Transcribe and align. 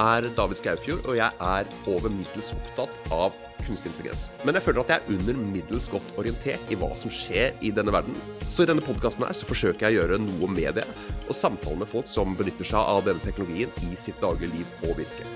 er 0.00 0.26
David 0.36 0.58
Skaufjord, 0.58 1.04
og 1.08 1.16
jeg 1.18 1.30
er 1.46 1.68
over 1.90 2.12
middels 2.12 2.52
opptatt 2.56 3.12
av 3.14 3.34
kunstig 3.64 3.90
intelligens. 3.92 4.28
Men 4.44 4.58
jeg 4.58 4.66
føler 4.66 4.82
at 4.82 4.92
jeg 4.92 5.02
er 5.02 5.12
under 5.14 5.40
middels 5.54 5.86
godt 5.92 6.16
orientert 6.20 6.72
i 6.72 6.78
hva 6.78 6.90
som 6.98 7.12
skjer 7.12 7.54
i 7.64 7.72
denne 7.74 7.94
verden. 7.94 8.16
Så 8.50 8.64
i 8.64 8.68
denne 8.70 8.84
podkasten 8.84 9.26
her 9.26 9.36
så 9.36 9.48
forsøker 9.48 9.86
jeg 9.86 9.94
å 9.94 10.02
gjøre 10.02 10.20
noe 10.22 10.50
med 10.52 10.80
det, 10.80 10.86
og 11.24 11.38
samtale 11.38 11.80
med 11.82 11.90
folk 11.90 12.10
som 12.10 12.36
benytter 12.38 12.68
seg 12.68 12.90
av 12.94 13.04
denne 13.06 13.24
teknologien 13.24 13.72
i 13.88 13.94
sitt 14.00 14.20
daglige 14.22 14.52
liv 14.56 14.88
og 14.88 14.98
virke. 15.00 15.28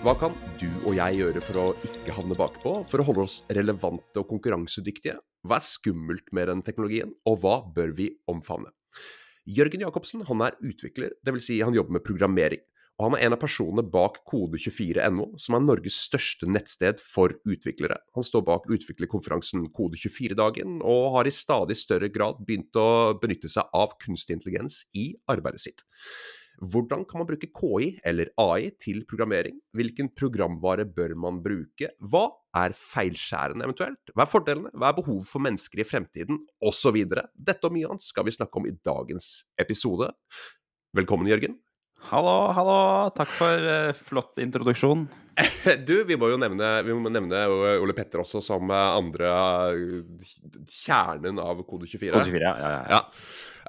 Hva 0.00 0.14
kan 0.16 0.36
du 0.56 0.68
og 0.88 0.94
jeg 0.96 1.18
gjøre 1.18 1.42
for 1.44 1.60
å 1.60 1.66
ikke 1.84 2.14
havne 2.16 2.36
bakpå, 2.38 2.70
for 2.88 3.02
å 3.02 3.04
holde 3.04 3.26
oss 3.26 3.42
relevante 3.52 4.22
og 4.22 4.30
konkurransedyktige? 4.30 5.18
Hva 5.44 5.58
er 5.60 5.66
skummelt 5.68 6.32
med 6.36 6.48
den 6.48 6.62
teknologien, 6.64 7.12
og 7.28 7.42
hva 7.42 7.58
bør 7.76 7.92
vi 7.96 8.10
omfavne? 8.30 8.72
Jørgen 9.50 9.84
Jacobsen 9.84 10.24
han 10.28 10.44
er 10.46 10.56
utvikler, 10.64 11.12
dvs. 11.24 11.46
Si 11.46 11.58
han 11.60 11.76
jobber 11.76 11.98
med 11.98 12.04
programmering. 12.06 12.62
Og 13.00 13.06
han 13.06 13.14
er 13.16 13.22
en 13.24 13.32
av 13.32 13.40
personene 13.40 13.80
bak 13.88 14.18
Kode24.no, 14.28 15.30
som 15.40 15.54
er 15.56 15.62
Norges 15.64 15.96
største 16.04 16.44
nettsted 16.44 16.98
for 17.00 17.32
utviklere. 17.48 17.96
Han 18.12 18.26
står 18.26 18.42
bak 18.44 18.66
utviklerkonferansen 18.68 19.62
Kode24-dagen, 19.72 20.82
og 20.84 21.14
har 21.14 21.30
i 21.30 21.32
stadig 21.32 21.78
større 21.80 22.10
grad 22.12 22.42
begynt 22.44 22.76
å 22.76 23.16
benytte 23.22 23.48
seg 23.48 23.72
av 23.72 23.94
kunstig 24.04 24.36
intelligens 24.36 24.82
i 24.92 25.14
arbeidet 25.32 25.64
sitt. 25.64 25.80
Hvordan 26.60 27.06
kan 27.08 27.22
man 27.22 27.30
bruke 27.30 27.48
KI 27.56 27.88
eller 28.04 28.34
AI 28.36 28.68
til 28.76 29.00
programmering? 29.08 29.56
Hvilken 29.72 30.12
programvare 30.12 30.84
bør 30.84 31.16
man 31.24 31.40
bruke? 31.40 31.94
Hva 32.04 32.26
er 32.60 32.76
feilskjærende 32.76 33.64
eventuelt? 33.64 34.12
Hva 34.12 34.26
er 34.26 34.32
fordelene? 34.34 34.74
Hva 34.76 34.92
er 34.92 35.00
behovet 35.00 35.30
for 35.30 35.40
mennesker 35.48 35.80
i 35.80 35.88
fremtiden? 35.88 36.44
Osv. 36.68 37.00
Dette 37.32 37.64
og 37.64 37.72
mye 37.78 37.88
annet 37.88 38.04
skal 38.04 38.28
vi 38.28 38.36
snakke 38.36 38.60
om 38.60 38.68
i 38.68 38.76
dagens 38.76 39.32
episode. 39.64 40.12
Velkommen, 41.00 41.32
Jørgen. 41.32 41.56
Hallo, 42.08 42.50
hallo. 42.56 42.76
Takk 43.14 43.32
for 43.36 43.66
uh, 43.68 43.92
flott 43.96 44.40
introduksjon. 44.42 45.08
Du, 45.88 45.94
vi 46.04 46.16
må 46.20 46.28
jo 46.32 46.36
nevne, 46.40 46.66
må 46.96 47.12
nevne 47.12 47.38
Ole 47.80 47.94
Petter 47.96 48.20
også 48.20 48.42
som 48.44 48.68
andre 48.72 49.30
uh, 49.30 50.26
kjernen 50.68 51.40
av 51.40 51.62
Kode 51.68 51.88
24. 51.88 52.12
Kode 52.12 52.26
24, 52.32 52.42
ja, 52.44 52.52
ja, 52.60 52.70
ja. 52.74 52.98
ja. 52.98 53.00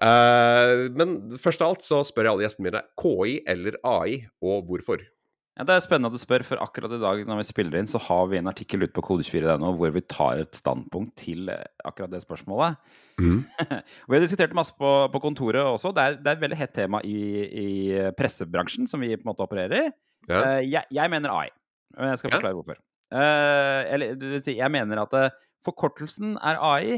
Uh, 0.02 0.88
men 0.98 1.16
først 1.40 1.62
av 1.62 1.76
alt 1.76 1.86
så 1.86 2.02
spør 2.08 2.28
jeg 2.28 2.34
alle 2.34 2.48
gjestene 2.48 2.68
mine 2.68 2.84
KI 3.00 3.36
eller 3.54 3.78
AI, 3.88 4.22
og 4.42 4.66
hvorfor? 4.72 5.04
Ja, 5.62 5.66
Det 5.70 5.76
er 5.76 5.84
spennende 5.86 6.10
at 6.10 6.18
du 6.18 6.18
spør, 6.18 6.42
for 6.42 6.58
akkurat 6.64 6.94
i 6.96 6.98
dag 6.98 7.20
når 7.30 7.38
vi 7.38 7.44
spiller 7.46 7.76
inn, 7.78 7.90
så 7.90 8.00
har 8.02 8.24
vi 8.32 8.40
en 8.40 8.50
artikkel 8.50 8.82
ute 8.82 8.96
på 8.96 9.04
kode24.no 9.06 9.76
hvor 9.78 9.92
vi 9.94 10.02
tar 10.10 10.40
et 10.42 10.58
standpunkt 10.58 11.14
til 11.22 11.52
eh, 11.54 11.68
akkurat 11.86 12.10
det 12.10 12.24
spørsmålet. 12.24 12.80
Mm. 13.22 13.44
vi 14.10 14.16
har 14.16 14.24
diskutert 14.26 14.56
det 14.56 14.58
masse 14.58 14.74
på, 14.74 14.90
på 15.14 15.22
kontoret 15.22 15.62
også. 15.62 15.92
Det 15.94 16.02
er, 16.02 16.18
det 16.18 16.32
er, 16.32 16.40
et 16.40 16.42
veldig 16.48 16.58
hett 16.58 16.74
tema 16.74 17.04
i, 17.06 17.20
i, 17.46 17.68
pressebransjen 18.18 18.90
som 18.90 19.06
vi 19.06 19.14
på 19.14 19.22
en 19.22 19.30
måte 19.30 19.46
opererer 19.46 19.78
i. 19.78 19.86
Ja. 20.32 20.42
Uh, 20.42 20.64
jeg, 20.66 20.82
jeg, 20.98 21.14
mener 21.14 21.36
AI, 21.36 21.54
men 21.94 22.10
jeg 22.10 22.24
skal 22.24 22.34
forklare 22.40 22.56
ja. 22.56 22.58
hvorfor. 22.58 22.82
Uh, 23.14 23.94
eller 23.94 24.42
si, 24.42 24.58
jeg 24.58 24.74
mener 24.74 25.06
at 25.06 25.18
forkortelsen 25.62 26.40
er 26.42 26.58
AI. 26.58 26.98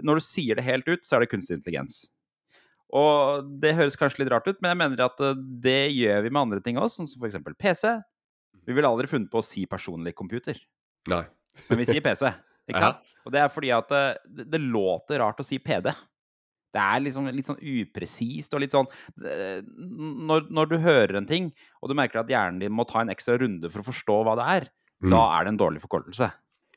Når 0.00 0.16
du 0.16 0.24
sier 0.24 0.56
det 0.56 0.64
helt 0.64 0.88
ut, 0.88 1.04
så 1.04 1.18
er 1.18 1.26
det 1.26 1.34
kunstig 1.34 1.60
intelligens. 1.60 2.06
Og 2.92 3.48
det 3.62 3.72
høres 3.78 3.96
kanskje 3.96 4.22
litt 4.22 4.32
rart 4.34 4.48
ut, 4.48 4.58
men 4.60 4.74
jeg 4.74 4.80
mener 4.82 5.04
at 5.06 5.20
eh, 5.24 5.38
det 5.64 5.92
gjør 5.96 6.26
vi 6.26 6.32
med 6.32 6.42
andre 6.42 6.60
ting 6.64 6.80
også, 6.80 7.00
sånn 7.00 7.08
som 7.08 7.24
f.eks. 7.24 7.40
PC. 7.56 7.92
Vi 8.68 8.76
ville 8.76 8.88
aldri 8.88 9.08
funnet 9.10 9.32
på 9.32 9.40
å 9.40 9.46
si 9.46 9.64
personlig 9.70 10.14
computer. 10.18 10.60
Nei. 11.10 11.24
men 11.70 11.80
vi 11.80 11.88
sier 11.88 12.04
PC. 12.04 12.28
Ikke 12.70 12.82
sant? 12.84 13.00
Ja. 13.00 13.20
Og 13.22 13.34
det 13.34 13.40
er 13.42 13.52
fordi 13.54 13.72
at 13.74 13.94
eh, 13.96 14.18
det, 14.28 14.48
det, 14.52 14.60
låter 14.60 15.22
rart 15.24 15.40
å 15.40 15.46
si 15.46 15.58
PD. 15.62 15.88
Det 16.72 16.80
er 16.82 17.02
liksom 17.04 17.26
litt 17.32 17.48
sånn 17.48 17.60
upresist 17.60 18.54
og 18.56 18.62
litt 18.62 18.72
sånn 18.72 18.86
når, 19.20 20.46
når, 20.48 20.70
du 20.70 20.78
hører 20.80 21.18
en 21.18 21.26
ting, 21.28 21.50
og 21.84 21.90
du 21.90 21.96
merker 21.98 22.22
at 22.22 22.32
hjernen 22.32 22.62
din 22.62 22.72
må 22.72 22.86
ta 22.88 23.02
en 23.02 23.12
ekstra 23.12 23.36
runde 23.42 23.68
for 23.68 23.82
å 23.82 23.88
forstå 23.90 24.16
hva 24.24 24.38
det 24.40 24.46
er, 24.54 24.68
mm. 25.04 25.10
da 25.12 25.20
er 25.34 25.44
det 25.44 25.52
en 25.52 25.60
dårlig 25.60 25.82
forkortelse. 25.84 26.30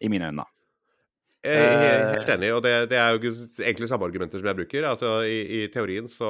I 0.04 0.12
mine 0.12 0.28
øyne, 0.28 0.44
da. 0.44 0.55
Jeg 1.45 1.91
er 1.91 2.07
helt 2.16 2.31
enig, 2.38 2.53
og 2.56 2.63
det, 2.66 2.73
det, 2.91 2.97
er 3.00 3.16
jo 3.16 3.33
egentlig 3.61 3.89
samme 3.91 4.07
argumenter 4.09 4.41
som 4.41 4.50
jeg 4.50 4.59
bruker. 4.59 4.88
Altså, 4.89 5.11
i, 5.29 5.39
i 5.59 5.67
teorien 5.73 6.09
så 6.11 6.29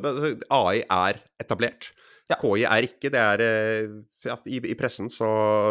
altså, 0.00 0.34
AI 0.50 0.82
er 0.82 1.22
etablert. 1.42 1.92
Ja. 2.26 2.36
KI 2.40 2.64
er 2.66 2.86
ikke. 2.88 3.10
Det 3.14 3.20
er 3.20 3.42
eh, 3.44 3.92
ja, 4.26 4.34
i, 4.50 4.58
i, 4.58 4.74
pressen 4.78 5.06
så, 5.12 5.28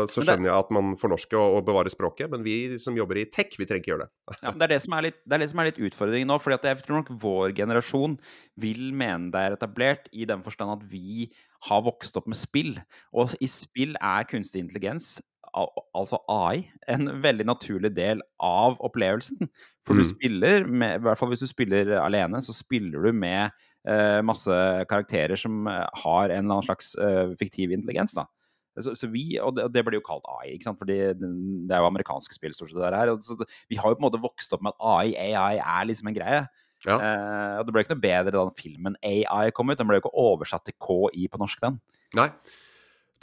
så 0.07 0.23
skjønner 0.23 0.47
jeg 0.47 0.55
at 0.55 0.69
man 0.75 0.93
fornorsker 0.99 1.35
og, 1.39 1.57
og 1.57 1.65
bevarer 1.67 1.91
språket, 1.91 2.29
men 2.31 2.45
vi 2.45 2.77
som 2.81 2.95
jobber 2.95 3.19
i 3.19 3.25
tech, 3.27 3.57
vi 3.59 3.67
trenger 3.67 3.83
ikke 3.83 3.91
gjøre 3.91 4.07
det. 4.07 4.13
ja, 4.45 4.53
det 4.53 4.67
er 4.67 4.73
det 4.75 4.81
som 4.85 4.95
er 4.95 5.07
litt, 5.09 5.19
det 5.25 5.39
er 5.39 5.51
som 5.51 5.61
er 5.61 5.69
litt 5.69 5.81
utfordringen 5.89 6.31
nå. 6.31 6.39
fordi 6.39 6.71
jeg 6.71 6.85
tror 6.85 7.01
nok 7.01 7.11
vår 7.25 7.55
generasjon 7.57 8.15
vil 8.63 8.87
mene 8.95 9.33
det 9.33 9.41
er 9.41 9.57
etablert 9.57 10.07
i 10.15 10.27
den 10.29 10.45
forstand 10.45 10.77
at 10.77 10.87
vi 10.91 11.27
har 11.67 11.83
vokst 11.83 12.15
opp 12.19 12.29
med 12.31 12.39
spill. 12.39 12.75
Og 13.11 13.35
i 13.43 13.51
spill 13.51 13.97
er 13.99 14.27
kunstig 14.29 14.63
intelligens 14.63 15.17
altså 15.55 16.19
AI, 16.31 16.65
en 16.91 17.07
veldig 17.23 17.45
naturlig 17.47 17.91
del 17.95 18.21
av 18.43 18.75
opplevelsen. 18.83 19.47
For 19.85 19.95
mm. 19.95 20.01
du 20.01 20.07
spiller 20.07 20.67
med, 20.67 20.99
i 20.99 21.05
hvert 21.05 21.19
fall 21.19 21.31
hvis 21.31 21.45
du 21.45 21.49
spiller 21.49 21.93
alene, 22.01 22.41
så 22.43 22.55
spiller 22.55 23.07
du 23.07 23.15
med 23.15 23.55
uh, 23.87 24.19
masse 24.25 24.57
karakterer 24.89 25.39
som 25.39 25.67
eh, 25.71 25.85
har 26.03 26.27
en 26.27 26.43
eller 26.43 26.57
annen 26.57 26.67
slags 26.67 26.93
uh, 26.99 27.31
fiktiv 27.39 27.71
intelligens. 27.75 28.15
da. 28.17 28.27
Så, 28.75 28.91
så, 28.99 29.07
vi, 29.07 29.37
og 29.39 29.55
det, 29.55 29.69
det 29.71 29.85
blir 29.87 30.01
jo 30.01 30.05
kalt 30.05 30.27
AI, 30.27 30.57
ikke 30.57 30.67
sant? 30.67 30.81
fordi 30.81 30.97
det, 31.15 31.71
er 31.71 31.79
jo 31.79 31.87
amerikanske 31.87 32.35
spill. 32.35 32.55
stort 32.57 32.73
sett 32.73 32.81
det 32.83 32.99
her. 32.99 33.13
Så 33.23 33.39
vi 33.71 33.79
har 33.79 33.91
jo 33.91 33.95
på 33.95 34.03
en 34.03 34.09
måte 34.09 34.23
vokst 34.23 34.51
opp 34.55 34.65
med 34.65 34.75
at 34.75 34.87
AI, 34.91 35.15
AI 35.31 35.61
er 35.61 35.87
liksom 35.87 36.11
en 36.11 36.17
greie. 36.17 36.43
Ja. 36.83 36.99
Uh, 36.99 37.53
og 37.61 37.65
det 37.65 37.73
ble 37.73 37.85
ikke 37.85 37.95
noe 37.95 38.03
bedre 38.03 38.35
da 38.35 38.43
filmen 38.59 38.99
AI 38.99 39.47
kom 39.55 39.71
ut. 39.71 39.79
Den 39.79 39.87
ble 39.87 40.01
jo 40.01 40.03
ikke 40.03 40.17
oversatt 40.25 40.67
til 40.67 40.75
KI 40.75 41.29
på 41.31 41.39
norsk, 41.39 41.63
den. 41.63 41.79
Nei. 42.19 42.27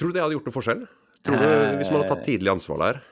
Tror 0.01 0.09
du 0.09 0.17
det 0.17 0.25
hadde 0.25 0.39
gjort 0.39 0.49
noe 0.49 0.57
forskjell? 0.57 0.87
Tror 1.23 1.39
du, 1.39 1.49
Hvis 1.79 1.91
man 1.93 2.03
hadde 2.03 2.13
tatt 2.15 2.27
tidlig 2.27 2.51
ansvar 2.53 2.81
der? 2.83 3.03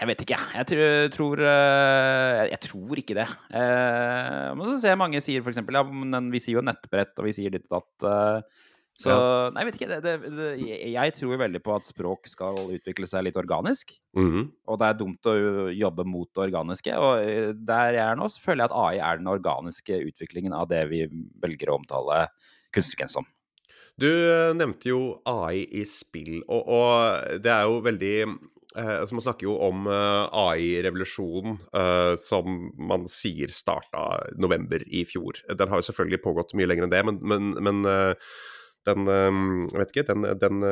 Jeg 0.00 0.08
vet 0.10 0.22
ikke, 0.24 0.38
jeg. 0.56 0.66
Tror, 0.66 1.10
tror, 1.14 1.42
eh, 1.46 2.40
jeg 2.50 2.60
tror 2.64 3.00
ikke 3.02 3.14
det. 3.20 3.26
Eh, 3.54 4.48
men 4.56 4.66
så 4.66 4.80
ser 4.80 4.94
jeg 4.94 5.00
mange 5.02 5.20
sier 5.22 5.44
f.eks. 5.44 5.60
Ja, 5.62 5.84
men 5.84 6.32
vi 6.32 6.40
sier 6.42 6.58
jo 6.58 6.66
nettbrett, 6.66 7.14
og 7.20 7.28
vi 7.28 7.36
sier 7.36 7.54
ditt 7.54 7.70
at 7.70 7.86
datt. 8.02 8.50
Så. 9.00 9.14
Nei, 9.54 9.62
jeg 9.62 9.68
vet 9.68 9.76
ikke. 9.78 9.98
Det, 10.04 10.14
det, 10.36 10.48
jeg 10.92 11.12
tror 11.16 11.38
veldig 11.40 11.60
på 11.64 11.72
at 11.72 11.86
språk 11.88 12.26
skal 12.28 12.58
utvikle 12.74 13.06
seg 13.08 13.24
litt 13.24 13.38
organisk. 13.40 13.94
Mm 14.18 14.30
-hmm. 14.30 14.48
Og 14.66 14.78
det 14.80 14.86
er 14.88 14.98
dumt 14.98 15.26
å 15.30 15.34
jobbe 15.72 16.04
mot 16.04 16.28
det 16.34 16.42
organiske. 16.42 16.98
Og 16.98 17.56
der 17.66 17.94
jeg 17.94 18.04
er 18.04 18.16
nå, 18.16 18.28
så 18.28 18.42
føler 18.42 18.64
jeg 18.64 18.70
at 18.70 18.76
AI 18.76 18.98
er 18.98 19.16
den 19.16 19.30
organiske 19.30 20.02
utviklingen 20.10 20.52
av 20.52 20.68
det 20.68 20.88
vi 20.90 21.06
velger 21.40 21.70
å 21.70 21.78
omtale 21.78 22.26
kunstig 22.74 23.08
som. 23.08 23.24
Du 23.98 24.08
eh, 24.08 24.52
nevnte 24.56 24.92
jo 24.92 25.00
AI 25.28 25.64
i 25.80 25.84
spill, 25.88 26.40
og, 26.46 26.70
og 26.70 27.40
det 27.42 27.52
er 27.52 27.66
jo 27.68 27.80
veldig 27.84 28.14
eh, 28.22 28.94
altså 29.00 29.16
Man 29.16 29.24
snakker 29.26 29.48
jo 29.48 29.56
om 29.66 29.88
eh, 29.90 30.38
AI-revolusjonen 30.44 31.58
som 32.20 32.70
man 32.78 33.08
sier 33.10 33.52
starta 33.54 34.06
november 34.40 34.84
i 34.86 35.04
fjor. 35.08 35.42
Den 35.48 35.72
har 35.72 35.80
jo 35.80 35.90
selvfølgelig 35.90 36.22
pågått 36.24 36.56
mye 36.58 36.70
lenger 36.70 36.86
enn 36.86 36.94
det, 36.94 37.04
men, 37.08 37.20
men, 37.22 37.52
men 37.58 37.94
den, 38.88 39.08
jeg 39.68 39.78
vet 39.80 39.92
ikke, 39.92 40.04
den, 40.08 40.24
den 40.40 40.62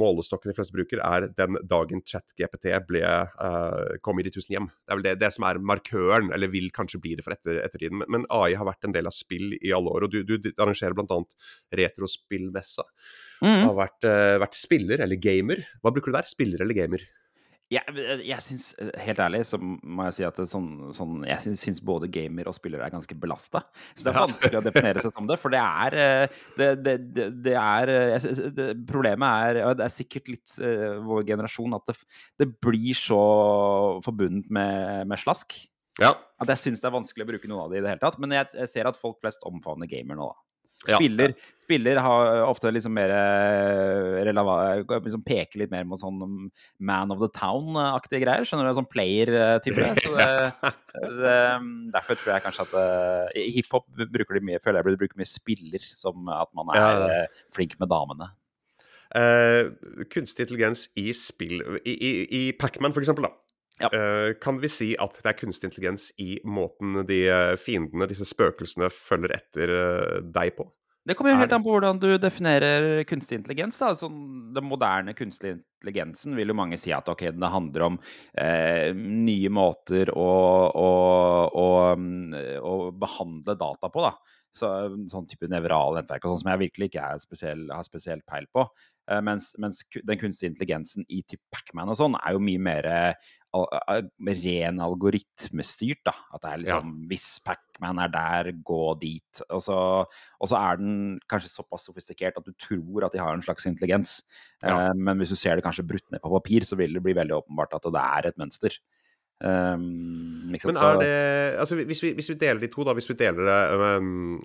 målestokken 0.00 0.50
de 0.50 0.56
fleste 0.56 0.74
bruker, 0.74 1.02
er 1.04 1.28
den 1.36 1.58
dagen 1.68 2.02
ChatGPT 2.06 2.70
ble, 2.88 3.02
uh, 3.04 3.96
kom 4.04 4.20
i 4.20 4.26
de 4.26 4.32
tusen 4.34 4.56
hjem. 4.56 4.68
Det 4.84 4.94
er 4.94 5.00
vel 5.00 5.06
det, 5.06 5.14
det, 5.22 5.30
som 5.36 5.46
er 5.48 5.60
markøren, 5.60 6.30
eller 6.34 6.52
vil 6.52 6.70
kanskje 6.74 7.02
bli 7.02 7.16
det 7.18 7.26
for 7.26 7.36
etter, 7.36 7.60
ettertiden. 7.64 8.00
Men, 8.00 8.10
men, 8.16 8.28
AI 8.34 8.54
har 8.58 8.68
vært 8.68 8.88
en 8.88 8.96
del 8.96 9.10
av 9.10 9.16
spill 9.16 9.56
i 9.60 9.74
alle 9.76 9.92
år, 9.92 10.06
og 10.06 10.14
du, 10.14 10.22
du 10.24 10.50
arrangerer 10.54 10.96
bl.a. 10.96 11.20
retrospillmessa. 11.82 12.86
Mm. 13.44 13.60
Har 13.66 13.76
vært, 13.82 14.08
vært 14.44 14.56
spiller 14.56 15.04
eller 15.04 15.20
gamer. 15.20 15.60
Hva 15.82 15.92
bruker 15.92 16.12
du 16.12 16.18
der? 16.18 16.30
Spiller 16.30 16.64
eller 16.64 16.76
gamer? 16.78 17.04
Jeg, 17.72 17.94
jeg 18.28 18.44
syns, 18.44 18.66
eh, 18.76 18.90
helt 19.06 19.20
ærlig, 19.24 19.40
så 19.48 19.56
må 19.58 20.04
jeg 20.08 20.16
si 20.18 20.24
at 20.26 20.40
sånn, 20.50 20.68
sånn, 20.94 21.22
jeg 21.24 21.56
syns 21.56 21.80
både 21.84 22.10
gamer 22.12 22.50
og 22.50 22.56
spillere 22.56 22.84
er 22.84 22.92
ganske 22.92 23.16
belasta. 23.16 23.62
Så 23.94 24.04
det 24.04 24.12
er 24.12 24.18
vanskelig 24.18 24.58
å 24.60 24.64
definere 24.66 25.04
seg 25.04 25.14
som 25.14 25.30
det, 25.30 25.38
for 25.40 25.54
det 25.54 25.62
er 25.62 25.96
eh, 25.98 26.40
Det, 26.58 26.68
det, 26.84 26.94
det, 27.16 27.28
det 27.46 27.56
er 27.58 27.92
synes, 28.22 28.60
Problemet 28.88 29.48
er, 29.48 29.62
og 29.64 29.78
det 29.80 29.86
er 29.88 29.94
sikkert 29.94 30.28
litt 30.30 30.56
uh, 30.60 31.00
vår 31.04 31.24
generasjon, 31.32 31.74
at 31.76 31.94
det, 32.40 32.50
blir 32.62 32.96
så 32.98 33.22
forbundet 34.04 34.52
med, 34.52 35.08
med 35.08 35.20
slask. 35.20 35.56
Ja. 36.02 36.12
At 36.42 36.50
jeg 36.52 36.60
syns 36.60 36.82
det 36.82 36.90
er 36.90 36.98
vanskelig 36.98 37.24
å 37.24 37.30
bruke 37.32 37.48
noen 37.50 37.64
av 37.64 37.72
det 37.72 37.80
i 37.80 37.84
det 37.84 37.94
hele 37.94 38.02
tatt. 38.02 38.20
Men 38.22 38.34
jeg, 38.36 38.52
jeg 38.60 38.70
ser 38.70 38.90
at 38.90 38.98
folk 39.00 39.20
flest 39.24 39.46
omfavner 39.48 39.88
gamer 39.90 40.20
nå, 40.20 40.28
da. 40.30 40.53
Spiller, 40.84 41.32
ja. 41.32 41.52
spiller 41.64 42.00
har 42.04 42.42
ofte 42.44 42.70
liksom 42.74 42.94
mer 42.96 43.12
eh, 43.14 44.30
liksom 44.30 45.24
Peker 45.26 45.62
litt 45.62 45.72
mer 45.72 45.86
mot 45.88 46.00
sånn 46.00 46.20
Man 46.78 47.14
of 47.14 47.22
the 47.22 47.30
Town-aktige 47.34 48.22
greier. 48.24 48.46
Skjønner 48.46 48.68
du? 48.68 48.76
Sånn 48.78 48.90
player-type. 48.90 49.88
Så 50.04 50.14
derfor 51.94 52.20
tror 52.20 52.34
jeg 52.34 52.46
kanskje 52.46 52.68
at 52.68 52.78
uh, 52.78 53.42
hiphop 53.56 53.88
bruker 53.98 54.38
de 54.38 54.44
mye 54.46 54.60
Føler 54.62 54.78
jeg 54.78 54.86
blir 54.86 55.00
bruke 55.00 55.18
mye 55.18 55.28
spiller, 55.28 55.90
som 55.90 56.28
at 56.32 56.52
man 56.56 56.74
er 56.76 56.80
ja. 56.80 57.20
uh, 57.24 57.44
flink 57.54 57.78
med 57.80 57.90
damene. 57.92 58.30
Uh, 59.14 59.70
kunstig 60.10 60.48
intelligens 60.48 60.88
i 60.98 61.12
spill 61.14 61.60
I, 61.86 61.92
i, 61.94 62.12
i 62.34 62.40
Pacman, 62.58 62.94
for 62.96 63.04
eksempel, 63.04 63.28
da. 63.28 63.43
Ja. 63.82 63.90
Uh, 63.90 64.30
kan 64.38 64.60
vi 64.62 64.70
si 64.70 64.92
at 65.02 65.16
det 65.18 65.32
er 65.32 65.38
kunstig 65.38 65.66
intelligens 65.70 66.12
i 66.22 66.36
måten 66.46 67.00
de 67.08 67.24
fiendene, 67.58 68.06
disse 68.10 68.28
spøkelsene, 68.28 68.90
følger 68.94 69.34
etter 69.34 69.72
uh, 69.74 70.18
deg 70.22 70.54
på? 70.58 70.68
Det 71.04 71.12
kommer 71.18 71.34
jo 71.34 71.40
helt 71.42 71.52
an 71.52 71.64
på 71.64 71.72
hvordan 71.74 71.98
du 72.00 72.06
definerer 72.16 73.02
kunstig 73.04 73.36
intelligens. 73.36 73.76
Da. 73.76 73.90
Altså, 73.92 74.08
den 74.08 74.64
moderne 74.64 75.12
kunstige 75.16 75.58
intelligensen 75.58 76.32
vil 76.38 76.48
jo 76.48 76.56
mange 76.56 76.78
si 76.80 76.94
at 76.96 77.10
okay, 77.12 77.34
det 77.36 77.50
handler 77.52 77.84
om 77.90 77.98
eh, 78.40 78.88
nye 78.96 79.50
måter 79.52 80.08
å, 80.16 80.30
å, 80.80 80.88
å, 81.60 81.66
å 82.56 82.72
behandle 82.96 83.56
data 83.60 83.92
på. 83.92 84.06
Da. 84.06 84.14
Så, 84.56 84.70
sånn 85.12 85.28
type 85.28 85.50
nevrale 85.52 85.98
nettverk 85.98 86.24
og 86.24 86.32
sånn 86.32 86.44
som 86.46 86.52
jeg 86.54 86.62
virkelig 86.68 86.88
ikke 86.88 87.04
er 87.04 87.20
spesiell, 87.20 87.68
har 87.68 87.84
spesielt 87.84 88.24
peil 88.30 88.48
på. 88.54 88.64
Eh, 89.10 89.20
mens, 89.28 89.52
mens 89.60 89.82
den 90.00 90.20
kunstige 90.20 90.54
intelligensen 90.54 91.04
i 91.12 91.20
type 91.20 91.44
Pacman 91.52 91.92
og 91.92 92.00
sånn 92.00 92.16
er 92.22 92.32
jo 92.32 92.44
mye 92.48 92.64
mer 92.70 92.88
eh, 92.88 93.32
ren 93.54 94.80
algoritmestyrt. 94.82 96.02
da, 96.06 96.14
At 96.34 96.42
det 96.42 96.50
er 96.50 96.62
liksom 96.62 96.94
Hvis 97.10 97.26
Pacman 97.44 98.00
er 98.02 98.10
der, 98.12 98.50
gå 98.66 98.98
dit. 99.00 99.42
Og 99.48 99.62
så, 99.62 99.78
og 100.04 100.50
så 100.50 100.58
er 100.58 100.80
den 100.80 101.20
kanskje 101.30 101.52
såpass 101.52 101.86
sofistikert 101.86 102.38
at 102.40 102.46
du 102.46 102.52
tror 102.58 103.06
at 103.06 103.14
de 103.14 103.22
har 103.22 103.34
en 103.34 103.44
slags 103.44 103.66
intelligens. 103.70 104.22
Ja. 104.62 104.90
Eh, 104.90 104.94
men 104.96 105.18
hvis 105.18 105.30
du 105.30 105.36
ser 105.36 105.56
det 105.56 105.64
kanskje 105.64 105.86
brutt 105.86 106.06
ned 106.10 106.22
på 106.24 106.32
papir, 106.34 106.66
så 106.66 106.76
vil 106.76 106.94
det 106.94 107.04
bli 107.04 107.16
veldig 107.16 107.38
åpenbart 107.42 107.78
at 107.78 107.86
det 107.86 108.02
er 108.02 108.30
et 108.30 108.40
mønster. 108.40 108.78
Um, 109.42 110.54
ikke 110.54 110.70
Men 110.70 110.76
er 110.78 110.98
det 111.02 111.14
Altså, 111.58 111.74
hvis 111.74 112.00
vi, 112.04 112.12
hvis 112.14 112.28
vi 112.30 112.36
deler 112.38 112.60
de 112.62 112.68
to, 112.70 112.84
da. 112.86 112.92
Hvis 112.94 113.08
vi 113.10 113.16
deler 113.18 113.42
det 113.48 113.96
um, 113.98 114.38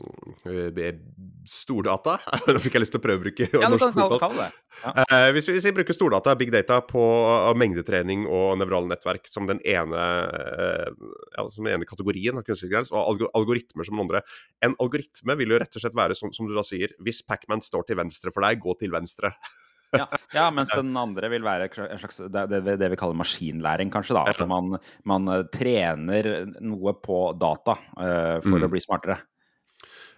Stordata 1.45 2.15
Nå 2.49 2.57
fikk 2.59 2.75
jeg 2.75 2.83
lyst 2.83 2.95
til 2.95 2.99
å 2.99 3.03
prøve 3.03 3.21
å 3.21 3.23
bruke 3.27 3.47
Ja, 3.53 3.69
norsk 3.69 3.93
fotball. 3.93 4.41
ja. 4.41 4.89
Uh, 4.89 5.29
hvis, 5.35 5.45
vi, 5.47 5.55
hvis 5.57 5.67
vi 5.69 5.75
bruker 5.77 5.95
stordata, 5.95 6.33
big 6.39 6.51
data, 6.53 6.79
på 6.85 6.99
uh, 6.99 7.53
mengdetrening 7.57 8.25
og 8.25 8.57
nevrale 8.61 8.89
nettverk 8.89 9.29
som 9.29 9.47
den 9.49 9.61
ene, 9.67 10.03
uh, 10.33 10.89
ja, 11.37 11.45
som 11.53 11.67
den 11.67 11.77
ene 11.77 11.87
kategorien 11.89 12.39
av 12.39 12.45
kunstig 12.47 12.69
intelligens, 12.69 12.93
og 12.93 13.13
algo 13.13 13.31
algoritmer 13.37 13.87
som 13.87 13.97
den 13.97 14.05
andre 14.07 14.23
En 14.65 14.75
algoritme 14.81 15.35
vil 15.39 15.53
jo 15.53 15.61
rett 15.61 15.75
og 15.75 15.83
slett 15.83 15.97
være, 15.97 16.17
som, 16.17 16.33
som 16.35 16.49
du 16.49 16.55
da 16.57 16.65
sier, 16.65 16.95
hvis 17.03 17.21
Pacman 17.27 17.63
står 17.65 17.89
til 17.89 17.99
venstre 17.99 18.33
for 18.33 18.45
deg, 18.45 18.61
gå 18.63 18.77
til 18.81 18.93
venstre. 18.95 19.33
Ja, 19.95 20.05
ja, 20.35 20.45
mens 20.53 20.73
den 20.75 20.91
andre 20.97 21.29
vil 21.33 21.41
være 21.45 21.69
en 21.71 21.97
slags 22.01 22.19
det, 22.29 22.61
det, 22.61 22.89
vi 22.91 22.97
kaller 22.99 23.17
maskinlæring, 23.17 23.89
kanskje. 23.93 24.13
da, 24.19 24.27
At 24.29 24.43
man, 24.49 24.75
man 25.09 25.27
eh, 25.33 25.47
trener 25.53 26.29
noe 26.61 26.93
på 27.01 27.23
data 27.39 27.73
uh, 27.97 28.37
for 28.45 28.59
Mm. 28.59 28.67
å 28.67 28.71
bli 28.75 28.81
smartere. 28.83 29.17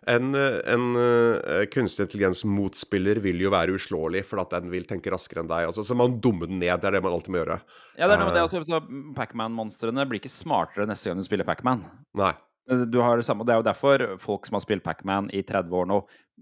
En, 0.09 0.31
uh, 0.33 0.57
en 0.73 0.85
uh, 0.97 1.63
kunstig 1.69 2.07
intelligens-motspiller 2.07 3.19
vil 3.21 3.43
jo 3.43 3.51
være 3.53 3.75
uslåelig, 3.77 4.23
for 4.25 4.41
at 4.41 4.55
den 4.55 4.71
vil 4.73 4.87
tenke 4.89 5.13
raskere 5.13 5.43
enn 5.43 5.51
deg. 5.51 5.67
Altså, 5.69 5.85
så 5.85 5.95
man 5.95 6.19
dummer 6.23 6.49
den 6.49 6.57
ned. 6.59 6.73
Det 6.81 6.89
er 6.89 6.97
det 6.97 7.03
man 7.05 7.13
alltid 7.13 7.35
må 7.35 7.43
gjøre. 7.43 7.59
Ja, 7.95 8.07
det 8.07 8.15
er 8.15 8.23
noe 8.23 8.31
med 8.31 8.39
det 8.39 8.45
Altså, 8.47 8.63
også, 8.63 8.79
så 8.81 9.13
Pacman-monstrene 9.19 10.07
blir 10.09 10.19
ikke 10.23 10.33
smartere 10.33 10.89
neste 10.89 11.11
gang 11.11 11.21
du 11.21 11.27
spiller 11.27 11.45
Pacman. 11.47 11.85
Nei. 12.17 12.33
Du 12.71 12.99
har 13.01 13.17
det 13.19 13.25
samme, 13.27 13.43
og 13.43 13.47
det 13.49 13.53
er 13.55 13.59
jo 13.59 13.65
derfor 13.67 14.03
folk 14.21 14.45
som 14.47 14.55
har 14.55 14.63
spilt 14.63 14.83
Pacman 14.85 15.29
i 15.35 15.41
30 15.43 15.73
år 15.75 15.87
nå, 15.89 15.97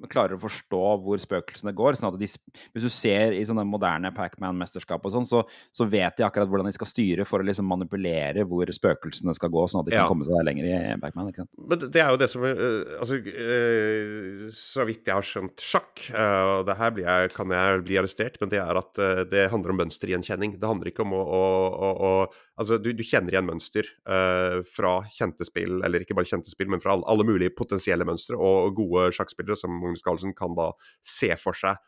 klarer 0.07 0.37
å 0.37 0.41
forstå 0.41 0.81
hvor 1.03 1.19
spøkelsene 1.21 1.73
går. 1.75 1.97
sånn 1.99 2.13
at 2.13 2.19
de, 2.21 2.27
Hvis 2.73 2.85
du 2.85 2.89
ser 2.89 3.33
i 3.35 3.43
sånne 3.47 3.65
moderne 3.67 4.11
Pacman-mesterskap 4.15 5.03
og 5.03 5.11
sånn, 5.11 5.27
så, 5.27 5.43
så 5.75 5.87
vet 5.89 6.17
de 6.17 6.23
akkurat 6.23 6.47
hvordan 6.47 6.69
de 6.69 6.75
skal 6.77 6.87
styre 6.87 7.25
for 7.27 7.43
å 7.43 7.47
liksom 7.47 7.67
manipulere 7.67 8.45
hvor 8.47 8.69
spøkelsene 8.71 9.35
skal 9.35 9.51
gå, 9.53 9.65
sånn 9.67 9.83
at 9.83 9.89
de 9.89 9.95
Ja. 9.97 10.03
kan 10.05 10.13
komme 10.13 10.25
seg 10.29 10.45
lenger 10.45 10.65
i 10.69 10.95
Pacman. 11.01 11.27
ikke 11.29 11.43
sant? 11.43 11.51
Men 11.57 11.79
det- 11.79 11.95
er 11.99 12.09
jo 12.11 12.17
det 12.17 12.29
som 12.29 12.43
uh, 12.43 12.55
Altså, 12.99 13.19
uh, 13.19 14.49
så 14.49 14.85
vidt 14.87 15.05
jeg 15.05 15.15
har 15.15 15.25
skjønt 15.25 15.57
sjakk, 15.59 16.05
og 16.13 16.65
det 16.65 16.77
her 16.77 16.91
blir 16.91 17.05
jeg, 17.05 17.33
kan 17.33 17.49
jeg 17.49 17.83
bli 17.83 17.97
arrestert, 17.99 18.37
men 18.39 18.49
det 18.49 18.59
er 18.59 18.77
at 18.77 18.93
det 19.29 19.49
handler 19.51 19.71
om 19.71 19.81
mønstergjenkjenning. 19.83 20.59
Det 20.59 20.67
handler 20.69 20.91
ikke 20.91 21.03
om 21.05 21.13
å, 21.17 21.23
å, 21.23 21.89
å 21.99 22.13
Altså, 22.59 22.75
du, 22.75 22.89
du 22.91 23.05
kjenner 23.07 23.31
igjen 23.31 23.47
mønster 23.47 23.87
uh, 24.03 24.59
fra 24.67 24.97
kjente 25.07 25.45
spill, 25.47 25.77
eller 25.85 26.03
ikke 26.03 26.17
bare 26.17 26.27
kjente 26.27 26.51
spill, 26.51 26.67
men 26.67 26.81
fra 26.83 26.91
alle, 26.97 27.05
alle 27.07 27.23
mulige 27.23 27.53
potensielle 27.55 28.03
mønstre, 28.03 28.35
og 28.35 28.75
gode 28.75 29.05
sjakkspillere 29.15 29.55
som 29.55 29.77
Magnus 29.89 30.05
Carlsen 30.05 30.35
kan 30.37 30.55
da 30.57 30.71
se 31.01 31.33
for 31.41 31.57
seg 31.57 31.79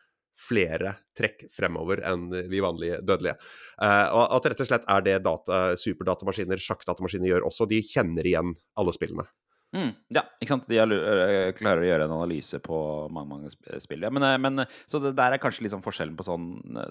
flere 0.42 0.96
trekk 1.18 1.44
fremover 1.54 2.02
enn 2.08 2.30
vi 2.50 2.62
vanlige 2.64 3.02
dødelige. 3.06 3.36
Eh, 3.82 4.08
og 4.10 4.38
at 4.40 4.48
rett 4.50 4.64
og 4.64 4.70
slett 4.72 4.88
er 4.90 5.04
det 5.06 5.20
data, 5.28 5.60
superdatamaskiner, 5.78 6.62
sjakkdatamaskiner 6.64 7.30
gjør 7.30 7.46
også. 7.52 7.68
De 7.70 7.82
kjenner 7.86 8.26
igjen 8.26 8.56
alle 8.80 8.96
spillene. 8.96 9.28
Mm, 9.72 9.92
ja, 10.12 10.26
ikke 10.42 10.52
sant. 10.52 10.66
De 10.68 10.80
klarer 11.56 11.84
å 11.84 11.88
gjøre 11.88 12.08
en 12.08 12.16
analyse 12.18 12.58
på 12.64 12.78
mange 13.14 13.30
mange 13.30 13.52
sp- 13.54 13.78
spill. 13.80 14.02
Ja, 14.04 14.10
men, 14.12 14.26
øh, 14.28 14.40
men, 14.44 14.66
så 14.90 15.00
det 15.00 15.14
der 15.16 15.36
er 15.36 15.40
kanskje 15.44 15.64
liksom 15.64 15.84
forskjellen 15.86 16.18
på 16.20 16.26
sånn, 16.28 16.48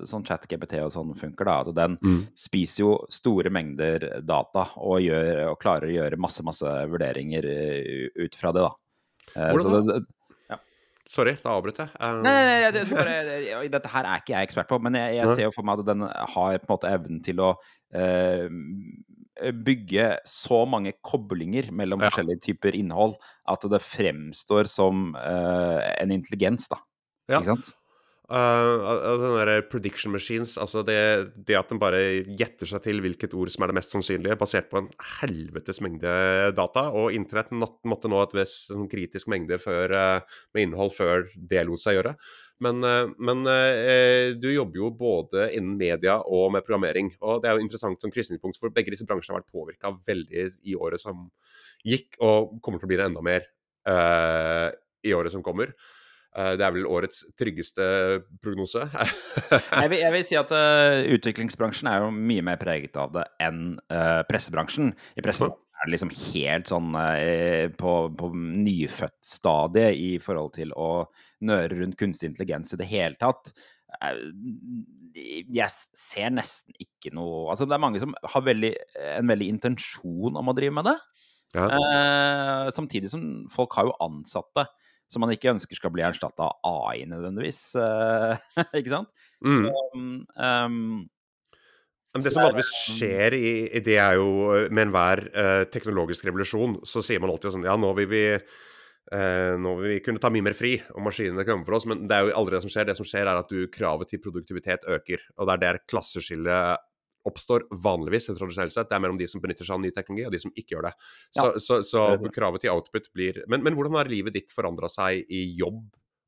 sånn 0.08 0.24
chat-GPT 0.24 0.78
og 0.86 0.94
sånn 0.94 1.12
funker. 1.18 1.44
da, 1.44 1.58
At 1.60 1.74
den 1.76 1.98
spiser 2.38 2.84
jo 2.86 2.94
store 3.12 3.52
mengder 3.52 4.22
data 4.24 4.68
og, 4.78 5.00
gjør, 5.04 5.50
og 5.50 5.58
klarer 5.60 5.90
å 5.90 5.96
gjøre 5.98 6.20
masse 6.20 6.44
masse 6.46 6.64
vurderinger 6.92 7.50
ut 8.16 8.38
fra 8.40 8.54
det. 8.56 8.64
da. 8.64 8.72
Eh, 9.34 9.52
så 9.58 9.68
Hvordan 9.68 9.86
det, 9.90 10.00
Sorry, 11.10 11.34
da 11.42 11.56
avbrøt 11.58 11.80
jeg. 11.82 11.90
Um... 11.98 12.20
Nei, 12.22 12.32
nei, 12.36 12.42
nei 12.46 12.58
jeg, 12.68 12.86
bare, 12.92 13.62
dette 13.72 13.90
her 13.90 14.06
er 14.06 14.20
ikke 14.22 14.34
jeg 14.36 14.46
ekspert 14.46 14.68
på, 14.70 14.78
men 14.84 14.98
jeg, 14.98 15.16
jeg 15.18 15.32
ser 15.32 15.48
jo 15.48 15.54
for 15.56 15.66
meg 15.66 15.82
at 15.82 15.88
den 15.88 16.04
har 16.06 16.60
på 16.62 16.68
en 16.68 16.70
måte 16.70 16.92
evnen 16.92 17.18
til 17.26 17.42
å 17.42 17.48
uh, 17.58 18.46
bygge 19.66 20.06
så 20.28 20.60
mange 20.70 20.92
koblinger 21.02 21.72
mellom 21.74 22.04
Ja. 22.04 22.10
forskjellige 22.12 22.44
typer 22.46 22.78
innhold 22.78 23.16
at 23.50 23.66
det 23.72 23.82
fremstår 23.82 24.70
som 24.70 25.10
uh, 25.18 25.80
en 25.96 26.14
intelligens, 26.14 26.70
da. 26.70 26.78
Ja. 27.26 27.40
Ikke 27.40 27.56
sant? 27.56 27.74
Uh, 28.30 28.84
uh, 29.18 29.56
prediction 29.66 30.12
machines, 30.14 30.52
altså 30.54 30.84
det, 30.86 31.32
det 31.34 31.56
at 31.58 31.72
den 31.72 31.80
bare 31.82 31.98
gjetter 32.38 32.68
seg 32.70 32.84
til 32.84 33.02
hvilket 33.02 33.34
ord 33.34 33.50
som 33.50 33.64
er 33.66 33.72
det 33.72 33.76
mest 33.80 33.90
sannsynlige, 33.90 34.36
basert 34.38 34.68
på 34.70 34.78
en 34.78 34.86
helvetes 35.18 35.82
mengde 35.82 36.12
data, 36.54 36.84
og 36.94 37.10
internett 37.16 37.50
måtte 37.50 38.12
nå 38.12 38.22
et 38.22 38.36
visst 38.38 38.70
sånn 38.70 38.86
kritisk 38.92 39.32
mengde 39.34 39.58
før, 39.58 39.96
uh, 39.98 40.38
med 40.54 40.68
innhold 40.68 40.94
før 40.94 41.26
det 41.34 41.66
lot 41.66 41.82
seg 41.82 41.98
gjøre. 41.98 42.14
Men, 42.62 42.86
uh, 42.86 43.10
men 43.18 43.42
du 44.38 44.50
jobber 44.52 44.78
jo 44.78 44.94
både 44.94 45.50
innen 45.56 45.74
media 45.80 46.20
og 46.22 46.52
med 46.54 46.62
programmering, 46.62 47.10
og 47.26 47.42
det 47.42 47.50
er 47.50 47.58
jo 47.58 47.66
interessant 47.66 47.98
som 47.98 48.14
krysningspunkt, 48.14 48.62
for 48.62 48.70
begge 48.70 48.94
disse 48.94 49.10
bransjene 49.10 49.40
har 49.40 49.42
vært 49.42 49.54
påvirka 49.58 49.96
veldig 50.06 50.50
i 50.70 50.78
året 50.78 51.02
som 51.02 51.26
gikk, 51.82 52.14
og 52.22 52.60
kommer 52.62 52.78
til 52.78 52.86
å 52.86 52.94
bli 52.94 53.02
det 53.02 53.10
enda 53.10 53.26
mer 53.26 53.50
i 55.02 55.16
året 55.16 55.34
som 55.34 55.42
kommer. 55.42 55.74
Uh, 56.36 56.52
det 56.54 56.66
er 56.66 56.74
vel 56.76 56.86
årets 56.86 57.24
tryggeste 57.38 57.86
prognose. 58.42 58.84
Jeg 58.90 59.90
vil, 59.90 59.98
jeg 59.98 60.14
vil 60.14 60.26
si 60.28 60.38
at 60.38 60.52
uh, 60.54 61.00
utviklingsbransjen 61.16 61.90
er 61.90 62.04
jo 62.04 62.12
mye 62.14 62.44
mer 62.46 62.60
preget 62.60 62.94
av 63.00 63.10
det 63.16 63.26
enn 63.42 63.64
uh, 63.90 64.20
pressebransjen. 64.28 64.92
I 65.18 65.24
pressen 65.26 65.50
er 65.50 65.88
det 65.88 65.94
liksom 65.96 66.12
helt 66.12 66.70
sånn 66.70 66.94
uh, 66.94 67.66
på, 67.80 67.96
på 68.14 68.30
nyfødt-stadiet 68.36 69.98
i 69.98 70.14
forhold 70.22 70.54
til 70.60 70.76
å 70.76 70.90
nøre 71.48 71.80
rundt 71.80 71.98
kunstig 71.98 72.30
intelligens 72.30 72.76
i 72.76 72.80
det 72.80 72.88
hele 72.90 73.18
tatt. 73.20 73.52
Eh, 73.90 74.18
Jeg 75.50 75.66
ser 75.98 76.30
nesten 76.30 76.76
ikke 76.78 77.10
noe 77.16 77.48
Altså, 77.50 77.66
det 77.66 77.74
er 77.74 77.82
mange 77.82 77.98
som 77.98 78.12
har 78.22 78.44
veldig, 78.46 78.70
en 79.16 79.32
veldig 79.32 79.48
intensjon 79.50 80.36
om 80.38 80.52
å 80.52 80.54
drive 80.54 80.76
med 80.76 80.86
det. 80.86 80.94
Ja. 81.56 81.64
Eh, 81.66 82.68
samtidig 82.70 83.10
som 83.10 83.24
folk 83.50 83.74
har 83.74 83.88
jo 83.88 83.96
ansatte 84.06 84.68
som 85.10 85.24
man 85.24 85.32
ikke 85.34 85.50
ønsker 85.52 85.78
skal 85.78 85.92
bli 85.94 86.04
erstatta 86.06 86.46
av 86.46 86.84
AI 86.86 87.06
nødvendigvis. 87.10 87.62
eh, 87.80 88.50
ikke 88.78 88.92
sant? 88.92 89.10
Mm. 89.42 89.66
Så, 89.66 89.84
um, 90.36 90.76
Men 92.14 92.24
det 92.24 92.32
som 92.34 92.44
vanligvis 92.44 92.72
skjer 92.94 93.36
i, 93.38 93.52
i 93.78 93.82
det 93.84 93.98
er 94.02 94.18
jo 94.20 94.50
eh, 94.54 94.68
med 94.70 94.88
enhver 94.88 95.24
eh, 95.30 95.62
teknologisk 95.72 96.28
revolusjon, 96.28 96.80
så 96.86 97.02
sier 97.04 97.22
man 97.22 97.32
alltid 97.34 97.56
sånn 97.56 97.66
Ja, 97.66 97.78
nå 97.80 97.92
vil 97.98 98.10
vi 98.10 98.24
eh, 98.34 99.54
nå 99.58 99.74
vil 99.80 99.96
vi 99.96 100.02
kunne 100.04 100.22
ta 100.22 100.30
mye 100.30 100.46
mer 100.46 100.58
fri, 100.58 100.76
og 100.94 101.02
maskinene 101.08 101.46
kommer 101.48 101.66
for 101.66 101.80
oss. 101.80 101.88
Men 101.90 102.06
det 102.10 102.16
er 102.16 102.28
jo 102.28 102.36
aldri 102.38 102.58
det 102.58 102.64
som 102.66 102.74
skjer. 102.74 102.90
Det 102.90 102.98
som 103.00 103.08
skjer, 103.08 103.26
er 103.26 103.42
at 103.42 103.50
du, 103.50 103.64
kravet 103.72 104.12
til 104.12 104.22
produktivitet 104.22 104.86
øker. 104.86 105.26
Og 105.38 105.48
det 105.48 105.56
er 105.56 105.64
der 105.66 105.82
klasseskillet 105.90 106.86
oppstår 107.28 107.66
vanligvis, 107.84 108.30
tradisjonelt 108.30 108.72
sett. 108.72 108.88
Det 108.88 108.96
er 108.96 109.02
mellom 109.04 109.18
de 109.20 109.26
som 109.28 109.42
benytter 109.42 109.66
seg 109.66 109.76
av 109.76 109.82
ny 109.84 109.90
teknologi, 109.92 110.26
og 110.26 110.32
de 110.32 110.40
som 110.40 110.52
ikke 110.56 110.76
gjør 110.76 110.86
det. 110.88 110.92
Så, 111.34 111.44
Ja. 111.44 111.60
så, 111.60 111.80
så 111.86 112.04
er 112.14 112.32
kravet 112.34 112.62
til 112.64 112.72
output 112.72 113.10
blir 113.12 113.42
men, 113.48 113.62
men 113.66 113.74
hvordan 113.76 113.98
har 114.00 114.08
livet 114.08 114.32
ditt 114.36 114.50
forandra 114.54 114.88
seg 114.88 115.24
i 115.28 115.42
jobb, 115.58 115.82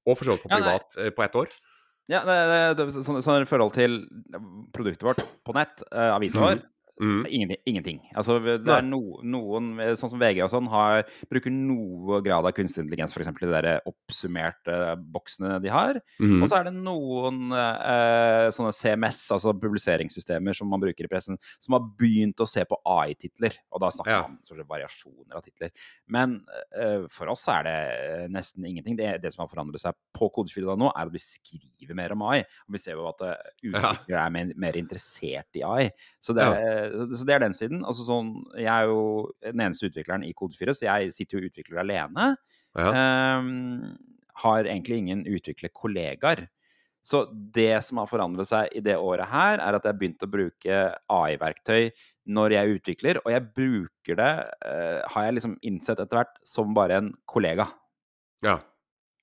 og 0.06 0.18
for 0.18 0.24
så 0.26 0.36
vidt 0.36 0.44
på 0.44 0.52
privat, 0.52 0.98
ja, 0.98 1.10
på 1.14 1.22
ett 1.24 1.38
år? 1.44 1.48
ja, 2.10 2.20
det, 2.26 2.36
det, 2.50 2.60
det, 2.80 3.04
sånn, 3.06 3.22
sånn 3.24 3.44
i 3.44 3.48
forhold 3.48 3.72
til 3.72 4.00
produktet 4.74 5.06
vårt 5.06 5.22
på 5.46 5.54
nett, 5.56 5.84
eh, 5.92 6.10
avisa 6.12 6.40
vår, 6.42 6.58
Mm. 6.60 6.68
Ingenting. 7.00 7.56
ingenting. 7.66 8.00
Altså, 8.14 8.36
det 8.42 8.68
er 8.68 8.84
no, 8.84 9.18
noen, 9.24 9.72
sånn 9.98 10.12
som 10.12 10.20
VG 10.20 10.42
og 10.44 10.50
sånn, 10.52 10.68
har, 10.70 11.06
bruker 11.30 11.52
noe 11.54 12.20
grad 12.24 12.46
av 12.46 12.52
kunstig 12.54 12.84
intelligens, 12.84 13.14
f.eks. 13.16 13.30
de 13.40 13.48
der 13.50 13.68
oppsummerte 13.88 14.76
boksene 15.14 15.56
de 15.64 15.72
har. 15.72 15.98
Mm. 16.20 16.42
Og 16.42 16.50
så 16.50 16.58
er 16.60 16.68
det 16.68 16.74
noen 16.76 17.54
eh, 17.56 18.50
sånne 18.54 18.74
CMS, 18.76 19.22
altså 19.34 19.54
publiseringssystemer, 19.56 20.56
som 20.56 20.70
man 20.70 20.82
bruker 20.84 21.08
i 21.08 21.10
pressen, 21.10 21.40
som 21.62 21.78
har 21.78 21.88
begynt 21.98 22.42
å 22.44 22.48
se 22.48 22.64
på 22.68 22.78
AI-titler. 22.84 23.56
Og 23.72 23.82
da 23.82 23.90
snakker 23.94 24.12
Ja. 24.12 24.20
man 24.26 24.36
om 24.36 24.46
sånne 24.46 24.68
variasjoner 24.68 25.40
av 25.40 25.46
titler. 25.46 25.72
Men 26.12 26.38
eh, 26.76 27.08
for 27.10 27.32
oss 27.32 27.46
er 27.50 27.66
det 27.66 27.76
eh, 27.96 28.28
nesten 28.32 28.68
ingenting. 28.68 29.00
Det, 29.00 29.16
det 29.24 29.32
som 29.34 29.46
har 29.46 29.50
forandret 29.50 29.82
seg 29.82 29.96
på 30.14 30.28
Kodefyret 30.28 30.78
nå, 30.78 30.92
er 30.92 31.08
at 31.08 31.14
vi 31.16 31.24
skriver 31.24 31.98
mer 31.98 32.14
om 32.14 32.28
AI. 32.28 32.42
Og 32.68 32.76
vi 32.76 32.84
ser 32.84 33.00
jo 33.00 33.08
at 33.10 33.24
utviklere 33.24 34.20
ja. 34.20 34.26
er 34.28 34.34
mer, 34.36 34.52
mer 34.60 34.78
interessert 34.78 35.58
i 35.58 35.64
AI. 35.66 35.88
Så 36.22 36.36
det, 36.36 36.46
så 37.12 37.26
det 37.28 37.34
er 37.34 37.44
den 37.44 37.56
siden. 37.56 37.82
Altså 37.88 38.06
sånn, 38.06 38.32
jeg 38.58 38.70
er 38.70 38.88
jo 38.90 39.02
den 39.44 39.62
eneste 39.66 39.90
utvikleren 39.90 40.24
i 40.26 40.32
Kode 40.36 40.56
4, 40.58 40.74
så 40.78 40.88
jeg 40.88 41.12
sitter 41.16 41.38
jo 41.38 41.42
og 41.42 41.52
utvikler 41.52 41.82
alene. 41.82 42.32
Ja. 42.78 43.38
Um, 43.38 43.94
har 44.42 44.64
egentlig 44.64 45.02
ingen 45.02 45.26
utviklerkollegaer. 45.28 46.46
Så 47.02 47.24
det 47.32 47.82
som 47.82 47.98
har 47.98 48.08
forandret 48.10 48.48
seg 48.48 48.74
i 48.78 48.82
det 48.84 48.94
året 48.94 49.26
her, 49.32 49.58
er 49.58 49.76
at 49.76 49.84
jeg 49.84 49.90
har 49.90 50.00
begynt 50.00 50.22
å 50.22 50.30
bruke 50.30 50.82
AI-verktøy 51.10 51.90
når 52.32 52.54
jeg 52.54 52.76
utvikler, 52.76 53.18
og 53.24 53.32
jeg 53.34 53.48
bruker 53.56 54.18
det, 54.20 54.32
uh, 54.62 55.00
har 55.14 55.26
jeg 55.26 55.38
liksom 55.38 55.56
innsett 55.66 55.98
etter 55.98 56.20
hvert, 56.20 56.36
som 56.46 56.74
bare 56.76 57.00
en 57.02 57.10
kollega. 57.26 57.66
Ja. 58.46 58.60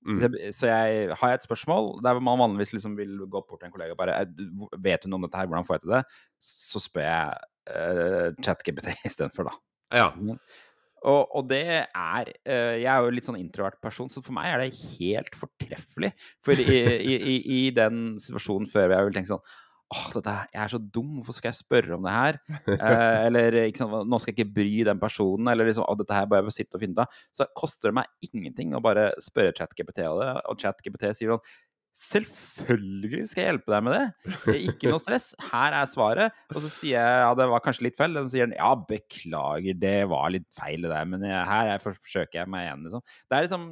Mm. 0.00 0.22
Så 0.56 0.70
jeg, 0.70 1.10
har 1.12 1.28
jeg 1.28 1.38
et 1.38 1.44
spørsmål 1.44 1.90
der 2.04 2.20
man 2.24 2.40
vanligvis 2.40 2.72
liksom 2.72 2.94
vil 2.96 3.18
gå 3.20 3.42
bort 3.44 3.60
til 3.60 3.68
en 3.68 3.74
kollega 3.74 3.92
og 3.92 4.00
bare 4.00 4.22
Vet 4.80 5.04
hun 5.04 5.18
om 5.18 5.26
dette 5.26 5.36
her, 5.36 5.50
hvordan 5.50 5.66
får 5.68 5.76
jeg 5.76 5.84
til 5.84 5.92
det? 5.92 6.02
Så 6.40 6.80
spør 6.80 7.04
jeg 7.04 7.34
uh, 7.74 8.26
ChatGPT 8.40 8.94
istedenfor, 9.10 9.50
da. 9.50 9.54
Ja. 9.92 10.08
Og, 11.00 11.36
og, 11.36 11.44
det 11.50 11.64
er 11.82 12.30
Jeg 12.46 12.88
er 12.92 13.04
jo 13.04 13.12
litt 13.12 13.28
sånn 13.28 13.40
introvert 13.40 13.80
person, 13.82 14.08
så 14.12 14.22
for 14.24 14.36
meg 14.36 14.50
er 14.52 14.64
det 14.64 14.80
helt 14.98 15.36
fortreffelig. 15.36 16.12
For 16.44 16.56
i, 16.56 16.80
i, 16.96 17.16
i, 17.16 17.36
i 17.58 17.60
den 17.76 18.16
situasjonen 18.20 18.68
før 18.70 18.88
jeg 18.88 19.08
ville 19.08 19.18
tenkt 19.20 19.32
sånn 19.32 19.44
Åh, 19.90 20.04
dette, 20.14 20.34
jeg 20.54 20.60
er 20.62 20.70
så 20.70 20.78
dum, 20.78 21.16
hvorfor 21.18 21.34
skal 21.34 21.50
jeg 21.50 21.58
spørre 21.58 21.96
om 21.96 22.04
det 22.06 22.12
her? 22.14 22.36
Eh, 22.70 23.16
eller 23.26 23.56
sant, 23.76 23.96
nå 24.06 24.20
skal 24.22 24.30
jeg 24.30 24.38
ikke 24.38 24.54
bry 24.60 24.84
den 24.86 25.00
personen, 25.02 25.50
eller 25.50 25.66
liksom, 25.66 25.88
dette 25.98 26.14
her 26.14 26.28
bare 26.30 26.52
sitte 26.54 26.78
og 26.78 26.84
finne 26.84 26.94
ut 26.94 27.02
av. 27.02 27.16
Så 27.34 27.48
koster 27.58 27.90
det 27.90 27.98
meg 27.98 28.30
ingenting 28.30 28.76
å 28.76 28.82
bare 28.84 29.10
spørre 29.22 29.54
ChatGPT 29.56 30.04
om 30.06 30.20
det, 30.22 30.30
og 30.46 30.62
ChatGPT 30.62 31.10
sier 31.10 31.34
sånn 31.34 31.58
Selvfølgelig 32.00 33.24
skal 33.28 33.42
jeg 33.42 33.48
hjelpe 33.50 33.72
deg 33.74 33.82
med 33.84 33.96
det. 33.96 34.34
det 34.46 34.54
Ikke 34.70 34.92
noe 34.92 35.00
stress. 35.02 35.32
Her 35.50 35.74
er 35.76 35.88
svaret. 35.90 36.36
Og 36.54 36.62
så 36.62 36.70
sier 36.72 36.94
jeg 36.94 37.24
ja, 37.24 37.32
det 37.36 37.48
var 37.50 37.64
kanskje 37.64 37.84
litt 37.88 37.98
feil. 37.98 38.14
Og 38.16 38.28
så 38.28 38.32
sier 38.32 38.46
han 38.46 38.54
ja, 38.56 38.70
beklager, 38.88 39.76
det 39.76 39.96
var 40.08 40.30
litt 40.32 40.46
feil 40.56 40.86
det 40.86 40.92
der, 40.94 41.08
men 41.10 41.26
jeg, 41.26 41.40
her 41.50 41.72
jeg 41.72 41.82
forsøker 41.84 42.40
jeg 42.40 42.52
meg 42.54 42.68
igjen, 42.68 42.86
liksom. 42.86 43.04
Det 43.26 43.36
er 43.36 43.46
liksom 43.46 43.66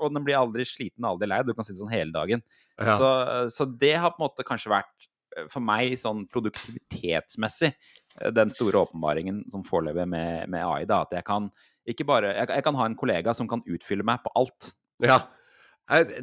Og 0.00 0.12
den 0.16 0.26
blir 0.26 0.40
aldri 0.40 0.66
sliten 0.68 1.08
aldri 1.08 1.30
lei. 1.30 1.40
Du 1.46 1.54
kan 1.54 1.66
sitte 1.66 1.80
sånn 1.80 1.94
hele 1.94 2.12
dagen. 2.12 2.44
Ja. 2.76 2.98
Så, 2.98 3.08
så, 3.54 3.68
det 3.80 3.94
har 4.02 4.12
på 4.12 4.20
en 4.20 4.26
måte 4.26 4.46
kanskje 4.46 4.74
vært 4.74 5.09
for 5.50 5.64
meg 5.64 5.96
sånn 6.00 6.24
produktivitetsmessig 6.30 7.70
eh, 7.72 8.30
den 8.36 8.52
store 8.54 8.84
åpenbaringen 8.84 9.44
som 9.52 9.64
forelever 9.66 10.08
med, 10.10 10.48
med 10.50 10.64
AI. 10.66 10.86
da, 10.88 11.02
At 11.06 11.18
jeg 11.18 11.26
kan 11.26 11.50
ikke 11.88 12.06
bare 12.08 12.34
jeg, 12.36 12.50
jeg 12.52 12.66
kan 12.66 12.78
ha 12.78 12.86
en 12.86 12.98
kollega 12.98 13.34
som 13.36 13.48
kan 13.50 13.64
utfylle 13.66 14.06
meg 14.06 14.22
på 14.24 14.32
alt. 14.38 14.70
Ja, 15.00 15.22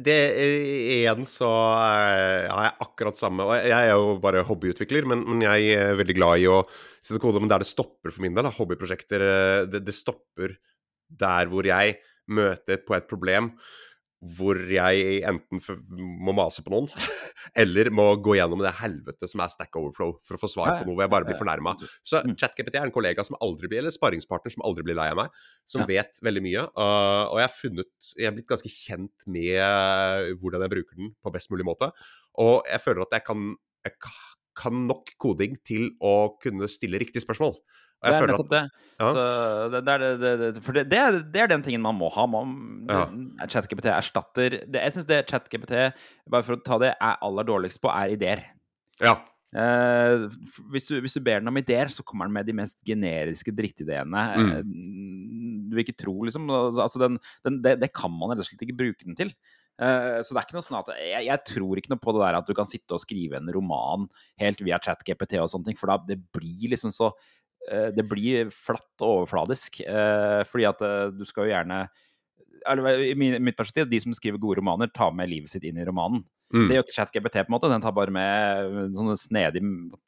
det 0.00 0.16
Igjen 0.38 1.26
så 1.28 1.48
eh, 1.48 2.46
har 2.48 2.68
jeg 2.68 2.76
akkurat 2.86 3.18
samme 3.18 3.44
og 3.44 3.56
Jeg 3.58 3.76
er 3.76 3.92
jo 3.92 4.14
bare 4.22 4.46
hobbyutvikler, 4.48 5.08
men, 5.10 5.24
men, 5.26 5.44
jeg 5.44 5.74
er 5.76 5.98
veldig 5.98 6.16
glad 6.16 6.44
i 6.44 6.48
å 6.48 6.62
sette 7.02 7.20
kode. 7.22 7.42
Men 7.42 7.50
der 7.52 7.64
det 7.64 7.70
stopper 7.70 8.14
for 8.14 8.24
min 8.24 8.36
del, 8.36 8.48
da, 8.48 8.54
hobbyprosjekter, 8.56 9.24
eh, 9.24 9.66
det, 9.68 9.82
det 9.84 9.96
stopper 9.96 10.56
der 11.08 11.50
hvor 11.52 11.66
jeg 11.68 11.98
møter 12.28 12.80
på 12.84 12.96
et 12.96 13.08
problem 13.08 13.54
hvor 14.18 14.58
jeg 14.66 15.20
enten 15.28 15.60
må 16.26 16.32
mase 16.34 16.64
på 16.66 16.72
noen, 16.72 16.88
eller 17.62 17.90
må 17.94 18.08
gå 18.22 18.34
gjennom 18.34 18.62
det 18.64 18.72
helvete 18.80 19.28
som 19.30 19.42
er 19.44 19.52
Stack 19.52 19.78
Overflow 19.78 20.16
for 20.26 20.34
å 20.34 20.40
få 20.42 20.50
svar 20.50 20.72
på 20.80 20.88
noe 20.88 20.96
hvor 20.96 21.04
jeg 21.04 21.12
bare 21.12 21.28
blir 21.28 21.38
fornærma. 21.38 21.76
Så 22.06 22.24
mm. 22.24 22.34
ChatGPT 22.40 22.80
er 22.80 22.88
en 22.88 22.94
kollega 22.94 23.22
som 23.26 23.38
aldri 23.44 23.70
blir, 23.70 23.84
eller 23.84 23.94
sparringspartner 23.94 24.54
som 24.56 24.64
aldri 24.66 24.88
blir 24.88 24.98
lei 24.98 25.06
av 25.12 25.20
meg, 25.20 25.38
som 25.70 25.86
vet 25.88 26.18
veldig 26.26 26.42
mye. 26.44 26.66
Uh, 26.74 27.30
og 27.30 27.38
jeg 27.38 27.46
har 27.46 27.54
funnet 27.54 28.10
Jeg 28.18 28.30
er 28.30 28.34
blitt 28.34 28.50
ganske 28.50 28.72
kjent 28.72 29.28
med 29.30 30.34
hvordan 30.42 30.66
jeg 30.66 30.74
bruker 30.74 30.98
den 30.98 31.14
på 31.22 31.34
best 31.34 31.54
mulig 31.54 31.68
måte. 31.68 31.92
Og 32.42 32.66
jeg 32.66 32.82
føler 32.82 33.06
at 33.06 33.14
jeg 33.18 33.26
kan, 33.28 33.52
jeg 33.86 33.96
kan 34.58 34.84
nok 34.88 35.14
koding 35.22 35.58
til 35.66 35.92
å 36.02 36.34
kunne 36.42 36.66
stille 36.70 36.98
riktige 36.98 37.22
spørsmål. 37.22 37.54
Det 37.98 38.14
er 38.14 38.30
nettopp 38.30 38.50
det. 38.52 38.60
Ja. 38.98 39.08
det, 39.70 39.80
det, 39.86 40.30
det, 40.40 40.50
for 40.62 40.76
det, 40.76 40.84
det, 40.90 40.98
er, 40.98 41.50
den 41.50 41.64
tingen 41.66 41.82
man 41.82 41.96
må 41.98 42.10
ha. 42.14 42.26
Man, 42.30 42.52
ja. 42.90 43.06
ChatGPT 43.50 43.90
erstatter 43.94 44.60
Jeg 44.62 44.94
syns 44.94 45.08
det 45.08 45.24
ChatGPT, 45.30 45.74
bare 46.30 46.46
for 46.46 46.58
å 46.58 46.62
ta 46.62 46.78
det, 46.82 46.92
er 46.94 47.18
aller 47.26 47.46
dårligst 47.48 47.82
på, 47.82 47.90
er 47.90 48.14
ideer. 48.14 48.44
Ja. 49.02 49.16
Eh, 49.56 50.26
hvis, 50.74 50.90
du, 50.90 50.98
hvis, 51.02 51.14
du, 51.16 51.22
ber 51.24 51.40
den 51.42 51.50
om 51.50 51.60
ideer, 51.60 51.90
så 51.94 52.04
kommer 52.06 52.28
den 52.28 52.36
med 52.36 52.48
de 52.48 52.56
mest 52.58 52.78
generiske 52.86 53.54
drittideene. 53.54 54.24
Mm. 54.34 54.50
Eh, 54.50 54.66
du 55.68 55.78
vil 55.78 55.86
ikke 55.86 55.98
tro, 55.98 56.16
liksom. 56.26 56.50
Altså, 56.50 57.00
den, 57.02 57.22
den, 57.46 57.62
det, 57.66 57.92
kan 57.96 58.12
man 58.14 58.34
rett 58.34 58.44
og 58.44 58.50
slett 58.50 58.66
ikke 58.66 58.78
bruke 58.82 59.06
den 59.06 59.18
til. 59.18 59.34
Uh, 59.78 60.18
så 60.26 60.34
det 60.34 60.40
er 60.40 60.46
ikke 60.48 60.56
noe 60.56 60.64
sånn 60.66 60.76
at 60.80 60.88
jeg, 60.98 61.22
jeg, 61.28 61.40
tror 61.46 61.78
ikke 61.78 61.92
noe 61.92 62.00
på 62.02 62.10
det 62.16 62.22
der 62.24 62.36
at 62.40 62.48
du 62.48 62.54
kan 62.58 62.66
sitte 62.66 62.96
og 62.96 62.98
skrive 62.98 63.38
en 63.38 63.50
roman 63.54 64.08
helt 64.42 64.58
via 64.66 64.80
ChatGPT 64.82 65.36
og 65.38 65.52
sånne 65.52 65.68
ting, 65.68 65.78
for 65.78 65.92
da 65.92 66.00
det 66.08 66.16
blir 66.34 66.72
liksom 66.72 66.90
så 66.90 67.12
Eh, 67.12 67.37
det 67.94 68.04
blir 68.08 68.52
flatt 68.54 69.02
og 69.02 69.22
overfladisk. 69.22 69.80
Eh, 69.84 70.42
fordi 70.48 70.68
at 70.68 70.84
eh, 70.84 71.10
du 71.14 71.24
skal 71.28 71.46
jo 71.46 71.54
gjerne 71.54 71.80
I 72.66 73.14
mitt 73.16 73.56
perspektiv, 73.56 73.88
de 73.90 74.00
som 74.02 74.14
skriver 74.16 74.40
gode 74.42 74.60
romaner, 74.60 74.90
tar 74.94 75.14
med 75.16 75.30
livet 75.30 75.52
sitt 75.52 75.66
inn 75.68 75.78
i 75.80 75.86
romanen. 75.86 76.24
Mm. 76.54 76.68
Det 76.68 76.78
gjør 76.78 76.86
ikke 76.86 76.96
ChatGPT, 76.96 77.42
på 77.42 77.50
en 77.50 77.56
måte. 77.56 77.72
Den 77.72 77.84
tar 77.84 77.96
bare 77.96 78.14
med 78.14 78.78
en 78.86 78.94
sånn 78.96 79.18
snedig 79.20 79.62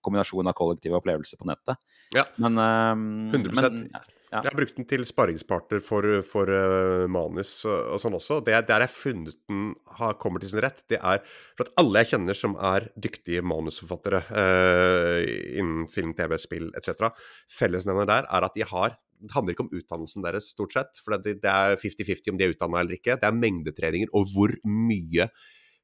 kombinasjon 0.05 0.49
av 0.49 0.57
kollektive 0.57 0.97
opplevelser 1.01 1.41
på 1.41 1.49
nettet. 1.51 1.81
Ja. 2.17 2.25
Men, 2.41 2.57
um, 2.57 3.05
100 3.35 3.61
men, 3.61 3.85
ja. 3.93 4.03
Ja. 4.31 4.45
Jeg 4.45 4.53
har 4.53 4.59
brukt 4.61 4.77
den 4.79 4.87
til 4.87 5.03
sparringspartner 5.09 5.81
for, 5.83 6.07
for 6.23 6.51
uh, 6.55 7.09
manus 7.11 7.65
og, 7.67 7.75
og, 7.97 7.99
sånn 7.99 8.15
også. 8.15 8.39
Det 8.47 8.55
er 8.55 8.63
der 8.63 8.85
jeg 8.85 8.93
har 8.93 8.95
funnet 8.95 9.39
den 9.51 9.73
har, 9.99 10.15
kommer 10.23 10.43
til 10.43 10.53
sin 10.53 10.63
rett, 10.63 10.85
det 10.93 11.01
er 11.03 11.19
for 11.59 11.67
at 11.67 11.73
alle 11.83 12.05
jeg 12.05 12.13
kjenner 12.13 12.39
som 12.39 12.55
er 12.55 12.87
dyktige 12.95 13.43
manusforfattere 13.43 14.23
uh, 14.31 15.19
innen 15.59 15.91
film, 15.91 16.15
TV, 16.15 16.37
spill 16.39 16.71
etc., 16.79 17.11
fellesnevner 17.59 18.07
der 18.07 18.31
er 18.31 18.47
at 18.47 18.55
de 18.55 18.69
har 18.71 18.95
det 19.21 19.35
handler 19.35 19.57
ikke 19.57 19.67
om 19.67 19.73
utdannelsen 19.77 20.27
deres, 20.27 20.51
stort 20.55 20.75
sett. 20.77 21.01
For 21.05 21.17
det, 21.21 21.39
det 21.45 21.55
er 21.55 21.81
50-50 21.81 22.33
om 22.33 22.41
de 22.41 22.47
er 22.47 22.55
utdanna 22.55 22.83
eller 22.83 22.99
ikke. 22.99 23.19
Det 23.21 23.29
er 23.29 23.41
mengdetreninger 23.41 24.13
og 24.17 24.31
hvor 24.35 24.55
mye 24.65 25.31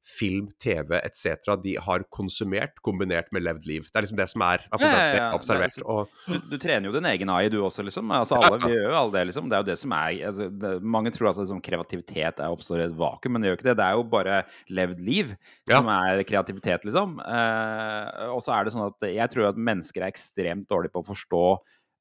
film, 0.07 0.47
TV 0.63 0.95
etc. 1.03 1.49
de 1.63 1.73
har 1.83 2.03
konsumert, 2.13 2.79
kombinert 2.85 3.27
med 3.35 3.43
levd 3.43 3.65
liv. 3.67 3.87
Det 3.89 3.99
er 3.99 4.05
liksom 4.05 4.19
det 4.19 4.27
som 4.31 4.43
er 4.45 4.63
ja, 4.63 4.79
ja, 4.79 5.01
ja. 5.17 5.25
observert. 5.35 5.75
Liksom, 5.75 5.87
og... 5.91 6.13
du, 6.27 6.53
du, 6.53 6.55
trener 6.61 6.87
jo 6.87 6.93
din 6.95 7.09
egen 7.11 7.31
AI, 7.33 7.49
du 7.51 7.57
også, 7.59 7.83
liksom. 7.83 8.11
Altså, 8.15 8.39
alle, 8.39 8.59
vi 8.63 8.71
gjør 8.71 8.87
jo 8.87 8.99
alle 9.01 9.15
det, 9.17 9.23
liksom. 9.31 9.49
Det 9.49 9.57
er 9.57 9.65
jo 9.65 9.69
det 9.69 9.77
som 9.81 9.95
er 9.97 10.21
altså, 10.29 10.49
det, 10.63 10.73
Mange 10.95 11.11
tror 11.15 11.31
at 11.33 11.41
liksom, 11.41 11.61
kreativitet 11.65 12.39
er 12.39 12.55
oppstår 12.55 12.83
i 12.83 12.85
et 12.87 12.95
vakuum, 12.99 13.35
men 13.35 13.43
det 13.43 13.51
gjør 13.51 13.59
ikke 13.59 13.69
det. 13.69 13.77
Det 13.81 13.87
er 13.87 13.97
jo 13.97 14.05
bare 14.13 14.37
levd 14.79 15.03
liv 15.09 15.33
som 15.67 15.91
er 15.97 16.23
kreativitet, 16.29 16.87
liksom. 16.87 17.17
Eh, 17.23 18.23
og 18.31 18.39
så 18.45 18.55
er 18.55 18.67
det 18.67 18.75
sånn 18.77 18.87
at 18.87 19.09
jeg 19.11 19.33
tror 19.33 19.51
at 19.51 19.59
mennesker 19.71 20.05
er 20.05 20.13
ekstremt 20.13 20.69
dårlige 20.71 20.95
på 20.95 21.03
å 21.03 21.09
forstå 21.11 21.43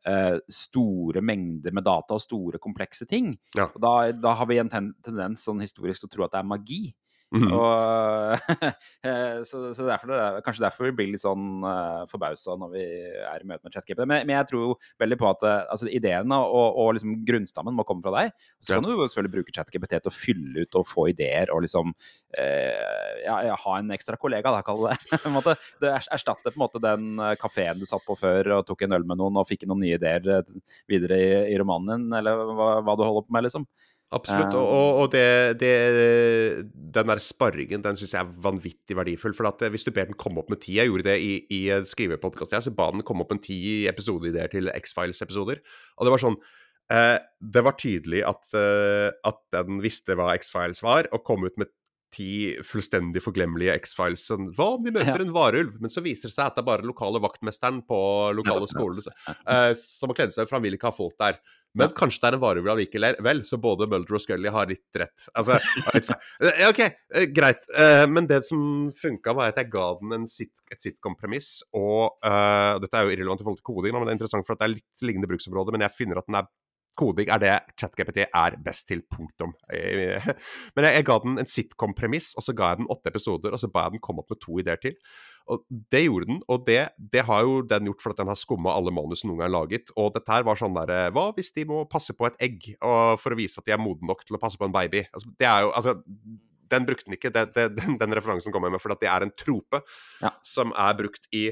Uh, 0.07 0.37
store 0.53 1.19
mengder 1.19 1.75
med 1.75 1.83
data 1.83 2.15
og 2.15 2.23
store, 2.23 2.61
komplekse 2.63 3.09
ting. 3.11 3.33
Ja. 3.59 3.67
Og 3.73 3.81
da, 3.83 3.95
da, 4.15 4.37
har 4.39 4.47
vi 4.47 4.61
en 4.63 4.71
ten 4.71 4.93
tendens 5.03 5.43
sånn 5.43 5.65
historisk 5.65 6.05
til 6.05 6.11
å 6.11 6.13
tro 6.13 6.27
at 6.29 6.37
det 6.37 6.43
er 6.43 6.51
magi. 6.53 6.83
Mm. 7.35 7.49
Og, 7.51 8.53
eh, 9.07 9.41
så, 9.47 9.61
så 9.75 9.87
derfor 9.87 10.13
det 10.13 10.19
er, 10.23 10.37
kanskje 10.47 10.63
derfor 10.63 10.87
vi 10.87 10.93
blir 11.01 11.09
litt 11.11 11.23
sånn 11.25 11.65
uh, 11.65 11.71
eh, 11.73 12.03
forbausa 12.07 12.55
når 12.61 12.71
vi 12.71 12.85
er 13.19 13.43
i 13.43 13.49
møte 13.49 13.67
med 13.67 13.75
ChatGPT. 13.75 14.05
Men, 14.05 14.23
men, 14.29 14.37
jeg 14.37 14.49
tror 14.51 14.63
jo 14.63 14.77
veldig 15.03 15.19
på 15.19 15.29
at 15.33 15.43
uh, 15.47 15.55
altså, 15.75 15.89
ideene 15.91 16.39
og, 16.39 16.79
og 16.79 16.93
liksom 16.97 17.17
grunnstammen 17.27 17.75
må 17.77 17.87
komme 17.89 18.05
fra 18.07 18.15
deg. 18.15 18.37
Så 18.63 18.77
kan 18.77 18.87
du 18.87 18.93
jo 18.93 19.09
selvfølgelig 19.09 19.35
bruke 19.35 19.57
ChatGPT 19.57 19.97
til 19.97 20.13
å 20.13 20.15
fylle 20.15 20.67
ut 20.67 20.79
og 20.79 20.87
få 20.87 21.09
ideer 21.13 21.51
og 21.55 21.65
liksom 21.67 21.91
uh, 21.97 23.11
ja, 23.25 23.57
ha 23.65 23.75
en 23.81 23.91
ekstra 23.97 24.19
kollega, 24.21 24.55
da, 24.55 24.63
kall 24.67 24.87
det 24.87 24.97
det. 25.11 25.57
det 25.83 25.93
erstatter 25.99 26.53
på 26.53 26.57
en 26.57 26.63
måte 26.63 26.83
den 26.83 27.19
kafeen 27.41 27.83
du 27.83 27.89
satt 27.89 28.07
på 28.07 28.15
før 28.19 28.53
og 28.61 28.67
tok 28.69 28.87
en 28.87 28.97
øl 29.01 29.09
med 29.09 29.19
noen 29.19 29.43
og 29.43 29.49
fikk 29.49 29.67
noen 29.67 29.83
nye 29.83 29.99
ideer 29.99 30.47
videre 30.91 31.19
i, 31.19 31.29
i 31.51 31.59
romanen 31.59 32.07
din, 32.07 32.19
eller 32.21 32.55
hva, 32.55 32.71
hva 32.87 32.95
du 32.95 33.03
holder 33.03 33.27
på 33.27 33.35
med, 33.35 33.49
liksom. 33.49 33.67
Absolutt. 34.15 34.55
Um, 34.55 34.61
og, 34.63 35.01
og 35.01 35.09
det, 35.11 35.59
det, 35.59 35.71
den 36.95 37.11
der 37.11 37.23
sparringen 37.23 37.83
den 37.83 37.99
syns 37.99 38.15
jeg 38.15 38.23
er 38.23 38.37
vanvittig 38.45 38.95
verdifull. 38.99 39.35
For 39.35 39.49
at 39.51 39.65
eh, 39.67 39.73
hvis 39.75 39.87
du 39.87 39.91
ber 39.95 40.07
den 40.07 40.19
komme 40.19 40.43
opp 40.43 40.53
med 40.53 40.63
ti 40.63 40.77
Jeg 40.79 40.91
gjorde 40.91 41.09
det 41.09 41.17
i, 41.25 41.33
i 41.51 41.63
skrivepodkasten 41.91 42.61
her, 42.61 42.67
så 42.69 42.75
ba 42.75 42.93
den 42.95 43.07
komme 43.07 43.27
opp 43.27 43.35
med 43.35 43.43
ti 43.47 43.59
episodeideer 43.91 44.53
til 44.53 44.71
X-Files-episoder. 44.77 45.59
Og 45.99 46.07
det 46.07 46.15
var 46.15 46.23
sånn 46.23 46.39
eh, 46.95 47.17
Det 47.57 47.65
var 47.67 47.79
tydelig 47.83 48.23
at, 48.31 48.53
eh, 48.55 49.11
at 49.27 49.43
den 49.59 49.83
visste 49.83 50.15
hva 50.19 50.31
X-Files 50.39 50.85
var, 50.87 51.11
og 51.11 51.27
kom 51.27 51.49
ut 51.49 51.59
med 51.59 51.75
ti 52.15 52.55
fullstendig 52.65 53.21
forglemmelige 53.25 53.75
X-Files. 53.83 54.25
Sånn, 54.31 54.51
hva 54.57 54.71
om 54.77 54.85
de 54.87 54.95
møter 54.95 55.19
ja. 55.19 55.25
en 55.25 55.35
varulv? 55.35 55.77
Men 55.83 55.93
så 55.93 56.03
viser 56.05 56.31
det 56.31 56.37
seg 56.37 56.47
at 56.47 56.57
det 56.57 56.63
er 56.63 56.71
bare 56.71 56.87
lokale 56.87 57.21
vaktmesteren 57.23 57.83
på 57.89 57.99
lokale 58.39 58.69
skoler 58.71 59.03
uh, 59.03 59.73
som 59.77 60.13
har 60.13 60.21
kledd 60.23 60.35
seg 60.35 60.47
for 60.47 60.57
han 60.57 60.65
vil 60.65 60.79
ikke 60.79 60.93
ha 60.93 60.97
folk 60.97 61.17
der. 61.21 61.41
Men 61.77 61.93
kanskje 61.97 62.23
det 62.23 62.29
er 62.29 62.37
en 62.39 62.43
varulv 62.43 63.23
Vel, 63.27 63.43
så 63.45 63.59
både 63.61 63.89
Mulder 63.91 64.19
og 64.19 64.23
Scully 64.23 64.53
har 64.53 64.69
litt 64.71 65.01
rett. 65.01 65.27
Altså, 65.37 65.59
OK, 66.71 66.81
eh, 66.83 67.27
greit. 67.35 67.67
Eh, 67.77 68.05
men 68.11 68.29
det 68.31 68.43
som 68.49 68.61
funka, 68.97 69.35
var 69.37 69.53
at 69.53 69.61
jeg 69.61 69.73
ga 69.73 69.87
den 70.01 70.29
sit, 70.31 70.55
et 70.73 70.83
sitcom-premiss. 70.83 71.51
Og 71.77 72.17
uh, 72.25 72.77
dette 72.83 72.97
er 72.97 73.07
jo 73.07 73.17
irrelevant 73.17 73.43
i 73.43 73.47
forhold 73.47 73.61
til 73.61 73.69
koding, 73.69 73.97
men 73.97 74.09
det 74.09 74.15
er 74.15 74.21
interessant 74.21 74.49
for 74.49 74.57
at 74.57 74.63
det 74.63 74.69
er 74.69 74.77
litt 74.79 75.07
lignende 75.07 75.31
bruksområde. 75.31 75.75
Men 75.75 75.87
jeg 75.87 75.97
finner 75.99 76.23
at 76.23 76.29
den 76.31 76.41
er 76.41 76.49
koding 76.99 77.31
er 77.33 77.43
det 77.43 77.55
ChatGPT 77.79 78.25
er 78.27 78.57
best 78.65 78.87
til, 78.89 79.03
punktum. 79.13 79.55
Men 80.77 80.89
jeg, 80.89 80.95
jeg 80.99 81.07
ga 81.09 81.19
den 81.25 81.41
en 81.43 81.51
sitcom-premiss, 81.51 82.33
og 82.37 82.47
så 82.47 82.55
ga 82.57 82.73
jeg 82.73 82.83
den 82.83 82.91
åtte 82.93 83.13
episoder, 83.13 83.55
og 83.55 83.63
så 83.63 83.71
ba 83.73 83.87
jeg 83.87 83.97
den 83.97 84.05
komme 84.05 84.25
opp 84.25 84.33
med 84.33 84.41
to 84.43 84.59
ideer 84.63 84.81
til. 84.83 84.97
Og 85.53 85.63
det 85.95 86.03
gjorde 86.07 86.31
den, 86.33 86.41
og 86.51 86.65
det, 86.67 86.81
det 87.13 87.27
har 87.29 87.45
jo 87.47 87.61
den 87.69 87.91
gjort 87.91 88.03
fordi 88.03 88.23
den 88.23 88.33
har 88.33 88.41
skumma 88.41 88.75
alle 88.75 88.95
manus 88.95 89.23
noen 89.27 89.45
gang 89.45 89.53
laget. 89.55 89.93
Og 89.95 90.11
dette 90.17 90.33
her 90.33 90.47
var 90.47 90.59
sånn 90.59 90.75
derre 90.77 91.13
Hva 91.15 91.29
hvis 91.37 91.53
de 91.55 91.67
må 91.69 91.85
passe 91.91 92.17
på 92.17 92.27
et 92.29 92.41
egg 92.43 92.73
for 92.81 93.33
å 93.33 93.39
vise 93.39 93.61
at 93.61 93.69
de 93.69 93.77
er 93.77 93.83
modne 93.83 94.09
nok 94.11 94.27
til 94.27 94.39
å 94.39 94.43
passe 94.43 94.59
på 94.59 94.67
en 94.67 94.75
baby? 94.75 95.05
Altså, 95.13 95.31
det 95.39 95.49
er 95.51 95.67
jo 95.67 95.73
Altså 95.77 95.99
den 96.71 96.87
brukte 96.87 97.07
den 97.07 97.17
ikke, 97.17 97.31
det, 97.35 97.47
det, 97.55 97.69
den, 97.79 97.99
den, 98.01 98.17
referansen 98.17 98.55
kom 98.55 98.67
jeg 98.67 98.75
med, 98.75 98.83
for 98.83 98.95
det 98.95 99.11
er 99.11 99.27
en 99.27 99.35
trope 99.39 99.83
ja. 100.23 100.33
som 100.47 100.75
er 100.75 100.99
brukt 100.99 101.29
i 101.35 101.49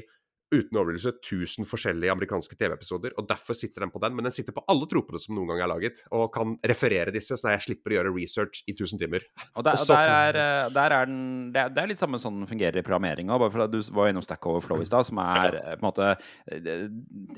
uten 0.55 0.79
overdrivelse 0.79 1.13
1000 1.17 1.67
forskjellige 1.69 2.13
amerikanske 2.13 2.57
TV-episoder. 2.59 3.15
og 3.19 3.27
Derfor 3.29 3.57
sitter 3.57 3.85
den 3.85 3.93
på 3.93 4.01
den, 4.03 4.15
men 4.17 4.27
den 4.27 4.35
sitter 4.35 4.55
på 4.55 4.63
alle 4.71 4.87
tropene 4.91 5.21
som 5.21 5.35
noen 5.37 5.51
gang 5.51 5.63
er 5.65 5.71
laget, 5.71 6.03
og 6.15 6.31
kan 6.35 6.55
referere 6.65 7.13
disse, 7.15 7.37
så 7.39 7.53
jeg 7.55 7.65
slipper 7.67 7.93
å 7.93 7.99
gjøre 7.99 8.13
research 8.15 8.63
i 8.65 8.75
1000 8.75 9.03
timer. 9.03 9.25
Og 9.55 9.65
der, 9.67 9.79
og 9.79 9.91
der, 9.91 10.13
er, 10.15 10.41
eh, 10.41 10.73
der 10.75 10.97
er, 10.97 11.09
den 11.09 11.23
det 11.55 11.65
er, 11.67 11.89
litt 11.89 12.01
samme 12.01 12.19
sånn 12.21 12.41
den 12.41 12.49
fungerer 12.49 12.81
i 12.81 12.85
programmering 12.85 13.31
bare 13.31 13.51
for 13.51 13.65
at 13.65 13.73
du 13.73 13.79
var 13.95 14.11
innom 14.11 14.23
Stack 14.25 14.45
Overflow 14.49 14.83
i 14.83 14.87
stad, 14.89 15.07
som 15.07 15.21
er 15.23 15.59
eh, 15.61 15.73
på 15.75 15.83
en 15.83 15.89
måte 15.89 16.13
eh, 16.51 16.87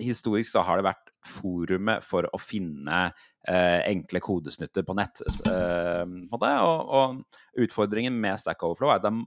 Historisk 0.01 0.53
så 0.53 0.63
har 0.65 0.79
det 0.79 0.87
vært 0.87 1.11
forumet 1.27 2.05
for 2.05 2.27
å 2.31 2.39
finne 2.41 3.07
eh, 3.47 3.81
enkle 3.87 4.21
kodesnutter 4.23 4.85
på 4.87 4.95
nett. 4.97 5.23
Eh, 5.49 6.03
på 6.31 6.39
og, 6.41 6.93
og, 6.99 7.41
utfordringen 7.57 8.15
med 8.21 8.39
Stack 8.41 8.63
Overflow 8.63 8.91
er 8.91 8.99
at 8.99 9.05
det 9.07 9.13
er 9.13 9.25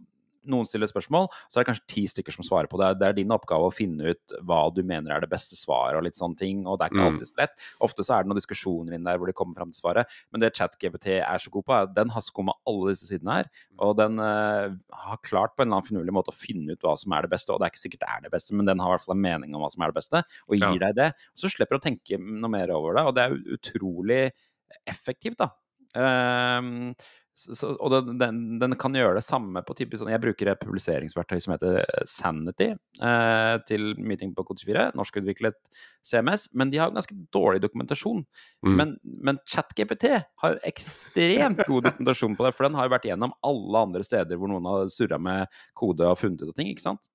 noen 0.49 0.68
stiller 0.68 0.88
spørsmål, 0.90 1.28
så 1.49 1.59
er 1.59 1.64
det 1.64 1.70
kanskje 1.70 1.90
ti 1.92 2.04
stykker 2.11 2.35
som 2.35 2.47
svarer 2.47 2.70
på 2.70 2.78
det. 2.80 2.92
Det 3.00 3.09
er 3.09 3.16
din 3.18 3.35
oppgave 3.35 3.68
å 3.68 3.75
finne 3.75 4.14
ut 4.14 4.35
hva 4.47 4.62
du 4.75 4.80
mener 4.87 5.12
er 5.14 5.25
det 5.25 5.30
beste 5.32 5.59
svaret, 5.59 5.99
og 5.99 6.06
litt 6.06 6.18
sånne 6.18 6.38
ting. 6.40 6.62
Og 6.66 6.78
det 6.78 6.87
er 6.87 6.94
ikke 6.94 7.02
mm. 7.02 7.09
alltid 7.11 7.30
så 7.30 7.40
lett. 7.42 7.56
Ofte 7.87 8.06
så 8.06 8.16
er 8.16 8.25
det 8.25 8.32
noen 8.32 8.40
diskusjoner 8.40 8.97
inn 8.97 9.09
der 9.09 9.20
hvor 9.20 9.30
de 9.30 9.37
kommer 9.37 9.61
fram 9.61 9.75
til 9.75 9.82
svaret. 9.82 10.18
Men 10.32 10.44
det 10.44 10.52
ChatGPT 10.56 11.11
er 11.18 11.42
så 11.42 11.52
god 11.52 11.66
på, 11.68 11.80
den 11.99 12.14
har 12.14 12.25
skumma 12.25 12.56
alle 12.70 12.94
disse 12.94 13.11
sidene 13.11 13.40
her. 13.40 13.50
Og 13.85 13.97
den 14.00 14.20
uh, 14.23 14.76
har 15.04 15.23
klart 15.26 15.56
på 15.56 15.64
en 15.64 15.70
eller 15.70 15.80
annen 15.80 15.90
finurlig 15.90 16.16
måte 16.16 16.35
å 16.35 16.37
finne 16.37 16.76
ut 16.76 16.87
hva 16.87 16.97
som 17.00 17.16
er 17.16 17.26
det 17.26 17.35
beste. 17.35 17.52
Og 17.54 17.61
det 17.61 17.68
er 17.68 17.75
ikke 17.75 17.85
sikkert 17.85 18.04
det 18.04 18.12
er 18.14 18.26
det 18.26 18.35
beste, 18.35 18.56
men 18.56 18.68
den 18.68 18.82
har 18.82 18.92
i 18.92 18.97
hvert 18.97 19.09
fall 19.09 19.16
en 19.18 19.25
mening 19.25 19.56
om 19.56 19.64
hva 19.64 19.73
som 19.73 19.85
er 19.85 19.92
det 19.92 20.00
beste, 20.00 20.23
og 20.49 20.56
gir 20.56 20.68
ja. 20.68 20.87
deg 20.88 21.00
det. 21.00 21.11
Og 21.35 21.44
så 21.44 21.52
slipper 21.52 21.76
du 21.76 21.82
å 21.82 21.88
tenke 21.90 22.20
noe 22.20 22.52
mer 22.52 22.73
over 22.75 22.97
det, 22.97 23.09
og 23.09 23.16
det 23.16 23.26
er 23.26 23.40
utrolig 23.56 24.23
effektivt, 24.88 25.42
da. 25.42 25.50
Um, 25.90 26.92
så, 27.40 27.73
og 27.75 27.92
den, 27.92 28.18
den, 28.20 28.40
den, 28.61 28.75
kan 28.80 28.94
gjøre 28.97 29.16
det 29.18 29.25
samme 29.25 29.62
på 29.66 29.75
typisk 29.78 30.02
sånn 30.02 30.12
Jeg 30.12 30.23
bruker 30.23 30.50
et 30.52 30.61
publiseringsverktøy 30.62 31.38
som 31.42 31.54
heter 31.54 31.78
eh, 31.82 32.02
Sanity 32.09 32.68
eh, 32.75 33.54
til 33.68 33.92
meeting 33.99 34.35
på 34.37 34.44
Kode 34.49 34.62
24. 34.64 34.88
Norskutviklet 34.99 35.59
CMS. 36.06 36.49
Men 36.56 36.73
de 36.73 36.80
har 36.82 36.92
ganske 36.94 37.16
dårlig 37.35 37.62
dokumentasjon. 37.64 38.25
Mm. 38.66 38.75
Men, 38.76 38.97
men 39.02 39.40
ChatGPT 39.49 40.11
har 40.44 40.59
ekstremt 40.68 41.64
god 41.66 41.88
dokumentasjon 41.88 42.37
på 42.38 42.47
det. 42.49 42.52
For 42.56 42.68
den 42.68 42.78
har 42.78 42.88
jo 42.88 42.97
vært 42.97 43.09
gjennom 43.11 43.37
alle 43.47 43.87
andre 43.88 44.04
steder 44.06 44.40
hvor 44.40 44.52
noen 44.52 44.68
har 44.68 44.92
surra 44.92 45.20
med 45.23 45.62
kode 45.78 46.06
og 46.09 46.20
funnet 46.20 46.44
ut 46.44 46.54
ting. 46.56 46.70
ikke 46.73 46.88
sant? 46.90 47.11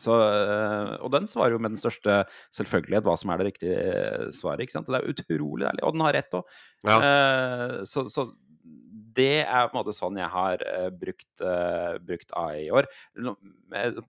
Så, 0.00 0.14
eh, 0.18 0.94
og 1.06 1.10
den 1.14 1.28
svarer 1.30 1.54
jo 1.54 1.60
med 1.62 1.76
den 1.76 1.78
største 1.78 2.24
selvfølgelighet 2.54 3.06
hva 3.06 3.14
som 3.18 3.30
er 3.30 3.40
det 3.40 3.50
riktige 3.52 3.76
eh, 3.78 4.30
svaret. 4.34 4.64
ikke 4.64 4.74
sant? 4.74 4.90
Det 4.90 4.98
er 4.98 5.12
utrolig 5.12 5.68
deilig. 5.68 5.84
Og 5.86 5.94
den 5.94 6.02
har 6.02 6.16
rett 6.18 6.34
òg. 6.34 6.56
Ja. 6.88 6.96
Eh, 6.98 7.76
så, 7.86 8.08
så, 8.10 8.26
det 9.16 9.44
er 9.44 9.68
på 9.68 9.74
en 9.74 9.80
måte 9.80 9.94
sånn 9.96 10.18
jeg 10.20 10.30
har 10.32 10.64
uh, 10.64 10.88
brukt, 10.94 11.30
uh, 11.42 11.96
brukt, 12.04 12.32
AI 12.38 12.66
i 12.66 12.72
år. 12.74 12.88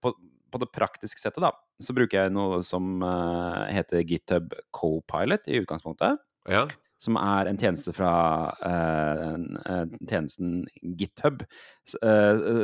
På, 0.02 0.14
på, 0.16 0.62
det 0.62 0.72
praktiske 0.76 1.22
settet, 1.22 1.44
da, 1.44 1.52
så 1.84 1.96
bruker 1.98 2.26
jeg 2.26 2.36
noe 2.36 2.62
som 2.66 3.04
uh, 3.04 3.66
heter 3.72 4.06
GitHub 4.08 4.56
Copilot 4.76 5.50
i 5.52 5.62
utgangspunktet. 5.64 6.22
Ja. 6.52 6.66
Som 7.02 7.20
er 7.20 7.50
en 7.50 7.58
tjeneste 7.60 7.92
fra 7.94 8.10
tjenesten 8.64 10.62
GitHub. 10.98 11.44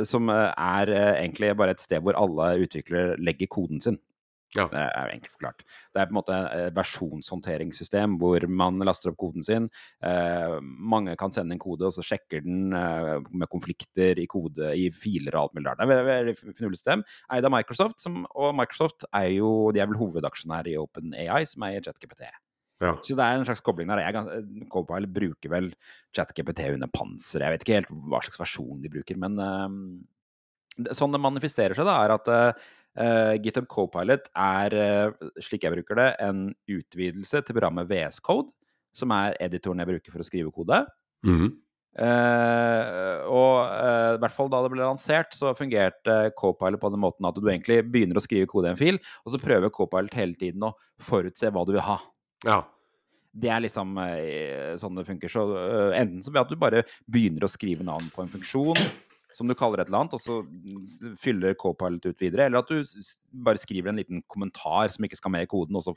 som 0.08 0.32
er 0.32 0.92
egentlig 0.96 1.50
bare 1.60 1.76
et 1.76 1.84
sted 1.84 2.00
hvor 2.02 2.16
alle 2.18 2.64
utviklere 2.64 3.18
legger 3.20 3.50
koden 3.52 3.84
sin. 3.84 4.00
Ja. 4.52 4.66
Det 4.68 4.80
er 4.82 5.08
egentlig 5.08 5.32
forklart. 5.32 5.62
Det 5.64 6.00
er 6.00 6.08
på 6.08 6.12
en 6.12 6.18
måte 6.18 6.38
et 6.52 6.76
versjonshåndteringssystem 6.76 8.18
hvor 8.20 8.44
man 8.52 8.82
laster 8.84 9.12
opp 9.12 9.18
koden 9.22 9.44
sin. 9.46 9.68
Eh, 10.04 10.58
mange 10.60 11.14
kan 11.20 11.32
sende 11.32 11.56
en 11.56 11.62
kode, 11.62 11.88
og 11.88 11.96
så 11.96 12.04
sjekker 12.04 12.44
den 12.44 12.76
eh, 12.76 13.14
med 13.32 13.48
konflikter 13.52 14.20
i 14.20 14.28
kode 14.30 14.74
i 14.76 14.90
filer 14.92 15.32
og 15.38 15.46
alt 15.46 15.56
mulig 15.56 15.70
rart. 15.70 15.80
Det 15.88 16.16
er 16.18 16.32
et 16.34 16.44
finurlig 16.44 16.80
system. 16.82 17.04
Eid 17.32 17.48
av 17.48 17.54
Microsoft, 17.54 18.02
som, 18.04 18.22
og 18.36 18.52
Microsoft 18.58 19.08
er 19.08 19.30
jo 19.38 19.70
de 19.72 19.80
er 19.80 19.88
vel 19.88 20.00
hovedaksjonær 20.00 20.68
i 20.68 20.76
OpenAI, 20.80 21.42
som 21.48 21.64
eier 21.68 21.84
ChatGPT. 21.84 22.28
Ja. 22.82 22.96
Så 23.00 23.16
det 23.16 23.24
er 23.24 23.38
en 23.38 23.46
slags 23.46 23.62
kobling 23.64 23.88
der. 23.88 24.02
Jeg, 24.04 24.44
Copile 24.72 25.08
bruker 25.08 25.52
vel 25.52 25.72
ChatGPT 26.16 26.66
under 26.74 26.90
panser. 26.92 27.46
Jeg 27.46 27.54
vet 27.54 27.64
ikke 27.64 27.78
helt 27.78 27.92
hva 28.10 28.20
slags 28.26 28.40
versjon 28.42 28.82
de 28.82 28.90
bruker, 28.92 29.16
men 29.22 29.38
uh, 29.38 30.90
sånn 30.96 31.14
det 31.14 31.22
manifesterer 31.22 31.78
seg, 31.78 31.88
da, 31.88 31.98
er 32.02 32.16
at 32.18 32.32
uh, 33.00 33.34
GitHub 33.40 33.68
Copilot 33.70 34.28
er, 34.36 34.76
uh, 34.76 35.30
slik 35.42 35.66
jeg 35.66 35.74
bruker 35.74 35.98
det, 35.98 36.08
en 36.24 36.46
utvidelse 36.70 37.42
til 37.42 37.56
programmet 37.56 37.88
VS 37.90 38.20
Code, 38.24 38.52
som 38.96 39.12
er 39.16 39.36
editoren 39.40 39.80
jeg 39.82 39.92
bruker 39.92 40.14
for 40.14 40.24
å 40.24 40.26
skrive 40.26 40.52
kode. 40.52 40.82
Mm 41.24 41.38
-hmm. 41.38 41.52
uh, 42.02 43.18
og 43.30 43.56
i 44.16 44.20
hvert 44.20 44.36
fall 44.36 44.50
da 44.50 44.62
det 44.62 44.70
ble 44.72 44.82
lansert, 44.82 45.34
så 45.34 45.54
fungerte 45.54 46.32
Copilot 46.36 46.80
på 46.80 46.90
den 46.90 47.00
måten 47.00 47.26
at 47.26 47.34
du 47.34 47.48
egentlig 47.48 47.82
begynner 47.90 48.16
å 48.16 48.26
skrive 48.26 48.46
kode 48.46 48.68
i 48.68 48.70
en 48.70 48.76
fil, 48.76 48.98
og 49.24 49.32
så 49.32 49.38
prøver 49.38 49.70
Copilot 49.70 50.14
hele 50.14 50.34
tiden 50.34 50.62
å 50.62 50.74
forutse 51.00 51.50
hva 51.50 51.64
du 51.64 51.72
vil 51.72 51.80
ha. 51.80 51.98
Ja. 52.44 52.64
Det 53.34 53.48
er 53.48 53.60
liksom 53.60 53.96
sånn 54.76 54.94
det 54.94 55.06
funker. 55.06 55.28
Så 55.28 55.40
enten 55.94 56.22
så 56.22 56.30
ved 56.30 56.42
at 56.42 56.50
du 56.50 56.56
bare 56.56 56.84
begynner 57.08 57.44
å 57.44 57.48
skrive 57.48 57.82
navn 57.82 58.10
på 58.12 58.20
en 58.20 58.28
funksjon, 58.28 58.76
som 59.36 59.48
du 59.48 59.56
kaller 59.58 59.82
et 59.82 59.90
eller 59.90 60.04
annet, 60.04 60.16
og 60.16 60.22
så 60.22 60.40
fyller 61.20 61.56
Copilot 61.58 62.06
ut 62.10 62.22
videre. 62.22 62.46
Eller 62.46 62.62
at 62.62 62.70
du 62.70 62.82
bare 63.44 63.60
skriver 63.60 63.92
en 63.92 64.00
liten 64.00 64.22
kommentar 64.30 64.92
som 64.92 65.06
ikke 65.06 65.18
skal 65.20 65.34
med 65.34 65.46
i 65.46 65.50
koden, 65.50 65.78
og 65.78 65.86
så 65.86 65.96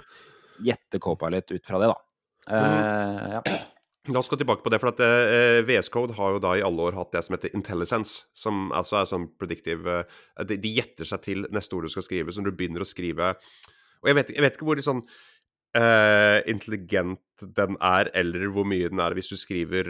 gjetter 0.65 1.01
Copilot 1.03 1.55
ut 1.55 1.67
fra 1.67 1.81
det, 1.81 1.91
da. 1.91 2.01
Uh, 2.45 3.37
ja. 3.37 3.45
La 4.13 4.21
oss 4.21 4.29
gå 4.29 4.37
tilbake 4.37 4.61
på 4.61 4.69
det, 4.69 4.77
for 4.81 4.91
at 4.91 4.99
uh, 5.01 5.65
VS 5.65 5.89
Code 5.93 6.13
har 6.17 6.35
jo 6.35 6.41
da 6.43 6.51
i 6.57 6.63
alle 6.65 6.89
år 6.89 6.97
hatt 6.97 7.15
det 7.15 7.23
som 7.25 7.33
heter 7.33 7.55
IntelliSense, 7.57 8.27
som 8.37 8.67
altså 8.75 8.99
er 8.99 9.07
sånn 9.09 9.29
predictive 9.41 10.03
uh, 10.05 10.43
de, 10.45 10.59
de, 10.61 10.73
gjetter 10.77 11.09
seg 11.09 11.23
til 11.25 11.47
neste 11.53 11.73
ord 11.77 11.87
du 11.87 11.93
skal 11.93 12.05
skrive, 12.05 12.33
så 12.33 12.43
når 12.43 12.53
du 12.53 12.59
begynner 12.59 12.85
å 12.85 12.87
skrive 12.87 13.33
Og 14.03 14.11
jeg 14.11 14.19
vet, 14.19 14.35
jeg 14.35 14.45
vet 14.45 14.59
ikke 14.59 14.67
hvor 14.69 14.83
sånn 14.85 15.01
uh, 15.01 16.37
intelligent 16.51 17.47
den 17.57 17.79
er, 17.81 18.11
eller 18.13 18.45
hvor 18.53 18.69
mye 18.69 18.91
den 18.93 19.01
er 19.01 19.17
hvis 19.17 19.33
du 19.33 19.39
skriver 19.41 19.89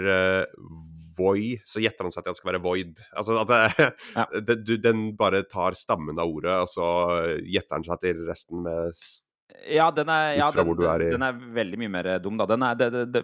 Voi, 1.17 1.56
så 1.67 1.84
gjetter 1.84 2.08
han 2.08 2.13
seg 2.13 2.23
at 2.23 2.32
det 2.32 2.39
skal 2.39 2.54
være 2.54 2.63
void. 2.63 3.04
Altså 3.15 3.39
at 3.41 3.51
det, 3.51 3.91
ja. 4.15 4.25
det, 4.47 4.58
du, 4.67 4.75
den 4.82 5.06
bare 5.19 5.43
tar 5.49 5.78
stammen 5.80 6.19
av 6.19 6.32
ordet, 6.32 6.58
og 6.63 6.71
så 6.71 6.88
gjetter 7.43 7.78
han 7.78 7.88
seg 7.88 8.04
til 8.04 8.25
resten 8.30 8.65
med 8.65 9.06
ja, 9.71 9.88
den 9.93 10.10
er, 10.12 10.36
ja, 10.38 10.47
den, 10.54 10.71
den, 10.99 11.23
er 11.25 11.38
veldig 11.56 11.78
mye 11.80 11.91
mer 11.91 12.08
dum, 12.21 12.38
da. 12.38 12.45
Er, 12.54 12.78
det, 12.78 13.04
det, 13.13 13.21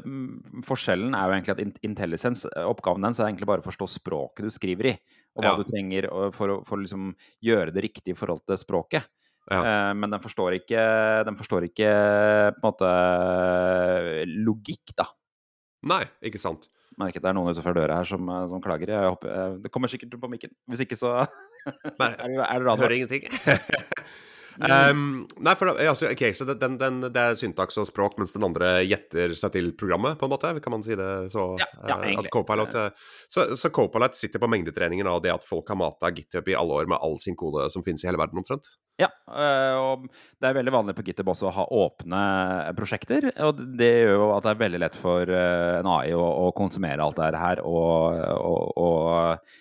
forskjellen 0.66 1.16
er 1.18 1.28
jo 1.28 1.36
egentlig 1.36 1.54
at 1.54 1.86
intelligence, 1.86 2.50
oppgaven 2.66 3.06
dens 3.06 3.20
er 3.20 3.28
egentlig 3.28 3.50
bare 3.50 3.64
å 3.64 3.68
forstå 3.68 3.88
språket 3.98 4.48
du 4.48 4.54
skriver 4.54 4.92
i, 4.94 4.96
og 5.36 5.44
hva 5.44 5.54
ja. 5.54 5.60
du 5.60 5.68
trenger 5.68 6.08
for 6.36 6.56
å 6.56 6.60
for 6.68 6.82
liksom 6.82 7.12
gjøre 7.46 7.76
det 7.76 7.86
riktig 7.86 8.16
i 8.16 8.18
forhold 8.18 8.46
til 8.50 8.60
språket. 8.62 9.10
Ja. 9.52 9.60
Uh, 9.60 9.92
men 9.98 10.14
den 10.14 10.22
forstår 10.24 10.60
ikke, 10.60 10.82
den 11.28 11.38
forstår 11.38 11.68
ikke 11.68 11.90
på 12.58 12.62
en 12.62 12.68
måte 12.68 12.92
logikk, 14.32 14.96
da. 14.98 15.10
Nei, 15.92 16.04
ikke 16.30 16.42
sant 16.42 16.70
merker 17.00 17.22
at 17.22 17.26
det 17.26 17.30
er 17.32 17.38
noen 17.38 17.54
utenfor 17.54 17.78
døra 17.78 18.00
her 18.02 18.08
som, 18.08 18.28
eh, 18.30 18.48
som 18.52 18.64
klager. 18.64 18.92
Jeg 18.92 19.14
håper, 19.14 19.32
eh, 19.32 19.56
det 19.64 19.72
kommer 19.72 19.92
sikkert 19.92 20.18
på 20.20 20.32
mikken. 20.32 20.52
Hvis 20.68 20.84
ikke, 20.86 21.00
så 21.00 21.14
er 21.22 21.88
det, 21.98 22.44
er 22.48 22.68
det. 22.68 22.78
Hører 22.82 22.98
ingenting. 22.98 23.28
um, 24.68 25.04
nei, 25.42 25.54
for 25.58 25.72
altså, 25.74 26.12
okay, 26.12 26.36
så 26.38 26.46
den, 26.52 26.78
den, 26.82 27.00
det 27.08 27.22
er 27.22 27.40
syntaks 27.40 27.80
og 27.82 27.88
språk, 27.90 28.18
mens 28.22 28.36
den 28.36 28.46
andre 28.46 28.82
gjetter 28.86 29.36
seg 29.38 29.56
til 29.56 29.72
programmet, 29.80 30.20
på 30.20 30.28
en 30.28 30.34
måte? 30.34 30.54
Kan 30.64 30.76
man 30.76 30.86
si 30.86 30.98
det 31.00 31.10
så? 31.34 31.48
Ja, 31.62 31.68
ja 31.90 31.98
uh. 32.04 32.30
Copilot, 32.34 32.78
så, 33.32 33.48
så 33.58 33.72
Copilot 33.74 34.20
sitter 34.20 34.44
på 34.44 34.50
mengdetreningen 34.52 35.10
av 35.10 35.22
det 35.24 35.34
at 35.34 35.48
folk 35.48 35.70
har 35.72 35.80
mata 35.80 36.12
GitHub 36.14 36.52
i 36.52 36.58
alle 36.58 36.82
år 36.82 36.92
med 36.92 37.02
all 37.02 37.18
sin 37.24 37.38
kode 37.40 37.70
som 37.74 37.86
finnes 37.86 38.04
i 38.06 38.10
hele 38.10 38.22
verden, 38.22 38.42
omtrent? 38.44 38.74
Ja, 39.02 39.10
eh, 39.32 39.76
og 39.80 40.06
det 40.12 40.50
er 40.50 40.58
veldig 40.60 40.74
vanlig 40.76 40.96
på 40.98 41.06
GitHub 41.08 41.32
også 41.34 41.50
å 41.50 41.56
ha 41.56 41.66
åpne 41.82 42.22
prosjekter. 42.78 43.32
Og 43.48 43.62
det 43.80 43.90
gjør 43.90 44.16
jo 44.18 44.30
at 44.36 44.46
det 44.46 44.54
er 44.54 44.62
veldig 44.62 44.82
lett 44.84 44.98
for 45.00 45.36
eh, 45.40 45.80
en 45.80 45.90
AI 45.90 46.14
å, 46.18 46.24
å 46.46 46.52
konsumere 46.58 47.04
alt 47.06 47.20
det 47.22 47.42
her 47.42 47.64
og, 47.66 48.22
og, 48.38 48.72
og, 48.78 49.60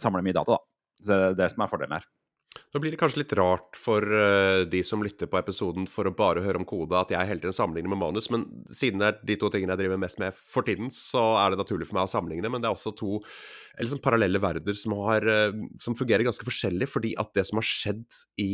samle 0.00 0.22
mye 0.24 0.36
data, 0.36 0.56
da. 0.56 0.60
Så 1.00 1.16
det 1.16 1.30
er 1.32 1.38
det 1.38 1.48
som 1.52 1.64
er 1.64 1.70
fordelen 1.72 1.96
her. 1.98 2.06
Nå 2.50 2.80
blir 2.82 2.90
det 2.90 2.98
kanskje 2.98 3.20
litt 3.22 3.32
rart 3.38 3.78
for 3.78 4.02
uh, 4.02 4.66
de 4.66 4.80
som 4.86 5.02
lytter 5.02 5.30
på 5.30 5.38
episoden 5.38 5.86
for 5.90 6.08
å 6.08 6.14
bare 6.14 6.42
høre 6.42 6.58
om 6.58 6.66
kode, 6.66 6.98
at 6.98 7.12
jeg 7.14 7.28
hele 7.28 7.42
tiden 7.42 7.54
sammenligner 7.54 7.92
med 7.92 8.00
manus, 8.02 8.26
men 8.34 8.46
siden 8.74 9.02
det 9.02 9.10
er 9.10 9.20
de 9.26 9.36
to 9.38 9.50
tingene 9.54 9.76
jeg 9.76 9.84
driver 9.84 10.00
mest 10.02 10.18
med 10.22 10.34
for 10.34 10.66
tiden, 10.66 10.90
så 10.94 11.22
er 11.44 11.52
det 11.52 11.60
naturlig 11.62 11.86
for 11.86 11.98
meg 11.98 12.08
å 12.08 12.12
sammenligne. 12.12 12.50
Men 12.50 12.62
det 12.62 12.70
er 12.70 12.74
også 12.74 12.94
to 12.98 13.20
liksom, 13.78 14.02
parallelle 14.02 14.42
verder 14.42 14.78
som, 14.78 14.96
uh, 14.98 15.60
som 15.82 15.98
fungerer 15.98 16.26
ganske 16.26 16.46
forskjellig, 16.46 16.90
fordi 16.90 17.14
at 17.22 17.30
det 17.38 17.46
som 17.46 17.62
har 17.62 17.70
skjedd 17.70 18.06
i 18.42 18.52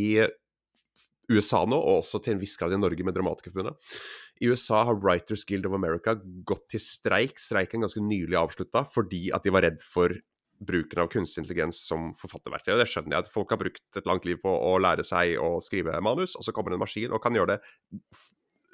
USA 1.32 1.64
nå, 1.66 1.76
og 1.76 2.04
også 2.04 2.20
til 2.22 2.36
en 2.36 2.40
viss 2.44 2.54
grad 2.60 2.76
i 2.76 2.78
Norge 2.78 3.04
med 3.04 3.16
Dramatikerforbundet. 3.16 3.96
I 4.44 4.52
USA 4.52 4.84
har 4.86 5.00
Writers 5.00 5.44
Guild 5.48 5.66
of 5.66 5.74
America 5.74 6.14
gått 6.46 6.68
til 6.74 6.82
streik. 6.82 7.40
Streiken 7.40 7.82
ganske 7.84 8.02
nylig 8.04 8.38
avslutta 8.38 8.84
fordi 8.86 9.30
at 9.34 9.46
de 9.46 9.54
var 9.54 9.66
redd 9.66 9.80
for 9.82 10.14
bruken 10.58 11.02
av 11.02 11.10
kunstig 11.12 11.42
intelligens 11.42 11.82
som 11.88 12.08
forfatterverktøy. 12.16 12.72
Og 12.74 12.80
det 12.80 12.88
skjønner 12.90 13.16
jeg 13.16 13.26
at 13.26 13.32
folk 13.32 13.52
har 13.52 13.60
brukt 13.60 13.98
et 13.98 14.08
langt 14.08 14.24
liv 14.28 14.40
på 14.42 14.50
å 14.50 14.76
lære 14.80 15.04
seg 15.06 15.36
å 15.42 15.56
skrive 15.64 15.98
manus, 16.04 16.36
og 16.38 16.46
så 16.46 16.54
kommer 16.56 16.72
det 16.72 16.80
en 16.80 16.86
maskin 16.86 17.14
og 17.14 17.22
kan 17.24 17.36
gjøre 17.36 17.56
det 17.56 17.60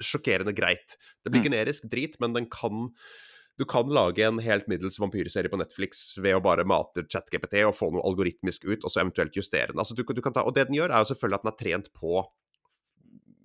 sjokkerende 0.03 0.55
greit. 0.55 0.97
Det 1.23 1.31
blir 1.31 1.43
mm. 1.43 1.47
generisk 1.49 1.87
drit, 1.91 2.17
men 2.23 2.35
den 2.35 2.49
kan 2.51 2.89
du 3.57 3.67
kan 3.69 3.85
lage 3.93 4.23
en 4.25 4.39
helt 4.41 4.65
middels 4.65 4.95
vampyrserie 4.97 5.51
på 5.51 5.59
Netflix 5.61 6.15
ved 6.17 6.33
å 6.33 6.41
bare 6.41 6.65
mate 6.65 7.03
ChatGPT 7.05 7.59
og 7.67 7.75
få 7.77 7.91
noe 7.93 8.01
algoritmisk 8.09 8.65
ut, 8.65 8.81
og 8.81 8.89
så 8.89 9.03
eventuelt 9.03 9.35
justere 9.37 9.69
den. 9.69 9.81
Altså, 9.81 9.93
du, 9.93 10.01
du 10.01 10.21
ta, 10.25 10.41
og 10.41 10.55
det 10.57 10.65
den 10.71 10.79
gjør, 10.79 10.89
er 10.89 11.03
jo 11.03 11.11
selvfølgelig 11.11 11.37
at 11.37 11.45
den 11.45 11.51
er 11.51 11.59
trent 11.59 11.91
på 11.93 12.23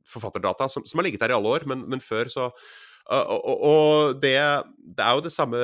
forfatterdata, 0.08 0.70
som, 0.72 0.86
som 0.88 1.00
har 1.00 1.04
ligget 1.04 1.20
der 1.26 1.34
i 1.34 1.36
alle 1.36 1.52
år, 1.52 1.68
men, 1.68 1.84
men 1.92 2.00
før 2.00 2.32
så 2.32 2.48
Uh, 3.08 3.24
og, 3.24 3.62
og 3.64 4.18
det, 4.20 4.34
det, 4.84 5.00
er 5.04 5.16
jo 5.16 5.24
det 5.24 5.32
samme 5.32 5.60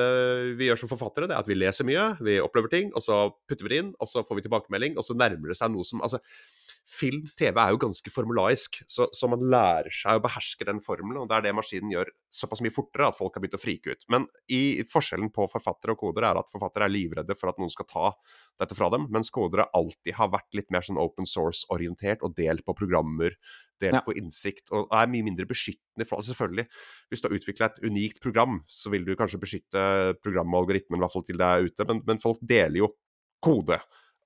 vi 0.57 0.69
gjør 0.69 0.81
som 0.81 0.91
forfattere. 0.91 1.29
Det 1.29 1.37
er 1.37 1.43
at 1.43 1.49
vi 1.49 1.57
leser 1.57 1.87
mye, 1.87 2.07
vi 2.25 2.39
opplever 2.41 2.71
ting, 2.71 2.91
og 2.97 3.05
så 3.05 3.27
putter 3.45 3.67
vi 3.67 3.75
det 3.75 3.81
inn, 3.83 3.93
og 4.01 4.09
så 4.09 4.25
får 4.25 4.39
vi 4.39 4.45
tilbakemelding, 4.47 4.97
og 4.97 5.05
så 5.05 5.17
nærmer 5.17 5.53
det 5.53 5.59
seg 5.59 5.73
noe 5.73 5.85
som 5.87 6.01
altså, 6.05 6.21
film, 6.85 7.23
TV 7.37 7.57
er 7.57 7.73
jo 7.73 7.79
ganske 7.81 8.11
formulaisk, 8.13 8.77
så, 8.89 9.07
så, 9.15 9.27
man 9.31 9.43
lærer 9.49 9.93
seg 9.93 10.19
å 10.19 10.21
beherske 10.23 10.67
den 10.67 10.81
formelen. 10.85 11.23
og 11.23 11.29
Det 11.29 11.37
er 11.39 11.45
det 11.47 11.53
maskinen 11.57 11.93
gjør 11.93 12.11
såpass 12.33 12.61
mye 12.61 12.73
fortere 12.73 13.09
at 13.09 13.17
folk 13.17 13.35
har 13.35 13.43
begynt 13.43 13.57
å 13.57 13.61
frike 13.61 13.95
ut. 13.95 14.05
Men 14.13 14.27
i, 14.53 14.83
forskjellen 14.91 15.31
på 15.33 15.47
forfattere 15.49 15.95
og 15.95 16.03
kodere 16.03 16.29
er 16.29 16.39
at 16.41 16.51
forfattere 16.53 16.87
er 16.87 16.93
livredde 16.93 17.37
for 17.39 17.49
at 17.49 17.61
noen 17.61 17.73
skal 17.73 17.89
ta 17.89 18.13
dette 18.61 18.77
fra 18.77 18.91
dem, 18.93 19.09
mens 19.13 19.33
kodere 19.33 19.67
alltid 19.77 20.17
har 20.19 20.31
vært 20.35 20.57
litt 20.57 20.69
mer 20.73 20.85
sånn 20.85 21.01
open 21.01 21.29
source-orientert 21.29 22.23
og 22.25 22.37
delt 22.37 22.65
på 22.67 22.77
programmer, 22.77 23.33
delt 23.81 23.99
ja. 23.99 24.05
på 24.05 24.15
innsikt, 24.21 24.69
og 24.69 24.93
er 24.93 25.09
mye 25.11 25.25
mindre 25.25 25.49
beskyttende. 25.49 26.05
For, 26.05 26.21
altså 26.21 26.35
selvfølgelig, 26.35 26.69
hvis 27.09 27.23
du 27.23 27.29
har 27.29 27.37
utvikla 27.39 27.71
et 27.71 27.83
unikt 27.83 28.21
program, 28.23 28.61
så 28.69 28.93
vil 28.93 29.09
du 29.09 29.15
kanskje 29.17 29.41
beskytte 29.41 29.85
programmet 30.21 30.53
og 30.53 30.67
algoritmen, 30.67 31.01
i 31.01 31.05
hvert 31.05 31.17
fall 31.17 31.25
til 31.27 31.41
det 31.41 31.49
er 31.49 31.69
ute, 31.69 31.89
men, 31.89 32.05
men 32.05 32.21
folk 32.21 32.45
deler 32.45 32.85
jo 32.85 32.93
kode. 33.43 33.81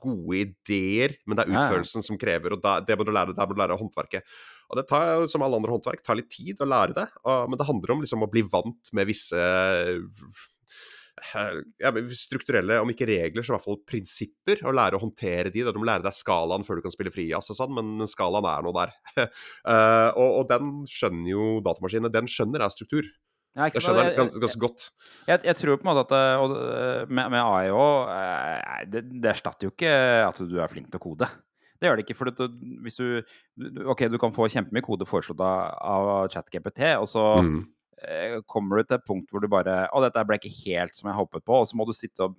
gode 0.00 0.40
ideer, 0.40 1.14
men 1.28 1.36
det 1.36 1.44
er 1.44 1.52
utførelsen 1.52 2.06
som 2.06 2.18
krever, 2.20 2.56
og 2.56 2.62
da, 2.64 2.78
det 2.84 2.96
må 2.98 3.06
du 3.06 3.12
lære, 3.14 3.36
der 3.36 3.50
må 3.50 3.56
du 3.56 3.60
lære 3.60 3.78
håndverket. 3.80 4.26
Og 4.72 4.80
det 4.80 4.86
tar, 4.88 5.26
som 5.30 5.44
alle 5.44 5.60
andre 5.60 5.74
håndverk, 5.76 6.02
tar 6.04 6.18
litt 6.18 6.32
tid 6.32 6.62
å 6.64 6.70
lære 6.70 6.96
det, 6.96 7.06
og, 7.22 7.52
men 7.52 7.60
det 7.60 7.68
handler 7.68 7.94
om 7.94 8.04
liksom 8.04 8.24
å 8.24 8.30
bli 8.32 8.46
vant 8.48 8.94
med 8.96 9.10
visse 9.12 9.44
strukturelle, 12.18 12.80
om 12.82 12.90
ikke 12.90 13.08
regler, 13.08 13.44
så 13.44 13.52
i 13.52 13.56
hvert 13.56 13.66
fall 13.66 13.80
prinsipper, 13.86 14.62
og 14.66 14.76
lære 14.76 14.98
å 14.98 15.02
håndtere 15.02 15.52
de. 15.54 15.64
Du 15.66 15.80
må 15.80 15.88
lære 15.88 16.06
deg 16.06 16.16
skalaen 16.16 16.66
før 16.66 16.80
du 16.80 16.86
kan 16.86 16.94
spille 16.94 17.12
frijazz 17.14 17.52
og 17.54 17.58
sånn, 17.60 17.74
men 17.76 18.08
skalaen 18.10 18.48
er 18.50 18.64
nå 18.64 18.72
der. 18.76 18.94
uh, 19.18 20.10
og, 20.20 20.28
og, 20.28 20.42
den 20.50 20.72
skjønner 20.90 21.30
jo 21.30 21.46
datamaskinene. 21.64 22.12
Den 22.14 22.30
skjønner 22.30 22.66
er 22.66 22.74
struktur. 22.74 23.08
Ja, 23.54 23.68
jeg 23.70 23.84
skjønner 23.84 24.08
den 24.10 24.18
ganske, 24.18 24.40
ganske 24.42 24.62
godt. 24.64 24.84
Jeg, 25.28 25.44
jeg, 25.46 25.56
tror 25.60 25.78
på 25.78 25.86
en 25.86 25.90
måte 25.92 26.02
at 26.08 26.14
eh, 26.18 26.40
og, 26.42 26.54
eh, 26.58 27.02
med, 27.06 27.28
med 27.30 27.38
AI 27.38 27.68
òg 27.70 28.88
det, 28.90 29.04
det, 29.12 29.28
erstatter 29.30 29.68
jo 29.68 29.70
ikke 29.70 29.92
at 30.24 30.40
du 30.42 30.56
er 30.58 30.72
flink 30.72 30.88
til 30.90 30.98
å 30.98 31.04
kode. 31.04 31.28
Det 31.78 31.86
gjør 31.86 32.00
det 32.00 32.04
ikke. 32.06 32.16
For 32.18 32.30
du, 32.34 32.58
hvis 32.82 32.98
du 32.98 33.86
Ok, 33.92 34.06
du 34.10 34.18
kan 34.18 34.34
få 34.34 34.48
kjempemye 34.50 34.82
kode 34.82 35.06
foreslått 35.06 35.42
av, 35.46 35.78
av 35.94 36.32
ChatGPT, 36.34 36.82
og 36.98 37.06
så 37.10 37.24
mm. 37.46 37.60
Eh, 38.08 38.40
kommer 38.50 38.80
du 38.80 38.88
til 38.88 38.98
et 38.98 39.06
punkt 39.06 39.30
hvor 39.32 39.42
du 39.42 39.50
bare 39.52 39.84
Å, 39.90 40.02
dette 40.04 40.24
ble 40.28 40.38
ikke 40.40 40.52
helt 40.64 40.96
som 40.96 41.10
jeg 41.10 41.18
håpet 41.18 41.46
på. 41.46 41.60
Og 41.62 41.70
så 41.70 41.78
må 41.78 41.86
du 41.88 41.94
sitte 41.96 42.28
og 42.28 42.36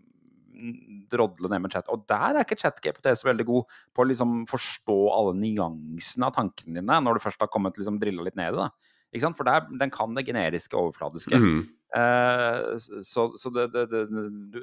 drodle 1.11 1.49
ned 1.51 1.63
med 1.65 1.73
chat. 1.75 1.89
Og 1.91 2.05
der 2.09 2.37
er 2.37 2.45
ikke 2.45 2.57
ChatGPT 2.59 3.11
så 3.17 3.29
veldig 3.29 3.45
god 3.47 3.77
på 3.95 4.03
å 4.03 4.09
liksom 4.09 4.43
forstå 4.49 4.97
alle 5.13 5.35
nyansene 5.39 6.29
av 6.29 6.35
tankene 6.37 6.79
dine, 6.79 6.99
når 7.03 7.17
du 7.17 7.25
først 7.25 7.41
har 7.43 7.51
kommet 7.51 7.79
liksom 7.79 7.99
drilla 8.01 8.25
litt 8.25 8.37
ned 8.39 8.55
i 8.55 8.61
det. 8.61 8.69
For 9.35 9.47
der, 9.47 9.67
den 9.79 9.91
kan 9.93 10.15
det 10.15 10.25
generiske 10.27 10.75
overfladiske. 10.79 11.39
Mm. 11.39 11.59
Uh, 11.95 12.75
så, 13.05 13.29
så 13.39 13.51
det, 13.55 13.69
det, 13.71 13.85
det, 13.91 14.01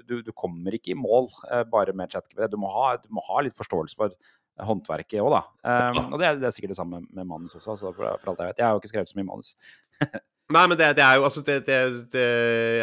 du, 0.05 0.19
du, 0.21 0.33
kommer 0.37 0.75
ikke 0.77 0.93
i 0.93 0.99
mål 0.99 1.31
uh, 1.47 1.63
bare 1.69 1.95
med 1.97 2.13
ChatGPT. 2.13 2.51
Du, 2.53 2.59
må 2.61 2.73
ha, 2.75 2.97
du 3.01 3.09
må 3.15 3.25
ha 3.29 3.45
litt 3.45 3.57
forståelse 3.57 3.97
for 3.97 4.17
håndverket 4.61 5.23
òg, 5.23 5.33
da. 5.33 5.41
Um, 5.65 6.13
og 6.13 6.21
det 6.21 6.29
er, 6.29 6.37
det 6.41 6.49
er, 6.49 6.55
sikkert 6.55 6.75
det 6.75 6.81
samme 6.81 7.01
med 7.09 7.29
manus 7.29 7.57
også, 7.57 7.73
altså, 7.73 7.95
for, 7.97 8.21
for, 8.21 8.33
alt 8.33 8.43
jeg 8.43 8.53
vet. 8.53 8.61
Jeg 8.61 8.67
har 8.67 8.77
jo 8.77 8.83
ikke 8.83 8.93
skrevet 8.93 9.13
så 9.13 9.19
mye 9.21 9.31
manus. 9.31 9.55
Nei, 10.53 10.65
men 10.69 10.79
det, 10.79 10.93
det, 10.99 11.05
er 11.05 11.19
jo 11.19 11.27
altså 11.29 11.43
det, 11.47 11.61
det, 11.67 11.79
det, 12.13 12.27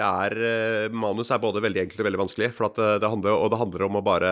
er 0.04 0.92
Manus 0.94 1.30
er 1.32 1.42
både 1.44 1.64
veldig 1.64 1.84
enkelt 1.86 2.04
og 2.04 2.10
veldig 2.10 2.24
vanskelig. 2.24 2.52
For 2.58 2.70
at 2.70 2.80
det 3.04 3.12
handler, 3.12 3.36
og 3.38 3.52
det 3.54 3.60
handler 3.62 3.88
om 3.88 4.00
å 4.00 4.06
bare 4.06 4.32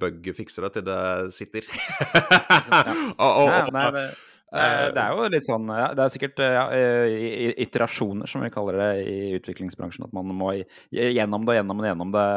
bug-fikse 0.00 0.64
det 0.66 0.72
til 0.78 0.88
det 0.88 1.02
sitter. 1.36 1.68
og, 3.22 3.28
og, 3.28 3.44
og, 3.46 3.70
nei, 3.76 3.90
nei, 3.98 4.08
Eh, 4.48 4.86
det 4.96 5.02
er 5.02 5.12
jo 5.12 5.26
litt 5.28 5.44
sånn 5.44 5.66
Det 5.68 6.00
er 6.00 6.08
sikkert 6.08 6.38
ja, 6.40 6.62
iterasjoner, 7.60 8.30
som 8.30 8.40
vi 8.40 8.48
kaller 8.52 8.78
det 8.80 8.90
i 9.04 9.16
utviklingsbransjen. 9.36 10.06
At 10.08 10.14
man 10.16 10.32
må 10.32 10.54
gjennom 10.56 11.44
det 11.44 11.52
og 11.52 11.58
gjennom 11.60 11.82
det 11.82 11.92
gjennom 11.92 12.14
det 12.16 12.28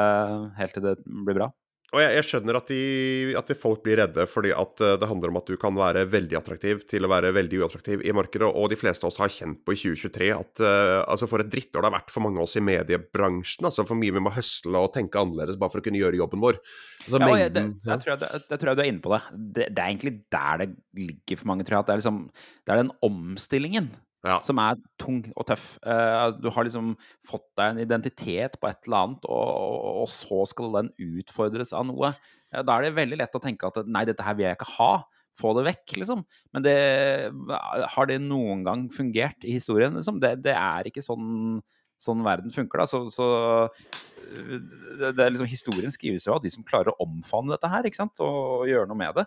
helt 0.59 0.75
til 0.75 0.87
det 0.89 0.95
blir 1.05 1.39
bra. 1.39 1.51
Og 1.91 1.99
jeg, 1.99 2.11
jeg 2.15 2.27
skjønner 2.27 2.55
at, 2.55 2.69
de, 2.71 3.33
at 3.35 3.49
de 3.51 3.55
folk 3.57 3.81
blir 3.83 3.99
redde, 3.99 4.23
fordi 4.31 4.53
at 4.55 4.79
eh, 4.79 4.93
det 4.99 5.09
handler 5.09 5.33
om 5.33 5.39
at 5.41 5.49
du 5.51 5.57
kan 5.59 5.75
være 5.75 6.05
veldig 6.07 6.37
attraktiv 6.39 6.85
til 6.87 7.03
å 7.03 7.09
være 7.11 7.33
veldig 7.35 7.59
uattraktiv 7.59 8.05
i 8.07 8.13
markedet. 8.15 8.47
Og 8.47 8.69
de 8.71 8.77
fleste 8.79 9.03
av 9.03 9.11
oss 9.11 9.19
har 9.19 9.33
kjent 9.33 9.59
på 9.67 9.75
i 9.75 9.79
2023 9.81 10.29
at 10.37 10.63
uh, 10.63 11.01
altså 11.03 11.27
for 11.27 11.43
et 11.43 11.51
drittår 11.51 11.83
det 11.83 11.89
har 11.89 11.97
vært 11.97 12.13
for 12.13 12.23
mange 12.23 12.39
av 12.39 12.47
oss 12.47 12.55
i 12.55 12.63
mediebransjen. 12.63 13.67
altså 13.67 13.83
For 13.89 13.99
mye 13.99 14.15
vi 14.15 14.23
må 14.23 14.31
høsle 14.31 14.85
og 14.85 14.93
tenke 14.95 15.19
annerledes 15.19 15.59
bare 15.59 15.73
for 15.73 15.83
å 15.83 15.85
kunne 15.89 15.99
gjøre 15.99 16.21
jobben 16.21 16.43
vår. 16.43 16.61
Altså, 17.01 17.17
ja, 17.17 17.27
mengden, 17.27 17.57
det, 17.57 17.65
ja. 17.83 17.91
jeg, 17.91 18.03
tror 18.05 18.13
jeg, 18.13 18.21
det, 18.23 18.29
det, 18.45 18.61
tror 18.61 18.71
jeg 18.71 18.79
du 18.79 18.83
er 18.85 18.91
inne 18.93 19.03
på 19.03 19.11
det. 19.11 19.21
det. 19.35 19.67
det. 19.67 19.83
er 19.83 19.89
egentlig 19.89 20.15
der 20.31 20.63
det 20.63 20.69
ligger 21.01 21.41
for 21.41 21.51
mange, 21.51 21.67
tror 21.67 21.77
jeg. 21.77 21.83
At 21.83 21.91
det 21.91 21.97
er, 21.97 22.03
liksom, 22.05 22.23
det 22.63 22.71
er 22.71 22.83
den 22.85 22.95
omstillingen 23.09 23.91
ja. 24.25 24.37
som 24.45 24.59
er 24.61 24.79
tung 25.01 25.21
og 25.35 25.47
tøff. 25.49 25.73
Uh, 25.85 26.31
du 26.37 26.49
har 26.53 26.67
liksom 26.67 26.93
fått 27.27 27.47
deg 27.59 27.73
en 27.73 27.81
identitet 27.83 28.59
på 28.61 28.69
et 28.69 28.85
eller 28.87 29.05
annet, 29.05 29.25
og, 29.29 30.03
og, 30.03 30.11
så 30.11 30.43
skal 30.49 30.77
den 30.77 30.91
utfordres 31.21 31.73
av 31.77 31.87
noe. 31.89 32.13
Da 32.51 32.75
er 32.75 32.87
det 32.87 32.95
veldig 32.97 33.21
lett 33.21 33.37
å 33.37 33.43
tenke 33.43 33.69
at 33.69 33.81
nei, 33.87 34.05
dette 34.07 34.25
her 34.25 34.37
vil 34.37 34.49
jeg 34.49 34.59
ikke 34.59 34.73
ha. 34.77 34.93
Få 35.39 35.53
det 35.55 35.63
vekk, 35.69 35.93
liksom. 36.01 36.25
Men 36.53 36.65
det, 36.65 36.77
har 37.95 38.09
det 38.09 38.17
noen 38.21 38.65
gang 38.67 38.87
fungert 38.93 39.45
i 39.47 39.55
historien? 39.55 39.95
Liksom? 39.95 40.19
Det, 40.21 40.35
det, 40.43 40.53
er 40.59 40.89
ikke 40.89 41.03
sånn, 41.05 41.61
sånn 42.01 42.25
verden 42.25 42.51
funker, 42.53 42.83
da. 42.83 42.89
Så, 42.89 43.05
så 43.13 43.29
det, 44.99 45.13
det, 45.15 45.29
liksom, 45.31 45.47
historien 45.49 45.93
skrives 45.93 46.27
jo 46.27 46.35
av 46.35 46.43
de 46.43 46.51
som 46.51 46.67
klarer 46.67 46.91
å 46.91 47.07
omfavne 47.07 47.55
dette 47.55 47.71
her, 47.71 47.87
ikke 47.87 48.01
sant? 48.01 48.19
Og, 48.23 48.41
og 48.59 48.67
gjøre 48.69 48.91
noe 48.91 48.99
med 48.99 49.21
det. 49.21 49.25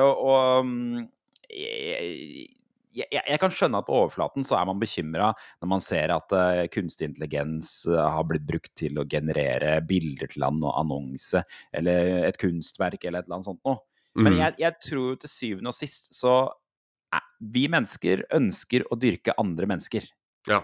Og, 0.00 0.24
og 0.32 0.70
mm, 0.70 1.04
jeg, 1.52 2.48
jeg, 2.92 3.08
jeg, 3.12 3.38
kan 3.40 3.52
skjønne 3.52 3.80
at 3.80 3.88
på 3.88 3.96
overflaten 3.96 4.46
så 4.46 4.58
er 4.58 4.66
man 4.68 4.80
bekymra 4.80 5.30
når 5.62 5.70
man 5.70 5.84
ser 5.84 6.12
at 6.14 6.34
uh, 6.36 6.64
kunstig 6.72 7.10
intelligens 7.10 7.74
uh, 7.90 8.02
har 8.16 8.26
blitt 8.28 8.44
brukt 8.48 8.72
til 8.78 9.00
å 9.00 9.06
generere 9.08 9.78
bilder 9.88 10.30
til 10.32 10.46
en 10.46 10.60
annonse 10.72 11.44
eller 11.72 12.28
et 12.28 12.40
kunstverk 12.40 13.04
eller 13.04 13.22
et 13.22 13.28
eller 13.28 13.40
annet 13.40 13.50
sånt 13.50 13.62
noe. 13.68 13.80
Mm. 14.12 14.26
Men 14.26 14.38
jeg, 14.40 14.58
jeg, 14.60 14.78
tror 14.88 15.16
til 15.20 15.32
syvende 15.32 15.72
og 15.72 15.78
sist 15.78 16.12
så 16.16 16.34
uh, 16.44 17.24
Vi 17.54 17.64
mennesker 17.72 18.26
ønsker 18.36 18.84
å 18.90 18.98
dyrke 19.00 19.36
andre 19.40 19.70
mennesker. 19.72 20.06
Ja. 20.50 20.62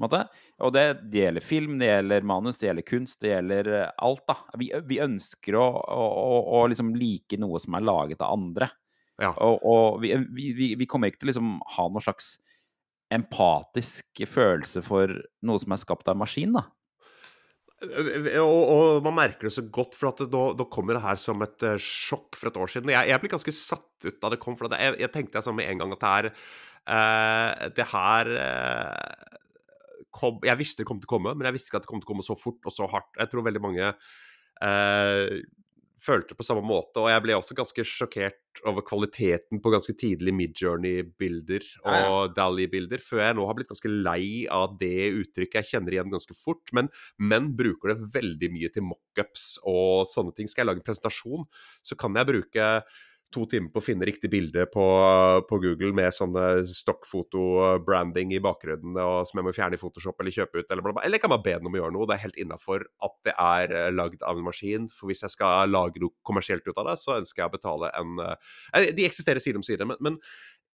Og 0.00 0.72
det, 0.72 0.84
det, 1.12 1.24
gjelder 1.26 1.44
film, 1.44 1.74
det 1.80 1.90
gjelder 1.90 2.24
manus, 2.24 2.56
det 2.60 2.70
gjelder 2.70 2.86
kunst, 2.88 3.18
det 3.20 3.34
gjelder 3.34 3.72
alt. 4.00 4.22
da. 4.28 4.36
Vi, 4.60 4.70
vi 4.88 5.00
ønsker 5.04 5.58
å, 5.60 5.66
å, 5.76 6.06
å, 6.08 6.38
å 6.56 6.62
liksom 6.72 6.94
like 6.96 7.36
noe 7.40 7.60
som 7.60 7.76
er 7.76 7.84
laget 7.84 8.24
av 8.24 8.32
andre. 8.32 8.70
Ja. 9.20 9.34
Og, 9.44 9.60
og 9.66 10.00
vi, 10.02 10.14
vi, 10.32 10.72
vi, 10.80 10.88
kommer 10.88 11.10
ikke 11.10 11.22
til 11.22 11.28
å 11.28 11.32
liksom 11.34 11.54
ha 11.76 11.86
noe 11.92 12.04
slags 12.04 12.38
empatisk 13.12 14.22
følelse 14.30 14.82
for 14.86 15.12
noe 15.46 15.60
som 15.60 15.74
er 15.74 15.80
skapt 15.82 16.08
av 16.08 16.14
en 16.14 16.22
maskin, 16.22 16.54
da. 16.54 16.68
Og, 17.80 18.44
og, 18.44 18.98
man 19.06 19.16
merker 19.16 19.48
det 19.48 19.54
så 19.54 19.64
godt, 19.72 19.96
for 19.96 20.10
at 20.10 20.20
da, 20.28 20.42
da 20.56 20.66
kommer 20.68 20.98
det 20.98 21.04
her 21.04 21.20
som 21.20 21.40
et 21.44 21.64
uh, 21.64 21.78
sjokk 21.80 22.36
for 22.36 22.50
et 22.50 22.58
år 22.60 22.72
siden. 22.72 22.92
Jeg, 22.92 23.08
jeg 23.08 23.22
ble 23.22 23.30
ganske 23.32 23.54
satt 23.56 24.04
ut 24.04 24.18
da 24.20 24.32
det 24.34 24.40
kom, 24.42 24.56
for 24.58 24.68
det, 24.68 24.80
jeg, 24.84 24.98
jeg, 25.00 25.12
tenkte 25.14 25.42
sånn 25.44 25.56
med 25.56 25.70
en 25.70 25.80
gang 25.80 25.94
at 25.96 26.02
det 26.04 26.10
her 26.10 26.28
uh, 26.30 27.70
Det 27.78 27.86
her 27.94 28.32
uh, 28.36 29.30
kom, 30.12 30.42
Jeg 30.44 30.60
visste 30.60 30.84
det 30.84 30.90
kom 30.90 31.00
til 31.00 31.08
å 31.08 31.14
komme, 31.14 31.32
men 31.32 31.48
jeg 31.48 31.56
visste 31.56 31.72
ikke 31.72 31.80
at 31.80 31.88
det 31.88 31.92
kom 31.94 32.04
til 32.04 32.10
å 32.10 32.12
komme 32.12 32.26
så 32.26 32.36
fort 32.36 32.68
og 32.68 32.76
så 32.76 32.88
hardt. 32.92 33.14
Jeg 33.16 33.32
tror 33.32 33.48
veldig 33.48 33.64
mange 33.64 33.94
følte 36.00 36.36
på 36.36 36.44
samme 36.46 36.62
måte, 36.64 37.00
og 37.02 37.10
jeg 37.12 37.22
ble 37.24 37.36
også 37.36 37.56
ganske 37.58 37.84
sjokkert 37.86 38.62
over 38.66 38.84
kvaliteten 38.86 39.60
på 39.62 39.72
ganske 39.72 39.94
tidlige 40.00 40.36
Midjourney-bilder 40.36 41.66
og 41.84 41.92
ja, 41.92 42.00
ja. 42.00 42.22
Dally-bilder, 42.36 43.02
før 43.04 43.22
jeg 43.24 43.36
nå 43.38 43.44
har 43.48 43.58
blitt 43.58 43.70
ganske 43.70 43.92
lei 43.92 44.24
av 44.52 44.78
det 44.80 45.10
uttrykket. 45.20 45.60
Jeg 45.60 45.70
kjenner 45.74 45.96
igjen 45.96 46.12
ganske 46.12 46.36
fort, 46.38 46.72
men 46.76 46.90
menn 47.20 47.52
bruker 47.58 47.92
det 47.92 48.10
veldig 48.16 48.50
mye 48.56 48.72
til 48.74 48.86
mockups 48.88 49.52
og 49.68 50.08
sånne 50.10 50.34
ting. 50.36 50.50
Skal 50.50 50.64
jeg 50.64 50.72
lage 50.72 50.82
en 50.82 50.88
presentasjon, 50.88 51.46
så 51.86 51.98
kan 52.00 52.18
jeg 52.18 52.30
bruke 52.32 52.72
to 53.34 53.44
timer 53.50 53.70
på 53.72 53.80
å 53.80 53.84
finne 53.84 54.06
riktig 54.08 54.30
bilde 54.32 54.64
på, 54.72 54.84
på 55.48 55.58
Google 55.62 55.92
med 55.96 56.12
sånne 56.14 56.64
stokkfoto-branding 56.66 58.34
i 58.34 58.40
bakgrunnen 58.42 58.98
og 59.00 59.28
som 59.28 59.40
jeg 59.40 59.46
må 59.46 59.54
fjerne 59.54 59.78
i 59.78 59.80
Photoshop 59.80 60.20
eller 60.20 60.34
kjøpe 60.34 60.62
ut, 60.62 60.66
eller 60.66 60.84
bla, 60.84 60.94
bla. 60.96 61.04
Eller 61.06 61.18
jeg 61.18 61.24
kan 61.24 61.34
bare 61.34 61.44
be 61.46 61.56
den 61.56 61.70
om 61.70 61.76
å 61.76 61.80
gjøre 61.80 61.94
noe. 61.96 62.08
Det 62.10 62.16
er 62.16 62.24
helt 62.24 62.40
innafor 62.42 62.86
at 63.06 63.16
det 63.28 63.34
er 63.36 63.74
uh, 63.76 63.88
lagd 63.94 64.24
av 64.26 64.40
en 64.40 64.46
maskin. 64.46 64.88
For 64.94 65.10
hvis 65.10 65.24
jeg 65.26 65.34
skal 65.36 65.70
lage 65.70 66.02
noe 66.02 66.14
kommersielt 66.26 66.66
ut 66.66 66.76
av 66.76 66.90
det, 66.90 66.96
så 67.02 67.18
ønsker 67.20 67.44
jeg 67.44 67.52
å 67.52 67.54
betale 67.54 67.92
en 68.00 68.22
uh, 68.22 68.54
De 68.98 69.06
eksisterer 69.06 69.42
side 69.42 69.60
om 69.60 69.66
side, 69.66 69.86
men, 69.86 70.00
men, 70.02 70.18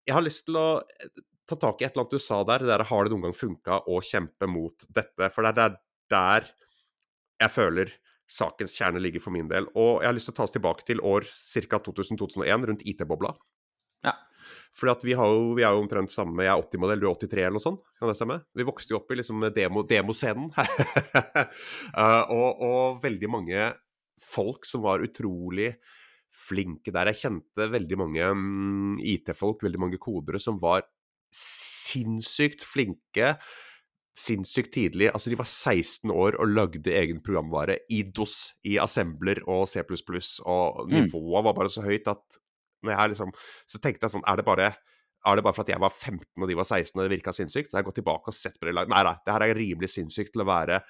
jeg 0.05 0.13
har 0.13 0.21
lyst 0.21 0.43
til 0.45 0.57
å 0.61 0.67
ta 1.49 1.55
tak 1.57 1.79
i 1.81 1.85
et 1.87 1.95
eller 1.95 2.05
annet 2.05 2.13
du 2.13 2.21
sa 2.21 2.43
der. 2.45 2.61
Det 2.61 2.69
der 2.69 2.87
har 2.91 3.05
det 3.05 3.13
noen 3.13 3.27
gang 3.27 3.37
funka 3.37 3.79
å 3.89 3.99
kjempe 4.05 4.49
mot 4.49 4.85
dette? 4.93 5.31
For 5.33 5.45
det 5.45 5.65
er 5.65 5.79
der 6.13 6.51
jeg 7.41 7.51
føler 7.51 7.89
sakens 8.31 8.73
kjerne 8.77 9.01
ligger 9.01 9.23
for 9.23 9.35
min 9.35 9.49
del. 9.49 9.67
Og 9.77 10.01
jeg 10.01 10.09
har 10.09 10.15
lyst 10.17 10.29
til 10.31 10.35
å 10.35 10.39
ta 10.39 10.47
oss 10.47 10.55
tilbake 10.55 10.87
til 10.87 11.01
år 11.05 11.27
ca. 11.27 11.81
2000-2001, 11.87 12.69
rundt 12.69 12.85
IT-bobla. 12.87 13.33
Ja. 14.05 14.15
Fordi 14.75 14.93
at 14.93 15.05
vi, 15.07 15.15
har 15.17 15.31
jo, 15.31 15.53
vi 15.57 15.63
er 15.65 15.73
jo 15.73 15.81
omtrent 15.81 16.11
samme 16.13 16.43
Jeg 16.43 16.51
er 16.51 16.61
80-modell, 16.61 17.01
du 17.01 17.07
er 17.09 17.19
83 17.25 17.43
eller 17.45 17.57
noe 17.57 17.63
sånt. 17.65 17.83
Kan 17.99 18.11
det 18.11 18.17
stemme? 18.19 18.39
Vi 18.57 18.67
vokste 18.67 18.93
jo 18.93 18.99
opp 18.99 19.13
i 19.13 19.19
liksom 19.21 19.45
demoscenen. 19.55 20.49
uh, 20.55 22.23
og, 22.37 22.49
og 22.65 23.03
veldig 23.05 23.31
mange 23.31 23.69
folk 24.21 24.67
som 24.67 24.83
var 24.85 25.03
utrolig 25.05 25.75
flinke 26.35 26.91
der. 26.91 27.13
Jeg 27.13 27.21
kjente 27.27 27.69
veldig 27.71 27.99
mange 28.01 28.27
um, 28.33 28.97
IT-folk, 28.99 29.63
veldig 29.63 29.81
mange 29.85 30.01
kodere, 30.01 30.41
som 30.41 30.59
var 30.61 30.83
sinnssykt 31.35 32.63
flinke 32.67 33.35
sinnssykt 34.15 34.73
tidlig. 34.73 35.09
Altså, 35.11 35.31
de 35.31 35.37
var 35.39 35.49
16 35.49 36.11
år 36.11 36.37
og 36.39 36.51
lagde 36.51 36.93
egen 36.95 37.21
programvare 37.23 37.79
i 37.91 38.01
DOS, 38.15 38.55
i 38.63 38.77
assembler 38.81 39.41
og 39.43 39.67
C++, 39.67 39.83
og 39.83 40.85
mm. 40.87 40.95
nivået 40.95 41.47
var 41.49 41.57
bare 41.57 41.71
så 41.73 41.83
høyt 41.85 42.07
at 42.11 42.41
når 42.85 42.93
jeg 42.93 43.11
liksom 43.15 43.31
Så 43.71 43.79
tenkte 43.81 44.05
jeg 44.05 44.13
sånn 44.13 44.25
Er 44.29 44.37
det 44.37 44.43
bare 44.45 44.67
er 45.25 45.39
det 45.39 45.41
bare 45.41 45.55
for 45.57 45.65
at 45.65 45.71
jeg 45.73 45.81
var 45.81 45.89
15 45.89 46.43
og 46.43 46.49
de 46.51 46.57
var 46.59 46.67
16 46.67 46.99
og 46.99 47.01
det 47.01 47.15
virka 47.15 47.31
sinnssykt? 47.33 47.71
Så 47.71 47.73
jeg 47.73 47.81
har 47.81 47.87
gått 47.87 47.95
tilbake 47.97 48.29
og 48.29 48.35
sett 48.37 48.59
på 48.61 48.67
det 48.67 48.75
laget. 48.77 48.91
Nei, 48.93 48.99
nei, 49.07 49.15
det 49.25 49.33
her 49.33 49.41
er 49.41 49.57
rimelig 49.57 49.89
sinnssykt 49.95 50.35
til 50.35 50.43
å 50.43 50.45
være 50.45 50.83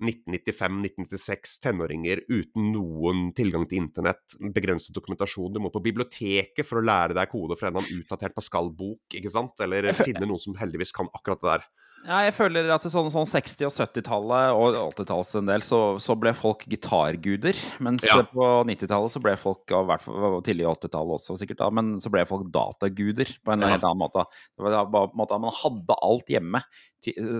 1995-1996, 0.00 1.58
tenåringer 1.62 2.22
uten 2.30 2.70
noen 2.72 3.28
tilgang 3.36 3.66
til 3.68 3.82
internett, 3.82 4.38
begrenset 4.54 4.96
dokumentasjon. 4.96 5.52
Du 5.52 5.60
må 5.62 5.70
på 5.74 5.82
biblioteket 5.84 6.66
for 6.66 6.80
å 6.80 6.86
lære 6.86 7.18
deg 7.18 7.30
kode 7.30 7.58
fra 7.60 7.68
en 7.68 7.84
utdatert 7.84 8.32
Pascal-bok, 8.38 9.18
ikke 9.20 9.34
sant? 9.36 9.60
Eller 9.60 9.92
finne 10.00 10.24
noen 10.24 10.40
som 10.42 10.56
heldigvis 10.58 10.96
kan 10.96 11.12
akkurat 11.12 11.44
det 11.44 11.52
der. 11.52 11.68
Ja, 12.02 12.24
jeg 12.26 12.34
føler 12.34 12.66
at 12.74 12.82
sånn, 12.90 13.10
sånn 13.14 13.28
60- 13.30 13.68
og 13.68 13.74
70-tallet 13.74 14.56
og 14.58 14.78
80-tallet 14.96 15.36
en 15.38 15.50
del, 15.52 15.64
så, 15.66 15.80
så, 16.02 16.16
ble 16.18 16.32
folk 16.34 16.64
gitarguder. 16.70 17.58
Mens 17.84 18.06
ja. 18.08 18.18
på 18.26 18.48
90-tallet 18.66 19.14
så 19.14 19.22
ble 19.22 19.36
folk, 19.38 19.62
og 19.70 19.86
hvert 19.90 20.02
fall 20.06 20.40
tidlig 20.46 20.66
80-tallet 20.72 21.18
også 21.20 21.38
sikkert, 21.38 21.60
da, 21.62 21.70
men 21.70 21.94
så 22.02 22.10
ble 22.10 22.24
folk 22.26 22.48
dataguder 22.54 23.30
på 23.44 23.54
en 23.54 23.62
ja. 23.62 23.74
helt 23.76 23.86
annen 23.86 24.02
måte. 24.02 24.26
Det 24.56 24.66
var 24.66 24.90
bare 24.90 25.12
på 25.12 25.28
en 25.28 25.44
Man 25.46 25.60
hadde 25.62 26.00
alt 26.10 26.34
hjemme 26.34 26.62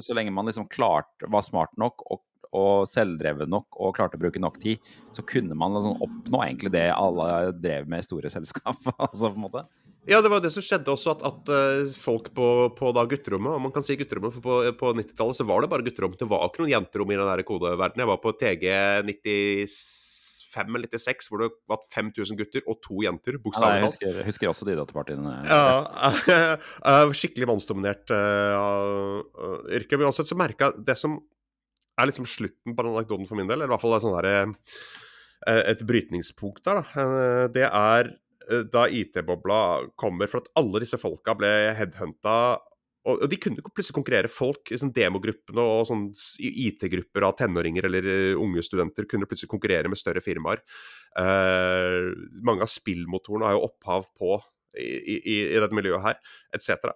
så 0.00 0.14
lenge 0.14 0.30
man 0.34 0.46
liksom 0.46 0.68
klarte, 0.68 1.26
var 1.30 1.42
smart 1.46 1.76
nok 1.78 2.02
og, 2.10 2.22
og 2.52 2.86
selvdrevet 2.90 3.50
nok 3.50 3.78
og 3.78 3.94
klarte 3.96 4.18
å 4.18 4.22
bruke 4.22 4.42
nok 4.42 4.58
tid, 4.62 4.82
så 5.14 5.24
kunne 5.26 5.56
man 5.58 5.76
liksom 5.76 6.02
oppnå 6.02 6.42
egentlig 6.46 6.72
det 6.74 6.88
alle 6.94 7.52
drev 7.54 7.86
med 7.90 8.02
i 8.02 8.06
store 8.06 8.32
selskap. 8.32 8.78
altså 8.98 9.30
på 9.30 9.38
en 9.38 9.46
måte. 9.46 9.66
Ja, 10.08 10.18
det 10.18 10.30
var 10.32 10.42
det 10.42 10.50
som 10.50 10.64
skjedde 10.64 10.90
også, 10.90 11.14
at, 11.14 11.22
at 11.28 11.50
uh, 11.52 11.90
folk 11.94 12.32
på, 12.34 12.46
på 12.74 12.90
da 12.96 13.04
gutterommet 13.06 13.54
Og 13.54 13.62
man 13.62 13.74
kan 13.74 13.84
si 13.86 13.94
gutterommet, 13.98 14.34
for 14.34 14.42
på, 14.42 14.54
på 14.78 14.92
90-tallet 14.98 15.38
så 15.38 15.46
var 15.46 15.62
det 15.62 15.70
bare 15.70 15.86
gutterom. 15.86 16.16
Det 16.18 16.26
var 16.30 16.48
ikke 16.48 16.64
noen 16.64 16.72
jenterom 16.72 17.12
i 17.12 17.18
den 17.20 17.28
der 17.30 17.42
kodeverdenen. 17.46 18.02
Jeg 18.02 18.10
var 18.10 18.22
på 18.22 18.32
TG 18.40 18.64
95 19.06 20.74
eller 20.74 20.90
96, 20.90 21.28
hvor 21.30 21.44
det 21.44 21.50
var 21.70 21.84
5000 21.94 22.40
gutter 22.40 22.66
og 22.66 22.80
to 22.84 23.04
jenter, 23.06 23.38
bokstavelig 23.44 23.86
talt. 23.86 24.02
Ja, 24.02 24.08
jeg 24.08 24.16
husker, 24.16 24.26
husker, 24.26 24.50
også 24.50 24.66
de 24.68 24.76
datapartiene. 24.80 25.36
Ja, 25.46 27.06
skikkelig 27.20 27.48
mannsdominert 27.52 28.10
uh, 28.10 29.22
yrke. 29.70 29.96
Men 29.96 30.10
uansett 30.10 30.28
så 30.28 30.38
merka 30.38 30.72
det 30.74 30.98
som 30.98 31.20
er 32.00 32.10
liksom 32.10 32.26
slutten 32.26 32.74
på 32.74 32.82
den 32.82 32.96
anekdoten 32.96 33.30
for 33.30 33.38
min 33.38 33.46
del, 33.46 33.60
eller 33.60 33.70
i 33.70 33.74
hvert 33.76 33.84
fall 33.84 33.94
et, 33.94 34.02
sånn 34.02 34.18
her, 34.18 34.50
et 35.70 35.82
brytningspunkt 35.86 36.64
der, 36.66 36.80
da. 36.80 37.06
Det 37.52 37.66
er 37.68 38.10
Eh, 38.10 38.21
da 38.72 38.86
IT-bobla 38.90 39.62
kommer, 39.98 40.30
for 40.30 40.42
at 40.42 40.52
alle 40.60 40.82
disse 40.82 40.98
folka 41.00 41.36
ble 41.38 41.50
headhunta 41.78 42.36
og, 43.10 43.24
de 43.30 43.38
kunne 43.40 43.62
plutselig 43.66 43.96
konkurrere. 43.96 44.30
Folk 44.30 44.70
sånn 44.78 44.92
demogruppene 44.94 45.62
og 45.62 45.86
sånn 45.88 46.04
IT-grupper 46.38 47.26
av 47.26 47.34
tenåringer 47.40 47.88
eller 47.88 48.06
uh, 48.06 48.42
unge 48.42 48.62
studenter 48.66 49.08
kunne 49.10 49.26
plutselig 49.30 49.50
konkurrere 49.50 49.90
med 49.90 49.98
større 49.98 50.22
firmaer. 50.22 50.62
Uh, 51.18 52.12
mange 52.46 52.66
av 52.66 52.70
spillmotorene 52.70 53.48
har 53.48 53.58
jo 53.58 53.66
opphav 53.66 54.06
på 54.18 54.36
i, 54.78 54.86
i, 54.86 55.34
i 55.50 55.58
dette 55.58 55.76
miljøet 55.76 56.04
her, 56.06 56.20
etc. 56.56 56.94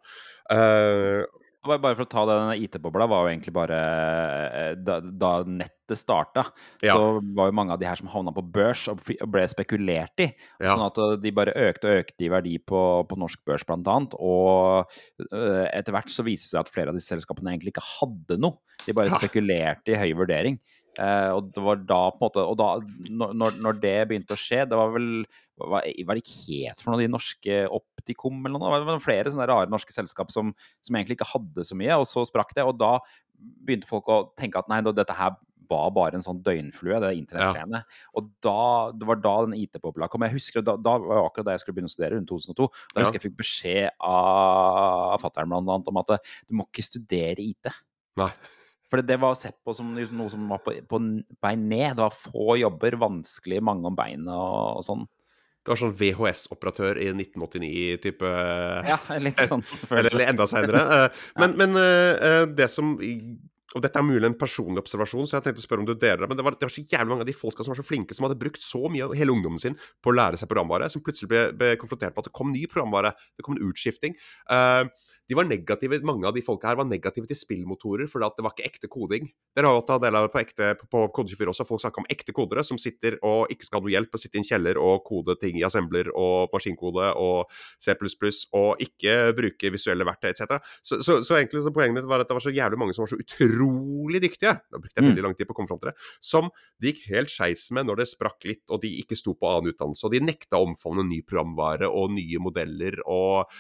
Uh, 0.52 1.26
bare 1.68 1.94
for 1.94 2.05
å 2.07 2.11
ta 2.11 2.22
den 2.29 2.64
IT-bobla, 2.64 3.07
var 3.11 3.24
jo 3.24 3.33
egentlig 3.33 3.55
bare 3.57 3.79
eh, 3.79 4.72
Da, 4.79 4.98
da 5.00 5.31
nettet 5.46 6.00
starta, 6.00 6.42
ja. 6.83 6.96
så 6.96 7.20
var 7.37 7.50
jo 7.50 7.57
mange 7.57 7.74
av 7.74 7.81
de 7.81 7.87
her 7.87 7.98
som 7.98 8.11
havna 8.11 8.33
på 8.35 8.42
børs 8.55 8.87
og 8.90 9.02
ble 9.31 9.44
spekulert 9.50 10.24
i. 10.24 10.29
Ja. 10.59 10.72
Sånn 10.72 10.87
at 10.88 11.00
eh, 11.02 11.16
de 11.22 11.35
bare 11.37 11.55
økte 11.68 11.90
og 11.90 12.02
økte 12.02 12.26
i 12.26 12.31
verdi 12.33 12.57
på, 12.59 12.83
på 13.09 13.20
norsk 13.20 13.44
børs, 13.46 13.66
blant 13.68 13.90
annet. 13.90 14.16
Og 14.18 14.87
uh, 15.31 15.66
etter 15.70 15.94
hvert 15.94 16.11
så 16.12 16.26
viser 16.26 16.48
det 16.48 16.55
seg 16.55 16.62
at 16.64 16.72
flere 16.72 16.92
av 16.92 16.98
disse 16.98 17.14
selskapene 17.14 17.55
egentlig 17.55 17.74
ikke 17.74 17.87
hadde 17.87 18.40
noe. 18.42 18.59
De 18.87 18.94
bare 18.96 19.14
spekulerte 19.14 19.94
i 19.94 20.00
høy 20.00 20.11
vurdering. 20.18 20.59
Uh, 20.96 21.37
og 21.37 21.50
det 21.52 21.61
var 21.61 21.80
da 21.85 21.98
på 22.09 22.16
en 22.16 22.24
måte 22.24 22.42
Og 22.48 22.54
da, 22.56 22.66
når, 23.12 23.59
når 23.61 23.80
det 23.82 23.96
begynte 24.09 24.32
å 24.32 24.40
skje, 24.40 24.62
det 24.64 24.78
var 24.80 24.94
vel 24.94 25.11
hva, 25.61 25.82
hva 25.82 26.16
det 26.16 26.22
het 26.24 26.80
for 26.80 26.92
noe, 26.92 27.02
de 27.02 27.11
norske 27.12 27.59
Optikum 27.68 28.38
eller 28.44 28.56
noe? 28.56 28.78
Det 28.80 28.88
var 28.88 29.02
flere 29.04 29.32
sånne 29.32 29.48
rare 29.50 29.72
norske 29.72 29.92
selskap 29.92 30.32
som, 30.32 30.54
som, 30.85 30.96
egentlig 30.96 31.18
ikke 31.18 31.28
hadde 31.35 31.66
så 31.68 31.76
mye, 31.76 31.98
og 32.00 32.09
så 32.09 32.24
sprakk 32.28 32.54
det. 32.56 32.64
Og 32.64 32.76
da 32.80 32.96
begynte 33.37 33.88
folk 33.88 34.09
å 34.12 34.22
tenke 34.40 34.61
at 34.61 34.72
nei, 34.72 34.80
dette 34.88 35.16
her 35.16 35.37
var 35.70 35.88
bare 35.94 36.18
en 36.18 36.24
sånn 36.24 36.42
døgnflue, 36.46 37.00
det 37.02 37.12
internettgreiene. 37.18 37.80
Ja. 37.82 38.04
Og 38.18 38.28
da, 38.44 38.59
det 38.96 39.09
var 39.09 39.20
da 39.22 39.35
den 39.46 39.56
IT-bobla 39.59 40.09
kom. 40.12 40.24
Jeg 40.26 40.37
husker, 40.37 40.64
da, 40.64 40.76
da 40.78 40.96
var 41.02 41.24
akkurat 41.24 41.48
da 41.48 41.56
jeg 41.56 41.64
skulle 41.64 41.78
begynne 41.78 41.90
å 41.90 41.94
studere, 41.96 42.18
rundt 42.20 42.30
2002. 42.30 42.68
Da 42.92 43.02
husker 43.02 43.18
ja. 43.18 43.18
jeg 43.18 43.24
fikk 43.26 43.40
beskjed 43.40 44.06
av 44.06 45.18
fatter'n 45.24 45.50
blant 45.50 45.66
annet 45.74 45.90
om 45.92 46.00
at 46.02 46.14
du 46.46 46.56
må 46.61 46.68
ikke 46.70 46.87
studere 46.87 47.42
IT. 47.42 47.72
Nei. 48.20 48.30
For 48.90 49.03
det 49.03 49.18
var 49.18 49.35
sett 49.38 49.59
på 49.66 49.75
som 49.75 49.94
noe 49.96 50.31
som 50.31 50.46
var 50.51 50.62
på, 50.62 50.77
på 50.87 51.01
vei 51.42 51.55
ned. 51.59 51.96
Det 51.99 52.05
var 52.05 52.14
få 52.14 52.57
jobber, 52.61 52.99
vanskelig, 53.03 53.59
mange 53.64 53.90
om 53.90 53.99
beinet 53.99 54.31
og, 54.31 54.79
og 54.79 54.87
sånn. 54.87 55.07
Det 55.66 55.72
var 55.72 55.81
sånn 55.81 55.96
VHS-operatør 55.99 57.01
i 57.03 57.09
1989-type 57.11 58.31
Ja, 58.87 59.01
litt 59.18 59.42
sånn 59.49 59.64
følelse. 59.90 60.12
eller, 60.14 60.31
enda 60.31 60.46
seinere. 60.46 60.85
Men, 61.40 61.57
men, 61.59 61.75
men 61.75 61.83
uh, 61.83 62.44
det 62.46 62.70
som 62.70 62.94
og 63.77 63.83
dette 63.85 64.01
er 64.01 64.07
mulig 64.07 64.25
en 64.25 64.37
personlig 64.38 64.81
observasjon, 64.81 65.27
så 65.29 65.37
jeg 65.37 65.44
tenkte 65.44 65.61
å 65.61 65.64
spørre 65.66 65.83
om 65.83 65.88
du 65.88 65.92
deler 65.92 66.22
det. 66.22 66.29
Men 66.31 66.38
det 66.38 66.44
var, 66.46 66.55
det 66.57 66.64
var 66.64 66.72
så 66.72 66.85
jævlig 66.87 67.11
mange 67.11 67.27
av 67.27 67.29
de 67.29 67.35
folka 67.37 67.64
som 67.64 67.75
var 67.75 67.81
så 67.81 67.85
flinke, 67.85 68.16
som 68.16 68.25
hadde 68.25 68.38
brukt 68.40 68.62
så 68.64 68.87
mye 68.88 69.05
av 69.05 69.12
hele 69.18 69.35
ungdommen 69.35 69.61
sin 69.61 69.77
på 70.01 70.12
å 70.12 70.16
lære 70.16 70.40
seg 70.40 70.49
programvare, 70.49 70.88
som 70.92 71.03
plutselig 71.05 71.29
ble, 71.29 71.42
ble 71.61 71.75
konfrontert 71.83 72.14
med 72.14 72.22
at 72.22 72.31
det 72.31 72.37
kom 72.38 72.55
ny 72.55 72.62
programvare. 72.72 73.12
Det 73.37 73.44
kom 73.44 73.59
en 73.59 73.66
utskifting. 73.68 74.16
Uh, 74.49 74.88
de 75.28 75.34
var 75.34 75.48
negative, 75.48 75.98
Mange 76.06 76.28
av 76.28 76.34
de 76.36 76.42
folka 76.44 76.70
her 76.70 76.78
var 76.78 76.86
negative 76.86 77.26
til 77.26 77.38
spillmotorer, 77.38 78.06
for 78.10 78.22
det 78.22 78.44
var 78.44 78.54
ikke 78.54 78.66
ekte 78.68 78.90
koding. 78.90 79.26
Dere 79.56 79.70
har 79.70 79.78
jo 79.78 79.84
tatt 79.88 80.04
del 80.04 80.14
av 80.18 80.26
det 80.26 80.32
på, 80.34 80.40
ekte, 80.42 80.68
på 80.78 81.02
Kode24 81.16 81.50
også. 81.52 81.66
Folk 81.66 81.82
snakker 81.82 82.02
om 82.02 82.08
ekte 82.12 82.34
kodere 82.36 82.62
som 82.66 82.78
sitter 82.78 83.16
og 83.26 83.50
ikke 83.52 83.66
skal 83.66 83.80
ha 83.80 83.86
noe 83.86 83.94
hjelp, 83.94 84.12
og 84.14 84.22
sitter 84.22 84.38
i 84.38 84.42
en 84.42 84.48
kjeller 84.48 84.80
og 84.80 85.02
kode 85.06 85.36
ting 85.40 85.58
i 85.58 85.64
assembler 85.66 86.12
og 86.14 86.52
maskinkode 86.54 87.08
og 87.18 87.50
C++, 87.82 87.96
og 88.56 88.82
ikke 88.82 89.16
bruke 89.38 89.72
visuelle 89.74 90.06
verktøy 90.06 90.30
etc. 90.30 90.60
Så, 90.80 91.00
så, 91.02 91.18
så 91.26 91.38
egentlig 91.40 91.64
så 91.64 91.72
poenget 91.74 91.98
mitt 91.98 92.10
var 92.10 92.22
at 92.22 92.30
det 92.30 92.36
var 92.38 92.46
så 92.46 92.54
jævlig 92.54 92.78
mange 92.82 92.94
som 92.96 93.06
var 93.06 93.14
så 93.14 93.18
utrolig 93.22 94.22
dyktige, 94.22 94.54
da 94.70 94.78
brukte 94.78 94.94
jeg 95.00 95.08
veldig 95.08 95.24
mm. 95.24 95.26
lang 95.26 95.38
tid 95.38 95.48
på 95.48 95.56
å 95.56 95.58
komme 95.58 95.70
fram 95.72 95.82
til 95.82 95.90
det, 95.90 95.96
som 96.22 96.52
det 96.78 96.92
gikk 96.92 97.02
helt 97.10 97.32
skeis 97.32 97.66
med 97.74 97.88
når 97.88 98.02
det 98.02 98.10
sprakk 98.12 98.46
litt, 98.46 98.64
og 98.70 98.84
de 98.84 98.92
ikke 99.02 99.18
sto 99.18 99.34
på 99.34 99.50
annen 99.50 99.72
utdannelse. 99.72 100.06
Og 100.06 100.14
de 100.14 100.22
nekta 100.22 100.60
å 100.60 100.68
omfavne 100.68 101.06
ny 101.08 101.22
programvare 101.26 101.90
og 101.90 102.14
nye 102.14 102.42
modeller. 102.42 103.02
og 103.06 103.50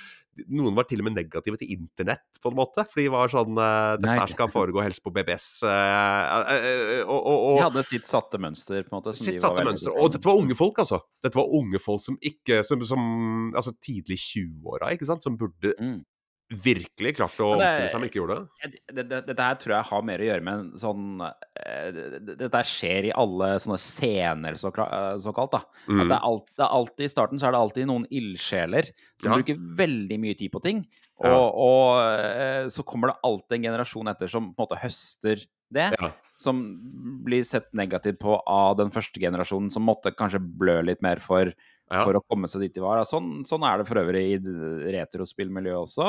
Noen 0.52 0.74
var 0.76 0.84
til 0.88 1.00
og 1.00 1.06
med 1.08 1.16
negative 1.16 1.58
til 1.60 1.70
internett, 1.76 2.40
på 2.42 2.50
en 2.52 2.58
måte. 2.58 2.84
For 2.90 3.00
de 3.00 3.06
var 3.12 3.32
sånn 3.32 3.56
uh, 3.56 3.94
Dette 4.00 4.16
her 4.20 4.32
skal 4.32 4.50
foregå 4.52 4.82
helst 4.84 5.02
på 5.04 5.12
BBS. 5.14 5.46
Og, 5.64 7.14
og, 7.14 7.30
og 7.36 7.60
De 7.60 7.64
hadde 7.64 7.86
sitt 7.88 8.10
satte 8.10 8.40
mønster, 8.42 8.84
på 8.86 8.92
en 8.92 8.98
måte. 8.98 9.14
som 9.16 9.30
sitt 9.30 9.40
satte 9.42 9.64
mønster. 9.66 9.94
Og 9.96 10.12
dette 10.14 10.28
var 10.28 10.40
unge 10.42 10.58
folk, 10.58 10.82
altså. 10.84 11.00
Dette 11.24 11.38
var 11.40 11.54
unge 11.56 11.80
folk 11.82 12.02
som 12.04 12.18
ikke 12.20 12.60
Som, 12.66 12.84
som 12.88 13.02
altså 13.56 13.72
tidlig 13.82 14.18
20-åra, 14.26 14.92
ikke 14.96 15.08
sant. 15.08 15.24
Som 15.24 15.38
burde 15.40 15.74
Mm. 15.76 16.00
Virkelig 16.50 17.16
klart 17.16 17.34
å 17.42 17.48
omstille 17.56 17.88
seg, 17.90 17.98
men 18.00 18.08
ikke 18.08 18.20
gjorde 18.20 18.36
det. 18.62 19.06
Dette 19.26 19.42
her 19.42 19.56
tror 19.58 19.74
jeg 19.74 19.88
har 19.88 20.02
mer 20.06 20.22
å 20.22 20.26
gjøre 20.28 20.44
med 20.46 20.54
en 20.60 20.68
sånn 20.78 21.06
eh, 21.26 21.90
det- 21.90 22.20
det- 22.26 22.36
Dette 22.38 22.62
skjer 22.62 23.08
i 23.08 23.12
alle 23.12 23.48
sånne 23.58 23.78
scener, 23.82 24.54
så, 24.54 24.68
eh, 24.68 25.18
såkalt. 25.18 25.50
da 25.50 25.62
Mm. 25.88 26.08
det, 26.08 26.12
er 26.16 26.22
alt, 26.22 26.46
det 26.56 26.62
er 26.64 26.68
alltid 26.78 27.04
I 27.04 27.08
starten 27.08 27.38
så 27.40 27.48
er 27.48 27.52
det 27.52 27.60
alltid 27.60 27.86
noen 27.86 28.06
ildsjeler 28.10 28.90
som 29.18 29.32
Ja. 29.32 29.38
bruker 29.38 29.56
veldig 29.76 30.20
mye 30.20 30.36
tid 30.38 30.52
på 30.52 30.62
ting. 30.62 30.86
Og, 31.18 31.26
Ja. 31.26 31.50
og 31.50 32.20
eh, 32.20 32.66
så 32.68 32.84
kommer 32.84 33.08
det 33.08 33.16
alltid 33.24 33.52
en 33.64 33.72
generasjon 33.72 34.08
etter 34.08 34.28
som 34.28 34.54
på 34.54 34.60
en 34.60 34.66
måte 34.68 34.78
høster 34.80 35.46
det. 35.72 35.94
Ja. 36.00 36.12
Som 36.36 37.22
blir 37.24 37.42
sett 37.42 37.72
negativt 37.74 38.18
på 38.20 38.40
av 38.46 38.76
den 38.76 38.90
første 38.90 39.18
generasjonen, 39.18 39.70
som 39.72 39.84
måtte 39.84 40.14
kanskje 40.14 40.38
blø 40.38 40.84
litt 40.84 41.00
mer 41.02 41.16
for, 41.16 41.52
Ja. 41.86 42.02
for 42.02 42.18
å 42.18 42.22
komme 42.26 42.48
seg 42.50 42.64
dit 42.64 42.74
de 42.74 42.82
var. 42.82 42.98
Sånn, 43.06 43.44
sånn 43.46 43.62
er 43.66 43.78
det 43.78 43.86
for 43.86 44.00
øvrig 44.00 44.22
i 44.34 44.38
retrospillmiljøet 44.96 45.84
også. 45.84 46.08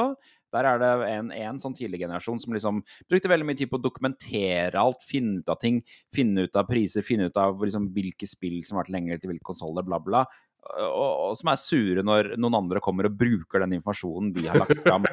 Der 0.56 0.66
er 0.70 0.80
det 0.82 0.90
en, 1.12 1.30
en 1.36 1.60
sånn 1.62 1.76
tidlig 1.78 2.00
generasjon 2.06 2.40
som 2.42 2.56
liksom 2.56 2.80
brukte 3.10 3.30
veldig 3.30 3.46
mye 3.46 3.60
tid 3.60 3.70
på 3.70 3.78
å 3.78 3.84
dokumentere 3.84 4.80
alt, 4.80 5.04
finne 5.06 5.44
ut 5.44 5.52
av 5.52 5.60
ting, 5.62 5.82
finne 6.16 6.48
ut 6.48 6.58
av 6.58 6.66
priser, 6.70 7.06
finne 7.06 7.28
ut 7.30 7.38
av 7.42 7.62
liksom 7.62 7.92
hvilke 7.94 8.30
spill 8.30 8.64
som 8.66 8.78
har 8.78 8.88
vært 8.88 8.96
lenger 8.96 9.22
til 9.22 9.34
hvilke 9.34 9.50
konsoller, 9.52 9.86
bla, 9.86 10.00
bla. 10.02 10.24
Og, 10.68 11.30
og 11.30 11.36
som 11.40 11.52
er 11.52 11.60
sure 11.62 12.04
når 12.04 12.34
noen 12.42 12.58
andre 12.58 12.82
kommer 12.84 13.08
og 13.08 13.20
bruker 13.20 13.64
den 13.64 13.78
informasjonen 13.78 14.34
de 14.36 14.48
har 14.50 14.58
lagt 14.60 14.82
fram 14.84 15.06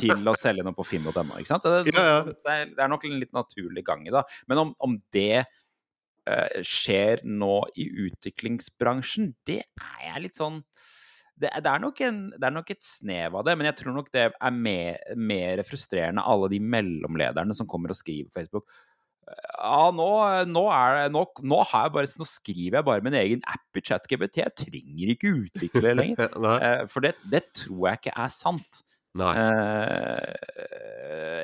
til 0.00 0.26
å 0.26 0.34
selge 0.38 0.64
noe 0.66 0.74
på 0.74 0.86
finn.no. 0.86 1.12
ikke 1.36 1.50
sant? 1.50 1.68
Det, 1.68 1.92
Ja, 1.92 2.06
ja. 2.08 2.18
det, 2.32 2.56
det 2.72 2.82
er 2.82 2.90
nok 2.90 3.04
en 3.06 3.20
litt 3.20 3.36
naturlig 3.36 3.84
gang 3.86 4.06
i 4.08 4.14
det. 4.14 4.24
Men 4.50 4.64
om, 4.64 4.74
om 4.82 4.98
det 5.14 5.44
eh, 6.26 6.62
skjer 6.66 7.22
nå 7.24 7.60
i 7.78 7.86
utviklingsbransjen, 8.06 9.32
det 9.46 9.60
er 9.62 10.00
jeg 10.10 10.24
litt 10.28 10.38
sånn 10.40 10.62
det, 11.36 11.50
er- 11.52 11.60
det, 11.60 11.68
er 11.74 11.82
nok 11.84 11.98
en, 12.06 12.18
det 12.32 12.46
er 12.48 12.54
nok 12.56 12.70
et 12.72 12.80
snev 12.86 13.34
av 13.36 13.42
det, 13.44 13.52
men 13.60 13.66
jeg 13.68 13.76
tror 13.82 13.92
nok 13.98 14.06
det 14.14 14.22
er 14.32 14.54
mer, 14.56 14.96
mer 15.20 15.60
frustrerende 15.68 16.22
alle 16.24 16.48
de 16.54 16.60
mellomlederne 16.64 17.52
som 17.58 17.68
kommer 17.68 17.92
og 17.92 17.98
skriver 17.98 18.30
på 18.30 18.38
Facebook. 18.40 18.64
Ja, 19.26 19.90
nå, 19.92 20.06
nå, 20.48 20.62
er 20.70 20.92
det, 20.96 21.06
nå, 21.12 21.24
nå, 21.50 21.58
har 21.72 21.88
jeg 21.88 21.92
bare, 21.96 22.08
nå 22.22 22.26
skriver 22.30 22.78
jeg 22.78 22.86
bare 22.86 23.02
min 23.04 23.16
egen 23.20 23.42
app 23.52 23.76
i 23.76 23.82
ChatGPT. 23.84 24.38
Jeg 24.44 24.54
trenger 24.62 25.12
ikke 25.16 25.32
utvikle 25.42 25.92
lenger. 25.98 26.38
Eh, 26.62 26.84
For 26.88 27.02
det, 27.04 27.12
det 27.28 27.42
tror 27.58 27.88
jeg 27.90 27.98
ikke 28.00 28.14
er 28.22 28.30
sant. 28.32 28.80
Eh, 29.16 30.34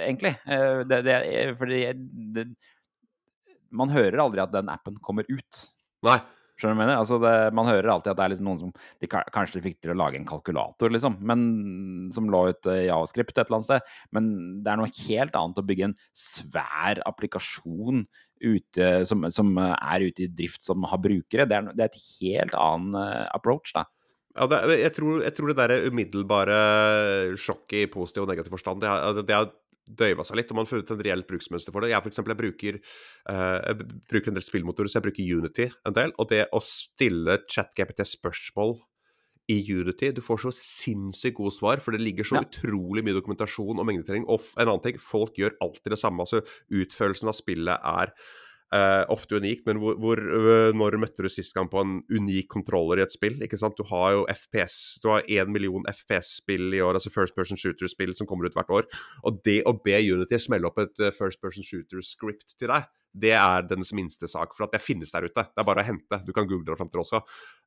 egentlig. 0.09 0.33
Eh, 0.47 0.81
det, 0.88 1.03
det, 1.09 1.16
er- 1.42 1.53
fordi 1.59 1.83
det, 2.38 2.47
Man 3.72 3.92
hører 3.92 4.22
aldri 4.24 4.42
at 4.44 4.54
den 4.54 4.70
appen 4.72 5.00
kommer 5.04 5.28
ut. 5.30 5.66
Nei. 6.06 6.20
Skjønner 6.61 6.76
du 6.76 6.78
hva 6.78 6.85
jeg 6.85 6.90
mener? 6.92 7.00
Altså 7.00 7.18
det, 7.22 7.32
man 7.56 7.66
hører 7.66 7.90
alltid 7.90 8.12
at 8.12 8.18
det 8.18 8.24
er 8.24 8.32
liksom 8.35 8.46
noen 8.46 8.61
som 8.61 8.72
de, 8.72 9.08
Kanskje 9.11 9.56
de 9.56 9.62
fikk 9.64 9.78
til 9.82 9.94
å 9.94 9.96
lage 9.98 10.18
en 10.20 10.26
kalkulator, 10.28 10.92
liksom, 10.94 11.16
men, 11.26 11.46
som 12.14 12.28
lå 12.30 12.42
ute 12.52 12.76
i 12.85 12.85
Javascript 12.87 13.35
et 13.35 13.46
eller 13.46 13.58
annet 13.58 13.70
sted. 13.70 13.94
Men 14.14 14.28
det 14.62 14.70
er 14.72 14.82
noe 14.82 14.92
helt 15.08 15.38
annet 15.38 15.58
å 15.58 15.64
bygge 15.66 15.88
en 15.88 15.96
svær 16.18 17.00
applikasjon 17.08 18.04
ute, 18.42 18.92
som, 19.08 19.26
som 19.32 19.50
er 19.62 20.06
ute 20.06 20.26
i 20.26 20.30
drift, 20.30 20.62
som 20.66 20.87
har 20.90 21.02
brukere. 21.02 21.48
Det 21.48 21.58
er, 21.58 21.72
det 21.72 21.87
er 21.87 21.90
et 21.90 22.06
helt 22.20 22.56
annen 22.58 23.00
eh, 23.00 23.26
approach, 23.35 23.74
da. 23.74 23.87
Ja, 24.32 24.46
det, 24.48 24.62
jeg, 24.80 24.92
tror, 24.96 25.18
jeg 25.20 25.37
tror 25.37 25.50
det 25.50 25.58
der 25.58 25.88
umiddelbare 25.92 26.61
sjokket 27.40 27.82
i 27.82 27.90
positiv 27.92 28.24
og 28.24 28.30
negativ 28.30 28.54
forstand, 28.54 28.80
det 28.80 28.88
altså, 28.88 29.24
det 29.28 29.37
døyva 29.87 30.25
seg 30.25 30.38
litt, 30.38 30.51
og 30.53 30.57
man 30.57 30.66
har 30.66 30.71
funnet 30.71 30.92
et 30.95 31.05
reelt 31.09 31.29
bruksmønster 31.29 31.75
for 31.75 31.85
det. 31.85 31.90
Jeg 31.92 32.05
for 32.05 32.12
eksempel, 32.12 32.35
jeg 32.35 32.42
bruker, 32.42 32.79
uh, 33.31 33.59
jeg 33.66 33.90
bruker 34.12 34.33
en 34.33 34.38
del 34.38 34.47
spillmotorer, 34.47 34.88
så 34.90 35.01
jeg 35.01 35.07
bruker 35.09 35.37
Unity 35.38 35.68
en 35.88 35.97
del. 35.99 36.14
Og 36.23 36.31
det 36.33 36.47
å 36.55 36.62
stille 36.62 37.40
ChatGPT 37.51 38.07
spørsmål 38.07 38.79
i 39.51 39.59
Unity 39.75 40.12
Du 40.14 40.21
får 40.23 40.45
så 40.45 40.53
sinnssykt 40.55 41.37
gode 41.40 41.55
svar, 41.57 41.83
for 41.83 41.92
det 41.92 42.01
ligger 42.01 42.25
så 42.25 42.38
Ja. 42.38 42.45
utrolig 42.47 43.03
mye 43.05 43.18
dokumentasjon 43.18 43.79
og 43.79 43.87
mengdetrening. 43.87 44.25
Og 44.29 44.40
en 44.57 44.68
annen 44.68 44.83
ting, 44.83 44.99
folk 44.99 45.35
gjør 45.35 45.57
alltid 45.61 45.90
det 45.90 45.99
samme. 45.99 46.21
altså 46.21 46.42
Utførelsen 46.71 47.29
av 47.29 47.35
spillet 47.35 47.79
er 47.83 48.12
eh, 48.74 49.02
ofte 49.12 49.38
unikt, 49.40 49.64
men 49.66 49.80
hvor, 49.82 49.96
hvor 50.00 50.20
øh, 50.20 50.72
Når 50.76 50.98
møtte 51.00 51.24
du 51.24 51.28
sist 51.32 51.54
gang 51.54 51.68
på 51.70 51.82
en 51.82 52.00
unik 52.11 52.48
kontroller 52.52 53.00
i 53.00 53.06
et 53.06 53.14
spill? 53.14 53.38
ikke 53.42 53.58
sant? 53.61 53.76
Du 53.78 53.85
har 53.88 54.12
jo 54.16 54.24
FPS, 54.32 55.00
du 55.02 55.11
har 55.12 55.26
én 55.28 55.52
million 55.52 55.87
FPS-spill 55.90 56.74
i 56.74 56.80
år, 56.80 56.98
altså 56.98 57.12
First 57.12 57.37
Person 57.37 57.61
Shooter-spill 57.61 58.14
som 58.16 58.26
kommer 58.26 58.48
ut 58.48 58.56
hvert 58.56 58.72
år. 58.72 58.88
Og 59.24 59.40
det 59.46 59.62
å 59.68 59.76
be 59.85 59.98
Unity 60.00 60.40
smelle 60.40 60.68
opp 60.68 60.80
et 60.82 61.04
eh, 61.04 61.14
First 61.16 61.42
Person 61.42 61.66
Shooter-script 61.66 62.56
til 62.58 62.72
deg, 62.72 62.88
det 63.12 63.35
er 63.37 63.66
dens 63.68 63.92
minste 63.96 64.29
sak. 64.31 64.55
For 64.57 64.66
at 64.66 64.77
det 64.77 64.83
finnes 64.83 65.12
der 65.12 65.29
ute. 65.29 65.44
Det 65.48 65.62
er 65.62 65.68
bare 65.68 65.85
å 65.85 65.88
hente. 65.88 66.20
Du 66.27 66.33
kan 66.33 66.48
google 66.48 66.66
det 66.70 66.79
fram 66.81 66.90
til 66.92 67.03
også. 67.05 67.22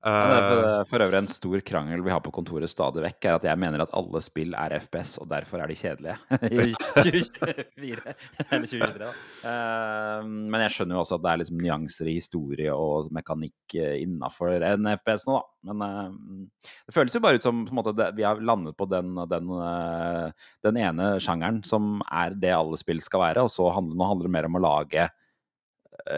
Ja, 0.05 0.15
det 0.29 0.37
er 0.37 0.45
Eh, 0.45 0.51
for, 0.51 0.89
for 0.89 1.05
øvrig 1.05 1.19
en 1.21 1.29
stor 1.31 1.61
krangel 1.65 2.03
vi 2.05 2.13
har 2.13 2.21
på 2.23 2.33
kontoret 2.33 2.69
stadig 2.69 3.03
vekk, 3.05 3.19
er 3.25 3.37
at 3.39 3.47
jeg 3.49 3.61
mener 3.61 3.83
at 3.83 3.93
alle 3.97 4.21
spill 4.23 4.53
er 4.57 4.77
FPS, 4.79 5.15
og 5.23 5.29
derfor 5.31 5.63
er 5.63 5.71
de 5.71 5.77
kjedelige. 5.79 6.17
I 6.51 6.67
2024, 6.75 8.15
eller 8.49 8.69
2023, 8.69 9.01
da. 9.01 9.11
Uh, 9.45 10.21
men 10.25 10.65
jeg 10.65 10.75
skjønner 10.75 10.97
jo 10.97 11.03
også 11.03 11.17
at 11.17 11.25
det 11.25 11.31
er 11.31 11.41
liksom 11.41 11.61
nyanser 11.63 12.11
i 12.11 12.17
historie 12.19 12.75
og 12.75 13.11
mekanikk 13.15 13.77
innafor 13.77 14.65
en 14.65 14.91
FPS 14.95 15.27
nå, 15.29 15.39
da. 15.39 15.51
Men 15.65 15.81
uh, 15.81 16.69
det 16.85 16.93
føles 16.95 17.17
jo 17.17 17.23
bare 17.25 17.39
ut 17.39 17.45
som 17.45 17.65
måte, 17.75 17.95
det, 17.97 18.11
vi 18.17 18.25
har 18.25 18.41
landet 18.41 18.77
på 18.77 18.87
den, 18.89 19.15
den, 19.29 19.51
eh, 19.59 20.47
den 20.65 20.79
ene 20.81 21.11
sjangeren 21.23 21.61
som 21.67 21.99
er 22.05 22.35
det 22.37 22.53
alle 22.55 22.79
spill 22.79 23.01
skal 23.03 23.23
være, 23.27 23.45
og 23.45 23.53
så 23.53 23.69
handler, 23.75 23.97
nå 23.99 24.09
handler 24.09 24.29
det 24.29 24.35
mer 24.37 24.49
om 24.49 24.59
å 24.59 24.63
lage 24.65 25.05
eh, 25.05 25.13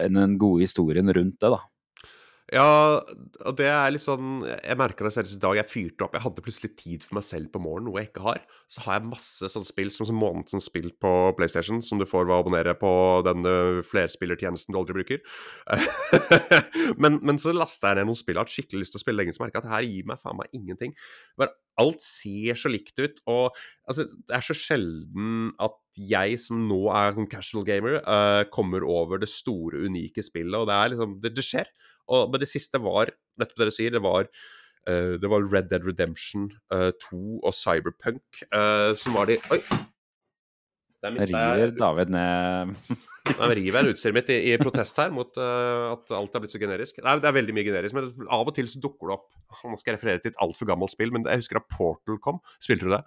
den 0.08 0.38
gode 0.38 0.62
historien 0.66 1.12
rundt 1.14 1.40
det, 1.40 1.50
da. 1.54 1.60
Ja, 2.48 3.00
og 3.44 3.56
det 3.58 3.66
er 3.68 3.90
litt 3.92 4.00
sånn 4.00 4.40
Jeg 4.46 4.78
merker 4.80 5.04
det 5.04 5.12
selv 5.12 5.28
i 5.28 5.40
dag. 5.42 5.58
Jeg 5.58 5.68
fyrte 5.68 6.06
opp. 6.06 6.14
Jeg 6.16 6.24
hadde 6.24 6.44
plutselig 6.44 6.70
tid 6.80 7.04
for 7.04 7.18
meg 7.18 7.26
selv 7.28 7.50
på 7.52 7.60
morgenen, 7.60 7.90
noe 7.90 8.00
jeg 8.00 8.08
ikke 8.08 8.24
har. 8.24 8.40
Så 8.72 8.84
har 8.86 8.96
jeg 8.96 9.10
masse 9.10 9.50
sånne 9.52 9.68
spill 9.68 9.90
som, 9.92 10.08
som 10.08 10.16
månedens 10.16 10.68
spill 10.70 10.88
på 10.96 11.12
PlayStation, 11.36 11.82
som 11.84 12.00
du 12.00 12.06
får 12.08 12.24
ved 12.24 12.32
å 12.32 12.40
abonnere 12.40 12.72
på 12.80 12.90
den 13.26 13.44
uh, 13.44 13.80
flerspillertjenesten 13.84 14.72
du 14.72 14.80
aldri 14.80 14.96
bruker. 14.96 15.20
men, 17.02 17.18
men 17.20 17.40
så 17.40 17.52
lasta 17.52 17.92
jeg 17.92 18.00
ned 18.00 18.08
noen 18.08 18.20
spill 18.20 18.38
jeg 18.38 18.40
har 18.40 18.48
hatt 18.48 18.54
skikkelig 18.54 18.84
lyst 18.84 18.96
til 18.96 19.02
å 19.02 19.04
spille 19.04 19.20
lenge, 19.20 19.34
så 19.36 19.44
merka 19.44 19.58
jeg 19.58 19.66
at 19.66 19.68
det 19.68 19.74
her 19.74 19.88
gir 19.90 20.08
meg 20.08 20.22
faen 20.22 20.40
meg 20.40 20.56
ingenting. 20.56 20.94
Bare 21.40 21.52
alt 21.78 22.00
ser 22.02 22.58
så 22.58 22.72
likt 22.72 22.96
ut, 22.98 23.20
og 23.30 23.58
altså, 23.88 24.06
det 24.08 24.38
er 24.38 24.46
så 24.46 24.56
sjelden 24.56 25.52
at 25.62 25.76
jeg 25.98 26.40
som 26.42 26.64
nå 26.70 26.80
er 26.94 27.12
en 27.12 27.28
casual 27.30 27.66
gamer, 27.68 28.00
uh, 28.08 28.46
kommer 28.54 28.86
over 28.88 29.20
det 29.20 29.28
store, 29.30 29.84
unike 29.84 30.24
spillet, 30.24 30.56
og 30.56 30.70
det 30.70 30.78
er 30.78 30.94
liksom 30.94 31.18
Det, 31.20 31.34
det 31.36 31.44
skjer. 31.44 31.68
Og, 32.08 32.32
men 32.32 32.42
det 32.42 32.50
siste 32.50 32.80
var, 32.82 33.12
nettopp 33.40 33.58
det 33.58 33.66
dere 33.66 33.76
sier, 33.80 33.94
det 33.94 34.04
var 34.04 34.30
Uh, 34.88 35.18
det 35.20 35.28
var 35.28 35.44
Red 35.44 35.66
Dead 35.68 35.84
Redemption 35.84 36.46
uh, 36.72 36.94
2 37.02 37.18
og 37.44 37.52
Cyberpunk 37.52 38.38
uh, 38.54 38.94
som 38.96 39.18
var 39.18 39.28
de 39.28 39.34
Oi! 39.52 39.58
Der 41.02 41.14
river 41.14 41.74
David 41.78 42.10
ned 42.14 42.72
Nei, 43.38 43.48
river 43.58 43.90
utstyret 43.90 44.16
mitt 44.16 44.30
i, 44.32 44.38
i 44.50 44.56
protest 44.58 44.98
her 44.98 45.12
mot 45.14 45.36
eh, 45.38 45.82
at 45.92 46.14
alt 46.16 46.32
er 46.34 46.42
blitt 46.42 46.54
så 46.54 46.60
generisk. 46.62 46.96
Nei, 47.04 47.18
det 47.20 47.28
er 47.28 47.34
veldig 47.36 47.54
mye 47.54 47.66
generisk, 47.66 47.94
men 47.94 48.30
av 48.32 48.48
og 48.48 48.54
til 48.56 48.70
så 48.72 48.80
dukker 48.80 49.10
det 49.10 49.18
opp 49.18 49.66
Nå 49.68 49.76
skal 49.76 49.92
jeg 49.92 49.98
referere 49.98 50.22
til 50.22 50.32
et 50.32 50.40
altfor 50.40 50.70
gammelt 50.70 50.94
spill, 50.94 51.12
men 51.12 51.26
jeg 51.28 51.42
husker 51.42 51.60
da 51.60 51.64
Portal 51.76 52.16
kom. 52.24 52.40
Spilte 52.64 52.88
du 52.88 52.94
det? 52.94 53.02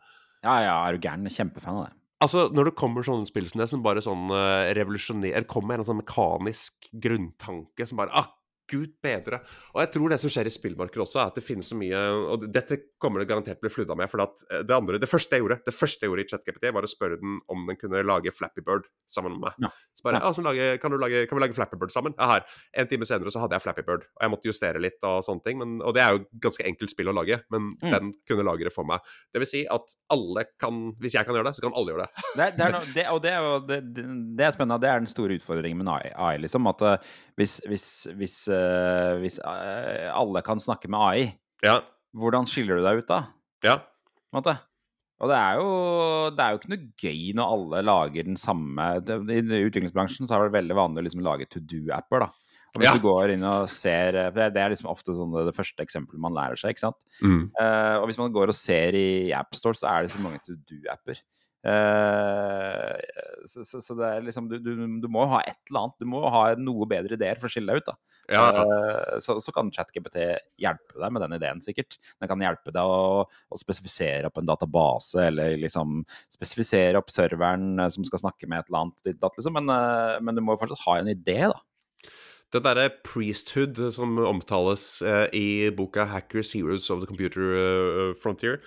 Ja, 0.45 0.59
ja, 0.61 0.75
er 0.85 0.93
du 0.93 1.01
gæren? 1.01 1.25
Kjempefan 1.25 1.79
av 1.79 1.87
det. 1.87 1.95
Altså, 2.21 2.45
når 2.53 2.69
det 2.69 2.75
kommer 2.77 3.05
sånne 3.05 3.25
spill 3.29 3.49
som 3.49 3.63
det, 3.63 3.67
som 3.71 3.83
bare 3.85 4.05
sånn 4.05 4.29
uh, 4.29 4.69
revolusjonerer 4.77 5.45
Kommer 5.49 5.73
med 5.73 5.81
en 5.81 5.89
sånn 5.89 6.01
mekanisk 6.03 6.91
grunntanke 7.01 7.89
som 7.89 7.97
bare 7.97 8.13
ah, 8.13 8.29
gud 8.71 8.93
bedre. 9.03 9.41
Og 9.75 9.81
jeg 9.83 9.91
tror 9.97 10.13
det 10.15 10.19
som 10.23 10.31
skjer 10.31 10.47
i 10.49 10.53
spillmarkedet 10.55 11.03
også, 11.03 11.19
er 11.21 11.31
at 11.33 11.37
det 11.39 11.43
finnes 11.45 11.67
så 11.71 11.75
mye 11.77 11.99
Og 12.31 12.47
dette 12.51 12.77
kommer 13.01 13.19
det 13.21 13.27
garantert 13.29 13.59
til 13.59 13.65
å 13.65 13.67
bli 13.67 13.73
fludda 13.75 13.97
med. 13.99 14.09
For 14.11 14.23
at 14.23 14.45
eh, 14.49 14.63
det 14.67 14.75
andre, 14.77 14.99
det 15.01 15.09
første 15.11 15.35
jeg 15.37 15.43
gjorde 15.43 15.59
det 15.67 15.75
første 15.75 16.05
jeg 16.05 16.11
gjorde 16.13 16.23
i 16.25 16.29
ChatGPT, 16.31 16.69
var 16.73 16.87
å 16.87 16.91
spørre 16.91 17.19
den 17.21 17.37
om 17.51 17.65
den 17.67 17.77
kunne 17.81 18.01
lage 18.07 18.31
Flappy 18.33 18.63
Bird 18.65 18.87
sammen 19.11 19.35
med 19.35 19.43
meg. 19.49 19.59
Ja. 19.67 19.71
Så 19.99 20.07
bare, 20.07 20.21
Ja. 20.23 20.31
lage, 20.47 20.67
kan, 20.81 20.91
du 20.91 20.97
lage, 21.01 21.25
kan 21.27 21.37
vi 21.37 21.43
lage 21.43 21.57
Flappy 21.57 21.77
Bird 21.77 21.91
sammen? 21.91 22.15
Ja, 22.17 22.27
her. 22.37 22.45
En 22.73 22.87
time 22.87 23.05
senere 23.09 23.33
så 23.33 23.41
hadde 23.43 23.57
jeg 23.57 23.65
Flappy 23.65 23.83
Bird, 23.87 24.07
og 24.15 24.23
jeg 24.25 24.31
måtte 24.33 24.47
justere 24.49 24.79
litt 24.81 25.03
og 25.03 25.19
sånne 25.27 25.43
ting. 25.45 25.59
Men, 25.59 25.77
og 25.83 25.93
det 25.97 26.01
er 26.05 26.15
jo 26.15 26.23
ganske 26.47 26.65
enkelt 26.65 26.93
spill 26.93 27.11
å 27.11 27.15
lage, 27.17 27.41
men 27.51 27.73
Mm. 27.81 27.91
den 27.91 28.11
kunne 28.29 28.43
lage 28.45 28.63
det 28.67 28.73
for 28.73 28.85
meg. 28.87 28.99
Det 29.33 29.41
vil 29.41 29.47
si 29.49 29.65
at 29.67 29.95
alle 30.13 30.45
kan 30.61 30.93
Hvis 31.01 31.13
jeg 31.17 31.25
kan 31.25 31.35
gjøre 31.35 31.49
det, 31.49 31.55
så 31.57 31.63
kan 31.65 31.73
alle 31.77 31.91
gjøre 31.93 32.05
det. 32.05 32.25
Det, 32.37 32.47
det 32.57 32.67
no, 32.71 32.79
det, 32.93 33.05
og 33.11 33.21
det 33.23 33.31
er 33.31 33.41
jo 33.41 33.53
det, 33.67 34.45
er 34.45 34.51
spennende. 34.53 34.79
Det 34.83 34.89
er 34.91 34.99
den 35.01 35.09
store 35.09 35.35
utfordringen 35.39 35.81
med 35.81 35.89
AI, 35.89 36.11
AI 36.15 36.37
liksom. 36.43 36.67
At 36.71 36.81
eh, 36.85 36.97
hvis, 37.39 37.55
hvis, 37.67 37.85
hvis, 38.19 38.35
eh, 38.53 38.60
hvis 39.21 39.39
eh, 39.43 40.09
alle 40.13 40.41
kan 40.45 40.59
snakke 40.61 40.89
med 40.91 40.99
AI, 40.99 41.23
Ja. 41.63 41.79
hvordan 42.17 42.47
skiller 42.49 42.79
du 42.79 42.83
deg 42.85 43.03
ut 43.03 43.07
da? 43.11 43.23
Ja. 43.63 43.79
Og 45.21 45.29
det 45.29 45.37
er, 45.37 45.57
jo, 45.59 45.65
det 46.33 46.41
er 46.41 46.53
jo 46.53 46.57
ikke 46.61 46.71
noe 46.71 46.85
gøy 46.97 47.33
når 47.37 47.51
alle 47.53 47.81
lager 47.85 48.25
den 48.25 48.37
samme 48.41 48.85
I 49.05 49.65
utviklingsbransjen 49.67 50.25
så 50.25 50.33
er 50.39 50.47
det 50.47 50.55
veldig 50.55 50.77
vanlig 50.79 51.03
å 51.03 51.05
liksom 51.05 51.21
lage 51.27 51.45
to 51.51 51.59
do-apper. 51.61 52.23
da 52.23 52.29
Og 52.73 52.79
hvis 52.81 52.87
Ja. 52.89 52.93
du 52.97 53.03
går 53.05 53.33
inn 53.35 53.43
og 53.45 53.67
ser 53.69 54.17
for 54.31 54.49
Det 54.49 54.57
er 54.63 54.69
liksom 54.73 54.89
ofte 54.89 55.13
sånn 55.13 55.31
det, 55.35 55.45
det 55.51 55.53
første 55.59 55.83
eksempelet 55.85 56.19
man 56.23 56.33
lærer 56.33 56.57
seg, 56.57 56.73
ikke 56.73 56.85
sant. 56.87 56.97
Mm. 57.21 57.51
Uh, 57.59 57.99
og 58.01 58.07
hvis 58.09 58.17
man 58.17 58.31
går 58.33 58.47
og 58.49 58.57
ser 58.57 58.95
i 58.97 59.29
AppStore, 59.35 59.77
så 59.77 59.91
er 59.91 60.01
det 60.07 60.11
så 60.15 60.23
mange 60.23 60.39
to 60.45 60.55
do-apper. 60.65 61.19
Eh, 61.61 62.95
så, 63.45 63.63
så, 63.65 63.81
så 63.81 63.95
det 63.97 64.07
er 64.07 64.23
liksom 64.25 64.47
du, 64.49 64.55
du, 64.63 64.71
du 65.01 65.07
må 65.11 65.25
jo 65.25 65.33
ha 65.35 65.41
et 65.45 65.59
eller 65.69 65.83
annet. 65.83 65.97
Du 66.01 66.09
må 66.09 66.21
ha 66.33 66.43
noe 66.57 66.87
bedre 66.89 67.17
ideer 67.17 67.39
for 67.39 67.49
å 67.49 67.53
skille 67.53 67.69
deg 67.69 67.81
ut. 67.81 67.91
da. 67.91 67.95
Ja, 68.31 68.43
ja. 68.55 68.63
Eh, 68.63 69.15
så, 69.23 69.37
så 69.43 69.53
kan 69.55 69.71
ChatGPT 69.73 70.19
hjelpe 70.61 70.97
deg 70.97 71.13
med 71.13 71.25
den 71.25 71.37
ideen, 71.37 71.63
sikkert. 71.63 71.97
Den 72.21 72.31
kan 72.31 72.45
hjelpe 72.45 72.73
deg 72.73 72.93
å, 72.95 73.25
å 73.25 73.61
spesifisere 73.61 74.29
opp 74.29 74.41
en 74.41 74.49
database, 74.49 75.27
eller 75.29 75.57
liksom 75.61 76.01
spesifisere 76.31 77.01
opp 77.01 77.13
serveren 77.13 77.75
eh, 77.81 77.91
som 77.93 78.07
skal 78.07 78.25
snakke 78.25 78.49
med 78.49 78.61
et 78.63 78.71
eller 78.71 78.85
annet. 78.85 79.03
ditt 79.07 79.29
Liksom. 79.31 79.55
Men, 79.55 79.69
men 80.25 80.37
du 80.37 80.41
må 80.43 80.55
jo 80.55 80.63
fortsatt 80.63 80.85
ha 80.87 80.97
en 80.99 81.11
idé, 81.13 81.43
da. 81.51 81.59
Det 82.51 82.59
derre 82.65 82.89
priesthood 83.07 83.77
som 83.95 84.17
omtales 84.27 84.83
eh, 85.07 85.27
i 85.31 85.45
boka 85.71 86.03
'Hackers 86.03 86.51
Heroes 86.51 86.89
of 86.91 86.99
the 86.99 87.07
Computer 87.07 87.53
eh, 87.55 88.09
Frontier', 88.19 88.57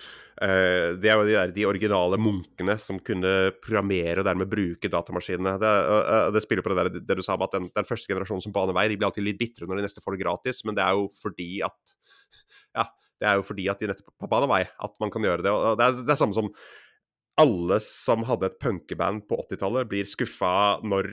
eh, 0.41 0.97
det 0.97 1.11
er 1.11 1.19
jo 1.19 1.27
de, 1.27 1.35
der, 1.35 1.53
de 1.53 1.67
originale 1.69 2.17
munkene 2.17 2.79
som 2.81 2.97
kunne 2.97 3.51
programmere 3.61 4.23
og 4.23 4.25
dermed 4.25 4.49
bruke 4.49 4.89
datamaskinene. 4.89 5.53
Det, 5.61 5.73
eh, 5.99 6.31
det 6.33 6.41
spiller 6.41 6.65
på 6.65 6.73
det, 6.73 6.79
der, 6.79 6.89
det 6.97 7.19
du 7.19 7.21
sa 7.21 7.37
om 7.37 7.45
at 7.45 7.53
den, 7.53 7.69
den 7.77 7.85
første 7.85 8.09
generasjonen 8.09 8.47
som 8.47 8.55
baner 8.55 8.73
vei, 8.73 8.87
de 8.89 8.97
blir 8.97 9.11
alltid 9.11 9.27
litt 9.27 9.41
bitre 9.43 9.69
når 9.69 9.77
de 9.77 9.85
neste 9.85 10.01
får 10.01 10.17
det 10.17 10.23
gratis, 10.25 10.63
men 10.65 10.73
det 10.73 10.81
er 10.81 10.97
jo 10.97 11.05
fordi 11.21 11.51
at 11.69 11.95
Ja, 12.75 12.89
det 13.21 13.29
er 13.29 13.37
jo 13.37 13.45
fordi 13.45 13.69
at 13.69 13.79
de 13.79 13.91
nettopp 13.93 14.31
baner 14.33 14.49
vei 14.49 14.63
at 14.65 14.97
man 14.99 15.13
kan 15.13 15.29
gjøre 15.29 15.45
det. 15.45 15.53
Og 15.53 15.77
det 15.77 15.85
er 15.85 16.01
det 16.01 16.15
er 16.15 16.23
samme 16.25 16.33
som 16.33 16.49
alle 17.41 17.79
som 17.83 18.23
hadde 18.27 18.47
et 18.47 18.59
punkeband 18.63 19.25
på 19.29 19.37
80-tallet, 19.43 19.89
blir 19.91 20.07
skuffa 20.07 20.81
når 20.87 21.11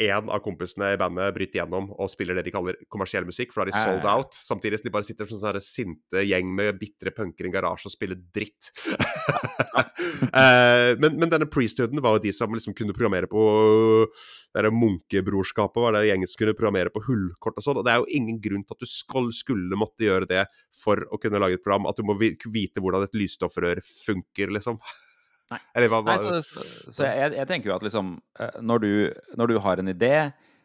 én 0.00 0.30
av 0.32 0.40
kompisene 0.42 0.92
i 0.94 0.98
bandet 1.00 1.34
bryter 1.36 1.60
gjennom 1.60 1.90
og 1.92 2.10
spiller 2.10 2.38
det 2.38 2.46
de 2.46 2.54
kaller 2.54 2.78
kommersiell 2.92 3.26
musikk, 3.28 3.52
for 3.52 3.62
da 3.62 3.68
er 3.68 3.70
de 3.70 3.82
sold 3.82 4.08
out. 4.08 4.36
Samtidig 4.36 4.80
som 4.80 4.88
de 4.88 4.94
bare 4.94 5.06
sitter 5.06 5.28
som 5.28 5.44
en 5.48 5.64
sinte 5.64 6.24
gjeng 6.24 6.48
med 6.56 6.80
bitre 6.80 7.12
punker 7.14 7.46
i 7.46 7.50
en 7.50 7.54
garasje 7.54 7.90
og 7.90 7.96
spiller 7.96 8.20
dritt. 8.34 8.72
Eh, 10.22 10.92
men, 10.98 11.16
men 11.20 11.30
denne 11.30 11.46
priesthooden 11.50 12.00
var 12.02 12.16
jo 12.16 12.22
de 12.24 12.32
som 12.34 12.52
liksom 12.54 12.74
kunne 12.76 12.94
programmere 12.94 13.28
på 13.30 13.42
det 14.54 14.70
Munkebrorskapet 14.74 15.82
var 15.82 15.94
det 15.94 16.06
gjengen 16.08 16.30
som 16.30 16.40
kunne 16.40 16.56
programmere 16.56 16.92
på 16.94 17.02
hullkort 17.06 17.58
og 17.60 17.64
sånn. 17.64 17.80
Og 17.80 17.86
det 17.86 17.92
er 17.92 18.02
jo 18.02 18.18
ingen 18.18 18.40
grunn 18.42 18.64
til 18.66 18.76
at 18.76 18.82
du 18.82 18.90
skal, 18.90 19.30
skulle 19.36 19.78
måtte 19.78 20.06
gjøre 20.06 20.28
det 20.30 20.44
for 20.82 21.04
å 21.12 21.20
kunne 21.22 21.40
lage 21.42 21.58
et 21.58 21.64
program. 21.64 21.88
At 21.90 22.00
du 22.00 22.06
må 22.06 22.16
vite 22.18 22.82
hvordan 22.82 23.06
et 23.06 23.18
lysstoffrør 23.18 23.82
funker, 23.84 24.54
liksom. 24.56 24.80
Nei. 25.52 25.88
Bare... 25.92 26.04
Nei, 26.08 26.18
så, 26.22 26.38
så, 26.44 26.64
så 26.90 27.08
jeg, 27.08 27.34
jeg 27.38 27.48
tenker 27.50 27.72
jo 27.72 27.76
at 27.76 27.84
liksom 27.86 28.14
eh, 28.40 28.58
Når 28.64 28.82
du, 28.84 28.92
når 29.38 29.52
du 29.52 29.60
har 29.64 29.82
en 29.82 29.92
idé 29.92 30.14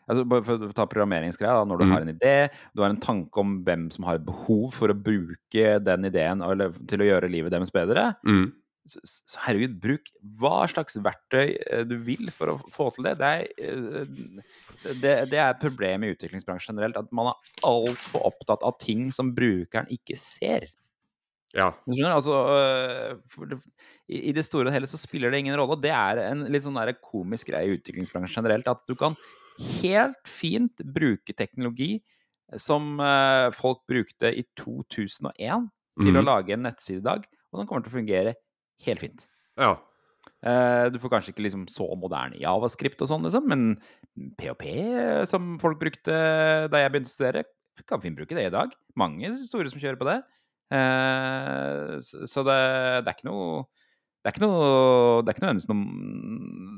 altså 0.07 0.23
For 0.47 0.67
å 0.69 0.75
ta 0.75 0.85
programmeringsgreia, 0.88 1.57
da, 1.59 1.65
når 1.67 1.81
du 1.81 1.85
Mm. 1.88 1.91
har 1.91 2.05
en 2.05 2.13
idé, 2.13 2.35
du 2.71 2.79
har 2.83 2.93
en 2.93 3.01
tanke 3.03 3.41
om 3.41 3.57
hvem 3.67 3.89
som 3.91 4.05
har 4.07 4.21
behov 4.23 4.69
for 4.71 4.93
å 4.93 4.95
bruke 4.95 5.73
den 5.83 6.07
ideen 6.07 6.39
eller, 6.45 6.71
til 6.88 7.03
å 7.03 7.09
gjøre 7.09 7.27
livet 7.33 7.51
deres 7.51 7.73
bedre, 7.75 8.13
mm. 8.23 8.45
så, 8.88 9.03
så 9.03 9.41
herregud, 9.43 9.75
bruk 9.83 10.07
hva 10.39 10.61
slags 10.71 10.95
verktøy 11.03 11.57
eh, 11.59 11.83
du 11.83 11.97
vil 12.07 12.31
for 12.31 12.53
å 12.53 12.57
få 12.71 12.88
til 12.95 13.09
det. 13.09 13.17
Det 13.19 13.33
er, 13.33 13.51
eh, 13.59 14.95
det, 15.03 15.13
det 15.33 15.41
er 15.43 15.49
et 15.49 15.59
problem 15.65 16.07
i 16.07 16.13
utviklingsbransjen 16.15 16.77
generelt, 16.77 17.03
at 17.03 17.11
man 17.11 17.33
er 17.33 17.53
altfor 17.67 18.29
opptatt 18.31 18.63
av 18.63 18.79
ting 18.79 19.09
som 19.11 19.35
brukeren 19.35 19.91
ikke 19.91 20.15
ser. 20.15 20.69
Ja. 21.57 21.71
Du 21.87 21.93
skjønner, 21.97 22.13
altså 22.13 22.35
øh, 22.53 23.47
det, 23.49 23.57
i, 24.13 24.31
det 24.35 24.43
store 24.45 24.69
og 24.69 24.75
hele 24.75 24.87
så 24.89 24.99
spiller 25.01 25.31
det 25.33 25.39
ingen 25.41 25.57
rolle. 25.57 25.73
og 25.77 25.81
Det 25.81 25.89
er 25.91 26.21
en 26.27 26.45
litt 26.53 26.63
sånn 26.65 26.77
der 26.77 26.93
komisk 27.01 27.49
greie 27.49 27.71
i 27.71 27.77
utviklingsbransjen 27.79 28.37
generelt. 28.43 28.69
At 28.69 28.83
du 28.87 28.93
kan 28.99 29.17
helt 29.81 30.19
fint 30.29 30.83
bruke 30.93 31.33
teknologi 31.33 31.97
som 32.61 32.99
øh, 33.01 33.49
folk 33.57 33.81
brukte 33.89 34.29
i 34.37 34.45
2001 34.55 35.33
til 35.97 36.13
å 36.13 36.21
Mhm. 36.21 36.25
lage 36.29 36.53
en 36.53 36.61
nettside 36.67 37.01
i 37.01 37.07
dag, 37.09 37.23
og 37.51 37.59
den 37.59 37.67
kommer 37.67 37.81
til 37.83 37.89
å 37.91 37.97
fungere 37.97 38.35
helt 38.85 38.99
fint. 39.01 39.27
ja. 39.57 39.75
Eh, 40.43 40.89
du 40.91 40.99
får 40.99 41.09
kanskje 41.09 41.31
ikke 41.33 41.43
liksom 41.45 41.61
så 41.71 41.85
moderne 41.97 42.35
javascript 42.37 42.99
og 43.01 43.07
sånn, 43.09 43.23
liksom, 43.23 43.47
men 43.47 43.61
PHP, 44.37 45.25
som 45.25 45.55
folk 45.57 45.79
brukte 45.79 46.11
da 46.69 46.81
jeg 46.83 46.91
begynte 46.91 47.09
å 47.09 47.15
studere, 47.15 47.43
kan 47.87 48.01
fint 48.03 48.17
bruke 48.19 48.35
det 48.35 48.45
i 48.45 48.53
dag. 48.53 48.73
Mange 48.99 49.31
store 49.47 49.69
som 49.71 49.79
kjører 49.79 49.97
på 49.97 50.05
det. 50.09 50.17
Eh, 50.74 51.97
så 52.03 52.43
det, 52.43 52.57
det 53.05 53.11
er 53.11 53.13
ikke 53.15 53.30
noe 53.30 53.61
Det 54.20 54.28
er 54.28 54.34
ikke 54.34 54.43
noe 54.43 54.65
Det 55.24 55.32
er 55.32 55.38
ikke 55.38 55.45
nødvendigvis 55.45 55.70
noe 55.72 56.76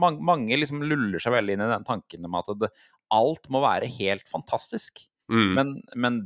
mange, 0.00 0.22
mange 0.24 0.56
liksom 0.56 0.82
luller 0.86 1.20
seg 1.22 1.34
veldig 1.34 1.56
inn 1.56 1.64
i 1.64 1.70
den 1.72 1.86
tanken 1.86 2.26
om 2.28 2.36
at 2.38 2.50
det, 2.62 2.70
alt 3.12 3.48
må 3.52 3.62
være 3.64 3.90
helt 3.98 4.28
fantastisk. 4.30 5.02
Mm. 5.30 5.50
Men, 5.54 5.68
men 5.94 6.16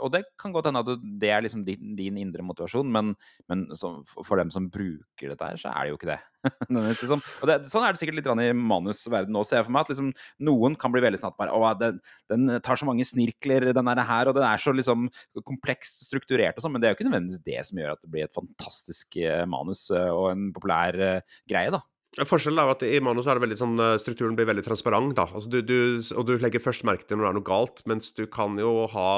Og 0.00 0.08
det 0.14 0.22
kan 0.40 0.54
godt 0.54 0.70
hende 0.70 0.80
at 0.80 1.02
det 1.20 1.30
er 1.32 1.42
liksom 1.44 1.66
din, 1.66 1.94
din 1.98 2.16
indre 2.20 2.44
motivasjon, 2.46 2.88
men, 2.92 3.12
men 3.50 3.66
så, 3.76 3.92
for 4.16 4.40
dem 4.40 4.52
som 4.52 4.70
bruker 4.72 5.32
dette 5.32 5.50
her, 5.50 5.60
så 5.60 5.72
er 5.72 5.84
det 5.84 5.92
jo 5.92 5.98
ikke 6.00 6.14
det. 6.14 6.22
Liksom. 6.70 7.22
Og 7.42 7.48
det, 7.50 7.56
sånn 7.70 7.84
er 7.84 7.94
det 7.94 8.00
sikkert 8.00 8.20
litt 8.20 8.28
i 8.30 8.50
manusverdenen 8.54 9.38
òg, 9.40 9.46
ser 9.48 9.60
jeg 9.60 9.66
for 9.66 9.74
meg. 9.74 9.86
At 9.86 9.92
liksom, 9.92 10.12
noen 10.46 10.76
kan 10.78 10.92
bli 10.94 11.02
veldig 11.02 11.20
sånn 11.20 11.34
at 11.34 11.40
bare, 11.40 11.54
å, 11.56 11.72
den, 11.80 11.98
den 12.30 12.60
tar 12.64 12.78
så 12.78 12.88
mange 12.88 13.06
snirkler, 13.08 13.68
den 13.76 13.90
er 13.92 14.02
her, 14.06 14.30
og 14.30 14.36
den 14.38 14.46
er 14.46 14.62
så 14.62 14.74
liksom 14.74 15.08
komplekst 15.46 16.06
strukturert 16.06 16.56
og 16.56 16.64
sånn, 16.64 16.76
men 16.76 16.82
det 16.82 16.88
er 16.88 16.94
jo 16.94 17.00
ikke 17.00 17.08
nødvendigvis 17.08 17.44
det 17.46 17.66
som 17.68 17.82
gjør 17.82 17.96
at 17.96 18.02
det 18.04 18.12
blir 18.12 18.28
et 18.28 18.36
fantastisk 18.36 19.18
eh, 19.20 19.42
manus 19.50 19.88
eh, 19.90 20.08
og 20.12 20.30
en 20.32 20.48
populær 20.54 20.96
uh, 21.00 21.38
greie, 21.50 21.72
da. 21.74 21.82
Forskjellen 22.24 22.62
er 22.62 22.64
jo 22.64 22.72
at 22.72 22.82
i 22.88 22.98
manus 23.04 23.26
er 23.28 23.36
det 23.36 23.42
veldig 23.44 23.58
sånn 23.60 23.80
eh, 23.82 23.98
strukturen 24.00 24.36
blir 24.38 24.48
veldig 24.48 24.62
transparent, 24.64 25.12
da. 25.18 25.26
Altså 25.36 25.50
du, 25.52 25.58
du, 25.60 25.76
og 26.16 26.24
du 26.24 26.32
legger 26.40 26.62
først 26.64 26.86
merke 26.88 27.04
til 27.04 27.18
når 27.18 27.26
det 27.26 27.28
er 27.28 27.36
noe 27.36 27.48
galt, 27.48 27.82
mens 27.90 28.14
du 28.16 28.22
kan 28.32 28.56
jo 28.60 28.86
ha 28.92 29.10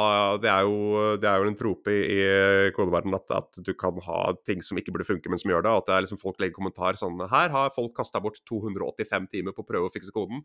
Det 0.42 0.50
er 0.50 0.66
jo, 0.66 1.04
det 1.22 1.28
er 1.30 1.38
jo 1.38 1.52
en 1.52 1.58
trope 1.58 1.94
i, 1.94 2.18
i 2.18 2.72
kodeverden 2.74 3.14
at, 3.14 3.30
at 3.36 3.60
du 3.62 3.70
kan 3.78 4.02
ha 4.02 4.32
ting 4.48 4.64
som 4.66 4.80
ikke 4.80 4.96
burde 4.96 5.06
funke, 5.06 5.30
men 5.30 5.38
som 5.38 5.54
gjør 5.54 5.62
det. 5.68 5.76
At 5.78 5.92
det 5.92 6.00
liksom 6.08 6.22
folk 6.22 6.42
legger 6.42 6.58
kommentar 6.58 6.98
sånn 6.98 7.22
Her 7.30 7.54
har 7.54 7.74
folk 7.76 7.94
kasta 8.00 8.22
bort 8.24 8.42
285 8.50 9.30
timer 9.30 9.54
på 9.54 9.62
å 9.62 9.70
prøve 9.70 9.92
å 9.92 9.94
fikse 9.94 10.14
koden. 10.14 10.42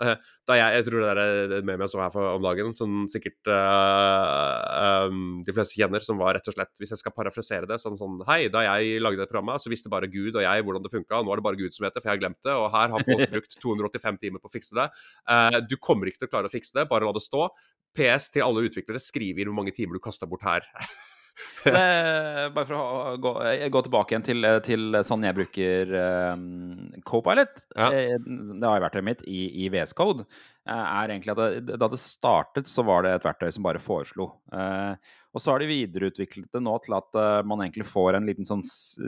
Eh, 0.00 0.16
Da 0.50 0.56
jeg, 0.58 0.74
jeg 0.80 0.84
tror 0.86 1.02
det 1.04 1.10
er 1.12 1.52
et 1.60 1.66
meme 1.68 1.84
jeg 1.86 1.92
så 1.92 2.00
her 2.02 2.10
for, 2.10 2.26
om 2.34 2.42
dagen, 2.42 2.72
som 2.74 3.04
sikkert 3.12 3.50
uh, 3.52 5.06
um, 5.06 5.20
de 5.46 5.54
fleste 5.54 5.78
kjenner, 5.78 6.02
som 6.02 6.18
var 6.18 6.34
rett 6.34 6.48
og 6.50 6.56
slett, 6.56 6.72
hvis 6.80 6.90
jeg 6.90 7.02
skal 7.02 7.14
parafrasere 7.14 7.68
det, 7.70 7.78
sånn 7.78 7.98
sånn 8.00 8.16
Hei, 8.26 8.48
da 8.50 8.64
jeg 8.66 8.98
lagde 9.04 9.20
det 9.22 9.28
programmet, 9.30 9.62
så 9.62 9.70
visste 9.70 9.92
bare 9.92 10.10
Gud 10.10 10.34
og 10.34 10.42
jeg 10.42 10.64
hvordan 10.66 10.82
det 10.82 10.90
funka. 10.90 11.20
Nå 11.22 11.30
er 11.30 11.38
det 11.42 11.46
bare 11.46 11.60
Gud 11.60 11.76
som 11.76 11.86
vet 11.86 11.94
det, 11.94 12.02
for 12.02 12.10
jeg 12.10 12.18
har 12.18 12.22
glemt 12.24 12.40
det. 12.42 12.56
Og 12.56 12.66
her 12.74 12.96
har 12.96 13.06
folk 13.06 13.36
brukt 13.36 13.58
285 13.62 14.18
timer 14.24 14.42
på 14.42 14.50
å 14.50 14.56
fikse 14.56 14.74
det. 14.80 14.88
Uh, 15.30 15.60
du 15.70 15.76
kommer 15.78 16.10
ikke 16.10 16.24
til 16.24 16.30
å 16.30 16.34
klare 16.34 16.50
å 16.50 16.54
fikse 16.56 16.74
det, 16.80 16.88
bare 16.90 17.06
la 17.06 17.14
det 17.14 17.22
stå. 17.22 17.46
PS 17.94 18.32
til 18.34 18.46
alle 18.46 18.66
utviklere, 18.66 19.02
skriv 19.02 19.38
inn 19.38 19.50
hvor 19.50 19.60
mange 19.62 19.74
timer 19.76 19.98
du 19.98 20.02
kasta 20.02 20.26
bort 20.30 20.46
her. 20.46 20.66
Det, 21.64 22.52
bare 22.56 22.64
for 22.64 22.76
å 22.78 23.16
gå, 23.20 23.30
gå 23.74 23.80
tilbake 23.84 24.14
igjen 24.14 24.24
til, 24.24 24.46
til 24.64 24.96
sånn 25.04 25.26
jeg 25.26 25.36
bruker 25.36 25.90
um, 26.32 26.86
Copilot. 27.04 27.64
Ja. 27.76 27.90
Eh, 27.92 28.14
Det 28.24 28.64
har 28.64 28.80
verktøyet 28.80 29.04
mitt 29.10 29.24
i, 29.28 29.42
i 29.64 29.68
VS 29.72 29.92
Code. 29.98 30.24
eh, 30.64 30.72
er 30.72 31.12
egentlig 31.12 31.34
at 31.36 31.42
det, 31.68 31.76
Da 31.82 31.88
det 31.92 32.00
startet, 32.00 32.70
så 32.70 32.84
var 32.88 33.04
det 33.04 33.12
et 33.18 33.26
verktøy 33.28 33.50
som 33.52 33.66
bare 33.66 33.82
foreslo. 33.82 34.30
Uh, 34.52 34.96
og 35.36 35.38
så 35.44 35.52
har 35.52 35.62
de 35.62 35.68
videreutviklet 35.70 36.48
det 36.50 36.62
nå 36.64 36.72
til 36.82 36.96
at 36.96 37.14
uh, 37.20 37.42
man 37.46 37.60
egentlig 37.62 37.84
får 37.86 38.16
en 38.18 38.24
liten 38.26 38.48
sånn 38.48 38.64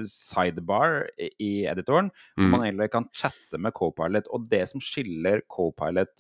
sidebar 0.07 1.07
i, 1.19 1.31
i 1.43 1.53
editoren. 1.71 2.11
Mm. 2.39 2.51
Man 2.53 2.67
egentlig 2.67 2.91
kan 2.93 3.09
chatte 3.17 3.59
med 3.59 3.75
Copilot. 3.77 4.29
Og 4.33 4.47
det 4.53 4.67
som 4.71 4.83
skiller 4.83 5.43
Copilot 5.51 6.13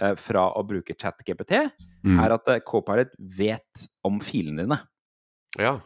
eh, 0.00 0.14
fra 0.18 0.50
å 0.56 0.62
bruke 0.66 0.96
ChatGPT, 0.96 1.56
Mm. 2.00 2.16
er 2.24 2.32
at 2.32 2.46
eh, 2.48 2.60
Copilot 2.64 3.10
vet 3.36 3.82
om 4.08 4.14
filene 4.24 4.62
dine. 4.64 4.78
Ja. 5.58 5.78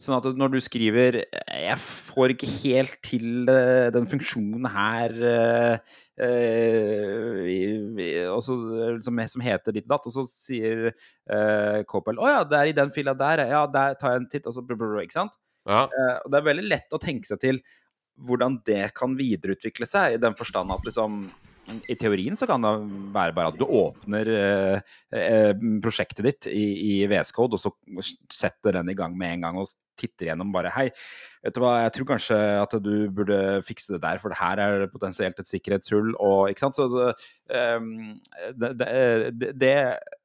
Sånn 0.00 0.18
at 0.18 0.26
når 0.36 0.50
du 0.52 0.60
skriver 0.60 1.16
'Jeg 1.24 1.78
får 1.80 2.34
ikke 2.34 2.48
helt 2.62 2.96
til 3.02 3.48
eh, 3.48 3.88
den 3.90 4.04
funksjonen 4.06 4.66
her 4.68 5.14
eh, 5.24 5.78
eh, 6.20 7.40
i- 7.48 8.02
i- 8.04 8.26
og 8.28 8.42
så, 8.44 8.52
eh, 8.52 8.98
som, 9.00 9.16
som 9.28 9.40
heter 9.40 9.72
ditt 9.72 9.88
og 9.88 9.94
datt', 9.96 10.06
og 10.06 10.12
så 10.12 10.24
sier 10.28 10.92
uh, 11.32 11.82
Copel 11.88 12.16
'Å 12.20 12.28
ja, 12.28 12.44
det 12.44 12.58
er 12.58 12.66
i 12.68 12.76
den 12.76 12.90
fila 12.90 13.14
der, 13.14 13.46
ja, 13.48 13.66
der 13.66 13.94
tar 13.94 14.12
jeg 14.12 14.20
en 14.20 14.28
titt', 14.28 14.46
og 14.46 14.52
så 14.52 14.60
ikke 14.60 15.12
sant? 15.12 15.32
ja. 15.66 15.84
Eh, 15.86 16.18
og 16.24 16.30
det 16.30 16.38
er 16.40 16.48
veldig 16.52 16.68
lett 16.68 16.92
å 16.92 17.00
tenke 17.00 17.24
seg 17.26 17.40
til 17.40 17.62
hvordan 18.20 18.60
det 18.66 18.92
kan 18.94 19.16
videreutvikle 19.16 19.86
seg, 19.88 20.14
i 20.14 20.20
den 20.20 20.34
forstand 20.34 20.70
at 20.70 20.84
liksom 20.84 21.30
i 21.62 21.94
teorien 21.98 22.36
så 22.36 22.46
kan 22.50 22.64
det 22.64 22.72
være 23.14 23.34
bare 23.36 23.52
at 23.52 23.58
du 23.58 23.64
åpner 23.64 24.28
eh, 24.34 24.94
eh, 25.14 25.52
prosjektet 25.82 26.26
ditt 26.26 26.48
i, 26.50 26.64
i 26.90 26.94
VS 27.10 27.30
Code, 27.36 27.58
og 27.58 27.62
så 27.62 27.70
setter 28.32 28.78
den 28.80 28.90
i 28.90 28.96
gang 28.98 29.14
med 29.18 29.36
en 29.36 29.46
gang 29.46 29.60
og 29.62 29.70
titter 29.98 30.30
gjennom 30.30 30.50
bare 30.54 30.72
Hei, 30.74 30.88
vet 31.44 31.54
du 31.54 31.62
hva, 31.62 31.76
jeg 31.84 31.94
tror 31.96 32.08
kanskje 32.12 32.38
at 32.58 32.76
du 32.82 32.92
burde 33.14 33.38
fikse 33.66 33.94
det 33.94 34.02
der, 34.04 34.20
for 34.22 34.32
det 34.32 34.40
her 34.40 34.62
er 34.64 34.86
potensielt 34.92 35.38
et 35.38 35.50
sikkerhetshull, 35.50 36.14
og 36.18 36.50
ikke 36.50 36.64
sant. 36.66 36.80
Så 36.80 36.88
det, 36.90 37.10
ehm, 37.54 38.16
det, 38.58 38.72
det, 38.80 39.52
det 39.60 39.74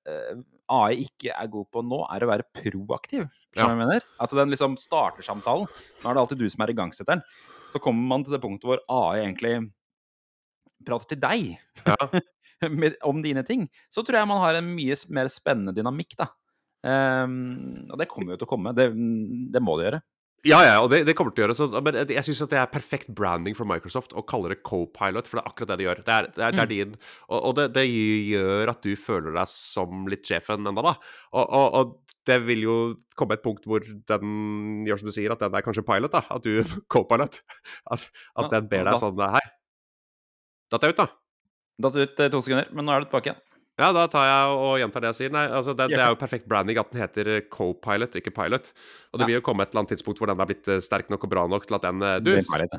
eh, 0.09 0.45
AI 0.73 1.03
ikke 1.05 1.35
er 1.35 1.51
god 1.53 1.69
på 1.71 1.83
nå, 1.85 2.03
er 2.11 2.25
å 2.25 2.31
være 2.31 2.47
proaktiv. 2.55 3.27
Ja. 3.53 3.61
Du 3.61 3.63
hva 3.63 3.71
jeg 3.75 3.83
mener? 3.83 4.07
At 4.23 4.33
den 4.35 4.53
liksom 4.53 4.77
starter 4.81 5.25
samtalen. 5.25 5.69
Nå 6.01 6.09
er 6.09 6.17
det 6.17 6.23
alltid 6.23 6.41
du 6.41 6.49
som 6.51 6.65
er 6.65 6.73
igangsetteren. 6.73 7.23
Så 7.73 7.81
kommer 7.83 8.07
man 8.09 8.23
til 8.25 8.35
det 8.35 8.43
punktet 8.43 8.69
hvor 8.69 8.81
AI 8.87 9.25
egentlig 9.25 9.57
prater 10.85 11.13
til 11.13 11.21
deg. 11.23 11.55
Ja. 11.85 11.97
med, 12.81 12.97
om 13.05 13.21
dine 13.21 13.43
ting, 13.45 13.67
så 13.93 14.03
tror 14.03 14.21
jeg 14.21 14.29
man 14.29 14.43
har 14.43 14.59
en 14.59 14.69
mye 14.73 14.97
mer 15.13 15.31
spennende 15.31 15.75
dynamikk, 15.77 16.17
da. 16.19 16.31
Um, 16.87 17.89
og 17.91 17.97
det 17.99 18.07
kommer 18.11 18.33
jo 18.33 18.41
til 18.41 18.47
å 18.47 18.51
komme. 18.51 18.73
Det, 18.77 18.91
det 19.53 19.63
må 19.63 19.77
det 19.77 19.89
gjøre. 19.89 20.03
Ja, 20.45 20.59
ja, 20.61 20.75
og 20.79 20.91
det, 20.91 21.01
det 21.07 21.15
kommer 21.17 21.33
til 21.33 21.41
å 21.41 21.47
gjøre 21.47 21.55
så, 21.57 21.65
Men 21.81 21.95
jeg 21.97 22.23
syns 22.23 22.43
det 22.51 22.59
er 22.61 22.69
perfekt 22.69 23.09
branding 23.17 23.55
for 23.57 23.67
Microsoft 23.67 24.13
å 24.15 24.23
kalle 24.27 24.51
det 24.53 24.61
co-pilot, 24.67 25.27
for 25.27 25.39
det 25.39 25.43
er 25.43 25.49
akkurat 25.49 25.71
det 25.71 25.77
de 25.79 25.87
gjør. 25.87 26.01
Det 26.05 26.13
er, 26.13 26.27
det 26.35 26.43
er, 26.45 26.55
det 26.55 26.63
er 26.63 26.71
din 26.71 26.93
Og, 26.95 27.39
og 27.39 27.55
det, 27.57 27.65
det 27.75 27.85
gjør 27.89 28.71
at 28.71 28.85
du 28.85 28.93
føler 29.01 29.33
deg 29.35 29.51
som 29.51 30.05
litt 30.11 30.29
sjefen 30.29 30.69
enda 30.69 30.85
da. 30.85 30.93
Og, 31.33 31.41
og, 31.43 31.67
og 31.81 32.21
det 32.29 32.37
vil 32.45 32.63
jo 32.67 32.77
komme 33.17 33.37
et 33.37 33.43
punkt 33.43 33.65
hvor 33.67 33.81
den 33.81 34.85
gjør 34.87 35.01
som 35.01 35.09
du 35.09 35.15
sier, 35.15 35.33
at 35.33 35.41
den 35.41 35.57
er 35.57 35.65
kanskje 35.65 35.85
pilot, 35.87 36.13
da. 36.13 36.23
At 36.37 36.45
du 36.45 36.61
co-pilot. 36.93 37.41
At, 37.89 38.07
at 38.37 38.53
den 38.53 38.69
ber 38.71 38.87
deg 38.91 39.01
sånn 39.01 39.25
Hei, 39.33 39.43
datt 40.73 40.87
jeg 40.87 40.95
ut, 40.95 41.03
da? 41.03 41.09
Datt 41.87 41.99
ut 41.99 42.23
eh, 42.23 42.31
to 42.33 42.41
sekunder, 42.41 42.71
men 42.73 42.87
nå 42.87 42.95
er 42.95 43.03
du 43.03 43.11
tilbake 43.11 43.31
igjen. 43.31 43.43
Ja, 43.77 43.91
da 43.93 44.07
tar 44.09 44.23
jeg 44.25 44.53
og 44.57 44.71
gjentar 44.81 45.03
det 45.03 45.09
jeg 45.11 45.17
sier. 45.19 45.33
Nei, 45.35 45.43
altså 45.53 45.75
det, 45.77 45.85
det 45.91 45.99
er 46.01 46.09
jo 46.09 46.17
perfekt 46.17 46.47
branding 46.49 46.79
at 46.81 46.89
den 46.89 47.01
heter 47.03 47.27
eh, 47.29 47.43
co-pilot, 47.53 48.15
ikke 48.17 48.33
pilot. 48.33 48.71
Og 49.13 49.21
det 49.21 49.27
vil 49.29 49.37
jo 49.37 49.43
komme 49.45 49.67
et 49.67 49.69
eller 49.69 49.83
annet 49.83 49.91
tidspunkt 49.93 50.17
hvor 50.17 50.31
den 50.31 50.41
er 50.41 50.49
blitt 50.49 50.69
eh, 50.73 50.79
sterk 50.81 51.11
nok 51.13 51.27
og 51.27 51.29
bra 51.29 51.43
nok 51.45 51.67
til 51.69 51.77
at 51.77 51.85
den 51.85 52.05
Du, 52.25 52.31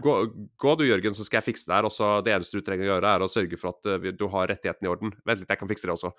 gå, 0.03 0.15
gå 0.59 0.73
du, 0.81 0.83
Jørgen, 0.89 1.15
så 1.15 1.27
skal 1.27 1.39
jeg 1.39 1.53
fikse 1.53 1.71
det 1.71 1.77
her. 1.77 1.87
Og 1.87 1.95
så 1.95 2.17
det 2.27 2.35
eneste 2.35 2.59
du 2.59 2.67
trenger 2.67 2.89
å 2.89 2.91
gjøre, 2.91 3.13
er 3.15 3.23
å 3.23 3.31
sørge 3.31 3.61
for 3.61 3.77
at 3.77 4.11
du 4.19 4.25
har 4.33 4.51
rettigheten 4.51 4.89
i 4.89 4.91
orden. 4.91 5.15
Vent 5.23 5.45
litt, 5.45 5.53
jeg 5.55 5.61
kan 5.61 5.71
fikse 5.71 5.87
det 5.87 5.95
også. 5.95 6.11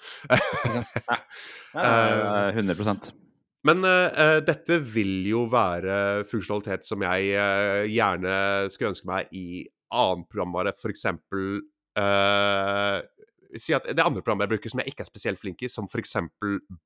Ja, 1.76 1.84
eh, 2.56 2.62
100% 2.64 3.12
Men 3.68 3.84
eh, 3.84 4.38
dette 4.48 4.80
vil 4.80 5.28
jo 5.28 5.44
være 5.52 6.24
funksjonalitet 6.32 6.88
som 6.88 7.04
jeg 7.04 7.36
uh, 7.36 7.84
gjerne 7.84 8.40
skulle 8.72 8.94
ønske 8.96 9.12
meg 9.12 9.36
i 9.36 9.68
annen 9.96 10.26
programvare, 10.30 10.74
f.eks. 10.76 11.06
Uh, 12.00 13.00
si 13.58 13.74
at 13.76 13.88
det 13.90 13.98
er 13.98 14.08
andre 14.08 14.22
programmer 14.22 14.46
jeg 14.46 14.56
bruker 14.56 14.74
som 14.74 14.84
jeg 14.84 14.94
ikke 14.94 15.06
er 15.06 15.10
spesielt 15.10 15.42
flink 15.42 15.64
i, 15.66 15.72
som 15.72 15.90
f.eks. 15.90 16.16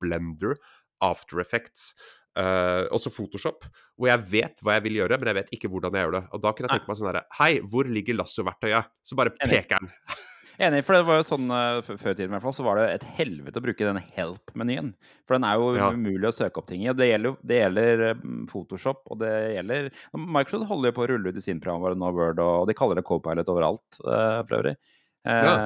Blender, 0.02 0.58
After 1.04 1.42
Effects, 1.42 1.92
uh, 2.38 2.86
også 2.94 3.12
Photoshop, 3.12 3.66
hvor 3.98 4.10
jeg 4.10 4.26
vet 4.30 4.62
hva 4.64 4.78
jeg 4.78 4.86
vil 4.88 5.00
gjøre, 5.02 5.18
men 5.20 5.32
jeg 5.32 5.40
vet 5.40 5.56
ikke 5.56 5.72
hvordan 5.72 5.96
jeg 5.96 6.06
gjør 6.06 6.18
det. 6.18 6.24
Og 6.32 6.44
da 6.44 6.52
kunne 6.52 6.70
jeg 6.70 6.80
tenke 6.80 6.92
meg 6.92 7.00
sånn 7.00 7.10
herre 7.10 7.26
Hei, 7.40 7.50
hvor 7.72 7.90
ligger 7.90 8.20
lassoverktøyet? 8.20 8.94
Så 9.04 9.18
bare 9.18 9.34
peker 9.40 9.82
den. 9.82 9.92
Enig, 10.62 10.84
for 10.86 10.94
det 10.94 11.02
var 11.08 11.16
jo 11.18 11.24
sånn 11.26 11.48
eh, 11.50 11.80
før 11.82 12.12
i 12.12 12.14
tiden 12.14 12.30
i 12.30 12.34
hvert 12.36 12.44
fall, 12.44 12.54
så 12.54 12.62
var 12.66 12.78
det 12.78 12.84
et 12.94 13.04
helvete 13.16 13.58
å 13.58 13.64
bruke 13.64 13.86
denne 13.88 14.04
help-menyen. 14.14 14.92
For 15.26 15.34
den 15.34 15.46
er 15.48 15.56
jo 15.58 15.72
Ja. 15.74 15.88
umulig 15.90 16.28
å 16.30 16.34
søke 16.36 16.58
opp 16.62 16.68
ting 16.70 16.84
i. 16.84 16.90
Og 16.92 16.96
det 17.00 17.08
gjelder, 17.10 17.36
det 17.42 17.58
gjelder 17.58 18.02
eh, 18.10 18.20
Photoshop, 18.52 19.02
og 19.10 19.18
det 19.18 19.32
gjelder 19.56 19.90
Microsoft 20.14 20.68
holder 20.70 20.92
jo 20.92 20.96
på 20.98 21.04
å 21.06 21.08
rulle 21.10 21.32
ut 21.32 21.40
i 21.40 21.44
sin 21.44 21.58
programvare 21.64 21.98
nå, 21.98 22.12
Word, 22.14 22.38
og 22.38 22.68
de 22.70 22.74
kaller 22.78 23.00
det 23.00 23.04
Copilot 23.08 23.50
overalt, 23.50 23.98
eh, 24.06 24.42
for 24.46 24.60
øvrig. 24.60 24.76
Ja. 25.24 25.56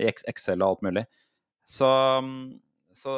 I 0.00 0.06
Excel 0.08 0.62
og 0.64 0.70
alt 0.70 0.82
mulig. 0.86 1.04
Så, 1.68 1.84
mm, 2.24 2.58
så 2.96 3.12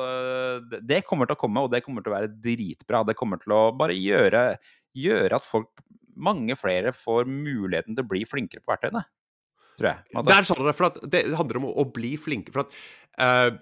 det- 0.69 0.81
det 0.87 1.05
kommer 1.07 1.27
til 1.27 1.37
å 1.37 1.39
komme, 1.39 1.63
og 1.63 1.71
det 1.71 1.85
kommer 1.85 2.03
til 2.03 2.13
å 2.13 2.17
være 2.19 2.35
dritbra. 2.43 3.07
Det 3.07 3.15
kommer 3.17 3.39
til 3.41 3.53
å 3.55 3.71
bare 3.77 3.95
gjøre, 3.95 4.59
gjøre 4.95 5.33
at 5.37 5.45
folk, 5.45 5.69
mange 6.17 6.57
flere, 6.59 6.93
får 6.93 7.25
muligheten 7.31 7.95
til 7.95 8.03
å 8.05 8.09
bli 8.09 8.25
flinkere 8.25 8.61
på 8.67 8.75
verktøyene. 8.77 9.05
Tror 9.77 9.93
jeg. 9.93 10.27
Der 10.33 10.49
sa 10.49 10.57
du 10.57 10.65
det, 10.67 10.77
for 10.79 10.89
at 10.91 11.01
det 11.13 11.25
handler 11.37 11.61
om 11.61 11.71
å, 11.71 11.73
å 11.83 11.89
bli 11.93 12.15
flinke. 12.21 12.55
For 12.55 12.65
at 12.65 12.77
uh, 13.21 13.57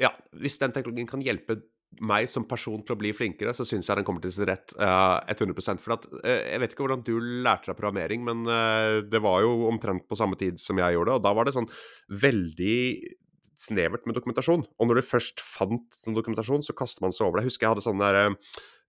Ja, 0.00 0.12
hvis 0.36 0.58
den 0.60 0.74
teknologien 0.76 1.08
kan 1.08 1.24
hjelpe 1.24 1.60
meg 2.04 2.28
som 2.28 2.44
person 2.48 2.82
til 2.84 2.92
å 2.96 2.98
bli 3.00 3.12
flinkere, 3.16 3.54
så 3.56 3.64
syns 3.64 3.88
jeg 3.88 3.98
den 3.98 4.06
kommer 4.06 4.24
til 4.24 4.32
sin 4.34 4.48
rett 4.48 4.74
uh, 4.80 5.20
100 5.32 5.80
For 5.80 5.94
at 5.94 6.08
uh, 6.12 6.26
Jeg 6.26 6.60
vet 6.60 6.74
ikke 6.74 6.84
hvordan 6.84 7.04
du 7.06 7.14
lærte 7.20 7.70
deg 7.70 7.78
programmering, 7.78 8.24
men 8.26 8.44
uh, 8.48 9.02
det 9.06 9.22
var 9.24 9.44
jo 9.44 9.68
omtrent 9.70 10.06
på 10.08 10.18
samme 10.18 10.38
tid 10.40 10.60
som 10.60 10.80
jeg 10.80 10.96
gjorde 10.96 11.12
det, 11.12 11.20
og 11.20 11.28
da 11.28 11.34
var 11.36 11.48
det 11.48 11.56
sånn 11.56 11.70
veldig 12.24 12.80
snevert 13.56 14.04
med 14.04 14.18
dokumentasjon. 14.18 14.66
Og 14.76 14.88
når 14.88 15.00
du 15.00 15.08
først 15.08 15.40
fant 15.40 16.00
noen 16.04 16.18
dokumentasjon, 16.18 16.64
så 16.66 16.76
kaster 16.76 17.04
man 17.04 17.14
seg 17.16 17.24
over 17.28 17.38
det. 17.38 17.46
Jeg 17.46 17.54
husker 17.54 17.66
jeg 17.66 17.72
hadde 17.72 17.86
sånn 17.86 18.02
der, 18.02 18.36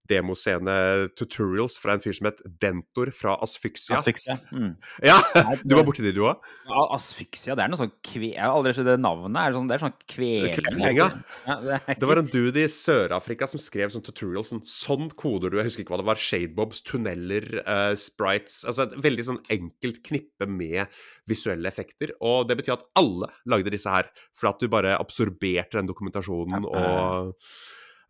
eh, 0.08 0.14
demoscene-tutorials 0.14 1.78
fra 1.82 1.94
en 1.96 2.02
fyr 2.02 2.16
som 2.16 2.28
het 2.30 2.40
Dentor 2.62 3.10
fra 3.14 3.36
Asfyksia. 3.44 3.98
Asfyksia. 4.00 4.38
Mm. 4.52 4.74
Ja, 5.08 5.18
Du 5.62 5.76
var 5.76 5.84
borti 5.86 6.02
det, 6.04 6.14
du 6.16 6.24
òg? 6.26 6.42
Ja, 6.68 6.84
Asfyksia, 6.96 7.56
det 7.58 7.64
er 7.64 7.72
noe 7.72 7.80
sånn 7.80 7.92
kve... 8.04 8.32
Jeg 8.34 8.42
har 8.42 8.56
aldri 8.56 8.74
sett 8.76 8.88
det 8.88 8.98
navnet. 9.00 9.38
Er 9.40 9.52
det, 9.52 9.58
sånn, 9.58 9.70
det 9.70 9.76
er 9.76 9.84
sånn 9.84 9.96
kveling. 10.14 10.56
Kveling, 10.58 10.98
ja. 10.98 11.08
Det, 11.46 11.78
er 11.78 12.00
Det 12.00 12.10
var 12.10 12.22
en 12.22 12.30
dude 12.32 12.64
i 12.64 12.72
Sør-Afrika 12.72 13.48
som 13.50 13.62
skrev 13.62 13.92
sånn 13.94 14.04
tutorials. 14.06 14.52
Sånn, 14.52 14.64
sånn 14.68 15.12
koder 15.18 15.52
du 15.52 15.60
Jeg 15.60 15.70
husker 15.70 15.84
ikke 15.84 15.96
hva 15.96 16.02
det 16.02 16.08
var. 16.10 16.22
Shadebobs, 16.28 16.82
tunneler, 16.88 17.48
uh, 17.64 17.92
sprites 17.98 18.62
Altså 18.68 18.88
et 18.88 18.98
veldig 19.04 19.28
sånn 19.30 19.40
enkelt 19.54 20.02
knippe 20.06 20.48
med 20.50 20.86
visuelle 21.28 21.68
effekter. 21.70 22.14
Og 22.24 22.48
det 22.48 22.58
betyr 22.58 22.76
at 22.78 22.86
alle 22.98 23.30
lagde 23.48 23.72
disse 23.74 23.92
her, 23.92 24.08
for 24.36 24.52
at 24.52 24.62
du 24.62 24.70
bare 24.72 24.96
absorberte 24.98 25.78
den 25.78 25.90
dokumentasjonen 25.90 26.66
og 26.68 27.34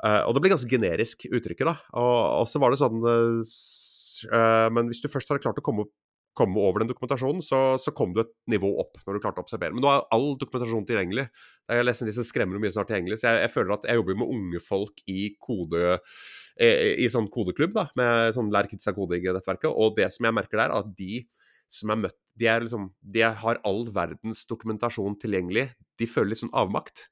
eh, 0.05 0.23
Og 0.27 0.35
det 0.35 0.43
ble 0.45 0.53
ganske 0.55 0.71
generisk 0.71 1.27
uttrykket, 1.31 1.67
da. 1.69 1.77
Og, 1.99 2.19
og 2.43 2.51
så 2.51 2.63
var 2.63 2.75
det 2.75 2.81
sånn 2.83 3.01
uh, 3.05 4.69
Men 4.75 4.91
hvis 4.91 5.03
du 5.05 5.11
først 5.11 5.31
hadde 5.31 5.45
klart 5.45 5.61
å 5.63 5.65
komme 5.65 5.89
komme 6.39 6.61
over 6.63 6.83
den 6.83 6.91
dokumentasjonen, 6.91 7.43
så, 7.43 7.59
så 7.83 7.91
kom 7.97 8.13
du 8.15 8.23
et 8.23 8.31
nivå 8.51 8.71
opp 8.79 9.01
når 9.03 9.17
du 9.17 9.23
klarte 9.25 9.43
å 9.43 9.47
observere. 9.47 9.75
Men 9.75 9.83
nå 9.83 9.91
er 9.91 10.05
all 10.15 10.29
dokumentasjon 10.39 10.87
tilgjengelig. 10.87 11.25
Jeg 11.67 11.87
leser 11.87 12.07
disse 12.07 12.25
skremmende 12.29 12.63
mye 12.63 12.71
snart 12.75 12.91
tilgjengelig, 12.93 13.19
så 13.21 13.33
jeg, 13.33 13.41
jeg 13.43 13.55
føler 13.55 13.75
at 13.75 13.89
jeg 13.89 13.99
jobber 13.99 14.21
med 14.21 14.35
unge 14.37 14.63
folk 14.63 15.03
i 15.11 15.33
kode 15.43 15.99
i, 16.63 16.69
i 17.05 17.11
sånn 17.11 17.29
kodeklubb, 17.33 17.75
da, 17.75 17.89
med 17.99 18.37
sånn 18.37 18.53
Lær 18.55 18.71
kidsa 18.71 18.95
koding-nettverket. 18.95 19.71
Og 19.71 19.99
det 19.99 20.09
som 20.15 20.29
jeg 20.29 20.39
merker 20.39 20.63
der, 20.63 20.71
er 20.71 20.87
at 20.87 20.95
de 20.99 21.25
som 21.69 21.93
er 21.93 22.01
møtt 22.07 22.17
De, 22.39 22.47
er 22.49 22.63
liksom, 22.65 22.87
de 23.03 23.25
har 23.43 23.59
all 23.67 23.83
verdens 23.93 24.45
dokumentasjon 24.49 25.19
tilgjengelig. 25.19 25.73
De 25.99 26.07
føler 26.07 26.33
litt 26.33 26.45
sånn 26.45 26.55
avmakt. 26.57 27.09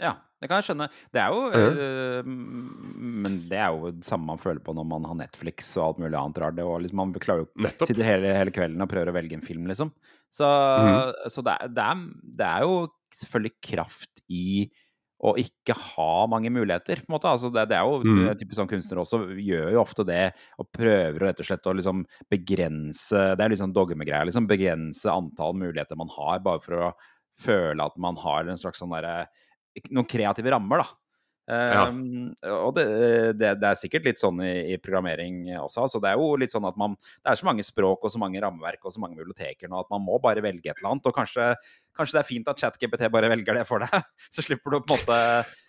Ja, 0.00 0.14
det 0.40 0.48
kan 0.50 0.58
jeg 0.58 0.70
skjønne. 0.70 0.88
Det 1.12 1.20
er 1.20 1.34
jo 1.34 1.42
øh, 1.52 2.26
Men 2.26 3.36
det 3.50 3.58
er 3.60 3.74
jo 3.74 3.92
det 3.92 4.06
samme 4.06 4.30
man 4.30 4.40
føler 4.40 4.62
på 4.64 4.74
når 4.74 4.86
man 4.88 5.04
har 5.10 5.18
Netflix 5.20 5.68
og 5.76 5.84
alt 5.86 6.00
mulig 6.02 6.18
annet 6.18 6.40
rart. 6.42 6.58
Liksom, 6.58 7.02
man 7.02 7.12
klarer 7.22 7.44
jo. 7.44 7.50
Sitter 7.84 8.06
hele, 8.06 8.32
hele 8.38 8.54
kvelden 8.54 8.82
og 8.82 8.90
prøver 8.90 9.12
å 9.12 9.16
velge 9.16 9.38
en 9.38 9.44
film, 9.44 9.68
liksom. 9.70 9.92
Så, 10.32 10.48
mm. 10.48 11.28
så 11.34 11.44
det, 11.44 11.58
det, 11.76 11.84
er, 11.84 12.06
det 12.40 12.48
er 12.48 12.64
jo 12.64 12.78
selvfølgelig 13.20 13.54
kraft 13.68 14.24
i 14.32 14.46
å 15.22 15.36
ikke 15.38 15.76
ha 15.78 16.24
mange 16.26 16.50
muligheter, 16.50 17.04
på 17.04 17.12
en 17.12 17.14
måte. 17.14 17.30
Altså, 17.30 17.52
det, 17.54 17.68
det 17.70 17.76
er 17.78 17.86
jo 17.86 18.00
mm. 18.02 18.32
typisk 18.40 18.58
sånn 18.58 18.70
kunstner 18.72 19.02
også 19.04 19.20
gjør 19.38 19.68
jo 19.76 19.82
ofte 19.84 20.06
det, 20.08 20.24
og 20.58 20.70
prøver 20.74 21.20
rett 21.28 21.42
og 21.44 21.46
slett 21.46 21.68
å 21.70 21.76
liksom 21.78 22.02
begrense 22.32 23.20
Det 23.36 23.44
er 23.44 23.52
litt 23.52 23.62
sånn 23.62 23.76
dogmegreier, 23.76 24.26
liksom. 24.26 24.48
Begrense 24.50 25.12
antall 25.12 25.54
muligheter 25.60 26.00
man 26.00 26.10
har, 26.16 26.42
bare 26.42 26.64
for 26.64 26.88
å 26.88 26.90
føle 27.38 27.86
at 27.86 27.94
man 28.02 28.18
har 28.20 28.50
en 28.50 28.60
slags 28.60 28.82
sånn 28.82 28.92
derre 28.92 29.28
Noen 29.90 30.08
kreative 30.08 30.52
rammer, 30.52 30.82
da. 30.82 30.98
Ja. 31.50 31.88
Um, 31.90 32.30
og 32.46 32.70
det, 32.76 32.84
det, 33.34 33.48
det 33.58 33.66
er 33.66 33.78
sikkert 33.78 34.04
litt 34.06 34.20
sånn 34.20 34.38
i, 34.44 34.52
i 34.72 34.76
programmering 34.80 35.40
også. 35.58 35.82
Altså 35.84 36.00
det 36.02 36.12
er 36.12 36.20
jo 36.20 36.28
litt 36.38 36.52
sånn 36.52 36.68
at 36.68 36.76
man 36.78 36.94
Det 36.94 37.32
er 37.32 37.40
så 37.40 37.48
mange 37.48 37.64
språk 37.66 38.06
og 38.06 38.12
så 38.14 38.20
mange 38.22 38.38
rammeverk 38.40 38.86
og 38.86 38.94
så 38.94 39.02
mange 39.02 39.18
biblioteker 39.18 39.66
nå 39.68 39.80
at 39.82 39.90
man 39.90 40.04
må 40.06 40.20
bare 40.22 40.44
velge 40.44 40.70
et 40.70 40.78
eller 40.78 40.92
annet. 40.92 41.08
Og 41.10 41.16
kanskje, 41.16 41.48
kanskje 41.98 42.16
det 42.16 42.22
er 42.22 42.28
fint 42.28 42.52
at 42.52 42.62
ChatGPT 42.62 43.10
bare 43.12 43.32
velger 43.32 43.58
det 43.58 43.66
for 43.68 43.82
deg. 43.82 44.06
Så 44.34 44.46
slipper 44.46 44.76
du 44.76 44.78
på 44.86 44.94
en 44.94 45.02
måte 45.02 45.18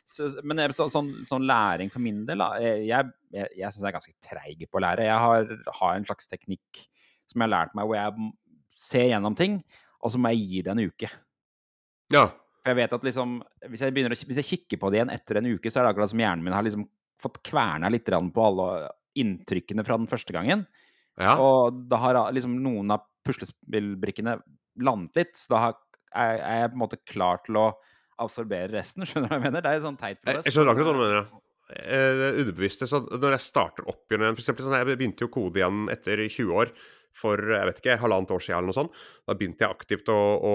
så, 0.05 0.29
Men 0.43 0.59
så, 0.75 0.89
sånn, 0.91 1.09
sånn 1.25 1.45
læring 1.47 1.89
for 1.91 2.03
min 2.03 2.21
del, 2.27 2.43
da. 2.43 2.59
Jeg, 2.61 2.85
jeg, 2.91 3.49
jeg 3.55 3.71
syns 3.71 3.81
jeg 3.81 3.89
er 3.89 3.97
ganske 3.97 4.15
treig 4.27 4.65
på 4.67 4.79
å 4.79 4.83
lære. 4.83 5.07
Jeg 5.07 5.25
har, 5.25 5.53
har 5.79 5.97
en 5.97 6.07
slags 6.09 6.27
teknikk 6.29 6.83
som 7.31 7.39
jeg 7.39 7.47
har 7.47 7.53
lært 7.53 7.77
meg, 7.77 7.87
hvor 7.87 7.97
jeg 7.97 8.31
ser 8.77 9.07
gjennom 9.07 9.37
ting, 9.39 9.61
og 10.03 10.11
så 10.11 10.19
må 10.19 10.33
jeg 10.33 10.43
gi 10.43 10.63
det 10.65 10.73
en 10.73 10.83
uke. 10.83 11.09
Ja. 12.13 12.25
For 12.63 12.71
jeg 12.71 12.79
vet 12.79 12.93
at 12.95 13.03
liksom, 13.03 13.37
hvis 13.69 13.81
jeg, 13.83 13.91
å- 13.93 14.27
hvis 14.29 14.39
jeg 14.39 14.47
kikker 14.49 14.79
på 14.79 14.89
det 14.91 15.01
igjen 15.01 15.11
etter 15.11 15.37
en 15.41 15.49
uke, 15.51 15.67
så 15.71 15.81
er 15.81 15.83
det 15.87 15.93
akkurat 15.93 16.09
som 16.13 16.21
hjernen 16.23 16.43
min 16.45 16.53
har 16.55 16.63
liksom 16.63 16.85
fått 17.21 17.41
kverna 17.43 17.89
litt 17.91 18.07
på 18.07 18.45
alle 18.47 18.89
inntrykkene 19.19 19.83
fra 19.85 19.97
den 19.99 20.07
første 20.07 20.33
gangen. 20.33 20.65
ja. 21.19 21.35
Og 21.37 21.83
da 21.91 21.97
har 21.97 22.19
liksom 22.33 22.55
noen 22.63 22.91
av 22.95 23.03
puslespillbrikkene 23.27 24.37
landet 24.81 25.15
litt. 25.19 25.35
Så 25.37 25.53
da 25.53 25.59
har, 25.67 25.77
er, 26.15 26.39
jeg 26.39 26.71
på 26.71 26.77
en 26.77 26.83
måte 26.85 26.99
klar 27.05 27.43
til 27.45 27.59
å 27.61 27.67
absorbere 28.23 28.71
resten. 28.73 29.03
Skjønner 29.07 29.27
du 29.29 29.33
hva 29.35 29.39
jeg 29.39 29.45
mener? 29.47 29.61
Det 29.65 29.71
er 29.71 29.79
en 29.81 29.87
sånn 29.89 29.99
teit 30.01 30.21
prosess. 30.23 30.47
jeg 30.47 30.55
skjønner 30.57 30.73
akkurat 30.73 30.89
hva 30.89 30.97
du 30.97 31.03
mener. 31.03 31.21
ja. 31.21 31.39
Eh, 31.73 32.11
det 32.19 32.31
underbevisste. 32.43 32.87
Så 32.89 32.99
når 33.07 33.37
jeg 33.37 33.45
starter 33.45 33.87
opp 33.89 34.11
igjen 34.11 34.25
for 34.35 34.41
eksempel, 34.43 34.65
sånn, 34.65 34.75
Jeg 34.79 34.97
begynte 34.99 35.23
jo 35.25 35.29
å 35.31 35.33
kode 35.33 35.61
igjen 35.61 35.85
etter 35.93 36.23
20 36.27 36.53
år. 36.63 36.73
For 37.13 37.37
jeg 37.37 37.67
vet 37.69 37.79
ikke, 37.79 37.99
halvannet 38.01 38.31
år 38.33 38.41
siden 38.41 38.57
eller 38.57 38.71
noe 38.71 38.77
sånt. 38.77 38.95
Da 39.29 39.35
begynte 39.37 39.61
jeg 39.67 39.69
aktivt 39.75 40.09
å, 40.09 40.17
å, 40.41 40.53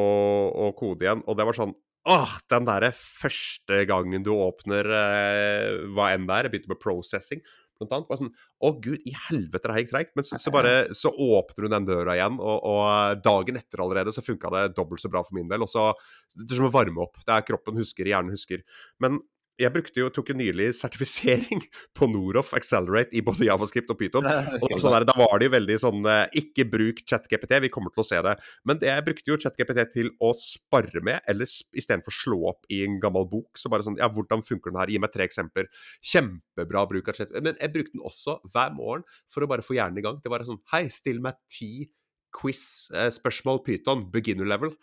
å 0.67 0.73
kode 0.79 1.07
igjen. 1.07 1.23
Og 1.31 1.37
det 1.39 1.47
var 1.47 1.57
sånn 1.57 1.75
Åh, 2.09 2.35
den 2.49 2.65
derre 2.65 2.89
første 2.97 3.83
gangen 3.89 4.25
du 4.25 4.31
åpner 4.33 4.87
eh, 4.97 5.73
hva 5.93 6.13
enn 6.15 6.29
det 6.29 6.37
er 6.37 6.47
Jeg 6.49 6.55
begynte 6.55 6.73
med 6.73 6.81
processing. 6.81 7.43
Blant 7.79 7.93
annet, 7.95 8.09
bare 8.09 8.21
sånn, 8.23 8.33
Å, 8.65 8.71
gud, 8.83 9.03
i 9.07 9.13
helvete, 9.29 9.63
det 9.69 9.75
her 9.75 9.83
gikk 9.85 9.93
treigt. 9.93 10.15
Men 10.19 10.27
så, 10.27 10.39
så 10.43 10.53
bare 10.55 10.73
så 10.97 11.13
åpner 11.13 11.67
du 11.67 11.75
den 11.75 11.89
døra 11.91 12.17
igjen, 12.17 12.39
og, 12.43 12.65
og 12.67 13.21
dagen 13.23 13.61
etter 13.61 13.85
allerede 13.85 14.15
så 14.15 14.25
funka 14.25 14.51
det 14.55 14.65
dobbelt 14.79 15.05
så 15.05 15.11
bra 15.13 15.23
for 15.27 15.37
min 15.39 15.51
del. 15.51 15.63
Og 15.67 15.71
så 15.71 15.91
Det 16.35 16.49
er 16.49 16.63
som 16.63 16.71
å 16.71 16.75
varme 16.75 17.05
opp. 17.05 17.21
Det 17.23 17.35
er 17.35 17.47
kroppen 17.47 17.79
husker, 17.79 18.09
hjernen 18.09 18.35
husker. 18.35 18.65
Men 19.05 19.21
jeg 19.59 19.73
brukte 19.75 20.01
jo, 20.01 20.09
tok 20.15 20.31
jo 20.33 20.37
nylig 20.39 20.69
sertifisering 20.79 21.65
på 21.97 22.09
Noroff 22.11 22.53
Accelerate 22.57 23.17
i 23.19 23.23
både 23.25 23.49
Javascript 23.49 23.91
og 23.93 23.99
Python. 24.01 24.29
Og 24.69 24.79
sånn 24.79 24.95
der, 24.95 25.07
da 25.09 25.17
var 25.19 25.41
det 25.41 25.49
jo 25.49 25.55
veldig 25.57 25.79
sånn 25.83 26.07
Ikke 26.39 26.67
bruk 26.69 27.03
ChatGPT, 27.03 27.57
vi 27.65 27.73
kommer 27.73 27.95
til 27.95 28.05
å 28.05 28.07
se 28.07 28.21
det. 28.25 28.35
Men 28.69 28.81
det, 28.81 28.91
jeg 28.93 29.07
brukte 29.09 29.33
jo 29.33 29.39
ChatGPT 29.43 29.83
til 29.95 30.13
å 30.25 30.33
spare 30.39 31.03
med, 31.05 31.21
eller 31.31 31.49
istedenfor 31.49 32.15
slå 32.15 32.41
opp 32.53 32.69
i 32.73 32.83
en 32.87 32.99
gammel 33.03 33.27
bok. 33.31 33.59
Så 33.59 33.73
bare 33.73 33.87
sånn 33.87 33.99
Ja, 34.01 34.11
hvordan 34.13 34.45
funker 34.47 34.73
den 34.73 34.81
her? 34.81 34.93
Gi 34.93 35.03
meg 35.03 35.15
tre 35.15 35.27
eksempler. 35.29 35.71
Kjempebra 36.13 36.87
bruk 36.91 37.11
av 37.11 37.19
ChatGPT. 37.19 37.45
Men 37.51 37.59
jeg 37.59 37.75
brukte 37.75 37.97
den 37.97 38.07
også 38.07 38.39
hver 38.53 38.75
morgen 38.77 39.07
for 39.33 39.45
å 39.45 39.51
bare 39.51 39.67
få 39.67 39.79
hjernen 39.79 40.01
i 40.01 40.07
gang. 40.07 40.21
Det 40.23 40.33
var 40.33 40.47
sånn 40.47 40.63
Hei, 40.73 40.87
still 40.93 41.23
meg 41.25 41.39
ti 41.51 41.89
quiz-spørsmål 42.37 43.63
Python, 43.67 44.07
beginner 44.13 44.49
level. 44.49 44.75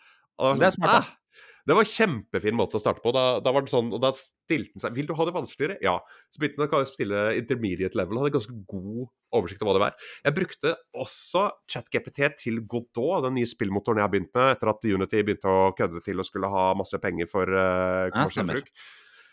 Og 0.42 0.58
det, 0.58 0.58
var 0.58 0.58
sånn, 0.58 0.60
det 0.60 0.68
er 0.68 0.76
smart. 0.76 0.96
Ah, 0.98 1.25
det 1.66 1.74
var 1.74 1.82
en 1.82 1.90
kjempefin 1.90 2.54
måte 2.54 2.78
å 2.78 2.82
starte 2.82 3.02
på. 3.02 3.10
Da, 3.14 3.40
da, 3.42 3.50
var 3.54 3.64
det 3.64 3.72
sånn, 3.72 3.88
og 3.96 4.02
da 4.02 4.12
stilte 4.14 4.76
den 4.76 4.82
seg 4.84 4.94
Vil 4.94 5.08
du 5.08 5.14
ha 5.18 5.24
det 5.26 5.34
vanskeligere? 5.34 5.78
Ja. 5.82 5.96
Så 6.30 6.38
begynte 6.38 6.62
den 6.62 6.76
å 6.78 6.82
stille 6.86 7.22
intermediate 7.40 7.98
level. 7.98 8.20
Hadde 8.22 8.36
ganske 8.36 8.54
god 8.70 9.08
oversikt 9.34 9.64
over 9.64 9.72
hva 9.72 9.76
det 9.76 9.82
var. 9.82 10.12
Jeg 10.28 10.36
brukte 10.36 10.74
også 10.94 11.42
ChatGPT 11.72 12.22
til 12.44 12.60
Godot, 12.70 13.24
den 13.26 13.34
nye 13.40 13.48
spillmotoren 13.50 13.98
jeg 13.98 14.06
har 14.06 14.12
begynt 14.12 14.30
med 14.38 14.52
etter 14.52 14.70
at 14.70 14.86
Unity 14.86 15.24
begynte 15.26 15.50
å 15.50 15.72
kødde 15.76 16.04
til 16.06 16.22
og 16.22 16.28
skulle 16.28 16.52
ha 16.52 16.68
masse 16.78 17.02
penger 17.02 17.28
for 17.30 17.50
uh, 17.50 18.06
kommersiell 18.14 18.46
bruk. 18.52 18.70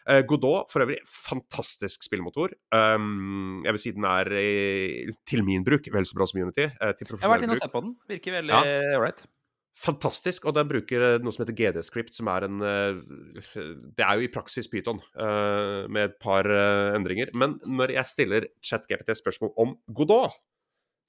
Uh, 0.10 0.20
Godot, 0.28 0.74
for 0.74 0.88
øvrig, 0.88 0.98
fantastisk 1.06 2.10
spillmotor. 2.10 2.58
Um, 2.74 3.62
jeg 3.64 3.78
vil 3.78 3.84
si 3.86 3.94
den 3.94 4.10
er 4.10 4.34
uh, 4.34 5.14
til 5.30 5.46
min 5.46 5.64
bruk 5.64 5.86
vel 5.94 6.10
så 6.10 6.18
bra 6.18 6.28
som 6.28 6.42
Unity. 6.42 6.66
Jeg 6.66 7.14
har 7.14 7.36
vært 7.38 7.46
inne 7.46 7.60
og 7.60 7.62
sett 7.62 7.78
på 7.78 7.86
den. 7.86 7.96
Virker 8.10 8.40
veldig 8.42 8.58
ålreit. 8.58 9.22
Ja 9.28 9.32
fantastisk. 9.80 10.48
Og 10.50 10.56
den 10.58 10.70
bruker 10.70 11.06
eh, 11.06 11.20
noe 11.24 11.34
som 11.36 11.44
heter 11.44 11.58
GD-script, 11.58 12.16
som 12.16 12.30
er 12.32 12.48
en 12.48 12.64
eh, 12.66 13.00
Det 13.98 14.06
er 14.06 14.20
jo 14.20 14.26
i 14.26 14.32
praksis 14.34 14.70
Python, 14.72 15.02
uh, 15.20 15.86
med 15.90 16.12
et 16.12 16.20
par 16.22 16.48
endringer. 16.96 17.32
Men 17.38 17.58
når 17.66 17.96
jeg 17.98 18.12
stiller 18.12 18.50
ChatGPT 18.64 19.16
spørsmål 19.20 19.54
om 19.60 19.78
Godot, 19.96 20.36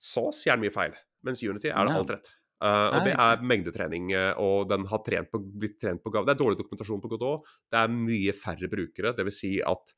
så 0.02 0.28
sier 0.36 0.56
den 0.56 0.66
mye 0.66 0.74
feil. 0.74 0.96
Mens 1.24 1.42
Unity 1.44 1.70
er 1.72 1.88
det 1.88 1.96
alt 1.96 2.16
rett. 2.16 2.32
Og 2.64 3.04
det 3.04 3.12
er 3.20 3.42
mengdetrening, 3.44 4.12
og 4.40 4.68
den 4.70 4.86
har 4.88 5.00
trent 5.04 5.28
på, 5.32 5.40
blitt 5.40 5.74
trent 5.82 6.00
på 6.00 6.12
Det 6.14 6.32
er 6.32 6.38
dårlig 6.38 6.56
dokumentasjon 6.60 7.02
på 7.02 7.10
Godot. 7.12 7.48
Det 7.72 7.80
er 7.80 7.92
mye 7.92 8.32
færre 8.36 8.68
brukere. 8.72 9.12
Det 9.16 9.26
vil 9.26 9.36
si 9.36 9.50
at 9.64 9.92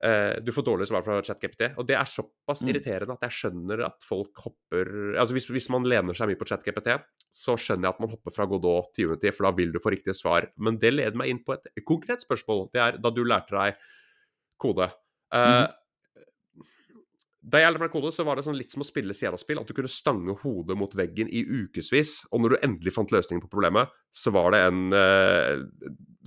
Uh, 0.00 0.38
du 0.40 0.48
får 0.56 0.64
dårlige 0.64 0.88
svar 0.88 1.04
fra 1.04 1.18
ChatGPT. 1.20 1.66
Og 1.76 1.84
det 1.88 1.96
er 1.98 2.08
såpass 2.08 2.62
mm. 2.64 2.70
irriterende 2.72 3.16
at 3.18 3.26
jeg 3.26 3.36
skjønner 3.36 3.82
at 3.84 4.06
folk 4.08 4.44
hopper 4.46 4.88
Altså 5.20 5.36
hvis, 5.36 5.50
hvis, 5.52 5.68
man 5.72 5.84
lener 5.88 6.16
seg 6.16 6.30
mye 6.30 6.40
på 6.40 6.48
ChatGPT, 6.48 6.94
så 7.34 7.56
skjønner 7.60 7.90
jeg 7.90 7.96
at 7.96 8.00
man 8.04 8.12
hopper 8.14 8.34
fra 8.34 8.46
Godot 8.48 8.88
til 8.96 9.10
Unity, 9.10 9.32
for 9.36 9.48
da 9.48 9.52
vil 9.58 9.74
du 9.74 9.80
få 9.82 9.92
riktige 9.92 10.16
svar. 10.16 10.48
Men 10.56 10.80
det 10.80 10.94
leder 10.94 11.20
meg 11.20 11.32
inn 11.32 11.42
på 11.44 11.58
et 11.58 11.68
konkret 11.88 12.24
spørsmål. 12.24 12.70
Det 12.72 12.84
er 12.84 13.02
da 13.02 13.12
du 13.12 13.22
lærte 13.26 13.56
deg 13.56 13.76
kode. 14.60 14.88
Uh, 15.30 15.40
mm. 15.40 15.76
Da 17.50 17.58
jeg 17.58 17.80
meg 17.80 17.90
kode, 17.90 18.12
så 18.14 18.22
var 18.26 18.38
det 18.38 18.44
sånn 18.46 18.58
litt 18.58 18.70
som 18.70 18.84
å 18.84 18.86
spille 18.86 19.14
Sierra-spill. 19.16 19.58
At 19.62 19.70
du 19.70 19.74
kunne 19.74 19.90
stange 19.90 20.36
hodet 20.42 20.76
mot 20.78 20.92
veggen 20.96 21.30
i 21.32 21.42
ukevis. 21.42 22.20
Og 22.30 22.44
når 22.44 22.54
du 22.54 22.58
endelig 22.60 22.94
fant 22.94 23.10
løsningen 23.14 23.42
på 23.42 23.50
problemet, 23.50 23.90
så 24.14 24.32
var 24.34 24.54
det 24.54 24.60
en 24.68 24.94
eh, 24.94 25.64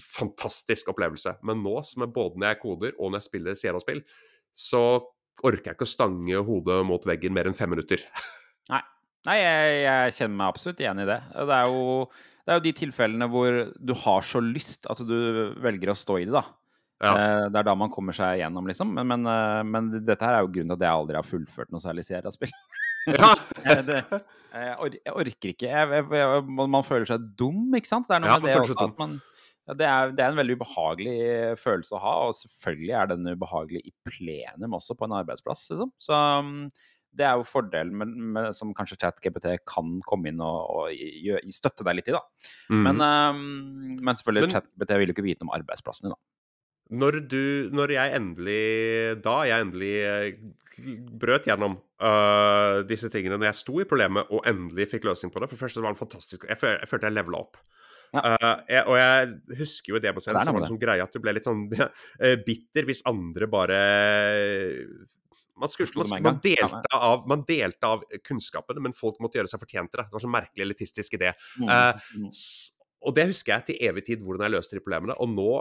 fantastisk 0.03 0.91
opplevelse. 0.91 1.37
Men 1.47 1.63
nå, 1.63 1.77
som 1.87 2.03
er 2.03 2.11
både 2.11 2.41
når 2.41 2.51
jeg 2.53 2.61
koder 2.63 2.97
og 2.97 3.13
når 3.13 3.21
jeg 3.21 3.29
spiller 3.29 3.59
Sierra-spill, 3.59 4.03
så 4.57 4.83
orker 5.43 5.71
jeg 5.71 5.77
ikke 5.77 5.87
å 5.87 5.93
stange 5.93 6.43
hodet 6.49 6.81
mot 6.87 7.07
veggen 7.07 7.35
mer 7.35 7.47
enn 7.49 7.57
fem 7.57 7.71
minutter. 7.71 8.03
Nei, 8.73 8.81
Nei 9.29 9.37
jeg, 9.39 9.77
jeg, 9.85 10.17
kjenner 10.19 10.39
meg 10.41 10.51
absolutt 10.51 10.83
igjen 10.83 11.03
i 11.05 11.07
det. 11.07 11.19
Det 11.31 11.59
er, 11.59 11.71
jo, 11.71 12.27
det 12.43 12.53
er 12.53 12.59
jo 12.59 12.65
de 12.67 12.75
tilfellene 12.81 13.29
hvor 13.31 13.61
du 13.79 13.95
har 14.03 14.27
så 14.27 14.43
lyst 14.43 14.91
at 14.91 15.05
du 15.07 15.17
velger 15.63 15.93
å 15.93 15.97
stå 15.97 16.19
i 16.19 16.27
det, 16.27 16.35
da. 16.35 16.43
Ja. 17.03 17.13
Eh, 17.13 17.45
det 17.51 17.59
er 17.59 17.67
da 17.67 17.75
man 17.77 17.91
kommer 17.93 18.15
seg 18.15 18.39
gjennom, 18.39 18.67
liksom. 18.69 18.93
Men, 18.95 19.09
men, 19.09 19.27
eh, 19.27 19.59
men, 19.67 19.91
dette 20.07 20.23
her 20.23 20.37
er 20.37 20.45
jo 20.45 20.53
grunnen 20.55 20.73
til 20.73 20.79
at 20.79 20.87
jeg 20.87 21.01
aldri 21.01 21.19
har 21.19 21.27
fullført 21.27 21.73
noe 21.73 21.83
særlig 21.83 22.07
Sierra-spill. 22.07 22.55
Ja. 23.11 23.33
det, 23.89 23.99
jeg, 24.07 24.75
or 24.79 24.93
jeg, 24.95 25.11
orker 25.11 25.51
ikke. 25.51 25.67
Jeg, 25.67 26.41
man 26.55 26.87
føler 26.87 27.09
seg 27.09 27.29
dum, 27.39 27.67
ikke 27.75 27.89
sant? 27.89 28.07
Det 28.07 28.15
er 28.15 28.23
noe 28.23 28.31
ja, 28.31 28.39
med 28.39 28.53
det 28.53 28.59
også 28.63 28.87
at 28.87 28.99
man 29.01 29.19
ja, 29.63 29.75
det, 29.79 29.85
er, 29.87 30.09
det, 30.11 30.23
er, 30.23 30.33
en 30.33 30.39
veldig 30.41 30.55
ubehagelig 30.59 31.19
følelse 31.61 31.95
å 31.95 32.01
ha, 32.03 32.13
og 32.27 32.33
selvfølgelig 32.35 32.95
er 32.99 33.11
den 33.13 33.29
ubehagelig 33.31 33.79
i 33.87 33.93
plenum 34.09 34.75
også 34.75 34.95
på 34.99 35.07
en 35.07 35.15
arbeidsplass. 35.21 35.69
Liksom. 35.71 35.93
Så 36.03 36.17
um, 36.19 36.65
det 37.15 37.27
er 37.27 37.37
jo 37.39 37.47
fordelen 37.47 37.95
med, 37.95 38.11
med, 38.35 38.49
som 38.57 38.73
kanskje 38.75 38.97
ChatGPT 38.99 39.53
kan 39.69 39.95
komme 40.09 40.33
inn 40.33 40.43
og, 40.43 40.59
og 40.67 40.91
gi, 40.91 41.37
støtte 41.55 41.85
deg 41.87 41.99
litt 41.99 42.11
i. 42.11 42.15
da. 42.17 42.23
Mm. 42.73 42.83
Men, 42.89 43.03
um, 43.05 43.41
men, 44.01 44.11
selvfølgelig, 44.19 44.51
ChatGPT 44.57 44.95
vil 44.99 45.13
jo 45.13 45.15
ikke 45.15 45.27
vite 45.29 45.47
om 45.47 45.53
arbeidsplassen 45.55 46.09
din. 46.09 46.17
da. 46.17 46.32
Når, 46.91 47.19
du, 47.31 47.69
når 47.71 47.93
jeg 47.95 48.15
endelig 48.17 48.63
Da 49.23 49.37
jeg 49.47 49.63
endelig 49.63 49.93
eh, 50.03 50.33
brøt 51.21 51.47
gjennom 51.47 51.77
uh, 51.77 52.81
disse 52.89 53.07
tingene, 53.13 53.37
når 53.37 53.51
jeg 53.51 53.59
sto 53.61 53.77
i 53.79 53.87
problemet 53.87 54.29
og 54.33 54.43
endelig 54.49 54.89
fikk 54.91 55.07
løsning 55.07 55.31
på 55.33 55.41
det 55.41 55.47
For 55.47 55.55
det 55.55 55.63
første 55.63 55.83
var 55.85 55.95
det 55.95 56.01
fantastisk 56.01 56.47
Jeg, 56.49 56.57
jeg, 56.59 56.89
følte 56.89 57.09
jeg 57.09 57.15
levela 57.15 57.43
opp. 57.45 57.59
Ja. 58.13 58.23
Uh, 58.33 58.47
jeg, 58.69 58.83
og 58.83 58.97
jeg 58.99 59.57
husker 59.61 59.93
jo 59.93 59.99
i 59.99 60.03
demoscenen 60.03 60.45
så 60.45 60.53
var 60.53 60.65
det 60.65 60.69
sånn 60.69 60.81
greie 60.81 61.05
at 61.05 61.13
du 61.13 61.21
ble 61.23 61.33
litt 61.33 61.47
sånn 61.47 61.63
uh, 61.73 62.35
bitter 62.45 62.89
hvis 62.89 63.01
andre 63.09 63.49
bare 63.49 63.79
man, 65.57 65.69
skulle, 65.69 66.05
man, 66.09 66.25
man, 66.25 66.39
delte 66.43 66.97
av, 66.97 67.25
man, 67.29 67.43
delte 67.47 67.89
av, 67.89 68.03
kunnskapene, 68.25 68.81
men 68.83 68.95
folk 68.97 69.19
måtte 69.23 69.39
gjøre 69.39 69.51
seg 69.51 69.61
fortjent 69.61 69.93
til 69.93 70.01
det. 70.01 70.07
Det 70.09 70.17
var 70.17 70.23
sånn 70.25 70.33
merkelig 70.33 70.65
elitistisk 70.65 71.17
idé. 71.17 71.31
Mm. 71.61 71.69
Uh, 71.69 72.33
og 73.05 73.15
det 73.17 73.27
husker 73.29 73.53
jeg 73.55 73.67
til 73.69 73.89
evig 73.89 74.05
tid, 74.09 74.25
hvordan 74.25 74.47
jeg 74.47 74.55
løste 74.55 74.77
de 74.77 74.83
problemene. 74.83 75.17
Og 75.21 75.29
nå 75.31 75.51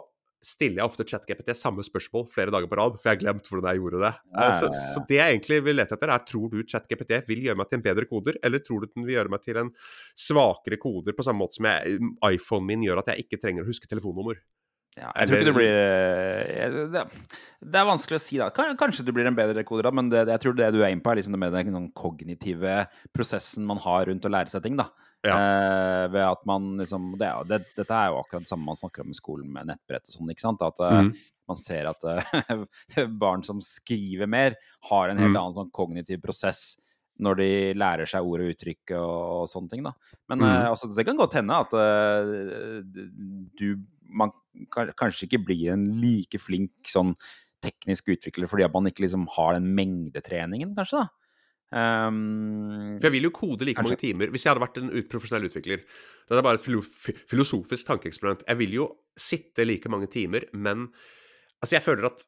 stiller 0.43 0.81
jeg 0.81 0.91
ofte 0.91 1.07
ChatGPT 1.07 1.55
samme 1.55 1.85
spørsmål 1.87 2.25
flere 2.31 2.53
dager 2.55 2.71
på 2.71 2.79
rad, 2.79 2.97
for 2.99 3.09
jeg 3.09 3.17
har 3.17 3.21
glemt 3.21 3.47
hvordan 3.49 3.69
jeg 3.71 3.83
gjorde 3.83 4.01
det. 4.03 4.13
Ja. 4.35 4.49
Så, 4.59 4.71
så, 4.75 5.03
det 5.09 5.19
jeg 5.21 5.37
egentlig 5.37 5.61
vil 5.69 5.79
lete 5.79 5.95
etter, 5.97 6.11
er 6.15 6.25
tror 6.27 6.49
du 6.51 6.65
ChatGPT 6.67 7.21
vil 7.29 7.45
gjøre 7.47 7.61
meg 7.61 7.71
til 7.71 7.79
en 7.79 7.85
bedre 7.85 8.09
koder, 8.11 8.41
eller 8.43 8.65
tror 8.65 8.83
du 8.83 8.91
den 8.91 9.07
vil 9.07 9.17
gjøre 9.19 9.33
meg 9.33 9.45
til 9.45 9.61
en 9.63 9.71
svakere 10.19 10.81
koder, 10.83 11.15
på 11.15 11.27
samme 11.27 11.45
måte 11.45 11.61
som 11.61 11.71
jeg, 11.71 12.01
iPhonen 12.33 12.69
min 12.73 12.89
gjør 12.89 13.05
at 13.05 13.13
jeg 13.13 13.27
ikke 13.27 13.39
trenger 13.43 13.63
å 13.63 13.71
huske 13.71 13.91
telefonnummer? 13.91 14.43
Ja, 14.93 15.09
jeg 15.17 15.31
tror 15.31 15.39
ikke 15.39 15.49
det 15.49 15.57
blir 15.57 15.71
eh, 15.73 16.75
det, 16.93 17.03
det, 17.65 17.79
er 17.81 17.87
vanskelig 17.89 18.19
å 18.19 18.23
si, 18.27 18.37
da. 18.43 18.51
Kanskje 18.53 19.07
du 19.07 19.15
blir 19.17 19.31
en 19.31 19.39
bedre 19.39 19.65
koder, 19.65 19.89
men 19.95 20.11
det, 20.13 20.27
jeg 20.29 20.43
tror 20.43 20.59
det 20.59 20.69
du 20.75 20.83
er 20.83 20.93
inne 20.93 21.05
på, 21.05 21.15
er 21.15 21.23
liksom 21.23 21.33
det 21.33 21.41
med 21.41 21.57
den 21.57 21.87
kognitive 21.97 22.83
prosessen 23.17 23.65
man 23.69 23.81
har 23.87 24.11
rundt 24.11 24.29
å 24.29 24.33
lære 24.35 24.53
seg 24.53 24.67
ting. 24.67 24.77
da. 24.77 24.91
Ja. 25.23 25.35
Eh, 25.39 26.05
ved 26.11 26.25
at 26.27 26.41
man 26.51 26.73
liksom 26.81 27.13
det, 27.19 27.29
det, 27.47 27.61
Dette 27.77 27.95
er 27.95 28.11
jo 28.11 28.19
akkurat 28.19 28.43
det 28.43 28.51
samme 28.51 28.67
man 28.67 28.79
snakker 28.79 29.05
om 29.05 29.13
i 29.13 29.19
skolen 29.19 29.53
med 29.55 29.69
nettbrett 29.71 30.09
og 30.09 30.17
sånn. 30.17 30.33
ikke 30.35 30.43
sant? 30.43 30.65
At 30.67 30.83
eh, 30.83 30.99
mm. 30.99 31.13
man 31.51 31.61
ser 31.61 31.91
at 31.93 32.07
uh, 32.09 32.65
barn 33.23 33.45
som 33.47 33.63
skriver 33.63 34.31
mer, 34.31 34.59
har 34.91 35.13
en 35.13 35.23
helt 35.23 35.35
mm. 35.35 35.39
annen 35.39 35.59
sånn 35.61 35.71
kognitiv 35.75 36.23
prosess 36.25 36.73
når 37.23 37.39
de 37.39 37.49
lærer 37.79 38.09
seg 38.09 38.27
ord 38.27 38.43
og 38.43 38.51
uttrykk 38.55 38.95
og, 38.97 39.15
og 39.45 39.49
sånne 39.51 39.71
ting. 39.71 39.87
da. 39.87 39.95
Men 40.33 40.43
mm. 40.43 40.49
eh, 40.49 40.69
altså, 40.73 40.91
det 40.91 41.07
kan 41.07 41.21
godt 41.21 41.39
hende 41.39 41.63
at 41.67 41.77
uh, 41.77 42.83
du 43.61 43.69
man 44.13 44.33
kanskje 44.69 45.25
ikke 45.25 45.45
blir 45.47 45.71
en 45.73 45.87
like 46.03 46.37
flink 46.37 46.91
sånn 46.91 47.15
teknisk 47.65 48.11
utvikler 48.13 48.51
fordi 48.51 48.67
at 48.67 48.75
man 48.75 48.91
ikke 48.91 49.07
liksom 49.07 49.25
har 49.39 49.55
den 49.57 49.71
mengdetreningen, 49.77 50.75
kanskje. 50.77 51.05
da. 51.07 51.22
Um, 51.73 52.99
For 53.01 53.09
jeg 53.09 53.15
vil 53.15 53.29
jo 53.31 53.33
kode 53.33 53.65
like 53.65 53.81
mange 53.81 53.97
timer. 54.01 54.29
Hvis 54.33 54.45
jeg 54.45 54.53
hadde 54.53 54.65
vært 54.65 54.81
en 54.83 54.91
profesjonell 55.09 55.49
utvikler 55.49 55.81
Det 55.81 56.37
er 56.37 56.45
bare 56.45 56.61
et 56.61 57.23
filosofisk 57.31 57.89
tankeeksperiment. 57.89 58.45
Jeg 58.49 58.61
vil 58.61 58.77
jo 58.77 58.89
sitte 59.17 59.65
like 59.65 59.89
mange 59.93 60.11
timer, 60.13 60.45
men 60.53 60.91
altså 61.63 61.79
jeg 61.79 61.85
føler 61.87 62.11
at 62.11 62.27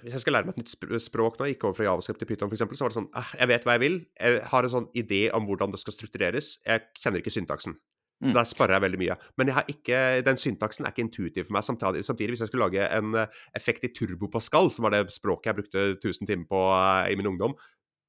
hvis 0.00 0.16
jeg 0.16 0.22
skal 0.22 0.32
lære 0.32 0.48
meg 0.48 0.56
et 0.56 0.62
nytt 0.62 1.02
språk 1.04 1.36
nå, 1.36 1.50
gikk 1.50 1.64
over 1.66 1.76
fra 1.76 1.86
javascript 1.90 2.22
til 2.22 2.28
python 2.30 2.48
f.eks., 2.48 2.62
så 2.72 2.86
var 2.86 2.92
det 2.92 2.96
sånn 2.96 3.10
ah, 3.20 3.30
Jeg 3.36 3.50
vet 3.50 3.66
hva 3.66 3.76
jeg 3.76 3.82
vil. 3.82 3.96
Jeg 4.16 4.42
har 4.48 4.66
en 4.66 4.72
sånn 4.72 4.90
idé 4.96 5.22
om 5.36 5.44
hvordan 5.48 5.74
det 5.74 5.80
skal 5.82 5.96
struktureres. 5.96 6.54
Jeg 6.64 6.86
kjenner 7.02 7.20
ikke 7.20 7.34
syntaksen. 7.34 7.76
Så 8.20 8.32
mm. 8.32 8.36
der 8.36 8.48
sparer 8.48 8.76
jeg 8.76 8.84
veldig 8.84 9.00
mye. 9.00 9.16
Men 9.40 9.50
jeg 9.50 9.56
har 9.56 9.68
ikke, 9.72 9.98
den 10.26 10.40
syntaksen 10.40 10.84
er 10.84 10.92
ikke 10.92 11.04
intuitiv 11.06 11.46
for 11.48 11.56
meg. 11.56 11.64
Samtidig, 11.64 12.04
samtidig, 12.04 12.34
hvis 12.34 12.44
jeg 12.44 12.50
skulle 12.52 12.66
lage 12.68 12.88
en 12.96 13.16
eh, 13.16 13.38
effekt 13.56 13.86
i 13.88 13.92
Turbo 13.96 14.28
Pascal, 14.32 14.68
som 14.72 14.84
var 14.84 14.96
det 14.96 15.06
språket 15.14 15.50
jeg 15.50 15.58
brukte 15.60 15.84
1000 15.94 16.28
timer 16.28 16.48
på 16.50 16.60
uh, 16.68 17.08
i 17.08 17.16
min 17.16 17.30
ungdom, 17.32 17.56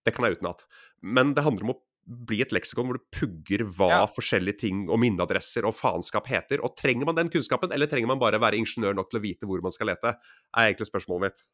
det 0.06 0.16
kan 0.16 0.28
jeg 0.28 0.40
utenat. 0.40 0.66
Men 1.02 1.36
det 1.38 1.46
handler 1.46 1.68
om 1.68 1.74
å 1.76 1.80
bli 2.28 2.42
et 2.44 2.54
leksikon 2.54 2.90
hvor 2.90 2.98
du 2.98 3.06
pugger 3.14 3.64
hva 3.78 3.90
ja. 3.92 4.02
forskjellige 4.10 4.64
ting 4.64 4.84
og 4.90 5.00
minneadresser 5.04 5.68
og 5.68 5.76
faenskap 5.78 6.28
heter. 6.32 6.64
Og 6.66 6.76
trenger 6.80 7.08
man 7.08 7.18
den 7.18 7.32
kunnskapen, 7.32 7.72
eller 7.74 7.90
trenger 7.90 8.10
man 8.12 8.22
bare 8.22 8.42
være 8.42 8.60
ingeniør 8.60 8.98
nok 8.98 9.12
til 9.12 9.22
å 9.22 9.24
vite 9.24 9.50
hvor 9.50 9.64
man 9.64 9.76
skal 9.76 9.92
lete? 9.92 10.16
er 10.52 10.72
egentlig 10.72 10.90
spørsmålet 10.90 11.30
mitt. 11.30 11.46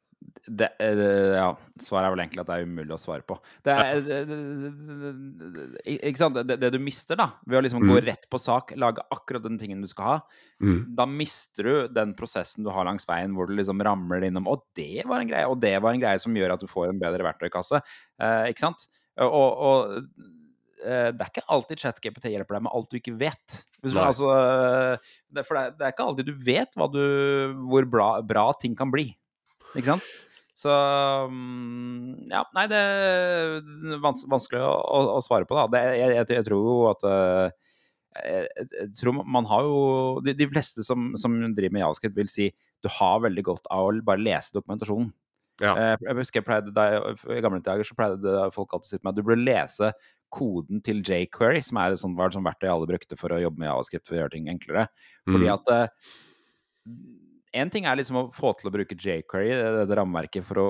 Det, 0.47 0.68
ja, 0.80 1.49
svaret 1.84 2.07
er 2.07 2.13
vel 2.13 2.22
egentlig 2.24 2.41
at 2.41 2.47
det 2.47 2.55
er 2.55 2.68
umulig 2.70 2.93
å 2.95 2.99
svare 2.99 3.24
på. 3.28 3.36
Det 3.68 3.74
er, 3.76 3.97
ikke 5.84 6.22
sant? 6.22 6.39
Det, 6.47 6.55
det, 6.61 6.70
du 6.74 6.80
mister, 6.82 7.20
da, 7.20 7.28
ved 7.43 7.59
å 7.59 7.63
liksom 7.65 7.84
mm. 7.84 7.91
gå 7.91 7.97
rett 8.05 8.24
på 8.32 8.39
sak, 8.41 8.72
lage 8.80 9.03
akkurat 9.13 9.43
den 9.43 9.59
tingen 9.59 9.84
du 9.84 9.89
skal 9.91 10.07
ha, 10.07 10.15
mm. 10.63 10.80
da 10.97 11.05
mister 11.09 11.68
du 11.68 11.76
den 11.93 12.15
prosessen 12.18 12.65
du 12.65 12.72
har 12.74 12.88
langs 12.88 13.05
veien 13.09 13.36
hvor 13.36 13.49
du 13.49 13.57
liksom 13.57 13.84
ramler 13.86 14.26
innom 14.30 14.47
Og 14.49 14.63
det 14.78 15.03
var 15.05 15.22
en 15.22 15.30
greie, 15.34 15.51
og 15.51 15.59
det 15.63 15.76
var 15.84 15.93
en 15.93 16.01
greie 16.05 16.24
som 16.24 16.36
gjør 16.39 16.55
at 16.55 16.63
du 16.63 16.72
får 16.72 16.93
en 16.93 17.03
bedre 17.03 17.28
verktøykasse. 17.28 17.84
Eh, 18.24 18.47
ikke 18.53 18.65
sant? 18.70 18.88
Og, 19.28 19.51
og 19.68 19.95
eh, 20.86 21.11
det 21.11 21.22
er 21.22 21.30
ikke 21.30 21.47
alltid 21.53 21.84
ChatGPT 21.84 22.32
hjelper 22.32 22.57
deg 22.57 22.68
med 22.70 22.76
alt 22.78 22.91
du 22.91 22.99
ikke 23.01 23.18
vet. 23.20 23.61
Du, 23.84 23.91
altså, 23.99 24.32
eh, 24.34 25.13
det, 25.30 25.45
for 25.47 25.59
det, 25.59 25.84
er- 25.84 25.93
ikke 25.93 26.07
alltid 26.07 26.32
du 26.32 26.36
vet 26.47 26.84
du, 26.95 27.05
hvor 27.68 27.88
bra, 27.89 28.11
bra 28.26 28.49
ting 28.61 28.78
kan 28.78 28.93
bli. 28.93 29.09
Ikke 29.76 29.91
sant? 29.91 30.07
Så 30.57 30.74
mm, 31.30 32.30
Ja, 32.32 32.41
nei, 32.55 32.65
det 32.72 32.78
er 32.80 33.97
vans 34.01 34.24
vanskelig 34.30 34.63
å, 34.65 34.72
å, 34.74 35.01
å 35.18 35.22
svare 35.26 35.45
på, 35.45 35.53
da. 35.57 35.68
Det, 35.70 35.82
jeg, 35.99 36.15
jeg, 36.15 36.30
jeg 36.39 36.47
tror 36.47 36.63
jo 36.65 36.78
at 36.89 37.05
eh, 37.11 37.51
jeg, 38.18 38.88
tror 38.97 39.20
man 39.22 39.45
har 39.45 39.68
jo 39.68 39.78
De, 40.26 40.34
de 40.34 40.47
fleste 40.49 40.82
som, 40.88 41.11
som 41.22 41.36
driver 41.53 41.76
med 41.76 41.84
javascript, 41.86 42.18
vil 42.18 42.32
si 42.32 42.49
du 42.82 42.89
har 42.93 43.22
veldig 43.22 43.43
godt 43.45 43.70
av 43.74 43.88
å 43.89 43.93
bare 44.05 44.22
lese 44.22 44.53
dokumentasjonen. 44.53 45.11
Ja. 45.61 45.72
Eh, 45.74 45.93
Jeg 46.05 46.18
husker 46.20 46.41
jeg 46.41 46.45
pleide 46.45 46.74
deg, 46.74 47.22
I 47.34 47.41
gamle 47.41 47.61
dager 47.65 47.86
så 47.86 47.95
pleide 47.97 48.49
folk 48.53 48.74
alltid 48.74 48.86
å 48.86 48.89
si 48.91 48.97
til 48.97 49.05
meg 49.05 49.13
at 49.13 49.18
du 49.18 49.26
burde 49.26 49.45
lese 49.45 49.91
koden 50.34 50.82
til 50.86 50.99
jQuery, 51.05 51.61
som 51.65 51.80
er 51.82 51.93
et 51.95 52.01
sånt, 52.01 52.18
var 52.18 52.30
et 52.30 52.36
sånt 52.38 52.45
verktøy 52.45 52.68
alle 52.70 52.89
brukte 52.89 53.18
for 53.18 53.34
å 53.34 53.39
jobbe 53.41 53.61
med 53.61 53.70
javascript 53.70 54.05
for 54.09 54.18
å 54.18 54.22
gjøre 54.24 54.34
ting 54.36 54.49
enklere. 54.51 54.88
Fordi 55.30 55.47
Mm. 55.47 55.53
at 55.55 55.72
en 57.54 57.72
ting 57.74 57.88
er 57.88 58.00
liksom 58.00 58.20
å 58.20 58.26
få 58.36 58.54
til 58.58 58.70
å 58.70 58.74
bruke 58.74 58.98
jQuery, 58.98 59.54
det, 59.54 59.86
det 59.89 59.98
rammeverket, 60.00 60.45
for 60.48 60.62
å 60.62 60.68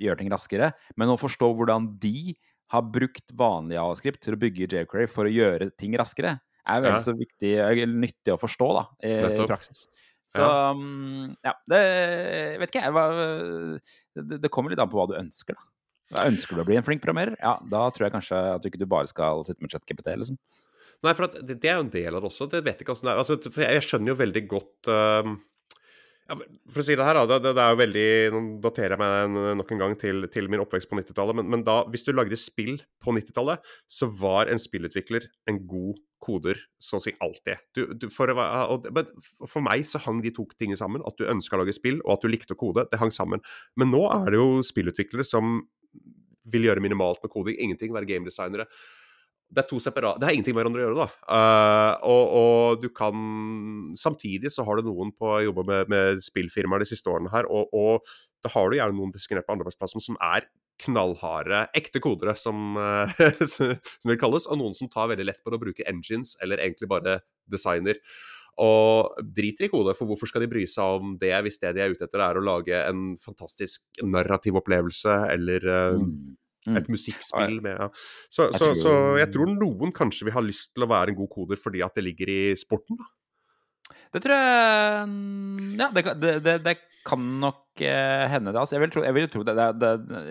gjøre 0.00 0.22
ting 0.22 0.30
raskere, 0.32 0.72
men 1.00 1.12
å 1.12 1.18
forstå 1.20 1.50
hvordan 1.58 1.90
de 2.00 2.34
har 2.70 2.86
brukt 2.86 3.32
vanlig 3.36 3.80
avskript 3.82 4.22
til 4.22 4.36
å 4.36 4.40
bygge 4.40 4.68
jQuery 4.70 5.08
for 5.10 5.26
å 5.26 5.32
gjøre 5.34 5.72
ting 5.80 5.96
raskere, 5.98 6.38
er 6.70 6.84
vel 6.84 6.94
Ja. 6.94 7.00
så 7.02 7.16
viktig, 7.16 7.56
eller 7.58 7.90
nyttig 7.90 8.34
å 8.34 8.38
forstå 8.40 8.68
da, 8.76 8.84
i, 9.02 9.16
i 9.26 9.48
praksis. 9.48 9.88
Så 10.30 10.44
ja, 10.46 10.70
ja, 11.42 11.52
det 11.66 11.80
vet 12.60 12.70
ikke 12.70 12.84
jeg. 12.84 12.94
Hva, 12.94 13.04
det, 14.14 14.38
det 14.44 14.50
kommer 14.54 14.70
litt 14.70 14.78
an 14.78 14.90
på 14.92 15.00
hva 15.00 15.08
du 15.10 15.16
ønsker, 15.18 15.58
da. 15.58 16.26
Ønsker 16.26 16.58
du 16.58 16.62
å 16.62 16.66
bli 16.66 16.76
en 16.78 16.86
flink 16.86 17.02
programmerer? 17.02 17.36
Ja, 17.42 17.56
da 17.70 17.84
tror 17.94 18.06
jeg 18.06 18.14
kanskje 18.14 18.38
at 18.54 18.62
du 18.62 18.70
ikke 18.70 18.80
du 18.82 18.86
bare 18.90 19.10
skal 19.10 19.42
sitte 19.46 19.62
med 19.62 19.74
ChatGPT, 19.74 20.12
liksom. 20.22 20.38
Nei, 21.00 21.14
for 21.16 21.26
at 21.26 21.38
det, 21.46 21.56
det 21.62 21.70
er 21.70 21.78
jo 21.78 21.84
en 21.86 21.92
del 21.92 22.14
av 22.14 22.22
det 22.22 22.28
også. 22.28 22.46
Det 22.50 22.60
vet 22.62 22.78
jeg 22.78 22.84
ikke 22.84 22.94
hvordan 22.94 23.08
det 23.08 23.12
er. 23.14 23.20
Altså, 23.22 23.62
jeg, 23.64 23.84
skjønner 23.86 24.12
jo 24.12 24.16
veldig 24.20 24.42
godt 24.50 24.90
ja, 24.90 25.34
For 26.70 26.82
å 26.82 26.84
si 26.86 26.96
det 26.98 27.06
her, 27.06 27.18
da. 27.18 27.38
Det, 27.38 27.52
det, 27.56 27.62
er 27.62 27.72
jo 27.72 27.80
veldig 27.80 28.06
Nå 28.34 28.42
daterer 28.62 28.94
jeg 28.94 29.00
meg 29.02 29.56
nok 29.58 29.72
en 29.74 29.82
gang 29.82 29.96
til, 29.98 30.26
til 30.32 30.50
min 30.52 30.62
oppvekst 30.62 30.90
på 30.90 30.98
90-tallet. 30.98 31.38
Men, 31.40 31.48
men 31.54 31.64
da, 31.66 31.80
hvis 31.90 32.06
du 32.06 32.12
lagde 32.14 32.38
spill 32.40 32.78
på 33.02 33.14
90-tallet, 33.16 33.66
så 33.90 34.08
var 34.20 34.50
en 34.50 34.62
spillutvikler 34.62 35.26
en 35.50 35.60
god 35.70 35.98
koder 36.20 36.60
så 36.82 36.98
å 36.98 37.02
si 37.02 37.14
alltid. 37.24 37.64
Du, 37.74 37.82
du, 37.96 38.06
for, 38.12 38.30
og, 38.36 38.86
men 38.94 39.10
for 39.48 39.64
meg 39.64 39.86
så 39.88 40.02
hang 40.04 40.20
de 40.24 40.32
to 40.36 40.46
tingene 40.60 40.78
sammen. 40.78 41.04
At 41.08 41.18
du 41.18 41.26
ønska 41.30 41.58
å 41.58 41.64
lage 41.64 41.74
spill, 41.76 42.00
og 42.04 42.18
at 42.18 42.24
du 42.24 42.30
likte 42.30 42.56
å 42.56 42.60
kode. 42.60 42.86
Det 42.92 43.00
hang 43.00 43.14
sammen. 43.14 43.42
Men 43.80 43.92
nå 43.94 44.04
er 44.12 44.30
det 44.30 44.40
jo 44.40 44.64
spillutviklere 44.66 45.26
som 45.26 45.62
vil 46.50 46.66
gjøre 46.66 46.82
minimalt 46.84 47.22
med 47.24 47.32
koding. 47.32 47.58
Ingenting. 47.58 47.94
Være 47.96 48.08
gamedesignere 48.08 48.68
det 49.50 49.64
er 49.64 49.66
to 49.66 49.80
separate 49.82 50.20
Det 50.20 50.28
har 50.28 50.36
ingenting 50.36 50.54
med 50.54 50.62
hverandre 50.62 50.82
å 50.82 50.86
gjøre, 50.86 51.04
da. 51.04 51.08
Uh, 51.26 51.92
og, 52.06 52.34
og 52.40 52.84
du 52.84 52.88
kan 52.94 53.92
Samtidig 53.98 54.52
så 54.54 54.64
har 54.66 54.78
du 54.78 54.86
noen 54.86 55.10
på 55.16 55.26
å 55.26 55.42
jobbe 55.42 55.66
med, 55.66 55.90
med 55.90 56.22
spillfirmaer 56.24 56.84
de 56.84 56.90
siste 56.92 57.10
årene 57.10 57.32
her, 57.32 57.48
og, 57.50 57.72
og 57.74 58.10
da 58.44 58.52
har 58.54 58.70
du 58.70 58.78
gjerne 58.78 58.96
noen 58.96 59.12
diskriminert 59.14 59.48
på 59.48 59.56
andreplassen 59.56 60.02
som 60.04 60.18
er 60.24 60.46
knallharde, 60.80 61.66
ekte 61.76 62.00
kodere, 62.00 62.36
som, 62.40 62.76
uh, 62.78 63.10
som 63.52 64.12
det 64.12 64.20
kalles, 64.22 64.46
og 64.48 64.60
noen 64.60 64.76
som 64.76 64.88
tar 64.92 65.10
veldig 65.12 65.26
lett 65.28 65.42
på 65.44 65.52
å 65.52 65.60
bruke 65.60 65.86
engines, 65.90 66.36
eller 66.40 66.62
egentlig 66.62 66.88
bare 66.90 67.18
designer. 67.50 68.00
Og 68.60 69.18
driter 69.36 69.66
i 69.66 69.70
kode, 69.72 69.94
for 69.96 70.08
hvorfor 70.08 70.30
skal 70.30 70.44
de 70.44 70.50
bry 70.52 70.66
seg 70.68 71.00
om 71.00 71.14
det 71.20 71.32
hvis 71.44 71.60
det 71.62 71.74
de 71.76 71.84
er 71.84 71.92
ute 71.94 72.06
etter 72.06 72.22
er 72.24 72.38
å 72.38 72.44
lage 72.44 72.80
en 72.84 73.14
fantastisk 73.20 74.02
narrativ 74.04 74.58
opplevelse, 74.62 75.16
eller 75.34 75.68
uh, 75.68 75.98
Mm. 76.00 76.36
Et 76.68 76.88
musikkspill 76.92 77.60
med 77.64 77.78
ja. 77.78 77.88
så, 78.28 78.50
Jeg 78.50 78.58
så, 78.58 78.66
tror- 78.66 78.76
så 78.82 78.92
jeg 79.18 79.30
tror 79.32 79.48
noen 79.54 79.92
kanskje 79.96 80.26
vil 80.28 80.34
ha 80.36 80.42
lyst 80.44 80.74
til 80.74 80.84
å 80.84 80.90
være 80.90 81.14
en 81.14 81.16
god 81.22 81.30
koder 81.32 81.56
fordi 81.56 81.80
at 81.86 81.94
det 81.96 82.04
ligger 82.04 82.28
i 82.28 82.40
sporten, 82.60 82.98
da. 83.00 83.08
Det 84.10 84.20
tror 84.24 84.34
jeg 84.34 85.08
mm, 85.08 85.76
Ja, 85.78 85.86
det, 85.94 86.02
det, 86.20 86.32
det, 86.44 86.54
det 86.66 86.76
kan 87.06 87.22
nok 87.40 87.80
eh, 87.80 88.26
hende, 88.28 88.52
det. 88.52 88.60
Altså, 88.60 88.74
jeg 88.76 88.82
vil 88.82 88.90
tro, 88.92 89.02
jeg 89.06 89.14
vil 89.16 89.28
tro 89.32 89.40
det. 89.46 89.54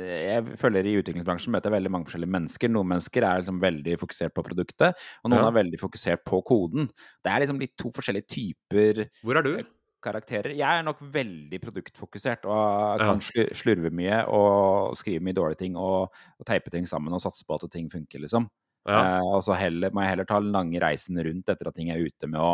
Jeg 0.06 0.58
føler 0.62 0.86
i 0.86 0.94
utviklingsbransjen 1.00 1.52
møter 1.56 1.72
jeg 1.72 1.80
veldig 1.80 1.92
mange 1.96 2.06
forskjellige 2.06 2.34
mennesker. 2.36 2.70
Noen 2.70 2.92
mennesker 2.92 3.26
er 3.26 3.42
liksom 3.42 3.58
veldig 3.64 3.96
fokusert 4.04 4.36
på 4.38 4.44
produktet, 4.46 5.02
og 5.24 5.32
noen 5.34 5.42
Ja. 5.42 5.48
er 5.50 5.58
veldig 5.58 5.80
fokusert 5.82 6.22
på 6.30 6.44
koden. 6.46 6.92
Det 7.26 7.32
er 7.34 7.42
liksom 7.42 7.60
litt 7.60 7.74
to 7.80 7.90
forskjellige 7.96 8.30
typer 8.36 9.02
Hvor 9.26 9.40
er 9.42 9.48
du? 9.48 9.56
Karakterer. 10.04 10.54
Jeg 10.58 10.80
er 10.80 10.86
nok 10.86 11.02
veldig 11.14 11.60
produktfokusert 11.64 12.48
og 12.50 13.04
kan 13.04 13.22
slurve 13.24 13.92
mye 13.96 14.24
og 14.32 14.98
skrive 15.00 15.24
mye 15.26 15.38
dårlige 15.38 15.64
ting 15.66 15.78
og, 15.80 16.10
og 16.12 16.48
teipe 16.48 16.72
ting 16.74 16.88
sammen 16.90 17.16
og 17.16 17.24
satse 17.24 17.46
på 17.48 17.58
at 17.58 17.68
ting 17.74 17.90
funker, 17.92 18.24
liksom. 18.24 18.48
Ja. 18.88 19.20
Uh, 19.20 19.36
og 19.36 19.44
så 19.46 19.58
heller, 19.60 19.92
må 19.94 20.04
jeg 20.04 20.14
heller 20.14 20.28
ta 20.30 20.40
den 20.42 20.54
lange 20.56 20.80
reisen 20.82 21.20
rundt 21.26 21.52
etter 21.52 21.70
at 21.70 21.76
ting 21.78 21.92
er 21.94 22.02
ute 22.02 22.30
med 22.32 22.40
å 22.42 22.54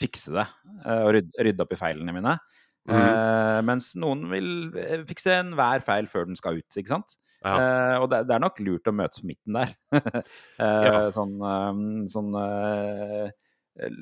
fikse 0.00 0.32
det 0.34 0.46
uh, 0.48 1.02
og 1.04 1.12
rydde, 1.18 1.44
rydde 1.46 1.64
opp 1.66 1.74
i 1.74 1.78
feilene 1.78 2.16
mine. 2.16 2.36
Mhm. 2.88 2.98
Uh, 2.98 3.58
mens 3.62 3.92
noen 4.00 4.24
vil 4.32 4.48
fikse 5.06 5.36
enhver 5.38 5.84
feil 5.86 6.08
før 6.10 6.26
den 6.26 6.38
skal 6.38 6.58
ut, 6.58 6.78
ikke 6.78 6.96
sant. 6.96 7.14
Ja. 7.42 7.98
Og 7.98 8.08
det, 8.10 8.20
det 8.28 8.34
er 8.36 8.42
nok 8.42 8.58
lurt 8.62 8.86
å 8.86 8.94
møtes 8.94 9.22
på 9.22 9.28
midten 9.32 9.56
der. 9.58 9.70
Ja. 10.62 11.08
Sånn, 11.14 11.32
um, 11.42 12.04
sånn 12.10 12.28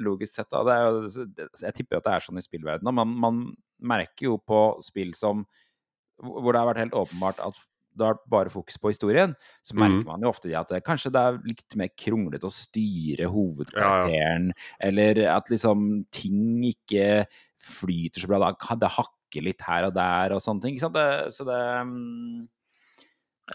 logisk 0.03 0.35
sett. 0.35 0.51
Da. 0.53 0.63
Det 0.67 0.77
jo, 0.81 1.27
jeg 1.63 1.77
tipper 1.77 2.01
at 2.01 2.07
det 2.07 2.15
er 2.15 2.25
sånn 2.27 2.41
i 2.41 2.45
spillverdenen. 2.45 2.97
Man, 2.97 3.17
man 3.23 3.43
merker 3.81 4.31
jo 4.31 4.39
på 4.43 4.63
spill 4.85 5.15
som 5.19 5.45
hvor 6.21 6.53
det 6.53 6.61
har 6.61 6.69
vært 6.69 6.83
helt 6.83 6.97
åpenbart 7.01 7.39
at 7.41 7.61
det 7.97 8.07
har 8.07 8.15
vært 8.15 8.29
bare 8.33 8.53
fokus 8.53 8.79
på 8.81 8.93
historien, 8.93 9.33
så 9.67 9.75
merker 9.75 10.05
mm. 10.05 10.09
man 10.09 10.25
jo 10.25 10.31
ofte 10.31 10.53
at 10.57 10.71
det, 10.71 10.83
kanskje 10.87 11.11
det 11.15 11.23
er 11.27 11.39
litt 11.49 11.77
mer 11.79 11.91
kronglete 11.99 12.47
å 12.47 12.55
styre 12.55 13.29
hovedkarakteren, 13.33 14.51
eller 14.87 15.23
at 15.33 15.51
liksom 15.53 15.89
ting 16.15 16.63
ikke 16.71 17.25
flyter 17.61 18.23
så 18.23 18.31
bra. 18.31 18.41
Da. 18.47 18.79
Det 18.81 18.95
hakker 18.95 19.47
litt 19.47 19.67
her 19.67 19.89
og 19.89 19.97
der 19.99 20.37
og 20.37 20.43
sånne 20.45 20.65
ting. 20.65 20.77
Ikke 20.77 20.87
sant? 20.87 20.97
Det, 20.97 21.35
så 21.35 21.47
det 21.49 21.59
um, 21.83 22.47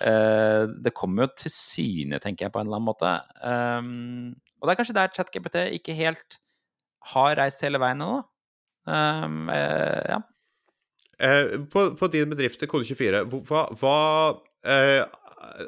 uh, 0.04 0.64
Det 0.84 0.94
kommer 0.96 1.26
jo 1.26 1.32
til 1.46 1.56
syne, 1.56 2.20
tenker 2.24 2.48
jeg, 2.48 2.54
på 2.54 2.62
en 2.62 2.70
eller 2.70 2.82
annen 2.82 2.92
måte. 2.92 3.16
Um, 3.42 4.36
og 4.66 4.70
det 4.72 4.74
er 4.76 4.80
kanskje 4.82 4.98
der 4.98 5.12
ChatGPT 5.14 5.60
ikke 5.78 5.94
helt 5.98 6.40
har 7.14 7.36
reist 7.38 7.62
hele 7.62 7.78
veien 7.82 8.02
ennå. 8.02 8.24
Um, 8.90 9.46
eh, 9.54 10.02
ja. 10.10 10.18
Eh, 11.22 11.54
på, 11.72 11.84
på 11.98 12.10
din 12.14 12.30
bedrift, 12.34 12.66
Kode24, 12.70 13.22
hva, 13.48 13.68
hva 13.80 14.00
eh, 14.66 15.06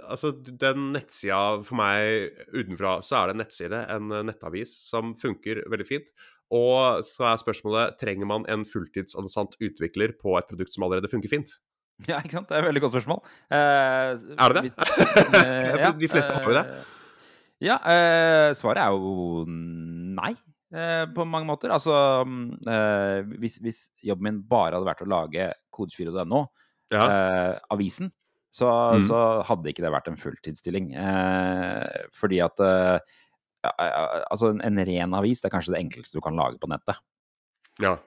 Altså, 0.10 0.32
den 0.34 0.88
nettsida 0.95 1.60
for 1.62 1.78
meg 1.78 2.32
utenfra, 2.50 2.95
så 3.06 3.20
er 3.20 3.30
det 3.30 3.36
en 3.36 3.41
nettside, 3.43 3.82
en 3.93 4.10
eh, 4.16 4.24
nettavis, 4.26 4.74
som 4.89 5.12
funker 5.20 5.62
veldig 5.70 5.86
fint. 5.86 6.10
Og 6.50 7.04
så 7.06 7.28
er 7.30 7.41
spørsmålet 7.43 7.98
trenger 8.02 8.26
man 8.30 8.48
en 8.50 8.64
fulltidsansatt 8.66 9.58
utvikler 9.62 10.16
på 10.18 10.34
et 10.39 10.50
produkt 10.50 10.74
som 10.74 10.88
allerede 10.88 11.12
funker 11.12 11.30
fint. 11.30 11.54
ja, 12.10 12.18
ikke 12.24 12.39
sant? 12.39 12.50
Det 12.50 12.58
er 12.58 12.64
et 12.66 12.70
veldig 12.72 12.84
godt 12.88 12.95
spørsmål. 12.98 13.22
Eh, 13.54 14.12
Er 14.34 14.54
det 14.54 14.56
det? 14.58 14.66
hvis- 14.66 14.78
eh, 14.82 15.78
For 15.86 16.00
de 16.02 16.10
fleste 16.16 16.34
har 16.39 16.50
jo 16.50 16.58
det. 16.58 16.66
Ja, 17.64 17.80
eh, 17.89 18.51
svaret 18.58 18.84
er 18.84 18.93
jo 18.93 19.45
nei. 19.47 20.36
eh, 20.74 21.05
på 21.16 21.26
mange 21.26 21.47
måter. 21.49 21.72
Altså, 21.74 21.93
mm, 22.28 22.60
eh, 22.70 23.22
hvis, 23.41 23.58
hvis 23.64 23.80
jobben 24.05 24.28
min 24.28 24.41
bare 24.45 24.76
hadde 24.78 24.89
vært 24.89 25.01
å 25.05 25.10
lage 25.10 25.49
kode24.no, 25.74 26.43
Ja. 26.93 27.05
eh, 27.08 27.53
avisen, 27.74 28.12
så, 28.53 28.68
mm. 28.97 29.01
så 29.10 29.22
hadde 29.47 29.70
ikke 29.72 29.84
det 29.86 29.91
vært 29.93 30.08
en 30.12 30.20
fulltidsstilling. 30.22 30.91
Eh, 30.95 32.05
fordi 32.14 32.39
at 32.45 32.60
eh, 32.64 32.99
Altså, 33.68 34.53
en, 34.53 34.62
en 34.64 34.78
ren 34.86 35.16
avis 35.18 35.41
det 35.41 35.49
er 35.49 35.51
kanskje 35.58 35.74
det 35.74 35.80
enkleste 35.82 36.16
du 36.16 36.22
kan 36.24 36.38
lage 36.38 36.60
på 36.62 36.70
nettet. 36.72 37.01
ja. 37.82 37.97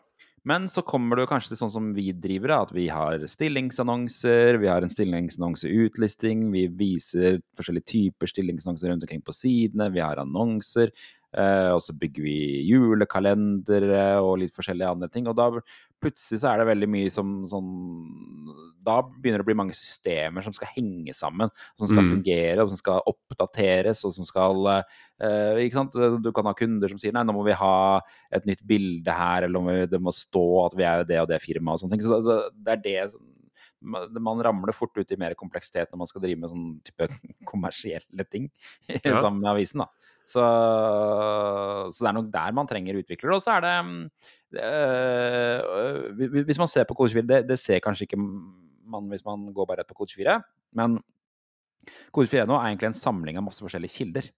Men 0.49 0.69
så 0.73 0.81
kommer 0.87 1.19
du 1.21 1.27
kanskje 1.29 1.53
til 1.53 1.59
sånn 1.61 1.73
som 1.73 1.89
vi 1.93 2.07
driver, 2.17 2.55
at 2.57 2.71
vi 2.73 2.87
har 2.89 3.21
stillingsannonser, 3.29 4.57
vi 4.63 4.71
har 4.71 4.81
en 4.81 4.93
stillingsannonseutlisting, 4.93 6.47
vi 6.55 6.65
viser 6.81 7.43
forskjellige 7.59 7.91
typer 7.93 8.31
stillingsannonser 8.31 8.89
rundt 8.89 9.05
omkring 9.05 9.25
på 9.27 9.37
sidene, 9.37 9.91
vi 9.93 10.01
har 10.01 10.23
annonser, 10.23 10.95
eh, 11.37 11.71
og 11.75 11.81
så 11.85 11.95
bygger 11.99 12.23
vi 12.25 12.37
julekalendere 12.69 14.21
og 14.23 14.39
litt 14.43 14.55
forskjellige 14.57 14.91
andre 14.91 15.09
ting. 15.13 15.29
Og 15.31 15.37
da 15.39 15.49
plutselig 16.01 16.41
så 16.43 16.51
er 16.53 16.61
det 16.63 16.69
veldig 16.71 16.89
mye 16.89 17.11
som 17.13 17.33
sånn 17.45 17.67
Da 18.81 18.95
begynner 19.05 19.43
det 19.43 19.45
å 19.45 19.49
bli 19.51 19.57
mange 19.59 19.75
systemer 19.77 20.41
som 20.41 20.55
skal 20.57 20.71
henge 20.73 21.13
sammen, 21.13 21.51
som 21.77 21.87
skal 21.91 22.03
Mm. 22.07 22.11
fungere, 22.15 22.63
og 22.65 22.71
som 22.73 22.79
skal 22.81 23.03
oppdateres, 23.07 24.01
og 24.09 24.13
som 24.17 24.25
skal 24.25 24.57
uh, 24.67 25.57
Ikke 25.61 25.77
sant? 25.77 25.93
Du 26.25 26.31
kan 26.33 26.47
ha 26.49 26.55
kunder 26.57 26.89
som 26.89 26.97
sier 26.99 27.13
nei, 27.13 27.23
nå 27.29 27.35
må 27.37 27.45
vi 27.45 27.53
ha 27.53 28.01
et 28.33 28.47
nytt 28.49 28.65
bilde 28.67 29.13
her, 29.13 29.45
eller 29.45 29.61
må 29.61 29.75
vi, 29.77 29.87
det 29.93 30.01
må 30.01 30.11
stå 30.17 30.47
at 30.67 30.79
vi 30.79 30.89
er 30.89 31.05
det 31.05 31.21
og 31.21 31.29
det 31.29 31.43
firmaet 31.45 31.77
og 31.77 31.85
sånne 31.85 31.99
ting. 31.99 32.07
Så, 32.09 32.23
så 32.25 32.39
det 32.57 32.79
er 32.79 32.83
det 32.87 33.13
som 33.13 33.21
man 34.21 34.41
ramler 34.45 34.73
fort 34.77 34.97
ut 34.97 35.13
i 35.13 35.17
mer 35.17 35.33
kompleksitet 35.35 35.89
når 35.93 35.99
man 36.03 36.09
skal 36.11 36.21
drive 36.25 36.41
med 36.41 36.51
sånn 36.53 36.67
type 36.85 37.07
kommersielle 37.51 38.25
ting 38.29 38.51
Ja. 39.05 39.21
sammen 39.21 39.41
med 39.45 39.53
avisen. 39.55 39.85
da. 39.85 39.89
Så, 40.31 40.43
så 41.91 42.05
det 42.05 42.11
er 42.11 42.17
nok 42.17 42.29
der 42.33 42.55
man 42.55 42.69
trenger 42.71 43.01
utviklere. 43.01 43.35
Og 43.35 43.43
så 43.43 43.57
er 43.57 43.65
det 43.67 43.75
øh, 44.63 46.45
Hvis 46.47 46.61
man 46.63 46.71
ser 46.71 46.87
på 46.87 46.95
Kode 46.95 47.11
24, 47.11 47.27
det, 47.27 47.41
det 47.49 47.59
ser 47.59 47.83
kanskje 47.83 48.07
ikke 48.07 48.21
man 48.91 49.09
hvis 49.11 49.25
man 49.27 49.49
går 49.55 49.69
bare 49.69 49.83
rett 49.83 49.91
på 49.91 50.03
Kode 50.03 50.15
24, 50.15 50.37
men 50.79 51.01
Kode 52.15 52.31
4 52.31 52.47
nå 52.49 52.59
er 52.59 52.71
egentlig 52.71 52.91
en 52.91 53.03
samling 53.03 53.39
av 53.39 53.47
masse 53.47 53.65
forskjellige 53.65 53.97
kilder. 53.99 54.31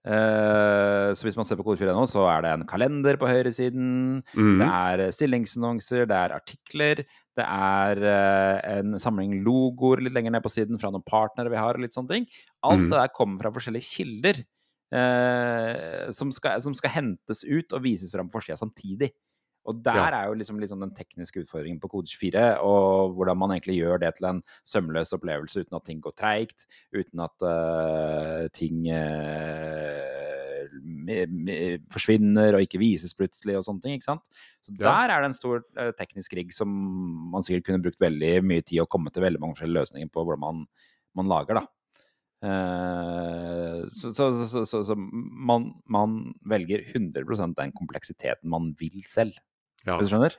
Uh, 0.00 1.12
så 1.12 1.26
hvis 1.26 1.36
man 1.36 1.44
ser 1.44 1.58
på 1.60 1.64
Kode4.no, 1.66 2.06
så 2.08 2.22
er 2.30 2.44
det 2.44 2.52
en 2.54 2.68
kalender 2.68 3.18
på 3.20 3.28
høyresiden. 3.28 4.22
Mm. 4.32 4.54
Det 4.62 4.68
er 4.68 5.02
eh, 5.04 5.10
stillingsannonser, 5.12 6.06
det 6.08 6.16
er 6.16 6.36
artikler. 6.38 7.02
Det 7.36 7.44
er 7.44 8.00
uh, 8.00 8.78
en 8.78 8.96
samling 9.02 9.36
logoer 9.44 10.00
litt 10.06 10.16
lenger 10.16 10.32
ned 10.32 10.44
på 10.46 10.52
siden 10.52 10.80
fra 10.80 10.92
noen 10.94 11.04
partnere 11.04 11.52
vi 11.52 11.60
har, 11.60 11.76
og 11.76 11.84
litt 11.84 11.96
sånne 11.96 12.14
ting. 12.14 12.30
Alt 12.64 12.86
mm. 12.86 12.88
det 12.88 12.96
der 12.96 13.12
kommer 13.18 13.44
fra 13.44 13.52
forskjellige 13.58 13.90
kilder 13.90 14.42
eh, 14.92 16.10
som, 16.12 16.30
skal, 16.32 16.60
som 16.62 16.74
skal 16.74 16.90
hentes 16.90 17.44
ut 17.44 17.72
og 17.76 17.82
vises 17.84 18.12
fram 18.12 18.28
på 18.30 18.38
forsida 18.40 18.56
samtidig. 18.60 19.10
Og 19.68 19.82
der 19.84 19.92
Ja. 19.98 20.06
er 20.22 20.26
jo 20.30 20.34
liksom, 20.40 20.56
liksom 20.58 20.80
den 20.80 20.94
tekniske 20.96 21.42
utfordringen 21.44 21.80
på 21.82 21.88
Kode 21.92 22.08
24, 22.08 22.58
og 22.64 23.12
hvordan 23.14 23.36
man 23.36 23.50
egentlig 23.52 23.76
gjør 23.82 23.98
det 24.00 24.14
til 24.16 24.24
en 24.30 24.42
sømløs 24.64 25.12
opplevelse 25.12 25.60
uten 25.60 25.76
at 25.76 25.84
ting 25.84 26.00
går 26.00 26.14
treigt, 26.16 26.64
uten 26.96 27.20
at 27.20 27.44
uh, 27.44 28.48
ting 28.56 28.86
me- 30.80 31.78
forsvinner 31.92 32.54
og 32.56 32.64
ikke 32.64 32.80
vises 32.80 33.12
plutselig 33.16 33.56
og 33.58 33.64
sånne 33.66 33.82
ting. 33.84 33.94
ikke 33.98 34.08
sant? 34.08 34.22
Så 34.64 34.72
Ja. 34.78 34.84
der 35.06 35.14
er 35.14 35.20
det 35.20 35.26
en 35.26 35.34
stor 35.36 35.60
uh, 35.76 35.92
teknisk 35.92 36.32
rigg 36.32 36.52
som 36.56 36.68
man 37.30 37.42
sikkert 37.42 37.64
kunne 37.68 37.82
brukt 37.82 38.00
veldig 38.00 38.42
mye 38.42 38.62
tid 38.64 38.80
og 38.80 38.88
komme 38.88 39.10
til 39.12 39.22
veldig 39.22 39.40
mange 39.40 39.56
forskjellige 39.56 39.80
løsninger 39.80 40.08
på 40.10 40.24
hvordan 40.24 40.40
man, 40.40 40.66
man 41.14 41.28
lager, 41.28 41.60
da. 41.60 41.66
Så 44.00 44.12
så, 44.16 44.64
så, 44.64 44.82
så, 44.84 44.96
man, 44.96 45.70
man 45.86 46.20
velger 46.48 46.82
100 46.94 47.24
den 47.58 47.74
kompleksiteten 47.76 48.50
man 48.50 48.72
vil 48.80 49.02
selv. 49.08 49.36
Ja. 49.84 49.96
Hvis 49.96 50.08
du 50.08 50.16
skjønner? 50.16 50.36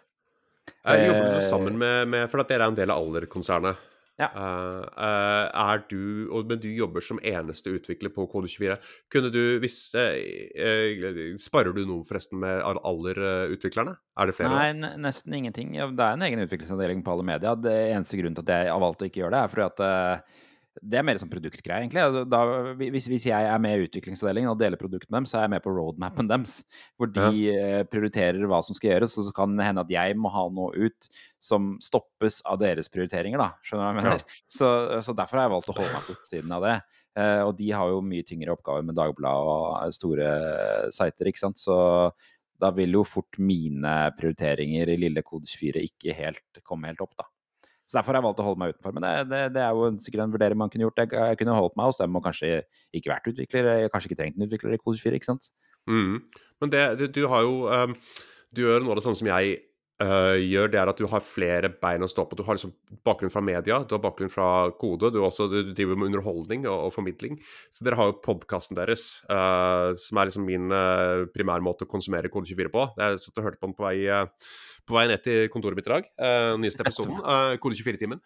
Jeg 0.85 1.07
jobber 1.07 1.23
du 1.29 1.37
Eh, 1.37 1.47
sammen 1.49 1.77
med, 1.77 2.09
med 2.09 2.27
For 2.29 2.41
dere 2.43 2.65
er 2.65 2.71
en 2.71 2.77
del 2.77 2.91
av 2.93 3.01
Aller-konsernet. 3.01 3.87
Ja. 4.19 4.27
Uh, 4.37 5.81
du 5.89 6.29
og, 6.29 6.45
Men 6.45 6.59
du 6.61 6.67
jobber 6.69 7.01
som 7.01 7.17
eneste 7.25 7.71
utvikler 7.73 8.11
på 8.13 8.27
Kode24. 8.29 8.75
Kunne 9.09 9.31
du 9.33 9.57
hvis 9.63 9.79
uh, 9.97 10.13
uh, 10.13 11.21
Sparer 11.41 11.73
du 11.73 11.81
noe 11.89 12.05
forresten 12.05 12.37
med 12.43 12.61
Aller-utviklerne? 12.61 13.95
Er 14.19 14.29
det 14.29 14.37
flere? 14.37 14.53
Nei, 14.53 14.91
nesten 15.01 15.33
ingenting. 15.39 15.73
Det 15.73 16.05
er 16.05 16.19
en 16.19 16.27
egen 16.27 16.43
utviklingsavdeling 16.45 17.01
på 17.05 17.15
alle 17.15 17.27
media. 17.33 17.55
Det 17.57 17.75
eneste 17.95 18.19
grunnen 18.19 18.37
til 18.37 18.45
at 18.45 18.53
jeg 18.53 18.73
har 18.75 18.85
valgt 18.85 19.01
å 19.01 19.09
ikke 19.09 19.23
gjøre 19.23 19.33
det, 19.37 19.41
er 19.41 19.55
fordi 19.55 19.67
at 19.71 20.31
det 20.79 20.99
er 21.01 21.03
mer 21.03 21.17
sånn 21.19 21.31
produktgreie, 21.31 21.83
egentlig. 21.83 21.99
Altså, 22.03 22.21
Da, 22.31 22.39
hvis, 22.79 23.07
hvis 23.11 23.25
jeg 23.27 23.47
er 23.49 23.59
med 23.61 23.75
i 23.75 23.87
utviklingsavdelingen 23.89 24.53
og 24.53 24.59
deler 24.61 24.79
produkt 24.79 25.09
med 25.09 25.19
dem, 25.19 25.27
så 25.27 25.39
er 25.39 25.45
jeg 25.45 25.53
med 25.55 25.65
på 25.65 25.73
roadmapen 25.75 26.29
deres. 26.31 26.61
Hvor 26.95 27.11
de 27.11 27.27
ja. 27.43 27.81
prioriterer 27.91 28.47
hva 28.47 28.61
som 28.63 28.77
skal 28.77 28.93
gjøres, 28.93 29.17
og 29.19 29.27
så 29.27 29.35
kan 29.35 29.57
det 29.59 29.67
hende 29.67 29.83
at 29.83 29.91
jeg 29.91 30.15
må 30.19 30.31
ha 30.31 30.45
noe 30.53 30.87
ut 30.87 31.11
som 31.43 31.75
stoppes 31.83 32.39
av 32.47 32.61
deres 32.63 32.91
prioriteringer, 32.93 33.41
da. 33.41 33.51
Skjønner 33.67 33.83
du 33.83 33.87
hva 33.87 33.91
jeg 33.91 34.01
mener? 34.01 34.25
Så, 34.61 34.71
så 35.03 35.15
derfor 35.17 35.41
har 35.41 35.49
jeg 35.49 35.55
valgt 35.57 35.71
å 35.73 35.77
holde 35.77 35.93
meg 35.95 36.07
på 36.07 36.17
siden 36.29 36.55
av 36.55 36.67
det. 36.67 36.75
Eh, 37.19 37.41
og 37.43 37.55
de 37.59 37.71
har 37.75 37.91
jo 37.91 38.03
mye 38.07 38.27
tyngre 38.27 38.55
oppgaver 38.55 38.85
med 38.87 38.95
Dagbladet 38.95 39.55
og 39.87 39.97
store 39.97 40.29
sider, 40.95 41.31
ikke 41.31 41.43
sant. 41.43 41.59
Så 41.59 41.75
da 42.61 42.71
vil 42.77 42.95
jo 42.95 43.03
fort 43.07 43.39
mine 43.41 43.95
prioriteringer 44.17 44.93
i 44.93 44.99
lille 45.01 45.23
kode 45.25 45.49
24 45.49 45.83
ikke 45.89 46.15
helt 46.17 46.63
komme 46.67 46.91
helt 46.91 47.03
opp, 47.03 47.15
da. 47.17 47.30
Så 47.91 47.97
derfor 47.97 48.15
har 48.15 48.21
jeg 48.21 48.27
valgt 48.29 48.39
å 48.39 48.43
holde 48.45 48.61
meg 48.61 48.71
utenfor. 48.71 48.93
Men 48.95 49.03
det, 49.03 49.15
det, 49.27 49.39
det 49.57 49.63
er 49.65 49.75
jo 49.75 49.89
sikkert 49.99 50.21
en 50.23 50.31
vurdering 50.31 50.59
man 50.61 50.69
kunne 50.71 50.85
gjort. 50.85 51.01
Jeg, 51.01 51.11
jeg 51.11 51.39
kunne 51.41 51.55
holdt 51.57 51.73
meg 51.75 51.89
hos 51.89 51.97
dem 51.99 52.13
og 52.15 52.23
kanskje 52.23 52.51
ikke 52.95 53.11
vært 53.11 53.27
utvikler. 53.33 53.67
Jeg 53.67 53.89
har 53.89 53.91
kanskje 53.91 54.07
ikke 54.11 54.19
trengt 54.21 54.37
en 54.39 54.45
utvikler 54.47 54.77
i 54.77 54.79
kode 54.79 55.01
24, 55.01 55.19
ikke 55.19 55.27
sant. 55.27 55.49
Mm. 55.89 56.21
Men 56.63 56.71
det, 56.71 56.85
du, 57.01 57.03
du 57.11 57.25
har 57.27 57.43
jo 57.43 57.65
um, 57.65 57.95
Du 58.53 58.61
gjør 58.61 58.83
noe 58.85 58.93
av 58.93 58.99
det 58.99 59.03
samme 59.03 59.17
som 59.17 59.27
jeg 59.31 59.57
uh, 60.05 60.37
gjør, 60.39 60.71
det 60.71 60.79
er 60.79 60.91
at 60.93 61.03
du 61.03 61.07
har 61.11 61.25
flere 61.25 61.73
bein 61.83 62.07
å 62.07 62.09
stå 62.09 62.25
på. 62.29 62.39
Du 62.39 62.45
har 62.47 62.55
liksom 62.55 62.71
bakgrunn 63.07 63.33
fra 63.33 63.43
media, 63.43 63.81
du 63.83 63.95
har 63.97 64.03
bakgrunn 64.03 64.31
fra 64.31 64.47
kode, 64.79 65.11
du, 65.11 65.19
også, 65.25 65.49
du 65.51 65.73
driver 65.75 65.99
med 65.99 66.13
underholdning 66.13 66.67
og, 66.69 66.87
og 66.87 66.95
formidling. 66.95 67.41
Så 67.73 67.83
dere 67.87 67.99
har 67.99 68.11
jo 68.13 68.19
podkasten 68.23 68.79
deres, 68.79 69.09
uh, 69.27 69.91
som 69.99 70.21
er 70.21 70.31
liksom 70.31 70.47
min 70.47 70.71
uh, 70.71 71.27
primærmåte 71.35 71.87
å 71.87 71.91
konsumere 71.91 72.31
Kode 72.31 72.53
24 72.53 72.71
på. 72.71 72.87
Jeg 73.03 73.23
satt 73.25 73.43
og 73.43 73.49
hørte 73.49 73.61
på 73.61 73.67
den 73.67 73.77
på 73.77 73.87
vei, 73.89 73.97
eh, 74.07 74.51
på 74.91 74.99
vei 74.99 75.07
ned 75.09 75.23
til 75.25 75.45
kontoret 75.53 75.79
mitt 75.79 75.87
i 75.89 75.93
dag. 75.95 76.09
Uh, 76.19 76.55
nyeste 76.61 76.83
episoden. 76.85 77.21
uh, 77.23 77.55
Kode 77.63 77.79
24-timen. 77.79 78.19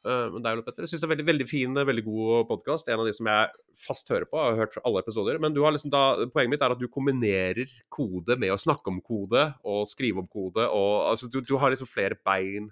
Uh, 0.00 0.30
men 0.32 0.40
det 0.40 0.48
er 0.48 0.56
jo. 0.56 0.62
Jeg 0.80 0.88
synes 0.88 1.02
det 1.02 1.06
er 1.08 1.12
veldig, 1.12 1.26
veldig 1.28 1.46
fin, 1.50 1.74
veldig 1.90 2.04
god 2.06 2.46
podkast. 2.48 2.88
En 2.88 3.02
av 3.02 3.08
de 3.08 3.12
som 3.12 3.26
jeg 3.28 3.50
fast 3.82 4.08
hører 4.08 4.24
på. 4.30 4.38
Jeg 4.40 4.54
har 4.54 4.60
hørt 4.62 4.76
fra 4.78 4.84
alle 4.88 5.02
episoder. 5.04 5.36
Men 5.44 5.52
du 5.56 5.60
har 5.66 5.74
liksom 5.76 5.92
da, 5.92 6.04
poenget 6.32 6.54
mitt 6.54 6.64
er 6.64 6.72
at 6.76 6.80
du 6.80 6.86
kombinerer 6.88 7.68
kode 7.92 8.36
med 8.40 8.54
å 8.54 8.60
snakke 8.60 8.88
om 8.92 9.00
kode 9.04 9.42
og 9.68 9.88
skrive 9.90 10.22
om 10.22 10.28
kode. 10.30 10.64
Og, 10.68 10.92
altså, 11.10 11.28
du, 11.28 11.42
du 11.44 11.56
har 11.60 11.74
liksom 11.74 11.90
flere 11.90 12.16
bein 12.24 12.70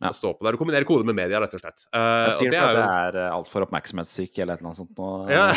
Ja. 0.00 0.08
å 0.08 0.16
stå 0.16 0.30
på 0.36 0.44
der. 0.46 0.56
Du 0.56 0.60
kombinerer 0.60 0.86
kode 0.88 1.04
med 1.04 1.16
media, 1.16 1.40
rett 1.42 1.52
og 1.56 1.60
slett. 1.60 1.82
Uh, 1.92 2.28
Jeg 2.30 2.36
sier 2.38 2.52
det 2.54 2.60
at 2.60 2.70
er 2.70 2.76
jo 2.76 2.84
er 2.88 3.18
eh, 3.20 3.32
altfor 3.36 3.66
oppmerksomhetssyk 3.66 4.38
eller 4.40 4.56
et 4.56 4.62
eller 4.62 4.70
annet 4.70 4.80
sånt. 4.80 4.96
Nå. 4.96 5.28
ja. 5.28 5.48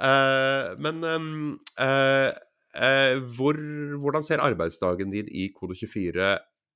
uh, 0.00 0.74
men 0.84 1.00
um, 1.08 1.38
eh, 2.74 3.14
eh, 3.14 3.20
hvor, 3.36 3.58
hvordan 4.02 4.24
ser 4.26 4.42
arbeidsdagen 4.44 5.12
din 5.14 5.30
i 5.30 5.48
Kode 5.54 5.76
24 5.78 6.34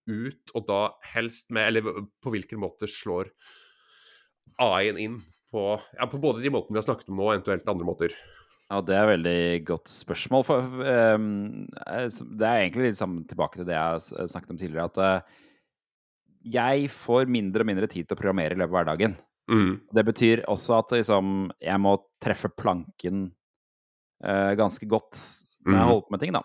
ut, 0.08 0.54
og 0.56 0.64
da 0.64 0.82
helst 1.12 1.50
med 1.52 1.66
Eller 1.68 2.04
på 2.24 2.30
hvilken 2.32 2.62
måte 2.62 2.88
slår 2.88 3.28
AI-en 4.58 4.98
inn 4.98 5.18
på, 5.52 5.62
ja, 5.96 6.08
på 6.08 6.20
både 6.20 6.42
de 6.42 6.52
måtene 6.52 6.76
vi 6.76 6.80
har 6.80 6.88
snakket 6.88 7.12
om, 7.12 7.20
og 7.20 7.34
eventuelt 7.34 7.68
andre 7.68 7.86
måter? 7.86 8.14
Ja, 8.68 8.82
det 8.84 8.96
er 8.96 9.04
et 9.06 9.12
veldig 9.14 9.42
godt 9.68 9.88
spørsmål. 9.88 10.44
For, 10.44 10.80
eh, 10.84 11.18
det 11.18 12.48
er 12.48 12.64
egentlig 12.64 12.90
litt 12.90 13.00
sammen 13.00 13.24
tilbake 13.28 13.60
til 13.60 13.68
det 13.68 13.76
jeg 13.78 14.28
snakket 14.32 14.52
om 14.52 14.60
tidligere, 14.60 14.88
at 14.90 14.98
uh, 15.00 15.46
jeg 16.48 16.90
får 16.92 17.30
mindre 17.32 17.64
og 17.64 17.70
mindre 17.70 17.88
tid 17.90 18.06
til 18.06 18.16
å 18.16 18.20
programmere 18.20 18.56
i 18.56 18.60
løpet 18.60 18.72
av 18.72 18.76
hverdagen. 18.76 19.16
Mm. 19.48 19.72
Det 19.96 20.04
betyr 20.04 20.44
også 20.52 20.76
at 20.82 20.94
liksom, 20.98 21.48
jeg 21.64 21.80
må 21.80 21.94
treffe 22.22 22.50
planken 22.52 23.30
uh, 24.24 24.52
ganske 24.58 24.88
godt 24.88 25.16
når 25.66 25.74
jeg 25.74 25.80
Mhm. 25.82 25.88
holder 25.88 26.06
på 26.06 26.10
med 26.10 26.20
ting, 26.20 26.32
da. 26.32 26.42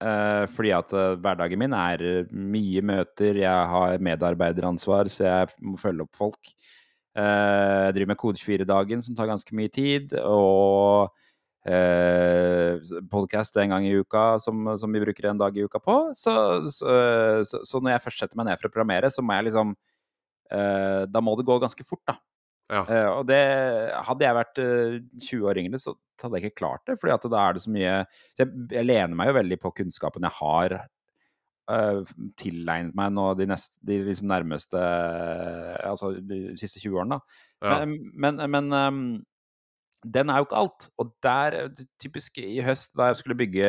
Eh, 0.00 0.46
fordi 0.54 0.70
at 0.70 0.92
eh, 0.94 1.16
hverdagen 1.18 1.58
min 1.58 1.72
er 1.74 2.02
eh, 2.06 2.24
mye 2.30 2.80
møter, 2.86 3.34
jeg 3.34 3.66
har 3.72 3.98
medarbeideransvar, 3.98 5.08
så 5.10 5.24
jeg 5.26 5.48
må 5.60 5.76
følge 5.78 6.02
opp 6.06 6.14
folk. 6.16 6.52
Jeg 7.18 7.94
driver 7.94 8.06
med 8.06 8.16
Kode 8.20 8.38
24-dagen, 8.38 9.02
som 9.02 9.16
tar 9.16 9.26
ganske 9.26 9.50
mye 9.58 9.68
tid, 9.74 10.12
og 10.22 11.10
podkast 13.10 13.56
en 13.60 13.70
gang 13.74 13.84
i 13.86 13.96
uka 13.98 14.38
som, 14.40 14.62
som 14.78 14.92
vi 14.94 15.00
bruker 15.02 15.28
en 15.30 15.38
dag 15.40 15.56
i 15.58 15.64
uka 15.66 15.80
på. 15.82 15.96
Så, 16.14 16.32
så, 16.70 16.94
så, 17.44 17.60
så 17.66 17.80
når 17.82 17.96
jeg 17.96 18.04
først 18.06 18.22
setter 18.22 18.38
meg 18.38 18.46
ned 18.46 18.60
for 18.60 18.68
å 18.70 18.72
programmere, 18.72 19.10
så 19.10 19.24
må 19.24 19.34
jeg 19.34 19.48
liksom 19.50 19.74
Da 20.48 21.20
må 21.20 21.34
det 21.36 21.44
gå 21.44 21.58
ganske 21.60 21.84
fort, 21.84 22.00
da. 22.08 22.14
Ja. 22.68 22.82
Uh, 22.84 23.10
og 23.16 23.24
det 23.30 23.40
Hadde 24.04 24.26
jeg 24.26 24.36
vært 24.36 24.60
uh, 24.60 24.98
20 25.24 25.48
år 25.48 25.60
yngre, 25.62 25.80
så 25.80 25.94
hadde 26.20 26.36
jeg 26.36 26.50
ikke 26.50 26.60
klart 26.64 26.84
det. 26.88 26.98
fordi 27.00 27.14
at 27.14 27.26
da 27.32 27.40
er 27.40 27.56
det 27.56 27.64
så 27.64 27.72
mye 27.72 27.94
så 28.36 28.44
jeg, 28.44 28.66
jeg 28.74 28.88
lener 28.88 29.16
meg 29.16 29.30
jo 29.30 29.36
veldig 29.38 29.58
på 29.62 29.72
kunnskapen 29.80 30.26
jeg 30.26 30.36
har 30.40 30.74
uh, 30.76 32.12
tilegnet 32.40 32.96
meg 32.98 33.14
nå 33.16 33.30
de, 33.38 33.48
neste, 33.48 33.80
de 33.88 34.02
liksom 34.10 34.28
nærmeste 34.28 34.84
Altså 35.88 36.12
de 36.20 36.42
siste 36.60 36.82
20 36.84 37.00
årene, 37.00 37.18
da. 37.18 37.42
Ja. 37.64 37.80
Men, 37.80 38.12
men, 38.14 38.44
men 38.52 38.76
ehm, 38.76 39.00
den 40.04 40.30
er 40.30 40.38
jo 40.38 40.46
ikke 40.46 40.60
alt. 40.60 40.84
Og 41.02 41.08
der, 41.24 41.56
typisk 41.98 42.38
i 42.38 42.60
høst, 42.62 42.92
da 42.98 43.08
jeg 43.08 43.18
skulle 43.18 43.38
bygge 43.38 43.66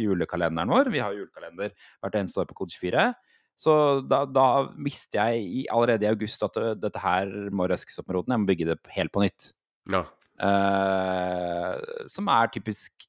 julekalenderen 0.00 0.72
vår 0.72 0.88
Vi 0.94 1.02
har 1.02 1.12
julekalender 1.12 1.74
hvert 2.00 2.16
eneste 2.16 2.40
år 2.40 2.48
på 2.48 2.56
Kode 2.62 2.72
24. 2.72 3.10
Så 3.58 3.74
da, 4.08 4.24
da 4.26 4.46
visste 4.82 5.20
jeg 5.20 5.44
i, 5.44 5.62
allerede 5.70 6.06
i 6.06 6.10
august 6.10 6.42
at 6.42 6.56
det, 6.58 6.72
dette 6.82 7.02
her 7.02 7.30
må 7.54 7.68
røskes 7.70 8.00
opp 8.00 8.08
med 8.08 8.18
roten. 8.18 8.34
Jeg 8.34 8.42
må 8.42 8.50
bygge 8.50 8.68
det 8.72 8.78
helt 8.96 9.14
på 9.14 9.24
nytt. 9.24 9.52
ja. 9.92 10.06
Uh, 10.42 11.76
som 12.10 12.26
er 12.32 12.48
typisk 12.50 13.04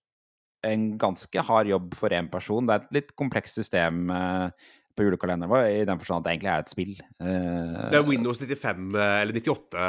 en 0.68 0.92
ganske 1.02 1.44
hard 1.48 1.70
jobb 1.72 1.96
for 1.98 2.14
én 2.14 2.30
person. 2.32 2.68
Det 2.68 2.76
er 2.76 2.84
et 2.84 2.98
litt 3.00 3.14
komplekst 3.20 3.58
system 3.58 4.12
uh, 4.14 4.52
på 4.94 5.08
julekalenderen 5.08 5.52
vår, 5.52 5.66
i 5.82 5.88
den 5.88 6.02
forstand 6.02 6.22
at 6.22 6.28
det 6.28 6.36
egentlig 6.36 6.52
er 6.54 6.64
et 6.64 6.74
spill. 6.74 6.94
Uh, 7.18 7.90
Det 7.90 8.00
er 8.00 8.06
Windows 8.08 8.44
95 8.44 8.94
eh, 9.00 9.16
eller 9.24 9.40
98 9.40 9.88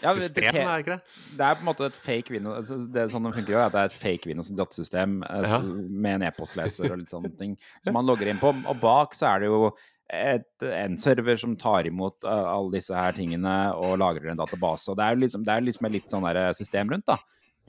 Ja, 0.00 0.14
det- 0.14 0.32
det- 0.34 0.44
er 0.54 0.78
ikke 0.80 0.94
det? 0.96 1.00
Det 1.36 1.40
er 1.46 1.54
på 1.54 1.60
en 1.60 1.68
måte 1.68 1.84
et 1.86 1.94
fake 1.94 2.30
Windows 2.32 2.56
altså, 2.70 2.92
det 2.92 3.10
Sånn 3.12 3.24
det 3.28 3.34
funker 3.34 3.52
jo, 3.52 3.58
at 3.60 3.72
det 3.72 3.80
er 3.82 3.90
et 3.90 3.92
fake 4.00 4.26
Windows 4.30 4.50
98-system 4.50 5.22
eh, 5.28 5.42
Ja. 5.50 5.58
med 5.62 6.14
en 6.14 6.22
e-postleser 6.30 6.90
og 6.90 6.98
litt 6.98 7.10
sånne 7.12 7.36
ting 7.42 7.56
som 7.84 7.94
man 7.94 8.06
logger 8.06 8.28
inn 8.32 8.38
på. 8.40 8.54
Og 8.66 8.80
bak 8.80 9.12
så 9.14 9.34
er 9.34 9.40
det 9.40 9.50
jo 9.52 9.72
et, 10.12 10.62
en 10.62 10.96
server 10.96 11.36
som 11.40 11.54
tar 11.56 11.86
imot 11.86 12.24
eh, 12.24 12.28
alle 12.54 12.72
disse 12.72 12.94
her 12.94 13.12
tingene 13.12 13.74
og 13.76 13.98
lagrer 13.98 14.30
en 14.32 14.36
database. 14.40 14.88
Og 14.90 14.96
det 14.96 15.04
er 15.04 15.16
liksom, 15.16 15.44
det 15.44 15.54
er 15.54 15.60
liksom 15.68 15.86
et 15.86 15.92
litt 15.92 16.10
sånn 16.10 16.24
der 16.26 16.52
system 16.52 16.88
rundt, 16.90 17.06
da. 17.06 17.18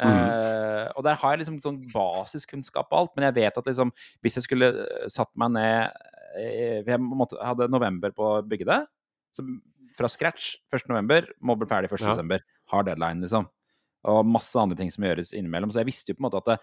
Eh, 0.01 0.87
og 0.97 1.03
der 1.05 1.15
har 1.21 1.35
jeg 1.35 1.43
liksom 1.45 1.59
sånn 1.61 1.77
basiskunnskap 1.93 2.87
og 2.91 2.97
alt, 2.97 3.11
men 3.15 3.27
jeg 3.27 3.35
vet 3.43 3.57
at 3.61 3.65
liksom 3.69 3.91
hvis 4.25 4.39
jeg 4.39 4.47
skulle 4.47 4.71
eh, 4.73 5.05
satt 5.13 5.29
meg 5.37 5.51
ned 5.53 5.91
eh, 6.35 6.81
Jeg 6.87 6.97
måtte, 6.99 7.37
hadde 7.37 7.67
november 7.69 8.09
på 8.11 8.25
å 8.25 8.41
bygge 8.41 8.65
det. 8.65 8.79
Så 9.37 9.45
fra 9.97 10.09
scratch 10.11 10.55
1. 10.73 10.87
november, 10.91 11.29
må 11.41 11.55
bli 11.59 11.69
ferdig 11.69 11.91
1. 11.91 12.01
Ja. 12.01 12.13
desember. 12.13 12.43
Har 12.73 12.85
deadline, 12.87 13.23
liksom. 13.23 13.47
Og 14.11 14.25
masse 14.27 14.59
andre 14.59 14.77
ting 14.79 14.91
som 14.91 15.05
gjøres 15.07 15.31
innimellom. 15.35 15.71
Så 15.71 15.81
jeg 15.81 15.91
visste 15.91 16.11
jo 16.11 16.19
på 16.19 16.23
en 16.23 16.27
måte 16.27 16.41
at 16.41 16.51
det, 16.51 16.57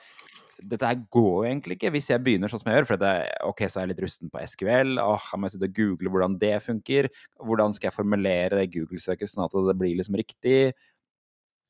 dette 0.74 0.88
her 0.90 0.98
går 1.14 1.30
jo 1.30 1.48
egentlig 1.48 1.78
ikke 1.78 1.92
hvis 1.94 2.10
jeg 2.12 2.22
begynner 2.24 2.52
sånn 2.52 2.60
som 2.60 2.70
jeg 2.70 2.80
gjør. 2.80 2.88
For 2.90 3.00
det, 3.00 3.14
ok, 3.48 3.64
så 3.64 3.80
er 3.80 3.86
jeg 3.86 3.92
litt 3.94 4.04
rusten 4.04 4.32
på 4.32 4.44
SQL. 4.52 4.94
Åh, 5.00 5.28
jeg 5.32 5.40
må 5.40 5.52
sitte 5.52 5.70
og 5.70 5.76
google 5.78 6.12
hvordan 6.12 6.36
det 6.42 6.54
funker. 6.66 7.08
Hvordan 7.40 7.76
skal 7.76 7.88
jeg 7.88 7.96
formulere 7.96 8.60
det 8.60 8.70
Google-søket 8.76 9.32
sånn 9.32 9.46
at 9.46 9.56
det 9.70 9.76
blir 9.80 9.96
liksom 10.00 10.18
riktig? 10.20 10.58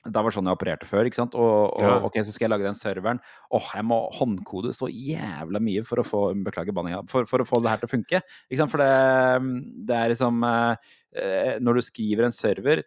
Det 0.00 0.22
var 0.24 0.32
sånn 0.32 0.48
jeg 0.48 0.56
opererte 0.56 0.88
før. 0.88 1.04
ikke 1.04 1.18
sant? 1.18 1.34
Og, 1.36 1.76
og 1.76 1.84
Ja. 1.84 1.96
ok, 2.08 2.14
så 2.24 2.32
skal 2.32 2.46
jeg 2.46 2.54
lage 2.54 2.64
den 2.64 2.78
serveren. 2.78 3.20
Åh, 3.52 3.70
jeg 3.76 3.84
må 3.84 3.98
håndkode 4.16 4.72
så 4.72 4.88
jævla 4.88 5.60
mye 5.60 5.84
for 5.84 6.00
å 6.00 6.06
få 6.06 6.22
beklager 6.46 6.72
banninga, 6.72 7.02
for, 7.10 7.28
for 7.28 7.44
å 7.44 7.48
få 7.48 7.60
det 7.60 7.74
her 7.74 7.82
til 7.82 7.90
å 7.90 7.94
funke. 7.94 8.22
Ikke 8.48 8.62
sant? 8.62 8.72
For 8.72 8.80
det, 8.80 9.84
det 9.90 9.96
er 9.98 10.12
liksom 10.14 10.40
eh, 10.46 11.56
Når 11.60 11.74
du 11.74 11.84
skriver 11.84 12.24
en 12.30 12.36
server 12.36 12.84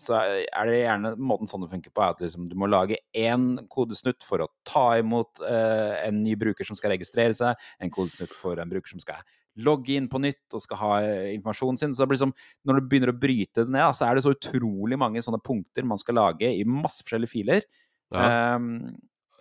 så 0.00 0.16
er 0.16 0.68
det 0.68 0.78
gjerne 0.80 1.12
måten 1.20 1.48
sånn 1.50 1.64
det 1.64 1.70
funker 1.74 1.92
på, 1.92 2.00
er 2.00 2.14
at 2.14 2.22
liksom, 2.24 2.46
du 2.48 2.54
må 2.58 2.68
lage 2.70 2.96
én 3.16 3.58
kodesnutt 3.72 4.24
for 4.24 4.44
å 4.44 4.48
ta 4.64 4.86
imot 5.00 5.42
eh, 5.44 6.06
en 6.06 6.22
ny 6.24 6.36
bruker 6.40 6.64
som 6.64 6.78
skal 6.78 6.94
registrere 6.94 7.36
seg, 7.36 7.58
en 7.82 7.92
kodesnutt 7.92 8.32
for 8.36 8.60
en 8.62 8.70
bruker 8.72 8.94
som 8.94 9.02
skal 9.02 9.20
logge 9.56 9.96
inn 9.98 10.08
på 10.10 10.20
nytt 10.22 10.54
og 10.54 10.62
skal 10.64 10.78
ha 10.80 10.90
eh, 11.02 11.34
informasjonen 11.34 11.78
sin. 11.80 11.94
Så 11.96 12.06
liksom, 12.08 12.32
når 12.68 12.80
du 12.80 12.88
begynner 12.90 13.12
å 13.12 13.18
bryte 13.18 13.64
det 13.64 13.74
ned, 13.74 13.90
så 13.96 14.06
er 14.06 14.16
det 14.16 14.24
så 14.26 14.34
utrolig 14.36 14.98
mange 15.00 15.22
sånne 15.24 15.42
punkter 15.42 15.86
man 15.88 16.00
skal 16.00 16.18
lage 16.20 16.50
i 16.50 16.66
masse 16.68 17.02
forskjellige 17.04 17.34
filer. 17.34 17.66
Ja. 18.14 18.56
Um, 18.56 18.70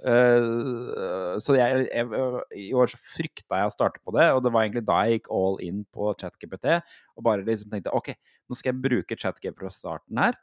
uh, 0.06 1.38
så 1.42 1.56
jeg, 1.58 1.88
jeg, 1.90 2.44
i 2.58 2.70
år 2.78 2.92
så 2.92 3.00
frykta 3.02 3.62
jeg 3.62 3.72
å 3.72 3.74
starte 3.74 4.02
på 4.04 4.14
det, 4.16 4.30
og 4.36 4.44
det 4.46 4.54
var 4.54 4.66
egentlig 4.66 4.86
da 4.88 5.00
jeg 5.06 5.20
gikk 5.20 5.32
all 5.36 5.58
in 5.66 5.82
på 5.94 6.12
ChatGPT 6.20 6.70
og 6.80 7.26
bare 7.26 7.46
liksom 7.48 7.74
tenkte 7.74 7.94
OK, 7.98 8.14
nå 8.50 8.58
skal 8.58 8.74
jeg 8.74 8.84
bruke 8.86 9.18
ChatGPT 9.20 9.60
fra 9.64 9.74
starten 9.74 10.22
her. 10.22 10.38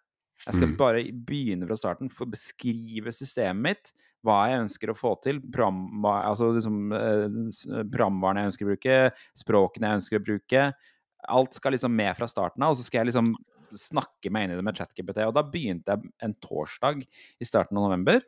Jeg 0.45 0.59
skal 0.59 0.69
Mm. 0.69 0.77
bare 0.77 1.05
begynne 1.27 1.67
fra 1.67 1.79
starten 1.81 2.11
for 2.13 2.27
å 2.27 2.31
beskrive 2.35 3.09
systemet 3.15 3.63
mitt, 3.63 3.93
hva 4.27 4.41
jeg 4.51 4.63
ønsker 4.65 4.93
å 4.93 4.99
få 4.99 5.15
til, 5.25 5.41
program, 5.53 6.05
altså 6.05 6.51
liksom, 6.57 6.79
eh, 6.97 7.83
programvarene 7.93 8.45
jeg 8.45 8.53
ønsker 8.53 8.67
å 8.67 8.71
bruke, 8.73 8.97
språkene 9.43 9.91
jeg 9.91 10.01
ønsker 10.01 10.21
å 10.21 10.27
bruke. 10.27 10.65
Alt 11.37 11.59
skal 11.59 11.75
liksom 11.75 11.95
med 11.97 12.17
fra 12.19 12.29
starten 12.31 12.63
av, 12.63 12.75
og 12.75 12.79
så 12.79 12.87
skal 12.87 13.03
jeg 13.03 13.13
liksom 13.13 13.35
snakke 13.77 14.31
meg 14.33 14.47
inn 14.47 14.55
i 14.55 14.59
det 14.59 14.65
med 14.67 14.79
ChatGPT. 14.79 15.25
Og 15.27 15.35
da 15.37 15.45
begynte 15.47 15.95
jeg 15.97 16.13
en 16.23 16.35
torsdag 16.43 17.03
i 17.03 17.49
starten 17.49 17.79
av 17.79 17.89
november. 17.89 18.23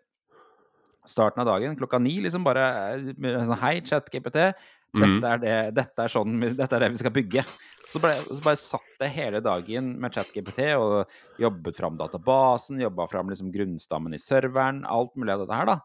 Starten 1.08 1.40
av 1.40 1.48
dagen 1.48 1.76
klokka 1.78 2.00
ni, 2.02 2.18
liksom 2.24 2.44
bare 2.44 2.66
eh, 2.98 3.44
sånn 3.48 3.60
Hei, 3.62 3.78
ChatGPT. 3.86 4.50
Mhm. 4.96 5.18
Dette 5.20 5.32
er, 5.32 5.42
det, 5.42 5.56
dette, 5.76 6.04
er 6.04 6.12
sånn, 6.12 6.38
dette 6.40 6.76
er 6.76 6.84
det 6.84 6.92
vi 6.94 7.02
skal 7.02 7.14
bygge. 7.14 7.44
Så 7.88 8.00
bare, 8.04 8.20
så 8.24 8.40
bare 8.44 8.60
satt 8.60 9.04
jeg 9.04 9.14
hele 9.14 9.40
dagen 9.44 9.94
med 10.00 10.12
ChatGPT 10.12 10.60
og 10.76 11.08
jobbet 11.40 11.76
fram 11.76 11.96
databasen, 12.00 12.80
jobba 12.84 13.06
fram 13.08 13.30
liksom 13.32 13.52
grunnstammen 13.52 14.16
i 14.16 14.20
serveren, 14.20 14.82
alt 14.88 15.14
mulig 15.16 15.32
av 15.34 15.44
dette 15.44 15.60
her, 15.60 15.70
da. 15.70 15.78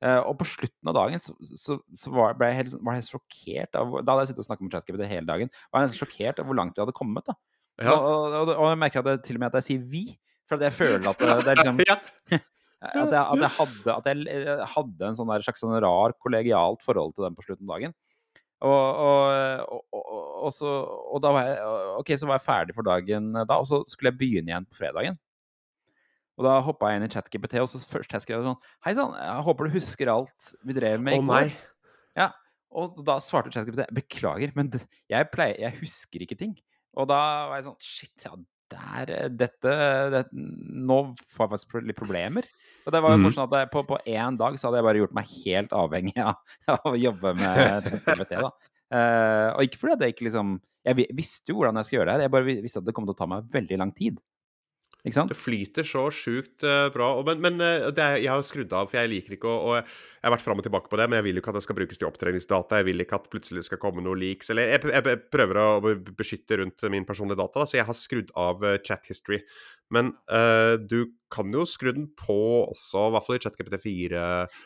Eh, 0.00 0.16
og 0.24 0.38
på 0.40 0.46
slutten 0.48 0.88
av 0.88 0.96
dagen 0.96 1.20
så, 1.20 1.34
så, 1.60 1.76
så 1.92 2.12
var, 2.14 2.32
jeg 2.40 2.56
helt, 2.56 2.76
var 2.80 2.96
jeg 2.96 3.02
helt 3.02 3.10
sjokkert 3.12 3.76
av 3.76 3.90
Da 3.98 4.14
hadde 4.14 4.22
jeg 4.22 4.30
sittet 4.30 4.40
og 4.40 4.46
snakket 4.46 4.64
med 4.64 4.76
ChatGPT 4.76 5.08
hele 5.10 5.28
dagen. 5.28 5.52
Var 5.68 5.84
jeg 5.84 5.98
sjokkert 5.98 6.40
av 6.40 6.48
hvor 6.48 6.56
langt 6.56 6.78
vi 6.78 6.84
hadde 6.84 6.96
kommet. 6.96 7.26
da. 7.28 7.36
Ja. 7.80 7.96
Og, 7.96 8.32
og, 8.32 8.52
og, 8.54 8.64
jeg 8.70 8.80
merker 8.80 9.02
at 9.02 9.10
det, 9.10 9.18
til 9.26 9.36
og 9.36 9.42
med 9.42 9.50
at 9.50 9.60
jeg 9.60 9.68
sier 9.68 9.84
'vi'. 9.92 10.16
For 10.48 10.64
jeg 10.64 10.74
føler 10.74 11.06
at 11.06 11.20
det, 11.20 11.34
det 11.44 11.52
er 11.52 11.60
liksom 11.60 11.82
ja. 11.90 11.96
at 12.80 13.12
jeg, 13.12 13.20
at 13.20 13.42
jeg, 13.44 13.52
hadde, 13.58 13.94
at 13.94 14.08
jeg 14.08 14.70
hadde 14.72 15.10
en 15.10 15.18
sånn 15.18 15.34
slags 15.44 15.62
sånn 15.62 15.76
rar 15.84 16.16
kollegialt 16.16 16.80
forhold 16.82 17.12
til 17.14 17.28
den 17.28 17.36
på 17.36 17.44
slutten 17.44 17.68
av 17.68 17.76
dagen. 17.76 17.94
Og, 18.60 18.72
og, 18.76 19.72
og, 19.72 19.82
og, 19.96 20.24
og, 20.44 20.50
så, 20.52 20.68
og 21.14 21.22
da 21.24 21.30
var 21.32 21.46
jeg 21.48 21.60
Ok, 21.96 22.10
så 22.20 22.28
var 22.28 22.36
jeg 22.36 22.44
ferdig 22.44 22.74
for 22.76 22.84
dagen 22.84 23.30
da, 23.38 23.56
og 23.56 23.64
så 23.68 23.80
skulle 23.88 24.12
jeg 24.12 24.20
begynne 24.20 24.52
igjen 24.52 24.68
på 24.68 24.76
fredagen. 24.76 25.16
Og 26.40 26.46
da 26.46 26.58
hoppa 26.64 26.90
jeg 26.90 27.00
inn 27.00 27.06
i 27.08 27.10
ChatGPT, 27.12 27.58
og 27.60 27.68
så 27.68 27.80
først 27.88 28.14
jeg 28.16 28.24
skrev 28.24 28.44
sånn 28.44 28.60
Hei 28.86 28.94
sann, 28.96 29.16
jeg 29.16 29.46
håper 29.48 29.68
du 29.68 29.76
husker 29.76 30.12
alt 30.12 30.52
vi 30.64 30.76
drev 30.76 31.02
med 31.04 31.18
i 31.18 31.24
går. 31.24 31.52
Ja, 32.16 32.30
og 32.70 33.00
da 33.04 33.18
svarte 33.24 33.52
ChatGPT 33.52 33.88
Beklager, 33.96 34.52
men 34.56 34.70
jeg, 34.72 35.28
pleier, 35.32 35.58
jeg 35.60 35.80
husker 35.80 36.24
ikke 36.24 36.38
ting. 36.40 36.56
Og 36.96 37.08
da 37.10 37.20
var 37.50 37.60
jeg 37.60 37.68
sånn 37.68 37.80
Shit, 37.84 38.26
ja, 38.26 38.36
der, 38.70 39.14
dette, 39.34 39.76
dette, 40.14 40.30
Nå 40.32 41.00
får 41.28 41.46
jeg 41.46 41.52
faktisk 41.56 41.80
litt 41.84 41.98
problemer. 41.98 42.48
Og 42.86 42.92
det 42.92 43.02
var 43.02 43.10
jo 43.12 43.18
Mhm. 43.18 43.24
morsomt 43.28 43.52
at 43.52 43.70
på, 43.70 43.82
på 43.86 43.98
én 44.06 44.36
dag 44.40 44.54
så 44.58 44.68
hadde 44.68 44.78
jeg 44.80 44.84
bare 44.88 45.00
gjort 45.02 45.14
meg 45.14 45.26
helt 45.44 45.70
avhengig 45.72 46.16
av, 46.18 46.34
av 46.74 46.86
å 46.92 46.96
jobbe 46.96 47.34
med 47.36 47.84
ChatGPT. 47.84 48.30
da. 48.40 48.50
Uh, 48.90 49.48
og 49.54 49.62
ikke 49.66 49.78
fordi 49.78 49.92
at 49.94 50.00
jeg 50.00 50.14
ikke 50.16 50.24
liksom 50.26 50.60
Jeg 50.84 50.96
visste 51.14 51.52
jo 51.52 51.58
hvordan 51.60 51.76
jeg 51.76 51.84
skulle 51.84 51.98
gjøre 52.00 52.06
det 52.06 52.14
her, 52.16 52.22
jeg 52.24 52.30
bare 52.32 52.44
visste 52.64 52.78
at 52.80 52.86
det 52.86 52.94
kom 52.96 53.04
til 53.04 53.12
å 53.12 53.18
ta 53.18 53.26
meg 53.28 53.44
veldig 53.52 53.76
lang 53.78 53.90
tid. 53.94 54.16
Det 55.30 55.36
flyter 55.38 55.86
så 55.86 56.06
sjukt 56.12 56.64
eh, 56.66 56.88
bra. 56.92 57.12
Men, 57.26 57.40
men 57.44 57.64
eh, 57.64 57.88
det 57.96 58.04
er, 58.04 58.16
jeg 58.20 58.32
har 58.32 58.44
skrudd 58.46 58.72
av, 58.76 58.90
for 58.90 59.00
jeg 59.00 59.12
liker 59.14 59.38
ikke 59.38 59.50
å 59.50 59.78
Jeg 59.78 59.86
jeg 60.20 60.28
har 60.28 60.34
vært 60.34 60.44
fram 60.44 60.58
og 60.60 60.64
tilbake 60.66 60.90
på 60.92 60.98
det, 61.00 61.06
men 61.08 61.16
jeg 61.16 61.24
vil 61.24 61.38
jo 61.38 61.40
ikke 61.40 61.52
at 61.54 61.56
det 61.56 61.64
skal 61.64 61.76
brukes 61.78 62.00
til 62.00 62.06
opptreningsdata. 62.10 62.80
Jeg 62.82 62.86
vil 62.90 63.04
ikke 63.06 63.16
at 63.16 63.28
plutselig 63.32 63.62
skal 63.64 63.80
komme 63.80 64.02
noen 64.04 64.20
leaks. 64.20 64.50
Eller 64.52 64.74
jeg, 64.74 64.82
jeg, 64.92 65.04
jeg 65.08 65.20
prøver 65.32 65.60
å 65.62 65.68
beskytte 66.18 66.58
rundt 66.60 66.84
min 66.92 67.06
personlige 67.08 67.40
data, 67.40 67.62
da, 67.62 67.68
så 67.70 67.78
jeg 67.78 67.88
har 67.88 67.96
skrudd 67.96 68.34
av 68.36 68.66
eh, 68.68 68.76
chat 68.84 69.08
history. 69.08 69.40
Men 69.90 70.12
uh, 70.30 70.76
du 70.78 71.08
kan 71.34 71.48
jo 71.50 71.64
skru 71.66 71.88
den 71.96 72.04
på 72.14 72.36
også, 72.60 73.08
i 73.08 73.14
hvert 73.14 73.26
fall 73.26 73.38
i 73.38 73.40
ChatGPT4. 73.42 74.20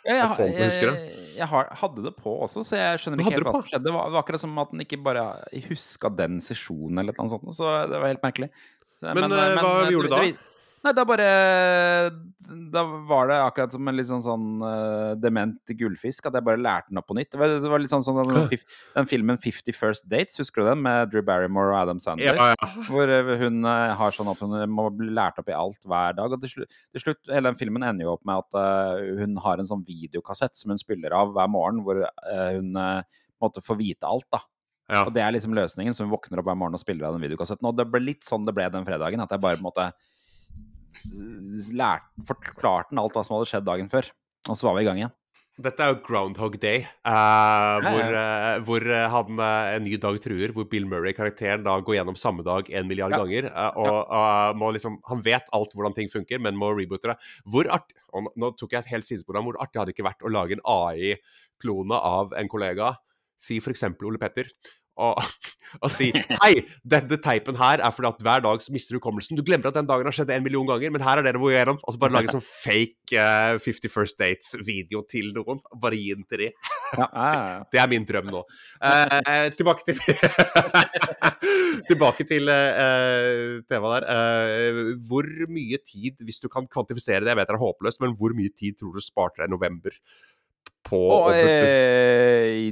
Ja, 0.04 0.18
Jeg 0.18 0.18
jeg, 0.18 0.26
å 0.26 0.66
huske 0.66 0.90
jeg, 0.90 1.14
jeg 1.38 1.48
har, 1.48 1.70
hadde 1.80 2.04
det 2.04 2.12
på 2.18 2.34
også, 2.44 2.64
så 2.66 2.76
jeg 2.76 3.00
skjønner 3.00 3.22
ikke 3.22 3.32
helt 3.38 3.48
hva 3.48 3.54
som 3.56 3.70
skjedde. 3.70 3.86
Det 3.86 3.94
var, 3.94 4.10
det 4.10 4.16
var 4.18 4.26
akkurat 4.26 4.42
som 4.42 4.60
at 4.60 4.74
den 4.74 4.84
ikke 4.84 4.98
bare 5.06 5.24
huska 5.70 6.10
den 6.12 6.42
sesjonen 6.44 7.00
eller 7.00 7.16
noe 7.16 7.32
sånt, 7.32 7.48
så 7.56 7.72
det 7.88 8.02
var 8.02 8.12
helt 8.12 8.24
merkelig. 8.26 8.50
Så, 9.04 9.14
Men, 9.20 9.32
eh, 9.36 9.60
hva 9.60 9.76
gjorde 9.92 10.10
du 10.10 10.16
da? 10.16 10.50
Nei, 10.84 10.92
da 10.92 11.04
bare 11.08 11.26
Da 12.74 12.82
var 13.08 13.30
det 13.30 13.36
akkurat 13.40 13.72
som 13.72 13.88
en 13.88 13.96
litt 13.96 14.08
sånn, 14.10 14.20
sånn 14.20 14.48
uh, 14.60 15.14
dement 15.16 15.72
gullfisk, 15.78 16.26
at 16.28 16.36
jeg 16.36 16.44
bare 16.44 16.60
lærte 16.60 16.90
den 16.90 17.00
opp 17.00 17.06
på 17.08 17.16
nytt. 17.16 17.30
Det 17.32 17.40
var, 17.40 17.54
det 17.62 17.70
var 17.72 17.80
litt 17.80 17.92
sånn 17.92 18.04
som 18.04 18.18
den, 18.20 18.50
den 18.98 19.08
filmen 19.08 19.40
'Fifty 19.40 19.72
First 19.72 20.10
Dates', 20.12 20.36
husker 20.42 20.60
du 20.60 20.68
den? 20.68 20.82
Med 20.84 21.08
Drew 21.12 21.24
Barrymore 21.24 21.72
og 21.72 21.78
Adam 21.80 22.02
Sandler. 22.04 22.36
Ja, 22.36 22.50
ja. 22.52 22.70
Hvor 22.90 23.08
eh, 23.08 23.32
hun 23.40 23.64
uh, 23.64 23.94
har 23.96 24.12
sånn 24.14 24.28
at 24.34 24.44
hun 24.44 24.54
må 24.76 24.90
bli 24.92 25.08
lært 25.16 25.40
opp 25.40 25.48
i 25.48 25.56
alt 25.56 25.80
hver 25.88 26.18
dag. 26.20 26.36
Og 26.36 26.44
til 26.44 26.52
slutt, 26.52 26.78
til 26.92 27.06
slutt 27.06 27.32
hele 27.32 27.48
den 27.48 27.60
filmen 27.60 27.86
ender 27.88 28.04
jo 28.04 28.16
opp 28.18 28.28
med 28.28 28.44
at 28.44 28.60
uh, 28.60 29.20
hun 29.22 29.40
har 29.46 29.62
en 29.62 29.70
sånn 29.70 29.86
videokassett 29.88 30.60
som 30.60 30.74
hun 30.74 30.82
spiller 30.82 31.16
av 31.16 31.32
hver 31.32 31.48
morgen, 31.48 31.80
hvor 31.86 32.04
eh, 32.04 32.48
hun 32.58 32.76
uh, 32.76 33.00
måtte 33.40 33.64
få 33.64 33.78
vite 33.80 34.04
alt, 34.04 34.28
da. 34.32 34.44
Ja. 34.90 35.06
Og 35.06 35.14
det 35.16 35.22
er 35.24 35.32
liksom 35.32 35.54
løsningen, 35.56 35.94
så 35.96 36.04
hun 36.04 36.12
våkner 36.12 36.40
opp 36.40 36.48
hver 36.50 36.58
morgen 36.60 36.76
og 36.76 36.82
spiller 36.82 37.08
av 37.08 37.16
den 37.16 37.24
videokassetten. 37.24 37.68
Og 37.70 37.76
det 37.78 37.86
ble 37.88 38.02
litt 38.04 38.26
sånn 38.26 38.44
det 38.44 38.52
ble 38.56 38.66
den 38.72 38.84
fredagen, 38.84 39.22
at 39.24 39.32
jeg 39.32 39.40
bare 39.40 39.56
på 39.56 39.64
en 39.64 39.70
måte 39.70 39.90
lært, 41.74 42.06
forklarte 42.28 42.92
den 42.92 43.00
alt 43.02 43.16
hva 43.16 43.24
som 43.26 43.38
hadde 43.38 43.50
skjedd 43.50 43.66
dagen 43.66 43.88
før. 43.92 44.10
Og 44.48 44.58
så 44.58 44.68
var 44.68 44.76
vi 44.76 44.84
i 44.84 44.88
gang 44.88 45.00
igjen. 45.00 45.14
Dette 45.64 45.84
er 45.84 45.92
jo 45.92 46.00
Groundhog 46.02 46.56
Day, 46.58 46.80
eh, 46.82 47.84
hvor, 47.84 48.08
uh, 48.10 48.56
hvor 48.66 48.86
uh, 48.90 49.04
han 49.12 49.38
En 49.38 49.84
ny 49.86 49.94
dag 50.02 50.16
truer, 50.18 50.50
hvor 50.50 50.66
Bill 50.66 50.86
Murray-karakteren 50.90 51.62
da 51.62 51.76
går 51.78 52.00
gjennom 52.00 52.18
samme 52.18 52.42
dag 52.42 52.66
en 52.74 52.88
milliard 52.90 53.14
Ja. 53.14 53.20
ganger. 53.22 53.52
og 53.78 54.56
må 54.58 54.72
liksom 54.74 54.98
Han 55.06 55.22
vet 55.22 55.48
alt 55.52 55.72
hvordan 55.72 55.94
ting 55.94 56.10
funker, 56.10 56.40
men 56.40 56.56
må 56.56 56.74
reboote 56.74 57.14
det. 57.14 57.16
Hvor 57.46 57.70
artig 57.70 57.94
Nå 58.14 58.50
tok 58.58 58.70
jeg 58.70 58.78
et 58.78 58.92
helt 58.94 59.04
sidespor. 59.04 59.40
Hvor 59.42 59.56
artig 59.58 59.78
hadde 59.78 59.90
det 59.90 59.96
ikke 59.96 60.10
vært 60.10 60.22
å 60.22 60.30
lage 60.30 60.52
en 60.52 60.62
AI-klone 60.66 61.98
av 61.98 62.32
en 62.38 62.48
kollega, 62.48 62.96
si 63.40 63.60
f.eks. 63.60 63.86
Ole 64.04 64.20
Petter, 64.20 64.50
og, 64.94 65.18
og 65.82 65.90
si 65.90 66.12
Hei, 66.14 66.52
denne 66.86 67.16
teipen 67.22 67.56
her 67.58 67.80
er 67.82 67.94
fordi 67.94 68.12
at 68.12 68.20
hver 68.22 68.42
dag 68.44 68.60
så 68.62 68.72
mister 68.74 68.94
du 68.94 69.00
hukommelsen. 69.00 69.34
Du 69.34 69.42
glemmer 69.46 69.66
at 69.66 69.78
den 69.78 69.88
dagen 69.88 70.06
har 70.06 70.14
skjedd 70.14 70.30
en 70.30 70.44
million 70.44 70.68
ganger, 70.68 70.92
men 70.94 71.02
her 71.02 71.18
er 71.18 71.26
det 71.26 71.32
du 71.34 71.40
må 71.42 71.50
gjennom. 71.50 71.80
Og 71.82 71.96
så 71.96 72.00
bare 72.00 72.14
lage 72.14 72.30
sånn 72.30 72.44
fake 72.44 73.18
eh, 73.18 73.58
50 73.64 73.90
First 73.90 74.20
Dates-video 74.22 75.02
til 75.10 75.32
noen. 75.34 75.62
Bare 75.82 75.98
gi 75.98 76.12
den 76.14 76.26
til 76.30 76.44
de. 76.44 76.50
Ja, 76.94 77.08
ja, 77.08 77.24
ja. 77.56 77.56
Det 77.74 77.82
er 77.82 77.90
min 77.90 78.06
drøm 78.06 78.30
nå. 78.30 78.44
Uh, 78.78 79.48
tilbake 79.58 79.88
til 79.88 79.98
Tilbake 81.88 82.26
til 82.28 82.52
temaet 83.66 84.06
der. 84.06 84.78
Hvor 85.08 85.26
mye 85.50 85.80
tid, 85.82 86.22
hvis 86.22 86.38
du 86.44 86.46
kan 86.52 86.70
kvantifisere 86.70 87.24
det, 87.24 87.34
jeg 87.34 87.40
vet 87.40 87.50
det 87.50 87.58
er 87.58 87.64
håpløst, 87.64 88.00
men 88.04 88.14
hvor 88.18 88.36
mye 88.36 88.54
tid 88.54 88.78
tror 88.78 88.94
du 88.94 89.02
sparte 89.02 89.42
deg 89.42 89.50
i 89.50 89.56
november 89.56 89.98
på 90.84 91.00
Og 91.00 91.30
eh, 91.32 92.70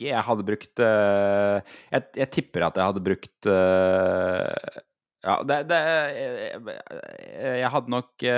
jeg 0.00 0.24
hadde 0.28 0.46
brukt 0.46 0.82
eh, 0.82 1.74
jeg, 1.92 2.06
jeg 2.22 2.30
tipper 2.32 2.66
at 2.68 2.80
jeg 2.80 2.90
hadde 2.90 3.04
brukt 3.04 3.48
eh, 3.52 4.80
Ja, 5.26 5.40
det, 5.46 5.58
det 5.70 5.80
jeg, 6.16 6.78
jeg 7.62 7.72
hadde 7.74 7.92
nok 7.92 8.28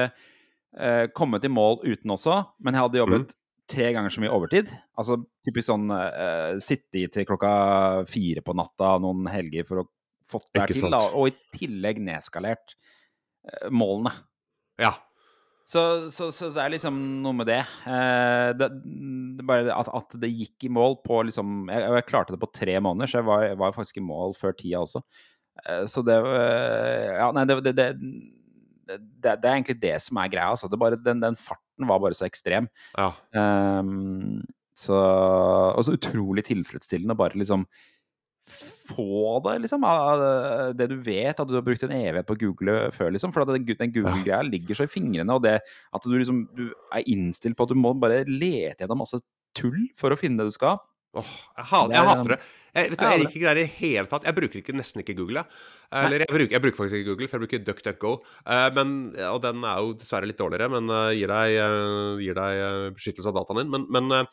kommet 1.17 1.45
i 1.45 1.51
mål 1.51 1.79
uten 1.81 2.13
også, 2.13 2.35
men 2.63 2.77
jeg 2.77 2.85
hadde 2.85 2.99
jobbet 3.01 3.33
tre 3.69 3.89
ganger 3.97 4.13
så 4.13 4.23
mye 4.23 4.33
overtid. 4.33 4.71
Altså 5.01 5.17
typisk 5.45 5.67
sånn 5.69 5.89
eh, 5.93 6.61
sitte 6.63 7.01
i 7.01 7.07
til 7.13 7.27
klokka 7.29 7.53
fire 8.09 8.45
på 8.45 8.55
natta 8.57 8.95
noen 9.03 9.27
helger 9.33 9.67
for 9.69 9.83
å 9.83 9.87
få 10.29 10.41
det 10.55 10.69
til, 10.71 10.87
da, 10.93 11.01
og 11.17 11.31
i 11.31 11.35
tillegg 11.57 12.01
nedskalert 12.05 12.77
målene. 13.73 14.13
Ja. 14.81 14.93
Så, 15.69 15.81
så, 16.09 16.31
så, 16.33 16.49
så 16.49 16.63
er 16.63 16.71
det 16.71 16.79
liksom 16.79 16.99
noe 17.21 17.37
med 17.37 17.51
det. 17.51 17.61
Eh, 17.85 18.51
det, 18.57 18.71
det 19.37 19.45
bare 19.49 19.75
at, 19.75 19.91
at 19.93 20.15
det 20.23 20.31
gikk 20.33 20.65
i 20.65 20.71
mål 20.73 20.97
på 21.05 21.21
liksom 21.29 21.67
jeg, 21.69 21.91
jeg 21.99 22.07
klarte 22.09 22.33
det 22.33 22.41
på 22.41 22.49
tre 22.57 22.79
måneder, 22.81 23.11
så 23.11 23.21
jeg 23.21 23.29
var, 23.29 23.45
jeg 23.51 23.59
var 23.61 23.75
faktisk 23.77 24.01
i 24.01 24.07
mål 24.09 24.33
før 24.39 24.57
tida 24.57 24.81
også. 24.81 25.03
Eh, 25.67 25.85
så 25.93 26.05
det 26.07 26.17
eh, 26.17 27.19
Ja, 27.19 27.29
nei, 27.37 27.45
det, 27.51 27.59
det, 27.67 27.75
det, 27.77 27.91
det, 28.97 29.35
er 29.35 29.51
egentlig 29.59 29.77
det 29.83 29.99
som 30.07 30.23
er 30.23 30.33
greia. 30.33 30.55
Altså. 30.55 30.73
Det 30.73 30.81
bare, 30.81 31.01
den, 31.05 31.21
den 31.21 31.37
farten 31.37 31.91
var 31.91 32.01
bare 32.01 32.17
så 32.17 32.25
ekstrem. 32.29 32.71
ja. 32.97 33.13
Eh, 33.37 33.93
så 34.79 34.95
Og 34.95 35.83
så 35.83 35.97
utrolig 35.97 36.45
tilfredsstillende 36.47 37.17
bare 37.19 37.35
liksom 37.35 37.65
få 38.89 39.39
det, 39.47 39.57
liksom. 39.65 39.87
Av 39.89 40.25
det 40.77 40.91
du 40.91 40.99
vet, 41.05 41.37
at 41.37 41.49
du 41.49 41.57
har 41.59 41.65
brukt 41.67 41.85
en 41.87 41.95
evighet 41.95 42.29
på 42.29 42.37
å 42.37 42.43
google 42.43 42.77
før, 42.95 43.13
liksom. 43.15 43.35
For 43.35 43.49
den, 43.49 43.67
den 43.69 43.95
Google-greia 43.95 44.45
ligger 44.47 44.79
så 44.79 44.89
i 44.89 44.93
fingrene, 44.93 45.37
og 45.37 45.45
det 45.47 45.59
at 45.63 46.07
du 46.07 46.15
liksom 46.17 46.47
du 46.57 46.69
er 46.95 47.09
innstilt 47.11 47.59
på 47.59 47.67
at 47.67 47.75
du 47.75 47.79
må 47.79 47.95
bare 47.99 48.25
lete 48.29 48.85
gjennom 48.85 49.05
masse 49.05 49.21
tull 49.57 49.89
for 49.99 50.15
å 50.15 50.19
finne 50.19 50.43
det 50.43 50.53
du 50.53 50.57
skal. 50.57 50.79
Åh, 51.17 51.29
jeg, 51.57 51.67
hater, 51.71 51.95
jeg 51.95 52.09
hater 52.11 52.35
det. 52.35 52.39
Jeg, 52.69 52.91
vet 52.93 53.01
du, 53.01 53.05
jeg 53.09 53.21
liker 53.23 53.39
ikke 53.39 53.49
det 53.49 53.63
i 53.63 53.65
det 53.65 53.71
hele 53.79 54.11
tatt. 54.11 54.27
Jeg 54.29 54.37
bruker 54.37 54.61
ikke, 54.61 54.75
nesten 54.77 55.03
ikke 55.03 55.17
Google. 55.19 55.43
Eller 55.89 56.23
jeg 56.23 56.31
bruker, 56.31 56.53
jeg 56.53 56.63
bruker, 56.63 56.79
faktisk 56.83 56.99
ikke 56.99 57.09
Google, 57.09 57.29
for 57.31 57.39
jeg 57.39 57.45
bruker 57.47 57.65
DuckDuckGo. 57.65 58.13
Uh, 58.45 58.69
men, 58.77 58.95
og 59.31 59.41
den 59.43 59.65
er 59.65 59.81
jo 59.83 59.97
dessverre 59.99 60.29
litt 60.29 60.39
dårligere, 60.39 60.69
men 60.77 60.93
uh, 60.93 61.09
gir 61.17 61.33
deg, 61.33 61.57
uh, 61.65 62.21
gir 62.23 62.39
deg 62.39 62.93
beskyttelse 62.99 63.33
av 63.33 63.41
dataen 63.41 63.63
din. 63.65 63.73
Men, 63.73 63.89
men 63.89 64.29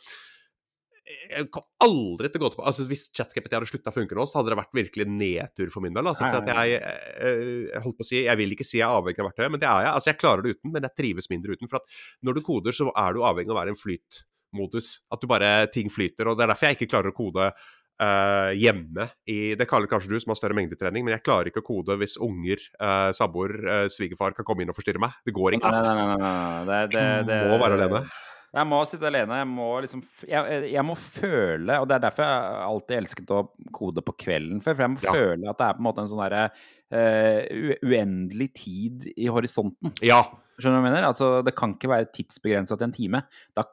jeg 1.05 1.47
kom 1.53 1.65
aldri 1.85 2.29
til 2.31 2.39
å 2.39 2.45
gå 2.45 2.49
tilbake 2.53 2.71
altså 2.71 2.85
Hvis 2.89 3.03
ChatGPT 3.13 3.53
hadde 3.53 3.69
slutta 3.69 3.91
å 3.93 3.95
funke 3.95 4.17
nå, 4.17 4.25
så 4.25 4.39
hadde 4.39 4.53
det 4.53 4.57
vært 4.57 4.77
virkelig 4.77 5.05
nedtur 5.09 5.69
for 5.73 5.85
min 5.85 5.93
del. 5.93 6.09
Altså, 6.09 6.25
for 6.25 6.49
jeg, 6.49 6.79
jeg, 6.81 7.81
holdt 7.83 7.99
på 7.99 8.05
å 8.05 8.09
si, 8.09 8.23
jeg 8.25 8.39
vil 8.41 8.55
ikke 8.55 8.65
si 8.65 8.79
jeg 8.79 8.87
er 8.87 8.97
avhengig 8.97 9.21
av 9.21 9.29
verktøyet, 9.29 9.53
men 9.53 9.61
det 9.61 9.69
er 9.69 9.85
jeg. 9.85 9.91
Altså, 9.93 10.11
jeg 10.11 10.21
klarer 10.23 10.45
det 10.45 10.55
uten, 10.57 10.73
men 10.73 10.87
jeg 10.87 10.97
trives 10.97 11.29
mindre 11.29 11.57
uten. 11.57 11.69
For 11.69 11.81
at 11.81 11.99
når 12.25 12.39
du 12.39 12.43
koder, 12.47 12.75
så 12.75 12.89
er 12.89 13.13
du 13.13 13.21
avhengig 13.21 13.53
av 13.53 13.57
å 13.57 13.59
være 13.61 13.73
i 13.73 13.75
en 13.75 13.81
flytmodus. 13.81 14.91
At 15.13 15.21
du 15.21 15.29
bare 15.29 15.55
ting 15.73 15.93
flyter. 15.93 16.31
og 16.31 16.39
Det 16.39 16.47
er 16.47 16.53
derfor 16.55 16.71
jeg 16.71 16.79
ikke 16.79 16.91
klarer 16.95 17.13
å 17.13 17.17
kode 17.21 17.49
uh, 17.53 18.51
hjemme 18.57 19.09
i 19.29 19.39
Det 19.59 19.69
kaller 19.69 19.91
kanskje 19.91 20.15
du, 20.15 20.19
som 20.23 20.33
har 20.33 20.41
større 20.41 20.57
mengdetrening, 20.57 21.05
men 21.05 21.19
jeg 21.19 21.25
klarer 21.27 21.51
ikke 21.51 21.61
å 21.61 21.69
kode 21.69 21.99
hvis 22.01 22.17
unger, 22.17 22.61
uh, 22.81 23.11
samboer, 23.13 23.59
uh, 23.69 23.87
svigerfar 23.93 24.33
kan 24.37 24.47
komme 24.47 24.65
inn 24.65 24.73
og 24.73 24.79
forstyrre 24.79 25.05
meg. 25.05 25.17
Det 25.21 25.37
går 25.37 25.59
ikke. 25.59 25.69
Nei, 25.69 25.83
nei, 25.85 25.97
nei, 26.01 26.21
nei. 26.25 26.71
Det, 26.71 26.85
det, 26.97 27.09
det, 27.29 27.43
må 27.51 27.61
være 27.61 27.77
alene. 27.77 28.07
Jeg 28.55 28.69
må 28.71 28.79
sitte 28.87 29.09
alene. 29.09 29.41
Jeg 29.41 29.49
må 29.51 29.67
liksom 29.83 30.01
jeg, 30.29 30.59
jeg, 30.71 30.83
må 30.87 30.95
føle 30.95 31.79
Og 31.81 31.89
det 31.89 31.97
er 31.97 32.05
derfor 32.05 32.23
jeg 32.23 32.61
alltid 32.69 32.95
elsket 33.01 33.33
å 33.35 33.41
kode 33.75 34.03
på 34.05 34.15
kvelden 34.25 34.63
før. 34.63 34.77
For 34.77 34.85
jeg 34.85 34.93
må 34.93 35.03
ja. 35.03 35.15
føle 35.17 35.51
at 35.51 35.59
det 35.59 35.67
er 35.67 35.77
på 35.77 35.83
en 35.83 35.87
måte 35.89 36.05
en 36.05 36.09
sånn 36.11 36.23
derre 36.23 36.45
uh, 36.95 37.77
uendelig 37.83 38.49
tid 38.61 39.07
i 39.15 39.27
horisonten. 39.31 39.91
Ja. 40.05 40.23
Skjønner 40.55 40.79
du 40.79 40.85
hva 40.85 40.87
jeg 40.87 40.87
mener? 40.87 41.09
Altså, 41.09 41.29
det 41.43 41.55
kan 41.57 41.75
ikke 41.75 41.91
være 41.91 42.07
tidsbegrensa 42.15 42.77
til 42.79 42.87
en 42.87 42.95
time. 42.95 43.23
Da, 43.57 43.65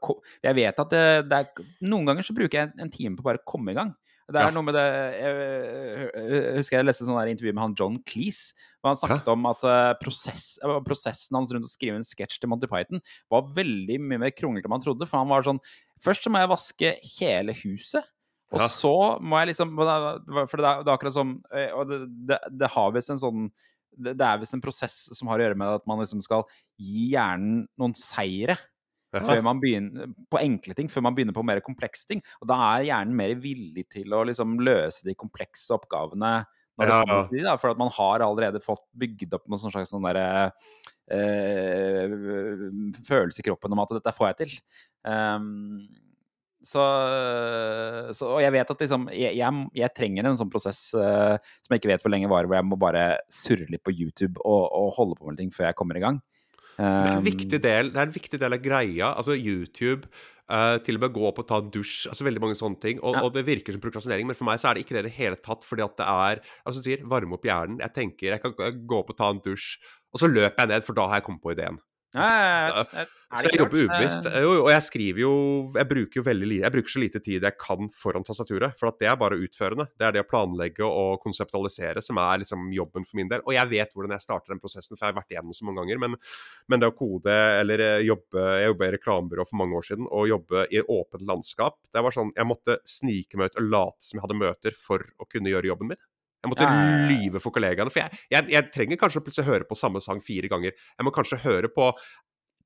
jeg 0.49 0.59
vet 0.59 0.83
at 0.83 0.95
det, 0.95 1.05
det 1.31 1.39
er, 1.39 1.69
Noen 1.87 2.09
ganger 2.11 2.27
så 2.27 2.35
bruker 2.35 2.59
jeg 2.59 2.73
en, 2.73 2.87
en 2.89 2.95
time 2.95 3.19
på 3.19 3.27
bare 3.27 3.39
å 3.39 3.47
komme 3.47 3.75
i 3.75 3.79
gang. 3.79 3.95
Det 4.33 4.41
er 4.41 4.49
ja. 4.49 4.55
noe 4.55 4.67
med 4.67 4.77
det 4.77 4.85
jeg, 5.15 6.53
husker 6.59 6.79
jeg 6.79 6.87
leste 6.89 7.07
sånn 7.07 7.33
intervju 7.33 7.53
med 7.53 7.63
han 7.63 7.77
John 7.79 7.99
Cleese. 8.09 8.57
Hvor 8.81 8.93
han 8.93 8.99
snakket 8.99 9.29
Hæ? 9.29 9.35
om 9.37 9.51
at 9.51 9.67
uh, 9.69 9.93
prosess, 10.01 10.47
uh, 10.65 10.79
prosessen 10.85 11.39
hans 11.39 11.53
rundt 11.55 11.69
å 11.69 11.71
skrive 11.71 12.01
en 12.01 12.07
sketsj 12.07 12.41
til 12.43 12.51
Monty 12.51 12.71
Python 12.71 13.03
var 13.31 13.51
veldig 13.55 14.01
mye 14.03 14.25
mer 14.25 14.35
kronglete 14.35 14.67
enn 14.67 14.75
man 14.75 14.85
trodde. 14.85 15.07
For 15.09 15.23
han 15.23 15.31
var 15.33 15.47
sånn 15.47 15.63
Først 16.03 16.25
så 16.25 16.33
må 16.35 16.41
jeg 16.43 16.51
vaske 16.51 16.89
hele 17.21 17.55
huset. 17.61 18.09
Og 18.53 18.61
ja. 18.61 18.69
så 18.69 18.95
må 19.23 19.39
jeg 19.41 19.53
liksom 19.53 19.77
For 19.79 19.87
det 19.87 19.93
er, 20.67 20.83
det 20.83 20.91
er 20.91 20.97
akkurat 20.97 21.15
som 21.15 21.37
eh, 21.55 21.71
Og 21.73 21.87
det, 21.89 22.01
det, 22.29 22.41
det 22.61 22.73
har 22.75 22.91
visst 22.97 23.15
en 23.15 23.23
sånn 23.23 23.47
det, 23.93 24.17
er 24.25 24.39
visst 24.41 24.57
en 24.57 24.63
prosess 24.65 24.95
som 25.13 25.29
har 25.29 25.37
å 25.37 25.45
gjøre 25.45 25.59
med 25.61 25.75
at 25.77 25.83
man 25.85 25.99
liksom 26.01 26.23
skal 26.25 26.47
gi 26.81 27.11
hjernen 27.13 27.67
noen 27.77 27.93
seire. 27.93 28.57
Før 29.13 29.43
man 29.45 29.61
begynner, 29.61 30.09
på 30.33 30.41
enkle 30.41 30.77
ting, 30.77 30.89
før 30.89 31.05
man 31.05 31.17
begynner 31.17 31.37
på 31.37 31.45
mer 31.45 31.61
komplekse 31.65 32.09
ting. 32.09 32.23
Og 32.41 32.49
da 32.49 32.57
er 32.71 32.89
hjernen 32.89 33.17
mer 33.19 33.35
villig 33.41 33.85
til 33.93 34.15
å 34.17 34.23
liksom 34.29 34.57
løse 34.65 35.05
de 35.05 35.17
komplekse 35.19 35.75
oppgavene. 35.77 36.33
Ja, 36.81 37.03
ja. 37.05 37.19
Til, 37.29 37.43
da, 37.45 37.59
for 37.61 37.75
at 37.75 37.81
man 37.81 37.93
har 37.93 38.25
allerede 38.25 38.63
fått 38.65 38.87
bygd 38.99 39.37
opp 39.37 39.45
noen 39.51 39.61
slags 39.61 39.93
sånn 39.93 40.07
derre 40.07 40.25
øh, 41.13 42.15
følelse 43.05 43.43
i 43.43 43.47
kroppen 43.51 43.77
om 43.77 43.83
at 43.85 43.93
dette 43.99 44.15
får 44.17 44.31
jeg 44.31 44.39
til. 44.41 44.57
Um, 45.05 45.85
så, 46.63 46.83
så, 48.15 48.29
Og 48.37 48.41
jeg 48.45 48.55
vet 48.55 48.69
at 48.71 48.83
liksom 48.85 49.09
jeg, 49.11 49.35
jeg, 49.35 49.63
jeg 49.75 49.95
trenger 49.97 50.29
en 50.29 50.37
sånn 50.39 50.51
prosess 50.51 50.85
uh, 50.95 51.35
som 51.59 51.75
jeg 51.75 51.83
ikke 51.83 51.91
vet 51.91 52.05
hvor 52.05 52.15
lenge 52.15 52.31
varer, 52.31 52.49
hvor 52.49 52.61
jeg 52.61 52.69
må 52.71 52.79
bare 52.81 53.07
surre 53.33 53.67
litt 53.69 53.83
på 53.83 53.95
YouTube 53.95 54.39
og, 54.41 54.69
og 54.71 54.93
holde 54.97 55.19
på 55.19 55.29
med 55.29 55.43
ting 55.43 55.51
før 55.55 55.69
jeg 55.69 55.79
kommer 55.79 55.99
i 55.99 56.05
gang. 56.05 56.23
Det 56.77 56.89
er, 56.89 57.17
en 57.17 57.25
viktig 57.25 57.59
um, 57.59 57.65
del, 57.65 57.91
det 57.93 58.01
er 58.01 58.07
en 58.09 58.15
viktig 58.15 58.41
del 58.41 58.57
av 58.57 58.63
greia. 58.65 59.11
Altså 59.13 59.37
YouTube, 59.37 60.09
uh, 60.51 60.79
til 60.85 60.99
og 60.99 61.05
med 61.05 61.15
gå 61.15 61.25
opp 61.29 61.43
og 61.43 61.49
ta 61.51 61.61
en 61.63 61.71
dusj. 61.75 62.09
altså 62.11 62.27
Veldig 62.27 62.43
mange 62.45 62.59
sånne 62.59 62.81
ting. 62.83 63.01
Og, 63.03 63.17
ja. 63.19 63.25
og, 63.27 63.33
det 63.37 63.47
virker 63.49 63.77
som 63.77 63.85
prokrastinering, 63.85 64.29
men 64.29 64.39
for 64.39 64.49
meg 64.49 64.63
så 64.63 64.71
er 64.71 64.79
det 64.79 64.87
ikke 64.87 64.97
det 64.99 65.05
i 65.05 65.09
det 65.11 65.17
hele 65.19 65.41
tatt. 65.41 65.67
Fordi 65.69 65.87
at 65.87 65.97
det 66.01 66.09
er 66.09 66.43
altså 66.65 66.85
sier, 66.85 67.07
varme 67.13 67.39
opp 67.39 67.49
hjernen. 67.49 67.81
Jeg 67.85 67.97
tenker 67.99 68.37
jeg 68.37 68.45
kan 68.45 68.83
gå 68.89 69.01
opp 69.03 69.13
og 69.15 69.21
ta 69.21 69.33
en 69.33 69.43
dusj, 69.45 69.77
og 70.13 70.23
så 70.23 70.31
løper 70.31 70.65
jeg 70.65 70.75
ned, 70.75 70.87
for 70.87 70.99
da 70.99 71.09
har 71.11 71.21
jeg 71.21 71.29
kommet 71.29 71.45
på 71.45 71.55
ideen. 71.57 71.81
Ja, 72.13 72.27
jeg, 72.29 72.87
jeg, 72.93 73.07
så 73.33 73.49
jeg 73.49 73.59
jobber 73.63 73.87
ubevisst. 73.87 74.27
Og 74.45 74.67
jeg 74.69 74.85
skriver 74.85 75.21
jo 75.23 75.31
Jeg 75.79 75.89
bruker 75.89 76.19
jo 76.19 76.25
veldig 76.27 76.49
lite 76.51 76.67
Jeg 76.67 76.75
bruker 76.75 76.93
så 76.93 77.01
lite 77.01 77.23
tid 77.25 77.47
jeg 77.47 77.57
kan 77.57 77.89
foran 77.97 78.27
tastaturet. 78.29 78.77
For 78.77 78.91
at 78.91 78.99
det 79.01 79.09
er 79.09 79.17
bare 79.21 79.39
utførende. 79.41 79.87
Det 79.97 80.07
er 80.07 80.17
det 80.17 80.25
å 80.25 80.29
planlegge 80.29 80.85
og 80.85 81.23
konseptualisere 81.25 82.03
som 82.05 82.21
er 82.21 82.43
liksom 82.45 82.69
jobben 82.77 83.09
for 83.09 83.21
min 83.21 83.33
del. 83.33 83.45
Og 83.47 83.57
jeg 83.57 83.71
vet 83.73 83.97
hvordan 83.97 84.13
jeg 84.17 84.27
starter 84.27 84.53
den 84.53 84.61
prosessen, 84.61 84.99
for 84.99 85.07
jeg 85.07 85.15
har 85.15 85.21
vært 85.23 85.33
igjennom 85.33 85.57
så 85.57 85.69
mange 85.69 85.81
ganger. 85.81 86.03
Men, 86.05 86.19
men 86.69 86.85
det 86.85 86.93
å 86.93 86.97
kode 86.99 87.39
eller 87.63 87.87
eh, 87.87 88.05
jobbe 88.05 88.47
Jeg 88.59 88.69
jobba 88.73 88.89
i 88.89 88.95
reklamebyrå 88.99 89.49
for 89.49 89.63
mange 89.63 89.81
år 89.81 89.89
siden, 89.89 90.09
og 90.13 90.29
jobbe 90.29 90.67
i 90.69 90.83
åpent 90.83 91.25
landskap 91.29 91.79
Det 91.95 92.03
var 92.05 92.15
sånn 92.15 92.33
Jeg 92.37 92.49
måtte 92.49 92.79
snike 92.89 93.41
meg 93.41 93.53
ut 93.53 93.61
og 93.63 93.69
late 93.73 94.05
som 94.05 94.19
jeg 94.19 94.27
hadde 94.27 94.41
møter 94.43 94.77
for 94.77 95.09
å 95.17 95.29
kunne 95.31 95.53
gjøre 95.53 95.73
jobben 95.73 95.95
min. 95.95 96.05
Jeg 96.43 96.51
måtte 96.51 96.67
ja. 96.67 97.07
lyve 97.07 97.43
for 97.43 97.55
kollegaene. 97.55 97.93
For 97.95 98.03
jeg, 98.03 98.21
jeg, 98.33 98.51
jeg, 98.51 98.69
trenger 98.75 98.99
kanskje 98.99 99.23
å 99.23 99.25
plutselig 99.27 99.49
høre 99.49 99.69
på 99.69 99.79
samme 99.79 100.03
sang 100.03 100.23
fire 100.25 100.51
ganger. 100.51 100.75
Jeg 100.75 101.07
må 101.07 101.15
kanskje 101.15 101.39
høre 101.45 101.71
på 101.71 101.93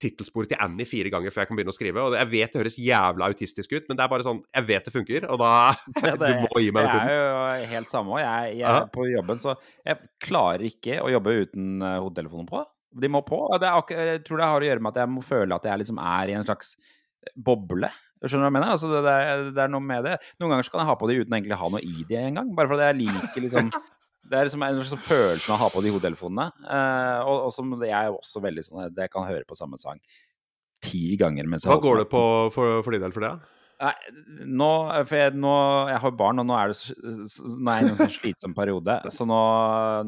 tittelsporet 0.01 0.51
til 0.53 0.61
Annie 0.61 0.89
fire 0.89 1.11
ganger 1.13 1.33
før 1.33 1.43
jeg 1.43 1.51
kan 1.51 1.59
begynne 1.59 1.73
å 1.73 1.77
skrive. 1.77 2.05
Og 2.05 2.17
jeg 2.19 2.31
vet 2.33 2.53
det 2.53 2.61
høres 2.61 2.79
jævla 2.81 3.29
autistisk 3.31 3.75
ut, 3.77 3.87
men 3.89 3.99
det 3.99 4.05
er 4.05 4.13
bare 4.13 4.27
sånn 4.27 4.43
Jeg 4.53 4.69
vet 4.69 4.89
det 4.89 4.95
funker, 4.95 5.29
og 5.33 5.41
da 5.41 5.53
ja, 6.05 6.15
det, 6.21 6.33
Du 6.37 6.47
må 6.47 6.63
gi 6.63 6.73
meg 6.75 6.89
den 6.89 6.93
tiden. 6.95 7.11
Det 7.11 7.19
er 7.19 7.61
jo 7.61 7.71
helt 7.75 7.93
samme. 7.93 8.23
Jeg, 8.23 8.57
jeg, 8.63 8.89
på 8.97 9.07
jobben 9.11 9.43
så 9.43 9.57
Jeg 9.85 10.11
klarer 10.27 10.67
ikke 10.69 11.01
å 11.05 11.13
jobbe 11.13 11.39
uten 11.45 11.71
uh, 11.85 11.95
hodetelefonen 12.05 12.51
på. 12.51 12.65
De 12.97 13.13
må 13.13 13.21
på. 13.29 13.43
Jeg 13.61 14.23
tror 14.25 14.41
det 14.41 14.53
har 14.53 14.63
å 14.63 14.69
gjøre 14.71 14.85
med 14.85 14.95
at 14.95 15.03
jeg 15.03 15.13
må 15.13 15.25
føle 15.25 15.57
at 15.57 15.67
jeg 15.69 15.83
liksom 15.83 15.99
er 16.01 16.33
i 16.33 16.37
en 16.39 16.47
slags 16.47 16.77
boble. 17.35 17.91
Skjønner 18.23 18.47
du 18.47 18.47
hva 18.47 18.49
jeg 18.49 18.57
mener? 18.57 18.73
Altså, 18.75 18.91
det, 18.93 19.03
er, 19.13 19.45
det, 19.51 19.63
er, 19.65 19.73
noe 19.73 19.85
med 19.85 20.07
det. 20.07 20.17
Noen 20.41 20.55
ganger 20.55 20.67
så 20.67 20.73
kan 20.75 20.83
jeg 20.83 20.91
ha 20.91 20.97
på 21.01 21.11
det 21.11 21.19
uten 21.21 21.37
egentlig 21.37 21.57
å 21.57 21.61
ha 21.65 21.73
noe 21.75 21.85
i 21.85 22.07
det 22.09 22.23
engang. 22.23 22.55
Bare 22.57 22.71
fordi 22.71 22.89
jeg 22.89 23.01
liker 23.05 23.47
liksom 23.49 23.71
Det 24.27 24.35
er 24.35 24.49
liksom 24.49 24.63
en 24.67 24.81
slags 24.83 25.05
følelse 25.07 25.53
av 25.53 25.55
å 25.55 25.61
ha 25.61 25.67
på 25.71 25.81
de 25.85 25.91
hodetelefonene. 25.95 26.49
Eh, 26.67 27.19
og, 27.31 27.45
og 27.47 27.53
som 27.55 27.69
jeg 27.79 27.95
er 27.95 28.11
også 28.11 28.41
veldig 28.43 28.65
sånn 28.67 28.81
at 28.83 28.97
jeg 28.99 29.13
kan 29.13 29.23
høre 29.29 29.47
på 29.47 29.55
samme 29.55 29.79
sang 29.79 30.01
ti 30.83 31.17
ganger 31.21 31.47
mens 31.49 31.67
jeg 31.67 31.73
Hva 31.73 31.83
går 31.83 32.03
det 32.03 32.09
på 32.11 32.23
for, 32.55 32.81
for 32.85 32.95
din 32.95 33.05
del 33.05 33.15
for 33.15 33.27
det? 33.27 33.37
Nei, 33.77 33.93
nå, 34.57 34.69
for 35.05 35.21
jeg, 35.21 35.33
nå, 35.37 35.55
jeg 35.91 36.01
har 36.01 36.13
barn, 36.17 36.41
og 36.41 36.47
nå 36.49 36.55
er, 36.57 36.73
det, 36.73 36.95
nå 37.45 37.69
er 37.69 37.83
jeg 37.83 37.85
i 37.85 37.91
en 37.91 37.99
sånn 37.99 38.15
slitsom 38.15 38.55
periode. 38.57 38.95
Så 39.13 39.27
nå, 39.29 39.41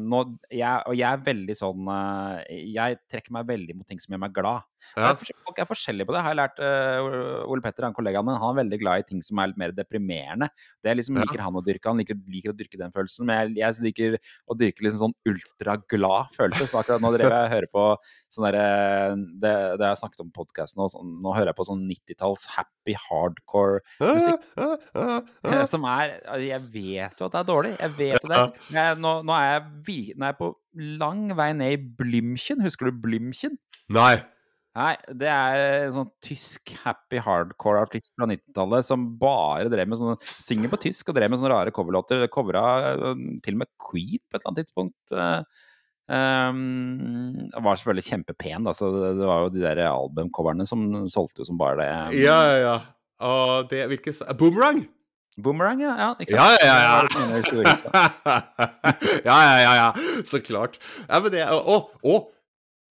nå 0.01 0.21
jeg, 0.49 0.71
Og 0.89 0.95
jeg 0.97 1.05
er 1.05 1.21
veldig 1.27 1.55
sånn 1.57 1.91
eh, 1.93 2.63
Jeg 2.73 2.97
trekker 3.11 3.35
meg 3.35 3.45
veldig 3.51 3.77
mot 3.77 3.85
ting 3.85 4.01
som 4.01 4.15
gjør 4.15 4.23
meg 4.25 4.33
glad. 4.33 4.65
Ja. 4.97 5.11
Folk 5.15 5.61
er 5.61 5.67
forskjellige 5.69 6.07
på 6.09 6.15
det. 6.15 6.23
Har 6.25 6.33
jeg 6.33 6.39
lært 6.39 6.61
uh, 6.63 7.49
Ole 7.49 7.63
Petter, 7.63 7.87
han 7.87 7.95
kollegaen 7.95 8.25
min, 8.27 8.37
han 8.39 8.53
er 8.53 8.61
veldig 8.63 8.79
glad 8.81 9.03
i 9.03 9.07
ting 9.07 9.23
som 9.25 9.41
er 9.41 9.51
litt 9.51 9.59
mer 9.61 9.73
deprimerende. 9.75 10.49
Det 10.83 10.95
liksom 10.97 11.19
liker 11.19 11.43
han 11.43 11.59
å 11.59 11.63
dyrke. 11.65 11.89
Han 11.91 12.01
liker, 12.01 12.19
liker, 12.29 12.53
å 12.53 12.59
dyrke 12.59 12.79
den 12.81 12.93
følelsen. 12.95 13.27
Men 13.29 13.55
jeg, 13.55 13.59
jeg 13.59 13.87
liker 13.89 14.17
å 14.49 14.57
dyrke 14.57 14.85
liksom 14.85 15.03
sånn 15.05 15.17
ultraglad 15.29 16.33
følelse. 16.35 16.69
Så 16.69 16.81
akkurat 16.81 17.03
nå 17.03 17.13
driver 17.15 17.35
jeg 17.35 17.49
og 17.49 17.53
hører 17.55 17.71
på 17.73 17.85
sånn 18.29 18.47
derre 18.47 18.65
det, 19.15 19.51
det, 19.51 19.83
jeg 19.83 19.89
har 19.89 19.99
snakket 19.99 20.23
om 20.23 20.31
podkasten, 20.33 20.83
og 20.83 20.91
sånn, 20.93 21.11
nå 21.23 21.33
hører 21.35 21.51
jeg 21.51 21.59
på 21.59 21.67
sånn 21.69 21.83
90-talls 21.89 22.47
happy 22.55 22.95
hardcore-musikk. 23.07 24.47
Som 25.69 25.85
er 25.89 26.15
Jeg 26.43 26.61
vet 26.73 27.19
jo 27.19 27.27
at 27.27 27.35
det 27.35 27.41
er 27.41 27.47
dårlig. 27.47 27.75
Jeg 27.79 27.95
vet 27.97 28.29
det. 28.31 28.41
Jeg, 28.73 28.97
nå, 29.01 29.19
nå, 29.27 29.35
er 29.35 29.55
jeg, 29.57 30.09
nå 30.15 30.27
er 30.27 30.33
jeg 30.33 30.39
på 30.39 30.53
lang 30.99 31.29
vei 31.37 31.51
ned 31.57 31.75
i 31.75 31.79
Blümchen. 31.99 32.63
Husker 32.65 32.89
du 32.89 33.01
Blümchen? 33.05 33.57
Nei. 33.89 34.19
Nei, 34.77 34.93
det 35.17 35.27
er 35.27 35.87
en 35.87 35.95
sånn 35.95 36.11
tysk 36.23 36.69
happy 36.83 37.17
hardcore-artist 37.25 38.13
fra 38.13 38.27
90-tallet 38.29 38.85
som 38.85 39.07
bare 39.19 39.65
drev 39.71 39.89
med 39.89 39.97
sånne 39.97 40.19
Synger 40.45 40.69
på 40.71 40.77
tysk 40.85 41.09
og 41.09 41.17
drev 41.17 41.31
med 41.31 41.41
sånne 41.41 41.55
rare 41.55 41.73
coverlåter. 41.73 42.27
Covra 42.31 42.63
øh, 42.93 43.23
til 43.43 43.57
og 43.57 43.63
med 43.63 43.71
Queen 43.81 44.21
på 44.21 44.37
et 44.37 44.39
eller 44.39 44.51
annet 44.51 44.61
tidspunkt. 44.61 45.15
Um, 46.09 47.37
var 47.53 47.77
selvfølgelig 47.77 48.07
kjempepen, 48.07 48.63
da, 48.65 48.71
så 48.73 48.87
det, 48.89 49.27
var 49.29 49.43
jo 49.43 49.51
de 49.53 49.61
der 49.61 49.77
albumcoverne 49.85 50.65
som 50.65 51.05
solgte 51.11 51.43
jo 51.43 51.47
som 51.49 51.59
bare 51.59 51.77
det. 51.81 51.89
Ja, 52.23 52.37
ja, 52.49 52.55
ja. 52.63 52.77
Og 53.25 53.69
det 53.69 53.87
hvilke 53.91 54.11
Boomerang? 54.39 54.79
Boomerang, 55.43 55.81
ja. 55.83 55.93
ja 55.99 56.09
ikke 56.17 56.33
sant? 56.33 56.41
Ja, 56.63 56.65
ja, 56.65 56.77
ja. 56.81 56.95
ja, 59.29 59.37
ja, 59.37 59.57
ja, 59.61 59.73
ja. 59.83 59.89
Så 60.25 60.39
klart. 60.43 60.73
Ja, 61.05 61.19
men 61.19 61.31
det 61.33 61.43
Å! 61.53 61.77
å 62.01 62.13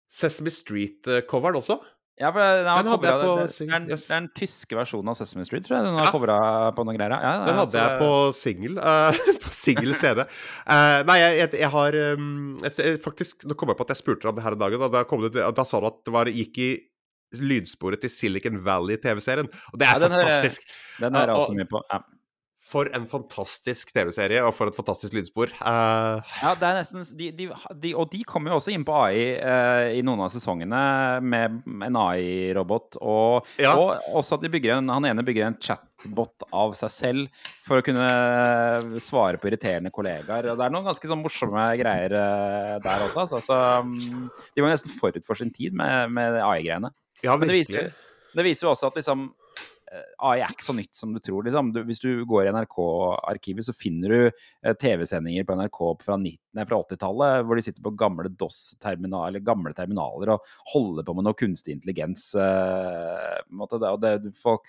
Sesame 0.08 0.52
Street-coveren 0.52 1.60
også? 1.60 1.78
Ja, 2.18 2.32
for 2.34 2.42
den, 2.42 2.66
den 2.66 2.88
hadde 2.90 3.06
jeg 3.06 3.18
på 3.22 3.34
det, 3.38 3.66
er, 3.68 3.82
det 3.86 3.94
er 3.94 4.08
den 4.10 4.26
tyske 4.34 4.74
versjonen 4.74 5.12
av 5.12 5.18
Sesame 5.20 5.44
Street, 5.46 5.62
tror 5.68 5.76
jeg. 5.76 5.86
Den 5.86 5.98
har 6.00 6.08
ja. 6.08 6.12
covra 6.14 6.38
på 6.74 6.84
noen 6.88 6.98
greier. 6.98 7.14
Ja, 7.14 7.34
den 7.46 7.58
hadde 7.60 7.84
jeg 7.84 8.00
på 8.00 8.10
singel. 8.34 8.80
Uh, 8.82 9.20
på 9.44 9.52
singel 9.54 9.94
CD. 9.94 10.24
Uh, 10.66 10.98
nei, 11.06 11.18
jeg, 11.22 11.36
jeg, 11.44 11.52
jeg 11.62 11.70
har 11.76 11.98
um, 12.18 12.56
jeg, 12.64 12.98
Faktisk, 13.04 13.46
nå 13.46 13.54
kom 13.58 13.70
jeg 13.70 13.78
på 13.78 13.86
at 13.86 13.94
jeg 13.94 14.02
spurte 14.02 14.26
deg 14.26 14.32
om 14.32 14.40
det 14.40 14.46
her 14.48 14.58
en 14.58 14.64
dag, 14.64 14.74
og 14.74 14.96
da, 14.96 15.04
det, 15.28 15.46
da 15.60 15.66
sa 15.68 15.78
du 15.78 15.88
at 15.92 16.02
det 16.02 16.16
var, 16.18 16.32
gikk 16.40 16.62
i 16.64 16.70
lydsporet 17.38 18.02
til 18.02 18.10
Silicon 18.10 18.58
Valley-TV-serien. 18.66 19.46
Og 19.70 19.78
det 19.78 19.86
er 19.86 19.94
ja, 19.94 20.02
den 20.02 20.16
fantastisk. 20.16 20.66
Hører, 20.66 21.04
den 21.04 21.20
hører 21.20 21.34
jeg 21.34 21.44
også 21.44 21.58
mye 21.60 21.70
på. 21.70 21.86
Ja. 21.86 22.02
For 22.68 22.88
en 22.92 23.06
fantastisk 23.08 23.94
TV-serie, 23.96 24.42
og 24.44 24.52
for 24.56 24.68
et 24.68 24.76
fantastisk 24.76 25.14
lydspor. 25.16 25.52
Uh... 25.62 26.20
Ja, 26.42 26.52
det 26.58 26.66
er 26.68 26.76
nesten 26.76 27.04
de, 27.16 27.30
de, 27.32 27.46
de, 27.80 27.92
Og 27.96 28.10
de 28.12 28.20
kommer 28.28 28.52
jo 28.52 28.58
også 28.58 28.74
inn 28.74 28.84
på 28.84 28.92
AI 28.92 29.22
uh, 29.40 29.86
i 29.96 30.02
noen 30.04 30.20
av 30.26 30.32
sesongene 30.34 30.82
med 31.24 31.62
en 31.86 31.98
AI-robot. 32.02 33.00
Og, 33.00 33.48
ja. 33.62 33.72
og, 33.72 34.04
også 34.20 34.36
at 34.36 34.44
de 34.44 34.52
bygger 34.52 34.76
en, 34.76 34.92
han 34.92 35.08
ene 35.08 35.24
bygger 35.24 35.48
en 35.48 35.56
chatbot 35.64 36.44
av 36.52 36.76
seg 36.76 36.92
selv 36.92 37.48
for 37.64 37.80
å 37.80 37.86
kunne 37.86 39.00
svare 39.00 39.40
på 39.40 39.48
irriterende 39.48 39.94
kollegaer. 39.94 40.52
Og 40.52 40.60
det 40.60 40.68
er 40.68 40.76
noen 40.76 40.92
ganske 40.92 41.12
sånn 41.14 41.24
morsomme 41.24 41.64
greier 41.80 42.18
uh, 42.20 42.76
der 42.84 43.08
også. 43.08 43.24
Altså. 43.24 43.40
Så, 43.48 43.58
um, 43.80 44.28
de 44.52 44.66
var 44.66 44.76
nesten 44.76 44.92
forut 44.92 45.24
for 45.24 45.40
sin 45.40 45.54
tid 45.56 45.72
med, 45.72 46.12
med 46.12 46.36
AI-greiene. 46.42 46.92
Ja, 47.24 47.40
virkelig. 47.40 47.64
Det 47.72 47.88
viser, 47.88 48.08
det 48.36 48.50
viser 48.52 48.68
jo 48.68 48.76
også 48.76 48.92
at 48.92 49.00
liksom 49.00 49.30
Eh, 49.30 49.47
AI 50.18 50.42
er 50.42 50.52
ikke 50.52 50.66
så 50.66 50.74
nytt 50.76 50.96
som 50.96 51.12
du 51.14 51.20
tror. 51.22 51.46
Liksom. 51.46 51.70
Du, 51.74 51.80
hvis 51.88 52.02
du 52.02 52.10
går 52.28 52.48
i 52.48 52.52
NRK-arkivet, 52.54 53.66
så 53.66 53.74
finner 53.76 54.12
du 54.12 54.18
eh, 54.28 54.74
TV-sendinger 54.74 55.46
på 55.48 55.56
NRK 55.58 55.80
fra, 56.04 56.18
fra 56.18 56.80
80-tallet 56.82 57.46
hvor 57.46 57.58
de 57.58 57.64
sitter 57.64 57.84
på 57.84 57.94
gamle 57.98 58.30
DOS-terminaler 58.34 59.44
gamle 59.44 59.72
terminaler 59.76 60.34
og 60.34 60.52
holder 60.74 61.06
på 61.06 61.16
med 61.16 61.28
noe 61.28 61.38
kunstig 61.38 61.78
intelligens. 61.78 62.30
Eh, 62.38 63.40
det, 63.48 63.82
og 63.88 64.00
det, 64.04 64.14
folk, 64.42 64.68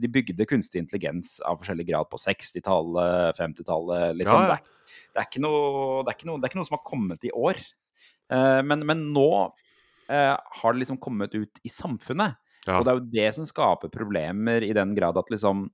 de 0.00 0.10
bygde 0.12 0.48
kunstig 0.48 0.84
intelligens 0.84 1.38
av 1.46 1.60
forskjellig 1.60 1.88
grad 1.90 2.10
på 2.10 2.20
60-tallet, 2.20 3.38
50-tallet. 3.38 4.20
Liksom. 4.20 4.46
Ja, 4.46 4.56
ja. 4.56 4.60
Det, 4.60 5.16
det, 5.18 5.26
er 5.26 5.44
noe, 5.44 6.04
det, 6.06 6.14
er 6.14 6.30
noe, 6.30 6.40
det 6.40 6.48
er 6.48 6.52
ikke 6.52 6.60
noe 6.62 6.68
som 6.70 6.78
har 6.78 6.86
kommet 6.86 7.26
i 7.28 7.34
år. 7.36 7.60
Uh, 8.30 8.60
men, 8.62 8.86
men, 8.86 9.08
nå 9.14 9.28
uh, 9.50 10.36
har 10.38 10.72
det 10.72 10.84
liksom 10.84 11.00
kommet 11.02 11.34
ut 11.36 11.60
i 11.66 11.72
samfunnet. 11.72 12.38
Ja. 12.66 12.78
Og 12.78 12.84
det 12.84 12.92
er 12.92 12.98
jo 12.98 13.10
det 13.14 13.28
som 13.36 13.48
skaper 13.48 13.92
problemer, 13.92 14.64
i 14.66 14.74
den 14.76 14.94
grad 14.96 15.18
at 15.18 15.30
liksom 15.32 15.68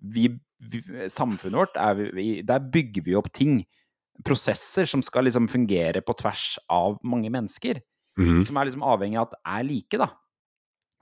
vi, 0.00 0.28
vi, 0.60 0.80
Samfunnet 1.12 1.58
vårt, 1.58 1.78
vi, 2.16 2.40
der 2.46 2.70
bygger 2.72 3.04
vi 3.06 3.16
opp 3.18 3.30
ting. 3.36 3.60
Prosesser 4.24 4.88
som 4.88 5.04
skal 5.04 5.28
liksom 5.28 5.48
fungere 5.48 6.02
på 6.04 6.16
tvers 6.20 6.58
av 6.72 6.98
mange 7.04 7.32
mennesker. 7.32 7.80
Mm. 8.20 8.42
Som 8.44 8.58
er 8.58 8.68
liksom 8.68 8.84
avhengig 8.84 9.20
av 9.20 9.30
at 9.30 9.38
er 9.58 9.64
like, 9.68 10.00
da. 10.00 10.10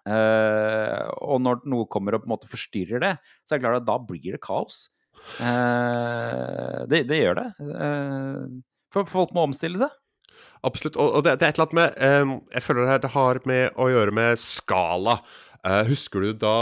Uh, 0.09 1.05
og 1.20 1.43
når 1.45 1.66
noe 1.69 1.89
kommer 1.90 2.16
og 2.16 2.23
på 2.23 2.31
en 2.31 2.32
måte 2.32 2.49
forstyrrer 2.49 3.03
det, 3.03 3.11
så 3.45 3.55
er 3.55 3.59
det 3.59 3.65
klart 3.66 3.82
at 3.82 3.89
da 3.89 3.99
blir 4.01 4.36
det 4.36 4.43
kaos. 4.45 4.86
Uh, 5.36 6.86
det, 6.89 7.03
det, 7.11 7.19
gjør 7.20 7.40
det. 7.43 7.49
Uh, 7.61 8.62
for 8.95 9.09
folk 9.11 9.35
må 9.36 9.49
omstille 9.49 9.81
seg. 9.82 9.93
Absolutt. 10.66 10.98
Og, 10.98 11.20
det, 11.24 11.36
det, 11.40 11.47
er 11.47 11.52
et 11.52 11.59
eller 11.59 11.68
annet 11.68 11.78
med 11.78 12.22
um, 12.22 12.35
Jeg 12.55 12.66
føler 12.66 12.89
det 12.89 13.02
det 13.05 13.14
har 13.14 13.40
med 13.48 13.78
å 13.78 13.89
gjøre 13.93 14.14
med 14.18 14.43
skala. 14.43 15.18
Uh, 15.62 15.82
husker 15.89 16.24
du 16.24 16.32
da 16.39 16.59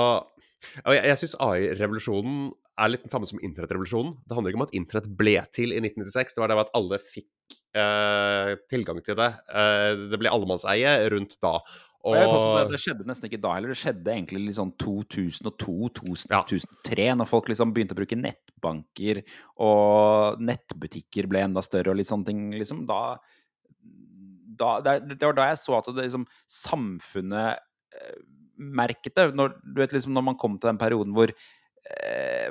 Jeg, 0.85 1.03
jeg 1.03 1.21
syns 1.23 1.37
AI-revolusjonen 1.47 2.51
er 2.77 2.93
litt 2.93 3.07
den 3.07 3.13
samme 3.13 3.29
som 3.29 3.41
internettrevolusjonen. 3.41 4.19
Det 4.29 4.37
handler 4.37 4.53
ikke 4.53 4.61
om 4.61 4.67
at 4.67 4.77
internett 4.77 5.09
ble 5.17 5.39
til 5.55 5.73
i 5.73 5.81
1996, 5.81 6.37
det 6.37 6.43
var 6.43 6.53
det 6.53 6.59
at 6.61 6.75
alle 6.77 6.99
fikk 7.01 7.57
uh, 7.79 8.53
tilgang 8.69 9.01
til 9.05 9.17
det. 9.17 9.31
Uh, 9.49 10.09
det 10.13 10.21
ble 10.21 10.33
allemannseie 10.33 10.97
rundt 11.15 11.39
da. 11.45 11.57
Og... 12.07 12.15
Det, 12.15 12.69
det, 12.71 12.79
skjedde 12.79 13.07
nesten 13.09 13.27
ikke 13.27 13.41
da 13.43 13.57
heller. 13.57 13.73
Det 13.73 13.81
skjedde 13.81 14.13
egentlig 14.13 14.45
litt 14.45 14.59
sånn 14.59 14.71
2002-2003, 14.79 17.07
ja. 17.09 17.17
når 17.19 17.31
folk 17.31 17.49
liksom 17.51 17.73
begynte 17.75 17.97
å 17.97 17.99
bruke 17.99 18.19
nettbanker, 18.21 19.25
og 19.67 20.45
nettbutikker 20.45 21.27
ble 21.33 21.43
enda 21.49 21.63
større 21.67 21.91
og 21.91 21.99
litt 21.99 22.11
sånne 22.11 22.29
ting. 22.29 22.41
Liksom, 22.55 22.85
da 22.87 23.17
da, 24.59 24.99
det, 24.99 25.21
var 25.23 25.37
da 25.37 25.51
jeg 25.51 25.61
så 25.63 25.79
at 25.79 25.91
det, 25.93 26.09
liksom, 26.09 26.27
samfunnet 26.51 27.63
eh, 27.97 28.17
merket 28.57 29.17
det. 29.17 29.31
Når, 29.37 29.57
du 29.63 29.83
vet, 29.83 29.95
liksom, 29.97 30.17
når 30.17 30.31
man 30.33 30.41
kom 30.41 30.59
til 30.59 30.73
den 30.73 30.81
perioden 30.81 31.15
hvor 31.17 31.33
eh, 31.33 32.51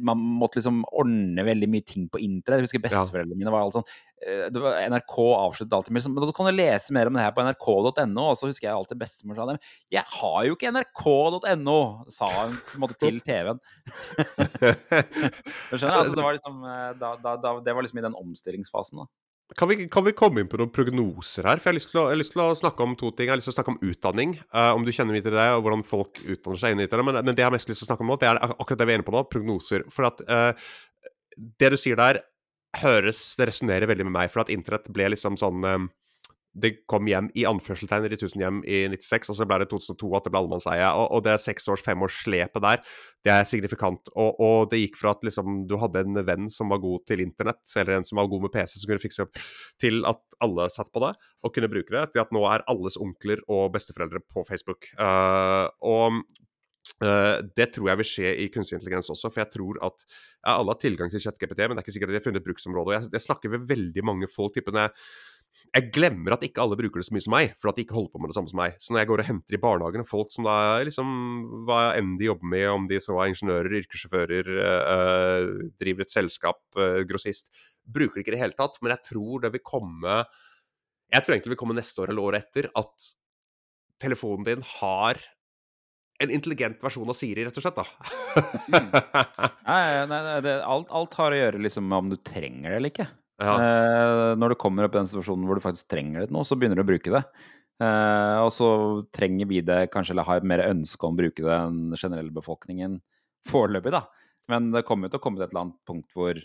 man 0.00 0.18
måtte 0.18 0.58
liksom 0.58 0.82
ordne 0.96 1.44
veldig 1.44 1.68
mye 1.70 1.84
ting 1.86 2.06
på 2.10 2.20
internett. 2.22 2.60
Jeg 2.60 2.68
husker 2.68 2.84
besteforeldrene 2.84 3.38
mine 3.38 3.52
var 3.52 3.66
alt 3.66 3.76
sånn 3.76 3.86
eh, 4.24 4.46
var, 4.56 4.78
NRK 4.92 5.16
avsluttet 5.36 5.76
alltid 5.76 5.94
med 5.94 6.00
liksom, 6.00 6.16
Men 6.16 6.30
så 6.30 6.36
kan 6.36 6.48
du 6.48 6.54
lese 6.54 6.96
mer 6.96 7.10
om 7.10 7.16
det 7.16 7.24
her 7.24 7.34
på 7.36 7.44
nrk.no. 7.44 8.24
Og 8.24 8.38
så 8.38 8.50
husker 8.50 8.68
jeg 8.68 8.76
alltid 8.76 9.00
bestemor 9.00 9.38
sa 9.38 9.48
det. 9.50 9.58
Jeg 9.92 10.06
har 10.16 10.42
jo 10.48 10.56
ikke 10.56 10.74
nrk.no, 10.74 11.80
sa 12.12 12.30
hun 12.40 12.58
på 12.58 12.78
en 12.78 12.84
måte 12.86 12.98
til 13.00 13.20
TV-en. 13.26 13.62
du 15.70 15.76
skjønner? 15.76 15.96
Altså, 15.96 16.16
det, 16.16 16.24
var 16.24 16.36
liksom, 16.36 16.62
eh, 16.64 16.92
da, 17.00 17.16
da, 17.22 17.36
da, 17.40 17.56
det 17.64 17.76
var 17.76 17.86
liksom 17.86 18.02
i 18.02 18.08
den 18.08 18.20
omstillingsfasen. 18.24 19.04
da. 19.04 19.10
Kan 19.58 19.68
vi, 19.68 19.88
kan 19.90 20.04
vi, 20.06 20.12
komme 20.14 20.42
inn 20.42 20.48
på 20.50 20.58
noen 20.60 20.70
prognoser 20.70 21.46
her? 21.48 21.58
For 21.58 21.70
jeg 21.70 21.72
har 21.72 21.78
lyst 21.78 21.90
til 21.90 22.00
å, 22.02 22.04
lyst 22.14 22.34
til 22.36 22.42
å 22.44 22.52
snakke 22.58 22.84
om 22.84 22.92
to 22.98 23.10
ting. 23.10 23.26
Jeg 23.26 23.34
har 23.34 23.40
lyst 23.40 23.50
til 23.50 23.54
å 23.54 23.58
snakke 23.58 23.72
om 23.74 23.80
utdanning, 23.82 24.36
uh, 24.54 24.70
om 24.76 24.84
du 24.86 24.92
kjenner 24.94 25.16
mye 25.16 25.24
til 25.26 25.34
det, 25.34 25.46
og 25.56 25.64
hvordan 25.64 25.82
folk 25.86 26.20
utdanner 26.22 26.60
seg 26.62 26.76
inn 26.76 26.84
i 26.84 26.86
det. 26.86 27.00
Men, 27.02 27.18
men, 27.18 27.34
det 27.34 27.42
jeg 27.42 27.48
har 27.48 27.56
mest 27.56 27.70
lyst 27.70 27.82
til 27.82 27.88
å 27.88 27.90
snakke 27.90 28.06
om 28.06 28.12
nå, 28.12 28.18
det 28.22 28.30
er 28.30 28.38
akkurat 28.46 28.78
det 28.78 28.86
vi 28.86 28.94
er 28.94 29.00
inne 29.00 29.08
på 29.08 29.14
nå, 29.16 29.24
prognoser. 29.32 29.86
For 29.90 30.06
at 30.06 30.22
uh, 30.30 30.70
det 31.58 31.72
du 31.74 31.78
sier 31.80 31.98
der, 31.98 32.22
høres 32.78 33.34
Det 33.34 33.48
resonnerer 33.48 33.90
veldig 33.90 34.04
med 34.06 34.14
meg, 34.14 34.28
for 34.30 34.44
at 34.44 34.50
internett 34.54 34.84
ble 34.94 35.08
liksom 35.10 35.34
sånn 35.40 35.64
um, 35.66 35.88
det 36.58 36.72
kom 36.90 37.06
hjem 37.06 37.28
i 37.38 37.44
anførselstegn 37.46 38.08
i 38.08 38.10
1000 38.16 38.42
hjem 38.42 38.58
i 38.66 38.80
96, 38.90 39.30
og 39.30 39.38
så 39.38 39.46
ble 39.46 39.60
det 39.62 39.68
2002 39.70 40.08
at 40.18 40.26
det 40.26 40.32
ble 40.34 40.40
allemannseie. 40.42 40.88
Og, 40.98 41.06
og 41.14 41.22
det 41.26 41.36
seks 41.42 41.68
års, 41.70 41.84
fem 41.84 42.02
års 42.02 42.16
slepet 42.24 42.64
der, 42.64 42.82
det 43.26 43.34
er 43.34 43.46
signifikant. 43.46 44.10
Og, 44.16 44.40
og, 44.42 44.58
det 44.72 44.82
gikk 44.82 44.98
fra 44.98 45.14
at 45.14 45.22
liksom, 45.26 45.62
du 45.70 45.76
hadde 45.80 46.02
en 46.02 46.18
venn 46.26 46.50
som 46.52 46.72
var 46.74 46.82
god 46.82 47.06
til 47.10 47.22
internett, 47.22 47.62
eller 47.76 48.00
en 48.00 48.08
som 48.08 48.18
var 48.18 48.30
god 48.32 48.48
med 48.48 48.54
PC, 48.56 48.80
som 48.80 48.90
kunne 48.90 49.04
fikse 49.04 49.28
opp, 49.28 49.40
til 49.82 50.02
at 50.10 50.20
alle 50.42 50.66
satt 50.72 50.90
på 50.90 51.04
det 51.04 51.14
og 51.44 51.54
kunne 51.54 51.70
bruke 51.70 51.94
det, 51.94 52.04
til 52.14 52.24
at 52.24 52.34
nå 52.34 52.42
er 52.50 52.66
alles 52.72 52.98
onkler 53.00 53.42
og 53.46 53.70
besteforeldre 53.76 54.22
på 54.26 54.46
Facebook. 54.50 54.90
Uh, 54.98 55.70
og 55.86 56.22
Uh, 57.00 57.40
det 57.56 57.70
tror 57.72 57.86
jeg 57.88 57.98
vil 58.00 58.08
skje 58.08 58.30
i 58.42 58.46
kunstig 58.52 58.76
intelligens 58.76 59.06
også, 59.08 59.30
for 59.32 59.40
jeg 59.40 59.48
tror 59.54 59.78
at 59.86 60.02
ja, 60.04 60.52
alle 60.52 60.74
har 60.74 60.80
tilgang 60.82 61.08
til 61.08 61.22
ChatGPT, 61.24 61.62
men 61.62 61.72
det 61.72 61.80
er 61.80 61.86
ikke 61.86 61.94
sikkert 61.94 62.10
at 62.10 62.12
de 62.12 62.18
har 62.18 62.26
funnet 62.26 62.44
bruksområde. 62.44 62.92
Jeg, 62.92 63.08
jeg 63.14 63.24
snakker 63.24 63.52
med 63.54 63.64
veldig 63.70 64.04
mange 64.04 64.28
folk, 64.28 64.52
typen 64.52 64.76
jeg 64.76 64.92
glemmer 65.94 66.34
at 66.34 66.44
ikke 66.46 66.62
alle 66.62 66.78
bruker 66.78 67.00
det 67.00 67.06
så 67.06 67.14
mye 67.14 67.24
som 67.24 67.34
meg, 67.34 67.54
for 67.60 67.70
at 67.70 67.78
de 67.78 67.84
ikke 67.84 67.94
holder 67.94 68.12
på 68.12 68.22
med 68.22 68.32
det 68.32 68.36
samme 68.36 68.50
som 68.50 68.60
meg. 68.60 68.76
Så 68.82 68.92
når 68.92 69.02
jeg 69.02 69.10
går 69.10 69.22
og 69.22 69.28
henter 69.28 69.56
i 69.56 69.62
barnehagen 69.62 70.06
folk 70.08 70.32
som 70.34 70.48
da 70.48 70.56
liksom 70.86 71.10
hva 71.68 71.80
enn 71.98 72.16
de 72.20 72.26
jobber 72.26 72.50
med, 72.54 72.66
om 72.72 72.86
de 72.90 73.00
så 73.02 73.16
er 73.18 73.32
ingeniører, 73.32 73.76
yrkessjåfører, 73.80 74.52
øh, 74.66 75.50
driver 75.80 76.06
et 76.06 76.12
selskap, 76.12 76.62
øh, 76.78 77.02
grossist, 77.08 77.50
bruker 77.86 78.18
det 78.18 78.24
ikke 78.24 78.34
i 78.34 78.38
det 78.38 78.44
hele 78.44 78.58
tatt. 78.58 78.80
Men 78.82 78.96
jeg 78.96 79.06
tror 79.12 79.44
det 79.44 79.52
vil 79.54 79.64
komme 79.64 80.22
Jeg 81.10 81.24
tror 81.26 81.34
egentlig 81.34 81.50
det 81.50 81.56
vil 81.56 81.62
komme 81.64 81.74
neste 81.74 82.02
år 82.02 82.12
eller 82.12 82.22
året 82.22 82.44
etter 82.44 82.70
at 82.78 83.06
telefonen 84.00 84.46
din 84.46 84.60
har 84.78 85.18
en 86.20 86.30
intelligent 86.30 86.82
versjon 86.84 87.08
av 87.08 87.16
Siri, 87.16 87.46
rett 87.46 87.56
og 87.56 87.64
slett, 87.64 87.78
da. 87.80 87.86
mm. 88.68 88.90
nei, 89.70 89.80
nei, 90.10 90.36
det, 90.44 90.54
alt, 90.68 90.90
alt, 90.92 91.16
har 91.16 91.32
å 91.32 91.38
gjøre 91.38 91.62
liksom 91.64 91.86
med 91.88 92.04
om 92.04 92.10
du 92.12 92.18
trenger 92.20 92.68
det 92.68 92.76
eller 92.76 92.92
ikke. 92.92 93.06
Ja. 93.40 93.54
Eh, 93.56 94.34
når 94.36 94.52
du 94.52 94.60
kommer 94.60 94.86
opp 94.86 94.94
i 94.94 95.00
den 95.00 95.08
situasjonen 95.08 95.48
hvor 95.48 95.58
du 95.58 95.64
faktisk 95.64 95.88
trenger 95.90 96.26
det 96.26 96.34
nå, 96.34 96.44
så 96.44 96.58
begynner 96.58 96.80
du 96.80 96.84
å 96.84 96.90
bruke 96.90 97.14
det. 97.14 97.24
Eh, 97.80 98.38
og 98.44 98.52
så 98.52 98.70
trenger 99.16 99.48
vi 99.48 99.62
det 99.64 99.82
kanskje, 99.94 100.14
eller 100.14 100.28
har 100.28 100.46
mer 100.46 100.66
ønske 100.68 101.06
om 101.06 101.16
å 101.16 101.22
bruke 101.22 101.44
det 101.44 101.56
enn 101.56 101.82
den 101.90 102.00
generelle 102.00 102.34
befolkningen 102.36 102.98
foreløpig, 103.48 103.94
da. 103.96 104.04
Men 104.52 104.72
det 104.74 104.84
kommer 104.88 105.08
jo 105.08 105.14
til 105.14 105.22
å 105.22 105.24
komme 105.24 105.40
til 105.40 105.46
et 105.46 105.54
eller 105.54 105.66
annet 105.68 105.80
punkt 105.88 106.10
hvor 106.16 106.42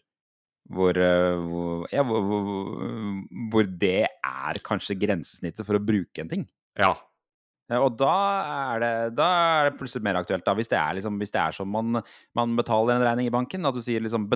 hvor, 0.74 0.98
eh, 0.98 1.36
hvor, 1.46 1.84
ja, 1.94 2.02
hvor, 2.06 3.68
det 3.70 4.08
er 4.10 4.62
kanskje 4.66 4.98
grensesnittet 4.98 5.66
for 5.66 5.78
å 5.78 5.84
bruke 5.84 6.24
en 6.24 6.32
ting. 6.32 6.48
Ja. 6.80 6.96
Eh, 7.70 7.78
og 7.78 7.98
da 8.00 8.16
er, 8.42 8.82
det, 8.82 8.94
da 9.20 9.28
er 9.60 9.70
det 9.70 9.76
plutselig 9.80 10.06
mer 10.08 10.20
aktuelt, 10.22 10.46
da, 10.46 10.56
hvis 10.58 10.72
det 10.72 10.80
er, 10.80 10.98
liksom, 10.98 11.20
hvis 11.22 11.34
det 11.36 11.42
er 11.42 11.56
som 11.58 11.70
man, 11.70 12.02
man, 12.38 12.58
betaler 12.58 12.96
en 12.96 13.06
regning 13.06 13.30
i 13.30 13.36
banken. 13.36 13.66
At 13.70 13.78
du 13.78 13.84
sier 13.86 14.04
liksom 14.04 14.28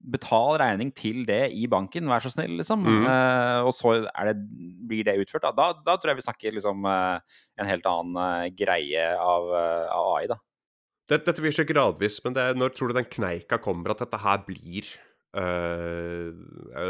betal 0.00 0.56
regning 0.60 0.90
til 0.96 1.24
det 1.28 1.50
i 1.52 1.66
banken, 1.70 2.08
vær 2.08 2.22
så 2.24 2.32
snill, 2.32 2.56
liksom. 2.60 2.84
Mm. 2.86 3.04
Uh, 3.04 3.68
og 3.68 3.74
så 3.76 3.96
det, 4.00 4.36
blir 4.88 5.04
det 5.06 5.18
utført. 5.20 5.44
Da. 5.44 5.52
Da, 5.56 5.72
da. 5.86 5.96
tror 6.00 6.14
jeg 6.14 6.20
vi 6.20 6.26
snakker 6.26 6.56
liksom 6.56 6.86
uh, 6.88 7.20
en 7.60 7.68
helt 7.68 7.88
annen 7.88 8.16
uh, 8.16 8.48
greie 8.56 9.04
av, 9.20 9.50
av, 9.52 10.08
AI, 10.16 10.30
da. 10.32 10.40
Dette, 11.10 11.26
dette 11.26 11.44
vil 11.44 11.54
skje 11.54 11.68
gradvis, 11.68 12.20
men 12.24 12.38
er, 12.38 12.56
når 12.58 12.74
tror 12.76 12.90
du 12.90 13.00
den 13.00 13.08
kneika 13.10 13.58
kommer, 13.62 13.92
at 13.92 14.04
dette 14.04 14.20
her 14.22 14.44
blir 14.46 14.88
uh, 15.36 16.30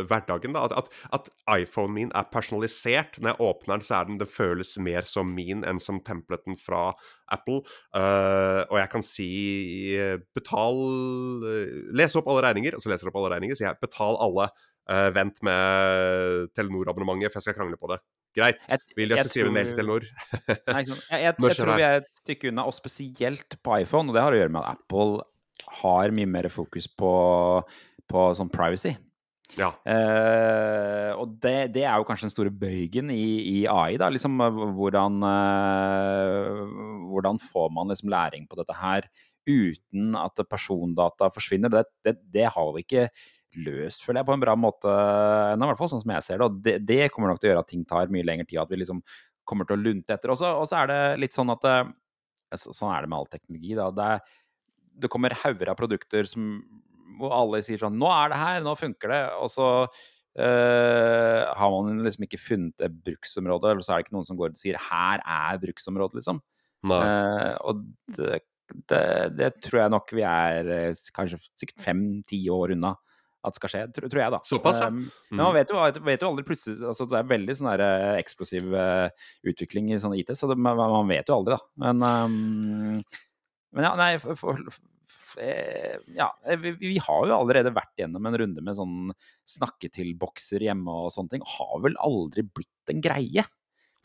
hverdagen. 0.09 0.55
da, 0.55 0.65
at, 0.65 0.77
at, 0.79 0.89
at, 1.17 1.31
iPhonen 1.61 1.97
min 1.97 2.13
er 2.17 2.29
personalisert. 2.33 3.19
Når 3.21 3.33
jeg 3.33 3.49
åpner 3.49 3.77
den, 3.77 3.87
så 3.87 3.99
er 3.99 4.09
den, 4.09 4.21
det 4.21 4.31
føles 4.31 4.73
mer 4.83 5.07
som 5.07 5.35
min 5.37 5.65
enn 5.69 5.83
som 5.83 6.01
templeten 6.07 6.59
fra 6.61 6.91
Apple. 7.33 7.63
Uh, 7.97 8.63
og 8.69 8.79
jeg 8.81 8.93
kan 8.95 9.07
si 9.07 9.31
betal 10.37 10.81
uh, 11.45 11.77
Les 11.97 12.17
opp 12.19 12.31
alle 12.31 12.47
regninger, 12.49 12.77
og 12.77 12.83
så 12.83 12.93
leser 12.93 13.07
jeg 13.07 13.13
opp 13.13 13.21
alle 13.23 13.35
regninger. 13.37 13.59
Så 13.59 13.69
jeg 13.69 13.81
betal 13.83 14.21
alle. 14.21 14.51
vent 15.15 15.37
med 15.47 16.49
Telenor-abonnementet, 16.57 17.31
for 17.31 17.39
jeg 17.39 17.45
skal 17.45 17.55
krangle 17.61 17.77
på 17.79 17.93
det. 17.93 18.01
Greit. 18.35 18.65
Vil 18.99 19.13
jeg, 19.13 19.21
jeg 19.21 19.31
skrive 19.31 19.51
en 19.51 19.55
mail 19.55 19.69
til 19.69 19.77
Telenor? 19.79 20.07
Nei, 20.73 20.81
jeg, 20.89 20.97
jeg, 20.97 21.21
jeg 21.29 21.55
tror 21.61 21.71
vi 21.77 21.85
er 21.87 21.99
et 22.01 22.09
stykke 22.19 22.51
unna, 22.51 22.65
og 22.67 22.75
spesielt 22.75 23.59
på 23.63 23.77
iPhone. 23.85 24.11
Og 24.11 24.17
det 24.17 24.25
har 24.25 24.35
å 24.35 24.41
gjøre 24.41 24.55
med 24.57 24.65
at 24.65 24.81
Apple 24.81 25.23
har 25.81 26.15
mye 26.15 26.29
mer 26.29 26.49
fokus 26.53 26.89
på 26.89 27.11
på 28.11 28.27
sånn 28.37 28.53
privacy. 28.53 28.97
Ja. 29.59 29.73
Uh, 29.83 31.11
og 31.19 31.33
det, 31.43 31.73
det, 31.75 31.83
er 31.83 31.99
jo 31.99 32.07
kanskje 32.07 32.29
den 32.29 32.35
store 32.35 32.53
bøygen 32.55 33.11
i, 33.11 33.25
i 33.51 33.57
AI. 33.67 33.97
da, 33.99 34.11
liksom 34.13 34.39
Hvordan, 34.77 35.19
uh, 35.27 36.61
hvordan 37.11 37.41
får 37.43 37.73
man 37.75 37.91
liksom 37.91 38.13
læring 38.13 38.47
på 38.51 38.61
dette 38.61 38.77
her 38.79 39.11
uten 39.49 40.15
at 40.19 40.43
persondata 40.49 41.31
forsvinner. 41.35 41.73
Det, 41.73 41.85
det, 42.07 42.17
det 42.35 42.49
har 42.55 42.73
vi 42.77 42.85
ikke 42.85 43.09
løst, 43.59 44.05
føler 44.07 44.21
jeg, 44.21 44.29
på 44.29 44.35
en 44.37 44.43
bra 44.45 44.55
måte 44.59 44.91
ennå, 44.91 45.67
i 45.67 45.71
hvert 45.73 45.81
fall 45.81 45.91
sånn 45.91 46.03
som 46.05 46.13
jeg 46.15 46.27
ser 46.27 46.39
det. 46.39 46.47
Og 46.47 46.61
det, 46.67 46.77
det, 46.87 47.01
kommer 47.15 47.33
nok 47.33 47.41
til 47.43 47.51
å 47.51 47.53
gjøre 47.55 47.65
at 47.65 47.73
ting 47.73 47.87
tar 47.89 48.13
mye 48.15 48.27
lengre 48.27 48.47
tid, 48.47 48.61
at 48.63 48.71
vi 48.71 48.79
liksom 48.79 49.03
kommer 49.49 49.67
til 49.67 49.79
å 49.79 49.83
lunte 49.83 50.15
etter. 50.15 50.31
Og 50.31 50.39
så 50.39 50.79
er 50.79 50.91
det 50.91 51.01
litt 51.25 51.37
sånn 51.37 51.53
at 51.57 51.67
eh, 51.69 51.89
Sånn 52.51 52.91
er 52.91 53.05
det 53.05 53.07
med 53.07 53.15
all 53.15 53.29
teknologi. 53.31 53.77
da, 53.79 53.85
det, 53.95 54.07
det 55.05 55.11
kommer 55.13 55.37
hauger 55.45 55.69
av 55.71 55.77
produkter 55.79 56.27
som, 56.27 56.57
hvor 57.21 57.35
alle 57.37 57.63
sier 57.65 57.81
sånn 57.81 57.99
'Nå 58.01 58.09
er 58.11 58.33
det 58.33 58.41
her, 58.41 58.63
nå 58.65 58.77
funker 58.79 59.13
det.' 59.13 59.27
Og 59.41 59.51
så 59.53 59.69
uh, 59.87 61.43
har 61.57 61.75
man 61.75 62.01
liksom 62.07 62.27
ikke 62.27 62.41
funnet 62.41 62.87
et 62.87 62.97
bruksområde, 63.07 63.73
eller 63.73 63.85
så 63.85 63.95
er 63.95 64.01
det 64.01 64.09
ikke 64.09 64.17
noen 64.19 64.29
som 64.29 64.41
går 64.41 64.55
og 64.55 64.61
sier 64.61 64.81
'Her 64.81 65.23
er 65.25 65.61
bruksområdet', 65.63 66.21
liksom. 66.21 66.41
Uh, 66.81 67.55
og 67.69 67.85
det, 68.17 68.41
det, 68.89 69.05
det, 69.37 69.53
tror 69.61 69.83
jeg 69.83 69.93
nok 69.93 70.13
vi 70.17 70.25
er 70.25 70.95
kanskje 71.13 71.41
sikkert 71.59 71.85
fem-ti 71.85 72.47
år 72.49 72.73
unna 72.73 72.95
at 73.45 73.57
skal 73.57 73.73
skje, 73.73 73.83
tror, 73.97 74.09
tror 74.13 74.21
jeg, 74.21 74.33
da. 74.35 74.41
Såpass, 74.45 74.81
ja. 74.83 74.91
Mm. 74.93 75.09
Men 75.33 75.43
man 75.43 75.55
vet 75.57 75.71
jo, 75.73 75.81
vet 76.05 76.21
jo, 76.21 76.29
aldri 76.29 76.45
plutselig 76.45 76.85
altså 76.91 77.07
Det 77.09 77.17
er 77.17 77.31
veldig 77.31 77.55
sånn 77.57 77.71
der 77.71 77.83
eh, 77.87 78.19
eksplosiv 78.21 78.75
utvikling 79.49 79.89
i 79.95 80.01
sånn 80.01 80.17
IT, 80.19 80.35
så 80.37 80.51
det, 80.51 80.59
man, 80.61 80.77
man, 80.77 81.09
vet 81.09 81.31
jo 81.31 81.39
aldri, 81.39 81.57
da. 81.57 81.71
Men, 81.81 82.05
um, 82.05 83.01
men 83.77 83.87
ja, 83.87 83.93
nei 83.99 84.13
for, 84.23 84.39
for, 84.39 84.61
eh, 84.61 84.81
Ja, 85.39 86.29
vi, 86.63 86.73
vi, 86.81 86.97
har 87.03 87.27
jo 87.29 87.37
allerede 87.37 87.73
vært 87.77 87.93
gjennom 88.01 88.27
en 88.29 88.39
runde 88.43 88.65
med 88.65 88.79
sånn 88.79 89.15
snakke-til-bokser 89.49 90.65
hjemme 90.67 90.95
og 91.05 91.13
sånne 91.15 91.37
ting. 91.37 91.47
Har 91.57 91.81
vel 91.85 91.99
aldri 92.03 92.45
blitt 92.47 92.93
en 92.93 93.03
greie. 93.05 93.45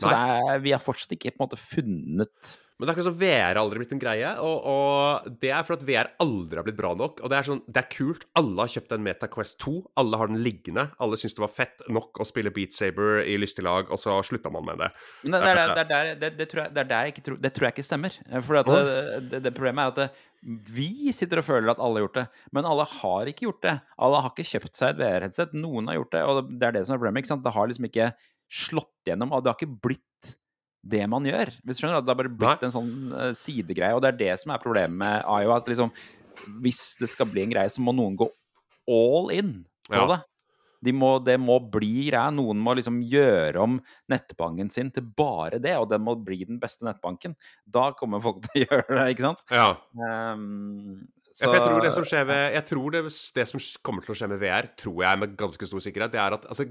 Så 0.01 0.11
er, 0.11 0.59
vi 0.63 0.73
har 0.75 0.83
fortsatt 0.83 1.15
ikke 1.15 1.31
på 1.31 1.39
en 1.39 1.45
måte 1.45 1.59
funnet 1.61 2.55
men 2.75 2.89
det 2.89 2.91
er 2.91 2.97
ikke 2.97 3.05
sånn 3.05 3.19
VR 3.21 3.57
aldri 3.59 3.79
blitt 3.79 3.93
en 3.95 4.01
greie, 4.01 4.29
og, 4.43 4.65
og, 4.67 5.27
det 5.39 5.51
er 5.55 5.63
for 5.63 5.77
at 5.77 5.83
VR 5.87 6.09
aldri 6.19 6.59
har 6.59 6.65
blitt 6.67 6.75
bra 6.75 6.91
nok. 6.99 7.21
Og 7.23 7.31
det 7.31 7.37
er 7.37 7.47
sånn, 7.47 7.61
det 7.71 7.79
er 7.79 7.87
kult. 7.93 8.25
Alle 8.35 8.65
har 8.65 8.73
kjøpt 8.73 8.91
en 8.91 9.05
MetaQuest 9.05 9.57
2. 9.63 9.75
Alle 10.01 10.19
har 10.19 10.31
den 10.31 10.41
liggende. 10.43 10.83
Alle 10.99 11.19
syns 11.19 11.37
det 11.37 11.43
var 11.45 11.53
fett 11.55 11.85
nok 11.87 12.19
å 12.19 12.27
spille 12.27 12.51
Beat 12.55 12.75
Saber 12.75 13.21
i 13.23 13.37
lystig 13.39 13.63
lag, 13.63 13.87
og 13.87 14.01
så 14.01 14.17
slutta 14.27 14.51
man 14.51 14.67
med 14.67 14.83
det. 14.83 14.91
Men 15.23 15.39
det, 15.39 15.55
det, 15.55 16.03
det, 16.19 16.33
det, 16.41 16.49
tror, 16.51 16.65
jeg, 16.67 16.91
jeg 16.91 17.27
tror, 17.29 17.39
det 17.47 17.55
tror 17.55 17.69
jeg 17.69 17.77
ikke 17.77 17.89
stemmer. 17.93 18.19
For 18.43 18.59
det, 18.59 19.55
problemet 19.55 20.03
er 20.03 20.09
at 20.09 20.23
vi 20.75 21.13
sitter 21.15 21.39
og 21.39 21.47
føler 21.47 21.71
at 21.71 21.79
alle 21.81 22.01
har 22.01 22.09
gjort 22.09 22.19
det, 22.19 22.27
men 22.53 22.67
alle 22.69 22.83
har 22.91 23.31
ikke 23.31 23.47
gjort 23.47 23.63
det. 23.63 23.79
Alle 24.03 24.19
har 24.21 24.35
ikke 24.35 24.51
kjøpt 24.51 24.75
seg 24.75 24.91
et 24.91 24.99
VR-headset. 24.99 25.55
Noen 25.57 25.87
har 25.89 26.01
gjort 26.01 26.11
det, 26.19 26.27
og 26.27 26.51
det 26.51 26.67
er 26.67 26.75
det 26.75 26.83
som 26.85 26.97
er 26.97 26.99
problemet. 26.99 27.23
ikke 27.23 27.31
sant? 27.37 27.47
Det 27.47 27.55
har 27.55 27.71
liksom 27.71 27.87
ikke 27.87 28.11
slått 28.51 29.09
gjennom, 29.09 29.33
og 29.33 29.43
det 29.43 29.51
har 29.51 29.59
ikke 29.59 29.79
blitt 29.87 30.35
det 30.85 31.01
man 31.09 31.25
gjør. 31.25 31.49
Hvis 31.65 31.79
du 31.79 31.83
skjønner, 31.83 32.03
Det 32.03 32.13
har 32.13 32.19
bare 32.21 32.29
blitt 32.29 32.61
Nei. 32.61 32.67
en 32.67 32.75
sånn 32.75 32.93
uh, 33.13 33.31
sidegreie. 33.37 33.95
Og 33.97 34.03
det 34.05 34.13
er 34.13 34.21
det 34.21 34.35
som 34.41 34.53
er 34.53 34.61
problemet 34.61 34.99
med 35.01 35.25
IO. 35.25 35.55
At 35.55 35.69
liksom, 35.71 35.91
hvis 36.61 36.83
det 37.01 37.09
skal 37.09 37.29
bli 37.31 37.45
en 37.45 37.55
greie, 37.55 37.71
så 37.73 37.81
må 37.81 37.95
noen 37.95 38.17
gå 38.19 38.29
all 38.85 39.31
in 39.33 39.57
på 39.89 39.97
ja. 39.97 40.07
det. 40.13 40.21
De 40.85 40.93
må, 40.93 41.15
det 41.25 41.39
må 41.41 41.57
bli 41.73 42.11
greia. 42.11 42.29
Noen 42.33 42.61
må 42.61 42.75
liksom 42.77 43.01
gjøre 43.09 43.63
om 43.63 43.79
nettbanken 44.11 44.69
sin 44.73 44.91
til 44.93 45.07
bare 45.17 45.57
det, 45.61 45.73
og 45.81 45.89
den 45.89 46.03
må 46.05 46.13
bli 46.21 46.43
den 46.45 46.61
beste 46.61 46.85
nettbanken. 46.85 47.33
Da 47.65 47.89
kommer 47.97 48.21
folk 48.21 48.43
til 48.45 48.61
å 48.61 48.65
gjøre 48.67 48.99
det, 48.99 49.09
ikke 49.15 49.29
sant? 49.31 49.45
Ja. 49.49 49.71
Um, 49.97 51.07
så... 51.31 51.49
jeg 51.49 51.65
tror 51.65 51.81
det 51.83 51.95
som 51.97 52.05
skjer 52.07 52.27
ved, 52.29 52.43
jeg 52.55 52.67
tror 52.69 52.93
det, 52.93 53.01
det, 53.09 53.47
som 53.49 53.63
kommer 53.83 54.05
til 54.05 54.13
å 54.13 54.19
skje 54.21 54.29
med 54.31 54.39
VR, 54.43 54.69
tror 54.77 55.01
jeg 55.03 55.23
med 55.23 55.33
ganske 55.39 55.67
stor 55.67 55.83
sikkerhet, 55.83 56.13
det 56.13 56.21
er 56.21 56.37
at 56.37 56.45
altså, 56.47 56.69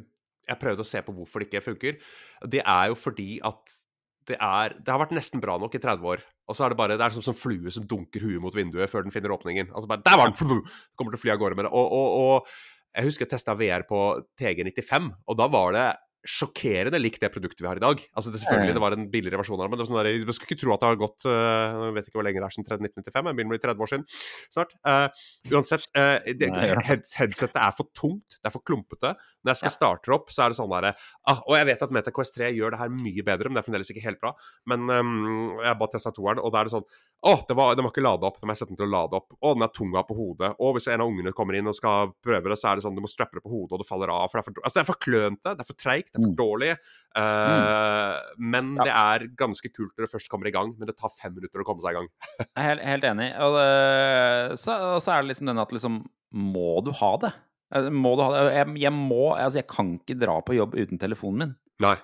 Jeg 0.48 0.60
prøvde 0.60 0.84
å 0.84 0.88
se 0.88 1.02
på 1.04 1.14
hvorfor 1.16 1.42
det 1.42 1.48
ikke 1.48 1.64
funker. 1.64 1.98
Det 2.44 2.60
er 2.60 2.90
jo 2.90 2.98
fordi 2.98 3.38
at 3.44 3.80
det, 4.28 4.38
er, 4.40 4.76
det 4.80 4.92
har 4.92 5.02
vært 5.02 5.14
nesten 5.16 5.42
bra 5.42 5.56
nok 5.60 5.74
i 5.76 5.82
30 5.82 6.08
år. 6.14 6.22
Og 6.48 6.56
så 6.56 6.66
er 6.66 6.72
det 6.72 6.78
bare 6.80 6.96
det 7.00 7.04
er 7.04 7.14
som 7.16 7.24
en 7.32 7.38
flue 7.38 7.72
som 7.72 7.86
dunker 7.88 8.24
huet 8.24 8.42
mot 8.42 8.54
vinduet 8.56 8.90
før 8.92 9.06
den 9.06 9.14
finner 9.14 9.32
åpningen. 9.32 9.70
Altså 9.72 9.88
bare, 9.90 10.04
Der 10.04 10.20
var 10.20 10.30
den! 10.30 10.62
Kommer 10.96 11.14
til 11.14 11.20
å 11.20 11.24
fly 11.24 11.34
av 11.34 11.40
gårde 11.40 11.58
med 11.60 11.68
det. 11.68 11.72
Og, 11.72 11.92
og, 11.98 12.16
og 12.20 12.94
jeg 12.94 13.08
husker 13.08 13.26
jeg 13.26 13.34
testa 13.34 13.56
VR 13.58 13.86
på 13.88 14.00
TG95, 14.40 15.08
og 15.26 15.38
da 15.40 15.48
var 15.50 15.74
det 15.74 15.86
sjokkerende 16.24 16.98
likt 17.00 17.20
det 17.22 17.30
produktet 17.32 17.60
vi 17.60 17.68
har 17.68 17.78
i 17.78 17.82
dag. 17.82 18.00
Altså 18.16 18.32
det, 18.32 18.40
selvfølgelig, 18.40 18.74
det 18.76 18.82
var 18.82 18.96
en 18.96 19.06
billigere 19.12 19.40
versjon 19.40 19.58
av 19.58 19.66
det, 19.66 19.70
men 19.72 19.78
det 19.78 19.84
var 19.84 19.90
sånn 19.90 19.98
der, 20.00 20.08
jeg 20.10 20.36
skulle 20.36 20.50
ikke 20.50 20.60
tro 20.62 20.74
at 20.74 20.82
det 20.82 20.88
har 20.88 21.00
gått 21.02 21.26
uh, 21.28 21.82
Jeg 21.84 21.94
vet 21.98 22.08
ikke 22.08 22.18
hvor 22.18 22.26
lenge 22.26 22.40
det 22.40 22.48
er 22.48 22.56
siden 22.56 22.88
1995, 22.88 23.28
jeg 23.28 23.38
begynner 23.38 23.52
å 23.52 23.54
bli 23.54 23.62
30 23.64 23.84
år 23.84 23.92
siden 23.92 24.06
snart. 24.56 24.74
Uh, 24.88 25.52
uansett, 25.52 25.86
uh, 25.98 26.32
det, 26.40 26.50
head, 26.88 27.08
headsetet 27.20 27.60
er 27.60 27.76
for 27.76 27.92
tungt, 27.96 28.38
det 28.40 28.50
er 28.50 28.54
for 28.54 28.64
klumpete. 28.64 29.14
Når 29.44 29.52
jeg 29.52 29.62
skal 29.62 29.72
ja. 29.72 29.76
starte 29.76 30.14
opp, 30.16 30.32
så 30.32 30.46
er 30.46 30.52
det 30.52 30.58
sånn 30.58 30.72
derre 30.72 30.94
ah, 31.28 31.42
Og 31.44 31.58
jeg 31.58 31.68
vet 31.68 31.82
at 31.84 31.92
MetaQuest 31.92 32.38
3 32.38 32.52
gjør 32.56 32.74
det 32.74 32.80
her 32.80 32.94
mye 32.94 33.26
bedre, 33.26 33.50
men 33.50 33.58
det 33.58 33.64
er 33.64 33.68
fremdeles 33.68 33.92
ikke 33.92 34.06
helt 34.06 34.22
bra. 34.22 34.32
Men 34.70 34.88
um, 34.88 35.58
jeg 35.60 35.80
bare 35.80 35.96
testa 35.96 36.14
toeren, 36.16 36.40
og 36.40 36.54
da 36.54 36.62
er 36.62 36.70
det 36.70 36.78
sånn 36.78 36.88
å, 37.24 37.38
det 37.48 37.54
var, 37.56 37.72
den 37.72 37.86
var 37.86 37.92
ikke 37.94 38.04
lada 38.04 38.28
opp. 38.28 38.36
Da 38.36 38.44
må 38.44 38.52
jeg 38.52 38.60
sette 38.60 38.74
den 38.74 38.78
til 38.82 38.84
å 38.84 38.92
lade 38.92 39.16
opp. 39.16 39.30
Å, 39.32 39.52
den 39.56 39.64
er 39.64 39.70
tunga 39.72 40.02
på 40.04 40.16
hodet. 40.18 40.50
Og 40.60 40.74
hvis 40.76 40.90
en 40.92 41.00
av 41.00 41.08
ungene 41.08 41.32
kommer 41.36 41.56
inn 41.56 41.70
og 41.70 41.76
skal 41.76 42.12
prøve 42.24 42.52
det, 42.52 42.58
så 42.60 42.68
er 42.68 42.76
det 42.76 42.84
sånn 42.84 42.98
du 42.98 43.00
må 43.00 43.08
strappe 43.08 43.38
det 43.38 43.44
på 43.46 43.52
hodet, 43.52 43.72
og 43.72 43.80
det 43.80 43.88
faller 43.88 44.12
av. 44.12 44.26
For 44.28 44.36
det 44.36 44.42
er 44.42 44.48
for, 44.50 44.58
altså, 44.60 44.76
det 44.76 44.82
er 44.82 44.90
for 44.90 45.00
klønete, 45.06 45.54
det 45.54 45.64
er 45.64 45.70
for 45.70 45.80
treigt, 45.80 46.12
det 46.14 46.20
er 46.22 46.28
for 46.28 46.36
dårlig. 46.38 46.74
Uh, 47.14 47.22
mm. 47.22 48.42
Men 48.50 48.70
ja. 48.80 48.86
det 48.86 48.94
er 48.98 49.24
ganske 49.38 49.70
kult 49.70 49.92
når 49.94 50.06
det 50.06 50.12
først 50.16 50.30
kommer 50.30 50.50
i 50.50 50.54
gang, 50.54 50.72
men 50.78 50.90
det 50.90 50.96
tar 50.98 51.12
fem 51.14 51.34
minutter 51.36 51.62
å 51.62 51.66
komme 51.66 51.84
seg 51.84 51.94
i 51.94 52.00
gang. 52.00 52.08
jeg 52.40 52.48
er 52.50 52.70
helt, 52.72 52.86
helt 52.88 53.08
enig. 53.12 53.28
Og, 53.44 53.58
det, 53.58 54.56
så, 54.62 54.78
og, 54.94 55.02
så, 55.04 55.14
er 55.14 55.22
det 55.22 55.32
liksom 55.34 55.50
den 55.50 55.62
at 55.62 55.74
liksom 55.74 56.00
Må 56.54 56.80
du 56.86 56.90
ha 56.98 57.12
det? 57.22 57.30
Eh, 57.74 57.86
må 57.90 58.16
du 58.18 58.24
ha 58.24 58.32
det? 58.34 58.42
Jeg, 58.56 58.74
jeg 58.82 58.94
må 58.96 59.22
Altså, 59.36 59.60
jeg 59.62 59.70
kan 59.70 59.94
ikke 60.00 60.18
dra 60.18 60.40
på 60.42 60.58
jobb 60.58 60.74
uten 60.74 61.00
telefonen 61.00 61.44
min. 61.44 61.54
Nei. 61.84 61.94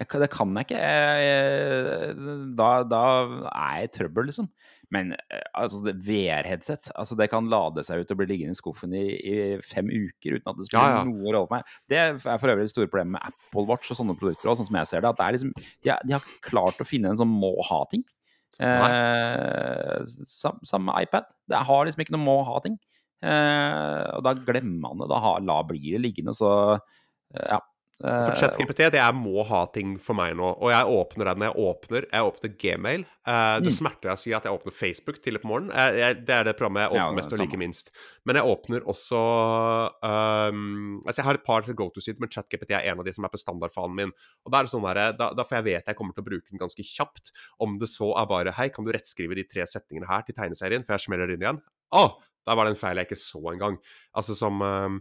Jeg, 0.00 0.08
det 0.24 0.30
kan 0.32 0.56
jeg 0.56 0.66
ikke. 0.66 0.82
Jeg, 1.22 2.14
da, 2.58 2.70
da, 2.88 3.04
er 3.52 3.82
jeg 3.82 3.90
i 3.90 3.94
trøbbel, 3.98 4.30
liksom. 4.30 4.48
Men 4.92 5.14
eh, 5.16 5.44
altså, 5.56 5.80
VR-headset 5.82 6.90
altså, 6.92 7.16
det 7.18 7.30
kan 7.32 7.48
lade 7.50 7.84
seg 7.86 8.02
ut 8.02 8.12
og 8.12 8.20
bli 8.20 8.28
liggende 8.34 8.56
i 8.56 8.58
skuffen 8.58 8.96
i, 8.96 9.04
i 9.16 9.36
fem 9.64 9.88
uker 9.88 10.36
uten 10.36 10.52
at 10.52 10.58
det 10.58 10.68
spiller 10.68 10.96
ja, 10.96 10.98
ja. 11.00 11.04
noe 11.08 11.32
rolle 11.32 11.48
for 11.48 11.56
meg. 11.56 11.76
Det 11.88 12.00
er 12.00 12.18
for 12.20 12.52
øvrig 12.52 12.66
det 12.68 12.74
store 12.74 12.90
problemet 12.90 13.16
med 13.16 13.32
Apple 13.32 13.66
Watch 13.70 13.92
og 13.92 13.98
sånne 13.98 14.16
produkter. 14.20 14.50
Også, 14.52 14.62
sånn 14.62 14.72
som 14.72 14.80
jeg 14.82 14.90
ser 14.92 15.04
det, 15.04 15.12
at 15.14 15.22
det 15.22 15.30
liksom, 15.38 15.54
de, 15.56 15.92
har, 15.94 16.02
de 16.08 16.16
har 16.18 16.34
klart 16.44 16.82
å 16.82 16.88
finne 16.88 17.12
en 17.12 17.20
sånn 17.22 17.32
må-ha-ting. 17.32 18.04
Eh, 18.60 20.02
Samme 20.28 20.84
med 20.86 21.06
iPad. 21.06 21.30
Det 21.48 21.64
har 21.68 21.86
liksom 21.88 22.04
ikke 22.04 22.16
noe 22.16 22.26
må-ha-ting. 22.26 22.76
Eh, 23.22 24.06
og 24.16 24.24
da 24.26 24.34
glemmer 24.36 24.90
man 24.90 25.02
det. 25.02 25.10
Da 25.12 25.20
har, 25.22 25.42
la 25.46 25.60
blir 25.66 25.96
det 25.96 26.02
liggende, 26.02 26.34
så 26.36 26.52
eh, 26.74 27.46
ja. 27.54 27.60
For 28.02 28.34
ChatGPT 28.34 28.88
det 28.92 28.98
er 28.98 29.14
må 29.14 29.44
ha-ting 29.46 29.94
for 30.02 30.18
meg 30.18 30.34
nå. 30.38 30.48
Og 30.58 30.72
jeg 30.72 30.94
åpner 30.98 31.30
den 31.30 31.40
når 31.42 31.50
jeg 31.50 31.66
åpner. 31.68 32.06
Jeg 32.10 32.28
åpner 32.28 32.54
Gmail. 32.62 33.04
Uh, 33.22 33.58
det 33.62 33.70
mm. 33.70 33.76
smerter 33.76 34.10
jeg 34.10 34.18
å 34.18 34.20
si 34.20 34.32
at 34.34 34.48
jeg 34.48 34.56
åpner 34.56 34.74
Facebook 34.74 35.20
tidlig 35.22 35.42
på 35.44 35.50
morgenen. 35.52 35.70
Det 36.26 36.34
er 36.34 36.48
det 36.48 36.56
programmet 36.58 36.86
jeg 36.88 36.94
åpner 36.96 37.04
ja, 37.04 37.18
mest 37.20 37.34
og 37.36 37.42
liker 37.42 37.62
minst. 37.62 37.92
Men 38.26 38.40
jeg 38.40 38.54
åpner 38.54 38.88
også 38.90 39.20
um, 40.02 40.98
Altså, 41.06 41.20
jeg 41.20 41.28
har 41.28 41.38
et 41.38 41.46
par 41.46 41.66
til 41.66 41.78
go 41.78 41.88
to-sider, 41.94 42.18
men 42.22 42.32
ChatGPT 42.32 42.74
er 42.74 42.90
en 42.90 43.02
av 43.02 43.06
de 43.06 43.14
som 43.14 43.28
er 43.28 43.32
på 43.32 43.40
standardfanen 43.40 43.96
min. 44.02 44.16
Og 44.42 44.52
da 44.52 44.60
er 44.60 44.68
det 44.68 44.74
sånn 44.74 44.88
der, 44.88 45.02
da, 45.18 45.30
da 45.38 45.46
får 45.46 45.60
jeg 45.60 45.68
vite 45.70 45.92
jeg 45.94 45.98
kommer 45.98 46.16
til 46.16 46.24
å 46.24 46.30
bruke 46.32 46.48
den 46.50 46.62
ganske 46.62 46.86
kjapt. 46.86 47.32
Om 47.62 47.78
det 47.82 47.90
så 47.92 48.10
er 48.18 48.28
bare 48.30 48.56
Hei, 48.58 48.68
kan 48.74 48.86
du 48.86 48.92
rettskrive 48.94 49.38
de 49.38 49.46
tre 49.48 49.64
setningene 49.68 50.10
her 50.10 50.26
til 50.26 50.36
tegneserien, 50.36 50.84
for 50.86 50.96
jeg 50.96 51.06
smeller 51.06 51.32
inn 51.32 51.46
igjen? 51.46 51.62
Å! 51.92 52.02
Oh, 52.02 52.20
da 52.46 52.56
var 52.58 52.66
det 52.66 52.74
en 52.74 52.80
feil 52.80 52.98
jeg 52.98 53.06
ikke 53.10 53.20
så 53.22 53.42
engang. 53.52 53.78
Altså 54.18 54.34
som 54.38 54.58
um, 54.64 54.98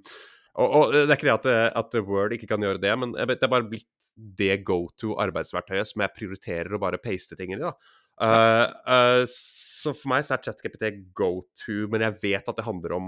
og, 0.60 0.68
og, 0.68 0.94
det 0.94 1.06
er 1.08 1.16
ikke 1.16 1.30
det 1.30 1.38
at, 1.38 1.80
at, 1.80 1.98
Word 2.08 2.36
ikke 2.36 2.50
kan 2.50 2.64
gjøre 2.64 2.82
det, 2.84 2.92
men 3.00 3.16
det 3.16 3.38
er 3.40 3.52
bare 3.52 3.70
blitt 3.70 3.88
det 4.16 4.62
go 4.68 4.84
to 5.00 5.16
arbeidsverktøyet 5.22 5.88
som 5.88 6.04
jeg 6.04 6.16
prioriterer 6.18 6.76
å 6.76 6.82
bare 6.82 7.00
paste 7.02 7.38
ting 7.40 7.56
i. 7.56 7.62
da. 7.62 7.72
Uh, 8.22 8.68
uh, 8.86 9.24
så 9.82 9.96
for 9.98 10.12
meg 10.12 10.26
så 10.28 10.36
er 10.36 10.44
ChatGPT 10.46 10.90
go 11.18 11.40
to, 11.58 11.88
men 11.90 12.04
jeg 12.06 12.18
vet 12.22 12.50
at 12.52 12.58
det 12.60 12.66
handler 12.68 12.94
om 13.00 13.08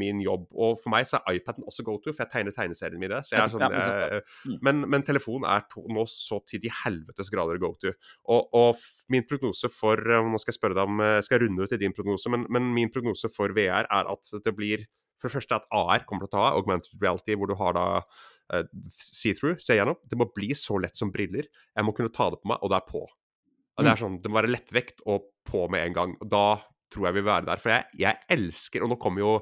min 0.00 0.22
jobb. 0.24 0.46
Og 0.54 0.78
for 0.80 0.92
meg 0.94 1.04
så 1.08 1.18
er 1.20 1.36
iPaden 1.36 1.66
også 1.68 1.84
go 1.84 1.98
to, 2.00 2.14
for 2.14 2.24
jeg 2.24 2.32
tegner 2.32 2.56
tegneseriene 2.56 3.02
mine. 3.02 3.18
Så 3.26 3.36
jeg 3.36 3.42
er 3.44 3.52
sånn, 3.52 3.76
jeg, 3.76 4.22
mm. 4.48 4.56
men, 4.64 4.80
men 4.94 5.04
telefonen 5.04 5.44
er 5.52 5.66
to, 5.68 5.84
nå 5.92 6.06
så 6.08 6.40
til 6.48 6.62
de 6.64 6.72
helvetes 6.78 7.28
grader 7.34 7.60
go 7.60 7.74
to. 7.82 7.92
Og, 8.32 8.48
og, 8.56 8.80
min 9.12 9.26
prognose 9.28 9.68
for 9.68 10.00
Nå 10.00 10.38
skal 10.40 10.54
jeg 10.54 10.56
spørre 10.56 10.78
deg 10.78 10.88
om 10.88 11.04
skal 11.24 11.36
jeg 11.36 11.44
runde 11.44 11.66
ut 11.66 11.76
i 11.76 11.80
din 11.82 11.92
prognose, 11.92 12.32
men, 12.32 12.46
men 12.52 12.72
min 12.72 12.90
prognose 12.92 13.28
for 13.34 13.52
VR 13.52 13.84
er 13.84 14.08
at 14.08 14.34
det 14.46 14.56
blir 14.56 14.86
for 15.22 15.30
det 15.30 15.38
første 15.38 15.58
at 15.60 15.68
AR 15.78 16.04
kommer 16.08 16.26
til 16.26 16.32
å 16.32 16.36
ta 16.36 16.52
augmented 16.58 16.94
reality, 17.02 17.36
hvor 17.38 17.50
du 17.50 17.54
har 17.60 17.76
da 17.78 17.86
uh, 18.02 18.64
see-through, 18.90 19.60
se 19.62 19.78
gjennom. 19.78 19.98
Det 20.10 20.18
må 20.18 20.26
bli 20.34 20.50
så 20.58 20.80
lett 20.82 20.98
som 20.98 21.12
briller. 21.14 21.46
Jeg 21.46 21.86
må 21.86 21.94
kunne 21.96 22.12
ta 22.12 22.28
det 22.34 22.42
på 22.42 22.50
meg, 22.50 22.58
og 22.60 22.72
det 22.72 22.80
er 22.80 22.88
på. 22.90 23.06
Og 23.06 23.86
det 23.86 23.88
er 23.88 23.96
mm. 23.96 24.02
sånn, 24.02 24.18
det 24.20 24.30
må 24.30 24.40
være 24.40 24.52
lettvekt 24.52 25.04
og 25.08 25.30
på 25.48 25.64
med 25.72 25.86
en 25.86 25.96
gang. 25.96 26.16
Og 26.20 26.32
da 26.32 26.46
tror 26.92 27.08
jeg 27.08 27.16
vi 27.16 27.22
vil 27.22 27.30
være 27.30 27.48
der. 27.48 27.62
For 27.62 27.72
jeg, 27.72 27.86
jeg 28.02 28.20
elsker 28.34 28.84
Og 28.84 28.92
nå 28.92 28.98
kommer 29.00 29.24
jo 29.24 29.36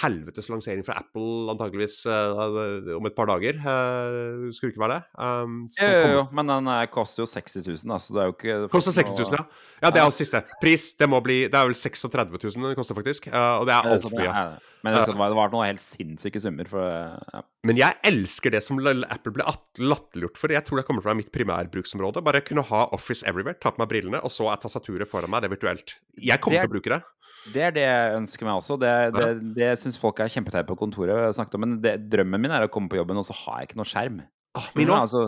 helvetes 0.00 0.48
lansering 0.48 0.84
fra 0.86 0.96
Apple 1.02 1.52
antakeligvis 1.52 1.98
uh, 2.08 2.96
om 2.96 3.08
et 3.08 3.16
par 3.16 3.28
dager. 3.28 3.58
Uh, 3.60 4.48
skulle 4.54 4.72
ikke 4.72 4.82
være 4.82 4.96
det? 4.96 5.02
Um, 5.20 5.58
jo, 5.68 5.90
jo, 5.90 6.10
jo, 6.16 6.24
men 6.32 6.52
den 6.52 6.70
koster 6.94 7.24
jo 7.24 7.28
60 7.28 7.66
000, 7.66 7.84
da, 7.92 8.00
så 8.00 8.16
det 8.16 8.22
er 8.22 8.30
jo 8.30 8.36
ikke 8.36 8.58
Koster 8.72 8.96
60 8.96 9.20
000, 9.20 9.36
ja. 9.36 9.44
Ja, 9.82 9.92
det 9.92 10.02
er 10.02 10.08
jo 10.08 10.14
siste. 10.16 10.42
Pris, 10.62 10.92
det 10.96 11.08
må 11.10 11.20
bli 11.24 11.42
Det 11.52 11.58
er 11.58 11.68
vel 11.68 11.76
36 11.76 12.40
000 12.40 12.68
den 12.70 12.78
koster, 12.78 12.96
faktisk. 12.96 13.28
Uh, 13.28 13.60
og 13.60 13.68
det 13.68 13.76
er 13.76 13.90
altfor 13.92 14.16
mye. 14.16 14.34
Men 14.82 14.96
det, 14.96 15.14
var, 15.14 15.30
det 15.30 15.38
var 15.38 15.52
noe 15.52 15.66
helt 15.68 15.82
sinnssyke 15.84 16.40
summer. 16.42 16.66
For, 16.70 16.82
ja. 16.82 17.42
Men 17.68 17.78
jeg 17.78 17.98
elsker 18.08 18.54
det 18.54 18.62
som 18.64 18.80
Apple 18.82 19.34
ble 19.36 19.46
latterliggjort 19.46 20.40
for. 20.40 20.54
Jeg 20.54 20.66
tror 20.66 20.80
det 20.80 20.86
kommer 20.88 21.04
til 21.04 21.10
å 21.10 21.12
være 21.12 21.20
mitt 21.20 21.32
primærbruksområde. 21.34 22.24
Bare 22.26 22.42
kunne 22.42 22.64
ha 22.72 22.86
Office 22.96 23.26
everywhere, 23.28 23.60
ta 23.62 23.70
på 23.74 23.82
meg 23.82 23.92
brillene, 23.92 24.22
og 24.24 24.32
så 24.34 24.48
er 24.50 24.62
tastaturet 24.62 25.10
foran 25.10 25.30
meg 25.30 25.44
det 25.44 25.52
virtuelt. 25.52 25.98
Jeg 26.18 26.42
kommer 26.42 26.64
til 26.64 26.72
å 26.72 26.74
bruke 26.74 26.96
det. 26.96 27.02
Det 27.50 27.62
er 27.66 27.74
det 27.74 27.82
jeg 27.82 28.14
ønsker 28.20 28.46
meg 28.46 28.60
også. 28.60 28.76
Det, 28.78 28.92
det, 29.16 29.28
det 29.56 29.70
syns 29.80 29.98
folk 29.98 30.20
er 30.22 30.30
kjempeteit 30.30 30.68
på 30.68 30.76
kontoret. 30.78 31.40
Men 31.58 31.80
det, 31.82 31.96
drømmen 32.12 32.42
min 32.42 32.54
er 32.54 32.66
å 32.66 32.70
komme 32.72 32.92
på 32.92 33.00
jobben, 33.00 33.18
og 33.18 33.26
så 33.26 33.36
har 33.44 33.60
jeg 33.60 33.72
ikke 33.72 33.80
noe 33.82 33.90
skjerm. 33.90 34.22
Ah, 34.58 34.68
min 34.78 34.92
òg. 34.92 35.06
Altså, 35.06 35.24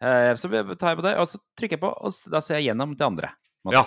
eh, 0.00 0.32
så 0.40 0.50
tar 0.50 0.94
jeg 0.94 1.00
på 1.00 1.06
det, 1.06 1.16
og 1.20 1.28
så 1.28 1.40
trykker 1.58 1.76
jeg 1.76 1.82
på, 1.82 1.90
og 1.90 2.32
da 2.32 2.42
ser 2.44 2.60
jeg 2.60 2.70
gjennom 2.70 2.94
til 2.96 3.10
andre. 3.10 3.34
Ja. 3.74 3.84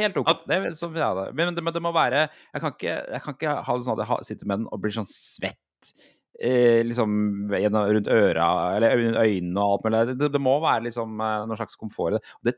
Helt 0.00 0.16
ok. 0.18 0.32
Det 0.42 0.56
er, 0.56 0.74
så, 0.74 0.88
ja, 0.98 1.12
men, 1.30 1.54
det, 1.54 1.62
men, 1.62 1.70
det, 1.70 1.82
må 1.84 1.92
være 1.94 2.24
Jeg 2.24 2.62
kan 2.64 2.72
ikke, 2.74 2.94
jeg 3.14 3.22
kan 3.22 3.36
ikke 3.36 3.52
ha 3.62 3.76
det 3.76 3.86
sånn 3.86 4.00
at 4.02 4.08
jeg 4.08 4.26
sitter 4.26 4.50
med 4.50 4.62
den 4.62 4.68
og 4.74 4.80
blir 4.82 4.94
sånn 4.96 5.06
svett 5.06 5.92
eh, 6.40 6.80
liksom 6.82 7.52
rundt 7.52 8.10
øra 8.10 8.48
eller 8.74 8.96
rundt 8.98 9.20
øynene 9.20 9.62
og 9.62 9.76
alt 9.76 9.84
mulig. 9.86 10.16
Det, 10.18 10.30
det, 10.34 10.42
må 10.42 10.56
være 10.64 10.88
liksom 10.88 11.20
eh, 11.20 11.44
noen 11.46 11.60
slags 11.60 11.78
komfort 11.78 12.18
det. 12.42 12.56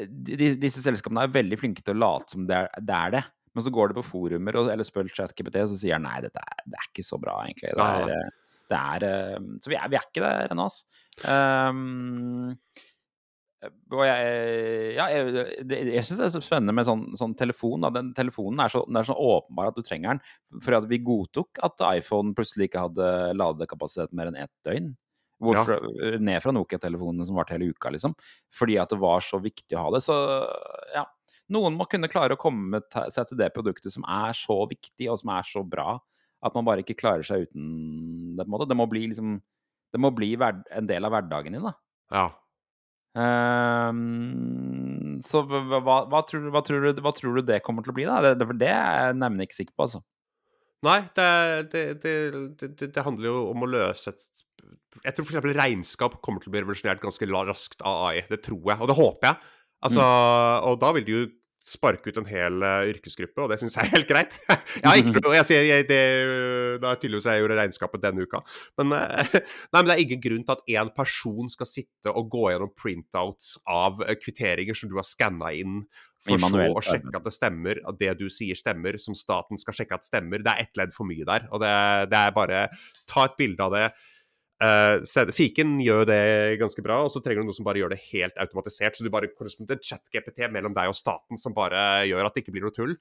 De, 0.00 0.52
disse 0.60 0.82
selskapene 0.84 1.26
er 1.26 1.34
veldig 1.34 1.58
flinke 1.60 1.84
til 1.84 1.96
å 1.96 2.02
late 2.02 2.34
som 2.34 2.46
det 2.48 2.58
er, 2.58 2.70
det 2.80 2.98
er 2.98 3.16
det. 3.16 3.22
Men 3.52 3.66
så 3.66 3.72
går 3.74 3.90
det 3.90 3.98
på 3.98 4.06
forumer 4.08 4.56
og, 4.58 4.70
eller 4.72 4.86
spør 4.88 5.10
ChatGPT, 5.12 5.58
og 5.60 5.72
så 5.72 5.80
sier 5.80 5.98
han 5.98 6.06
nei, 6.06 6.22
dette 6.24 6.40
er, 6.40 6.62
det 6.64 6.78
er 6.78 6.88
ikke 6.88 7.04
så 7.04 7.18
bra, 7.20 7.36
egentlig. 7.44 7.74
Det 7.76 7.88
er, 7.88 8.30
det 8.72 8.78
er 8.78 9.04
eh, 9.08 9.50
Så 9.60 9.72
vi 9.72 9.76
er, 9.76 9.90
vi 9.92 9.98
er, 9.98 10.08
ikke 10.08 10.24
der 10.24 10.54
ennå, 10.54 10.70
altså. 10.70 10.88
Um, 11.28 12.56
og 13.92 14.00
jeg, 14.08 14.30
ja, 14.96 15.04
jeg, 15.12 15.44
jeg 15.92 16.02
syns 16.06 16.18
det 16.18 16.24
er 16.26 16.32
så 16.34 16.40
spennende 16.42 16.74
med 16.74 16.88
sånn, 16.88 17.04
sånn 17.18 17.36
telefon. 17.38 17.84
Da. 17.84 17.92
Den 17.94 18.10
telefonen 18.16 18.64
er 18.64 18.72
så, 18.72 18.82
den 18.88 18.98
er 18.98 19.06
så 19.06 19.14
åpenbar 19.14 19.70
at 19.70 19.78
du 19.78 19.84
trenger 19.86 20.16
den. 20.16 20.22
For 20.64 20.78
at 20.80 20.88
vi 20.90 20.98
godtok 21.04 21.60
at 21.62 21.84
iPhone 21.92 22.34
plutselig 22.38 22.70
ikke 22.70 22.88
hadde 22.88 23.10
ladekapasitet 23.38 24.16
mer 24.18 24.32
enn 24.32 24.40
ett 24.42 24.54
døgn. 24.66 24.90
Fra, 25.42 25.74
ja. 25.74 26.18
Ned 26.22 26.38
fra 26.44 26.54
Nokia-telefonene 26.54 27.26
som 27.26 27.38
varte 27.38 27.56
hele 27.56 27.72
uka, 27.74 27.90
liksom. 27.90 28.14
Fordi 28.54 28.78
at 28.78 28.92
det 28.92 29.00
var 29.02 29.24
så 29.24 29.40
viktig 29.42 29.76
å 29.76 29.86
ha 29.86 29.94
det. 29.96 30.02
Så 30.04 30.16
ja. 30.94 31.06
Noen 31.52 31.74
må 31.76 31.84
kunne 31.90 32.08
klare 32.08 32.36
å 32.36 32.40
komme 32.40 32.80
seg 33.12 33.28
til 33.28 33.40
det 33.40 33.50
produktet 33.54 33.92
som 33.92 34.06
er 34.08 34.36
så 34.38 34.62
viktig, 34.70 35.08
og 35.10 35.18
som 35.20 35.32
er 35.34 35.48
så 35.48 35.64
bra, 35.66 35.96
at 36.42 36.54
man 36.56 36.66
bare 36.66 36.84
ikke 36.84 36.98
klarer 36.98 37.26
seg 37.26 37.48
uten 37.48 38.36
det. 38.38 38.44
på 38.44 38.46
en 38.46 38.54
måte. 38.54 38.68
Det 38.70 38.78
må 38.78 38.86
bli 38.90 39.08
liksom 39.10 39.40
Det 39.92 40.00
må 40.00 40.08
bli 40.16 40.30
en 40.40 40.86
del 40.88 41.04
av 41.04 41.12
hverdagen 41.12 41.52
din, 41.52 41.66
da. 41.66 41.74
Ja. 42.12 42.28
Um, 43.12 45.18
så 45.20 45.42
hva, 45.44 45.82
hva, 45.84 46.22
tror, 46.24 46.46
hva, 46.48 46.62
tror 46.64 46.86
du, 46.86 47.02
hva, 47.04 47.12
tror, 47.12 47.36
du, 47.36 47.42
det 47.44 47.58
kommer 47.66 47.84
til 47.84 47.92
å 47.92 47.96
bli, 47.98 48.06
da? 48.08 48.32
Det, 48.32 48.46
for 48.48 48.56
det 48.56 48.70
er 48.72 49.10
jeg 49.10 49.18
nemlig 49.20 49.50
ikke 49.50 49.58
sikker 49.58 49.76
på, 49.76 49.84
altså. 49.84 50.00
Nei, 50.82 50.98
det, 51.14 51.70
det, 51.70 52.70
det, 52.82 53.04
handler 53.04 53.28
jo 53.28 53.42
om 53.52 53.62
å 53.62 53.68
løse 53.70 54.10
et 54.10 54.24
jeg 55.02 55.16
tror 55.16 55.26
f.eks. 55.26 55.44
regnskap 55.56 56.18
kommer 56.24 56.42
til 56.42 56.50
å 56.50 56.54
bli 56.54 56.62
revolusjonert 56.62 57.02
ganske 57.02 57.28
raskt 57.32 57.82
av 57.82 58.08
AI. 58.08 58.24
Det 58.30 58.42
tror 58.44 58.74
jeg, 58.74 58.78
og 58.78 58.90
det 58.90 58.98
håper 58.98 59.30
jeg. 59.30 59.54
Altså, 59.82 60.02
mm. 60.02 60.66
Og 60.70 60.82
da 60.82 60.90
vil 60.96 61.06
det 61.06 61.14
jo 61.16 61.22
sparke 61.62 62.10
ut 62.10 62.18
en 62.18 62.26
hel 62.26 62.62
uh, 62.64 62.84
yrkesgruppe, 62.90 63.38
og 63.44 63.52
det 63.52 63.58
syns 63.60 63.76
jeg 63.78 63.86
er 63.86 63.94
helt 63.94 64.08
greit. 64.10 64.36
jeg 64.80 64.86
har 64.86 64.98
ikke 64.98 65.22
noe, 65.24 65.34
jeg 65.38 65.66
jeg, 65.68 65.86
det, 65.88 65.98
det 66.82 66.88
er 66.88 67.00
tydeligvis 67.00 67.28
jeg 67.30 67.42
gjorde 67.42 67.58
regnskapet 67.60 68.02
denne 68.02 68.26
uka. 68.26 68.42
Men, 68.80 68.94
uh, 68.98 69.34
nei, 69.72 69.76
men 69.78 69.90
det 69.90 69.96
er 69.96 70.04
ingen 70.04 70.22
grunn 70.24 70.46
til 70.46 70.56
at 70.56 70.72
én 70.74 70.94
person 70.96 71.52
skal 71.52 71.70
sitte 71.70 72.14
og 72.14 72.30
gå 72.32 72.48
gjennom 72.50 72.72
printouts 72.78 73.54
av 73.70 74.02
uh, 74.02 74.14
kvitteringer 74.18 74.78
som 74.78 74.90
du 74.90 74.98
har 74.98 75.06
skanna 75.06 75.52
inn, 75.58 75.84
for 76.22 76.38
så 76.38 76.66
å 76.70 76.82
sjekke 76.86 77.16
at 77.18 77.24
det 77.26 77.34
stemmer, 77.34 77.80
at 77.90 77.96
det 77.98 78.12
du 78.20 78.28
sier 78.30 78.54
stemmer, 78.54 78.94
som 79.02 79.14
staten 79.18 79.58
skal 79.58 79.74
sjekke 79.74 79.98
at 79.98 80.06
stemmer. 80.06 80.42
Det 80.42 80.52
er 80.52 80.68
ett 80.68 80.78
ledd 80.78 80.94
for 80.94 81.08
mye 81.08 81.26
der. 81.26 81.48
Og 81.50 81.62
det, 81.62 81.72
det 82.12 82.20
er 82.20 82.36
bare 82.36 82.60
Ta 83.10 83.26
et 83.26 83.34
bilde 83.40 83.66
av 83.66 83.74
det 83.74 83.88
Uh, 84.62 85.32
fiken 85.34 85.74
gjør 85.82 86.06
det 86.06 86.22
ganske 86.60 86.84
bra, 86.84 87.00
og 87.02 87.10
så 87.10 87.22
trenger 87.24 87.42
du 87.42 87.50
noe 87.50 87.56
som 87.56 87.66
bare 87.66 87.82
gjør 87.82 87.96
det 87.96 88.02
helt 88.12 88.38
automatisert. 88.40 88.94
Så 88.94 89.02
du 89.02 89.10
bare 89.12 89.32
korresponderer 89.34 89.82
chat-GPT 89.82 90.46
mellom 90.54 90.76
deg 90.76 90.92
og 90.92 90.98
staten 90.98 91.40
som 91.40 91.56
bare 91.56 92.04
gjør 92.06 92.28
at 92.28 92.36
det 92.36 92.44
ikke 92.44 92.54
blir 92.54 92.68
noe 92.68 92.76
tull 92.76 92.96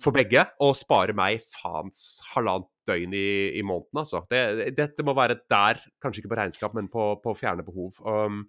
for 0.00 0.16
begge, 0.16 0.42
og 0.64 0.76
sparer 0.78 1.12
meg 1.16 1.42
faens 1.52 2.20
halvannet 2.32 2.68
døgn 2.88 3.14
i, 3.16 3.30
i 3.58 3.62
måneden, 3.66 4.02
altså. 4.02 4.22
Det, 4.30 4.72
dette 4.76 5.04
må 5.06 5.14
være 5.16 5.40
der, 5.50 5.80
kanskje 6.02 6.22
ikke 6.22 6.32
på 6.32 6.38
regnskap, 6.40 6.76
men 6.76 6.88
på, 6.90 7.12
å 7.20 7.36
fjerne 7.36 7.66
behov. 7.66 7.98
Um, 8.00 8.44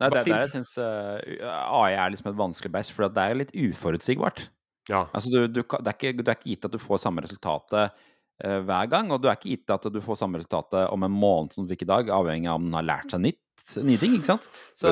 Nei, 0.00 0.10
det 0.12 0.22
er 0.22 0.28
der 0.28 0.44
jeg 0.44 0.52
syns 0.54 0.74
uh, 0.80 1.18
eh, 1.20 1.44
AI 1.48 1.92
er 1.96 2.12
liksom 2.12 2.30
et 2.32 2.38
vanskelig 2.38 2.72
best, 2.76 2.94
for 2.96 3.08
det 3.08 3.24
er 3.24 3.40
litt 3.40 3.54
uforutsigbart. 3.56 4.46
Ja. 4.90 5.04
Altså, 5.14 5.32
du, 5.32 5.40
du, 5.46 5.60
det, 5.62 5.86
er 5.86 5.96
ikke, 5.96 6.14
det 6.20 6.28
er 6.28 6.38
ikke 6.38 6.52
gitt 6.52 6.66
at 6.66 6.74
du 6.74 6.80
får 6.82 7.02
samme 7.02 7.24
resultatet 7.24 7.96
hver 8.40 8.90
gang. 8.90 9.12
Og 9.12 9.20
du 9.20 9.28
er 9.28 9.38
ikke 9.38 9.52
gitt 9.52 9.74
at 9.74 9.86
du 9.92 10.00
får 10.04 10.20
samme 10.22 10.40
resultatet 10.40 10.88
om 10.92 11.06
en 11.06 11.14
måned 11.14 11.54
som 11.54 11.66
du 11.66 11.72
fikk 11.74 11.86
i 11.86 11.90
dag, 11.92 12.12
avhengig 12.14 12.50
av 12.50 12.60
om 12.60 12.68
den 12.68 12.78
har 12.78 12.86
lært 12.86 13.14
seg 13.14 13.24
nytt, 13.24 13.42
nye 13.84 14.00
ting. 14.00 14.16
ikke 14.16 14.30
sant? 14.32 14.48
Så, 14.76 14.90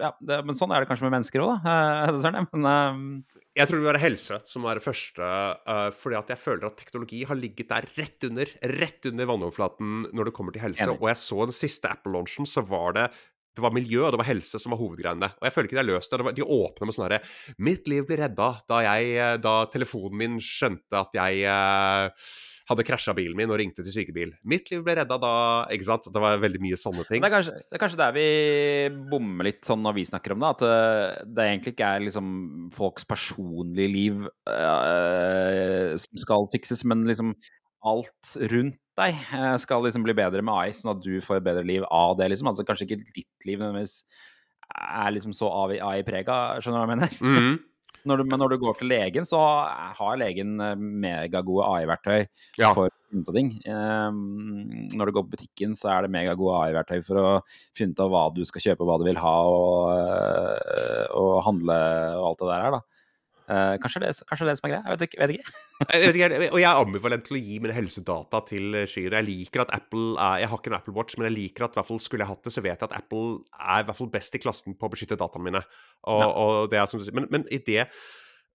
ja, 0.00 0.12
det, 0.20 0.40
men 0.46 0.56
sånn 0.58 0.72
er 0.74 0.82
det 0.82 0.90
kanskje 0.90 1.06
med 1.06 1.16
mennesker 1.18 1.44
òg, 1.44 1.66
da. 1.66 2.42
Men, 2.52 2.66
uh, 2.66 3.40
jeg 3.52 3.68
tror 3.68 3.76
det 3.76 3.82
vil 3.82 3.90
være 3.90 4.02
helse 4.06 4.38
som 4.48 4.64
er 4.68 4.78
det 4.78 4.84
første, 4.84 5.26
uh, 5.68 5.88
fordi 5.94 6.16
at 6.18 6.32
jeg 6.32 6.40
føler 6.40 6.68
at 6.68 6.78
teknologi 6.80 7.20
har 7.28 7.38
ligget 7.38 7.68
der 7.72 7.88
rett 7.98 8.28
under 8.28 8.54
rett 8.72 9.10
under 9.10 9.28
vannoverflaten 9.28 10.06
når 10.12 10.30
det 10.30 10.34
kommer 10.36 10.56
til 10.56 10.64
helse. 10.64 10.86
Enig. 10.86 11.00
Og 11.00 11.10
jeg 11.10 11.20
så 11.20 11.44
den 11.44 11.58
siste 11.58 11.92
Apple-launchen, 11.92 12.48
så 12.48 12.64
var 12.66 12.96
det 12.98 13.10
det 13.52 13.60
var 13.60 13.74
miljø 13.76 14.06
og 14.06 14.14
det 14.14 14.20
var 14.22 14.30
helse 14.30 14.56
som 14.56 14.72
var 14.72 14.80
hovedgreiene. 14.80 15.28
Og 15.36 15.44
jeg 15.44 15.52
føler 15.52 15.68
ikke 15.68 15.76
de 15.76 15.82
har 15.82 15.90
løst 15.90 16.14
det. 16.14 16.30
de 16.38 16.46
åpner 16.56 16.88
med 16.88 16.96
sånn 16.96 17.04
herre 17.04 17.18
Mitt 17.60 17.90
liv 17.90 18.06
blir 18.08 18.22
redda 18.24 18.48
da, 18.64 18.78
jeg, 18.86 19.42
da 19.44 19.52
telefonen 19.72 20.16
min 20.22 20.38
skjønte 20.40 21.02
at 21.02 21.18
jeg 21.18 21.44
uh, 21.52 22.32
hadde 22.72 22.86
krasja 22.86 23.14
bilen 23.16 23.36
min 23.38 23.52
og 23.52 23.58
ringte 23.60 23.84
til 23.84 23.94
sykebil. 23.94 24.34
Mitt 24.48 24.70
liv 24.72 24.82
ble 24.84 24.96
redda 24.98 25.18
da 25.20 25.32
ikke 25.74 25.88
sant? 25.88 26.10
Det 26.12 26.22
var 26.22 26.40
veldig 26.42 26.60
mye 26.64 26.78
sånne 26.80 27.06
ting. 27.08 27.22
Det 27.22 27.30
er 27.30 27.34
kanskje, 27.36 27.56
det 27.62 27.78
er 27.78 27.82
kanskje 27.84 28.00
der 28.02 28.14
vi 28.16 28.26
bommer 29.12 29.48
litt 29.48 29.62
sånn 29.68 29.82
når 29.84 29.96
vi 30.00 30.06
snakker 30.08 30.34
om 30.34 30.44
det. 30.44 30.52
At 30.56 30.64
det, 30.66 31.32
det 31.36 31.48
egentlig 31.48 31.74
ikke 31.76 31.94
er 31.94 32.06
liksom 32.08 32.28
folks 32.76 33.08
personlige 33.08 33.92
liv 33.92 34.22
øh, 34.28 35.96
som 36.02 36.22
skal 36.24 36.48
fikses, 36.52 36.84
men 36.88 37.06
liksom 37.08 37.34
alt 37.88 38.36
rundt 38.52 38.78
deg 39.00 39.16
skal 39.62 39.86
liksom 39.86 40.04
bli 40.04 40.14
bedre 40.16 40.42
med 40.44 40.52
AI, 40.52 40.74
sånn 40.76 40.92
at 40.92 41.00
du 41.04 41.16
får 41.24 41.40
et 41.40 41.46
bedre 41.46 41.64
liv 41.64 41.84
av 41.88 42.16
det. 42.18 42.28
liksom. 42.32 42.50
Altså 42.50 42.66
Kanskje 42.68 42.88
ikke 42.88 43.00
ditt 43.00 43.48
liv 43.48 43.60
nødvendigvis 43.62 44.02
er 44.72 45.12
liksom 45.14 45.34
så 45.36 45.50
AI-prega, 45.52 46.38
skjønner 46.60 46.76
du 46.76 46.80
hva 46.80 46.86
jeg 46.86 46.92
mener? 46.92 47.16
Mm. 47.24 47.56
Når 48.08 48.18
du, 48.18 48.24
men 48.26 48.40
når 48.42 48.54
du 48.54 48.58
går 48.62 48.78
til 48.80 48.90
legen, 48.90 49.26
så 49.28 49.38
har 49.98 50.18
legen 50.18 50.56
eh, 50.62 50.74
megagode 50.76 51.68
AI-verktøy 51.68 52.24
ja. 52.58 52.72
for 52.74 52.88
å 52.88 52.90
finne 52.90 53.22
ut 53.22 53.30
av 53.30 53.36
ting. 53.38 53.52
Um, 53.68 54.22
når 54.96 55.08
du 55.08 55.14
går 55.16 55.26
på 55.26 55.34
butikken, 55.36 55.76
så 55.78 55.92
er 55.94 56.06
det 56.06 56.14
megagode 56.14 56.56
AI-verktøy 56.64 57.04
for 57.06 57.20
å 57.20 57.28
finne 57.78 57.94
ut 57.94 58.02
av 58.02 58.10
hva 58.10 58.24
du 58.34 58.42
skal 58.48 58.66
kjøpe, 58.66 58.88
hva 58.88 58.98
du 58.98 59.06
vil 59.06 59.20
ha, 59.22 59.36
og, 59.46 59.92
eh, 59.94 61.06
og 61.18 61.36
handle 61.46 61.78
og 62.18 62.32
alt 62.32 62.42
det 62.42 62.50
der 62.50 62.66
her, 62.66 62.78
da. 62.78 62.91
Uh, 63.52 63.74
kanskje, 63.82 64.00
det, 64.00 64.10
kanskje 64.28 64.46
det 64.48 64.54
som 64.56 64.68
er 64.68 64.72
greia? 64.72 64.82
Jeg 64.86 64.94
vet 64.94 65.02
ikke. 65.06 65.18
Vet 65.20 65.34
ikke. 65.34 65.54
jeg 65.92 66.02
vet 66.06 66.18
ikke. 66.18 66.48
Og 66.48 66.60
jeg 66.62 66.68
er 66.70 66.80
ambivalent 66.86 67.26
til 67.26 67.36
å 67.36 67.42
gi 67.42 67.58
mine 67.60 67.76
helsedata 67.76 68.40
til 68.48 68.78
skyer. 68.88 69.18
Jeg 69.18 69.28
liker 69.28 69.66
at 69.66 69.74
Apple 69.76 70.16
er 70.16 70.42
Jeg 70.44 70.52
har 70.52 70.62
ikke 70.62 70.72
en 70.72 70.78
Apple 70.78 70.96
Watch, 70.96 71.18
men 71.18 71.28
jeg 71.28 71.36
liker 71.36 71.68
at 71.68 71.76
fall 71.84 72.00
skulle 72.00 72.24
jeg 72.24 72.32
hatt 72.32 72.48
det, 72.48 72.54
så 72.54 72.64
vet 72.64 72.74
jeg 72.74 72.88
at 72.88 72.96
Apple 72.96 73.42
er 73.58 73.84
i 73.84 73.86
hvert 73.90 74.00
fall 74.00 74.12
best 74.14 74.38
i 74.38 74.42
klassen 74.42 74.78
på 74.78 74.88
å 74.88 74.94
beskytte 74.94 75.20
dataene 75.20 75.50
mine. 75.50 75.62
Og, 76.08 76.24
ja. 76.24 76.32
og 76.32 76.72
det 76.72 76.80
er 76.80 76.88
som 76.88 77.02
du 77.02 77.06
sier. 77.06 77.18
Men, 77.18 77.28
men 77.34 77.44
i 77.52 77.60
det 77.60 77.90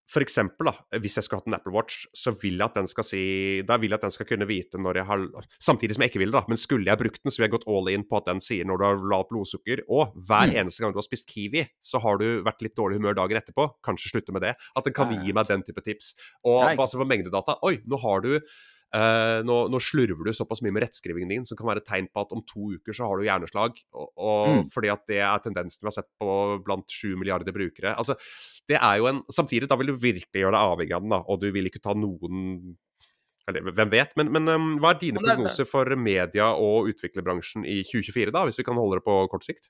for 0.07 0.23
eksempel, 0.23 0.69
da, 0.69 0.99
hvis 1.03 1.17
jeg 1.19 1.25
skulle 1.25 1.41
hatt 1.41 1.49
en 1.49 1.57
Apple 1.57 1.73
Watch, 1.75 2.05
så 2.15 2.31
vil 2.39 2.55
jeg 2.55 2.63
at 2.63 2.77
den 2.77 2.87
skal 2.87 3.03
si 3.03 3.23
Da 3.67 3.75
vil 3.81 3.91
jeg 3.91 3.99
at 3.99 4.05
den 4.05 4.13
skal 4.15 4.29
kunne 4.29 4.47
vite 4.47 4.79
når 4.79 5.01
jeg 5.01 5.09
har 5.09 5.25
Samtidig 5.59 5.97
som 5.97 6.05
jeg 6.05 6.13
ikke 6.13 6.21
vil 6.21 6.31
det, 6.31 6.37
da, 6.37 6.45
men 6.47 6.61
skulle 6.61 6.87
jeg 6.87 7.01
brukt 7.01 7.19
den, 7.19 7.33
så 7.33 7.41
ville 7.41 7.49
jeg 7.49 7.55
gått 7.57 7.67
all 7.73 7.91
in 7.91 8.05
på 8.07 8.21
at 8.21 8.29
den 8.29 8.39
sier 8.43 8.67
når 8.67 8.79
du 8.79 8.85
har 8.87 9.03
lavt 9.13 9.31
blodsukker. 9.33 9.83
Og 9.91 10.15
hver 10.15 10.53
mm. 10.53 10.55
eneste 10.63 10.83
gang 10.83 10.95
du 10.95 11.01
har 11.01 11.07
spist 11.07 11.27
Kiwi, 11.27 11.65
så 11.83 11.99
har 12.03 12.21
du 12.21 12.27
vært 12.47 12.63
litt 12.63 12.77
dårlig 12.79 13.01
humør 13.01 13.19
dagen 13.19 13.41
etterpå. 13.41 13.67
Kanskje 13.83 14.13
slutte 14.13 14.35
med 14.35 14.47
det. 14.47 14.55
At 14.79 14.87
den 14.87 14.95
kan 14.95 15.11
gi 15.11 15.35
meg 15.35 15.51
den 15.51 15.65
type 15.67 15.83
tips. 15.83 16.13
Og 16.47 16.63
basert 16.79 17.03
på 17.03 17.09
mengdedata 17.09 17.59
Oi, 17.67 17.77
nå 17.83 17.99
har 17.99 18.23
du 18.23 18.37
Uh, 18.95 19.43
nå, 19.43 19.55
nå, 19.67 19.79
slurver 19.83 20.29
du 20.29 20.31
såpass 20.31 20.61
mye 20.63 20.71
med 20.71 20.85
rettskrivingen 20.85 21.31
din 21.33 21.47
som 21.47 21.57
kan 21.59 21.67
være 21.67 21.81
et 21.83 21.89
tegn 21.89 22.05
på 22.07 22.21
at 22.23 22.31
om 22.31 22.39
to 22.47 22.69
uker 22.77 22.95
så 22.95 23.09
har 23.09 23.19
du 23.19 23.27
hjerneslag. 23.27 23.81
Og, 23.91 24.07
og 24.15 24.53
mm. 24.53 24.61
Fordi 24.73 24.91
at 24.93 25.03
det 25.11 25.19
er 25.19 25.43
tendensen 25.43 25.83
vi 25.83 25.89
har 25.89 25.97
sett 25.97 26.09
på 26.21 26.29
blant 26.63 26.91
sju 26.93 27.17
milliarder 27.19 27.55
brukere. 27.55 27.97
Altså, 27.99 28.15
det 28.69 28.79
er 28.79 29.01
jo 29.01 29.09
en 29.11 29.23
Samtidig, 29.33 29.67
da 29.69 29.75
vil 29.79 29.91
du 29.91 29.97
virkelig 29.99 30.39
gjøre 30.39 30.55
deg 30.55 30.73
avhengig 30.73 30.95
av 30.95 31.03
den, 31.03 31.13
da, 31.13 31.19
og 31.27 31.41
du 31.41 31.49
vil 31.51 31.67
ikke 31.69 31.83
ta 31.83 31.95
noen 31.97 32.77
eller, 33.47 33.71
hvem 33.71 33.91
vet? 33.93 34.11
Men, 34.19 34.31
men 34.35 34.51
um, 34.51 34.71
hva 34.83 34.91
er 34.91 34.99
dine 34.99 35.21
prognoser 35.23 35.67
for 35.67 35.87
media- 35.95 36.49
og 36.59 36.89
utviklerbransjen 36.91 37.63
i 37.63 37.77
2024, 37.87 38.33
da, 38.35 38.43
hvis 38.47 38.59
vi 38.59 38.65
kan 38.67 38.75
holde 38.75 38.99
det 38.99 39.05
på 39.05 39.15
kort 39.31 39.47
sikt? 39.47 39.69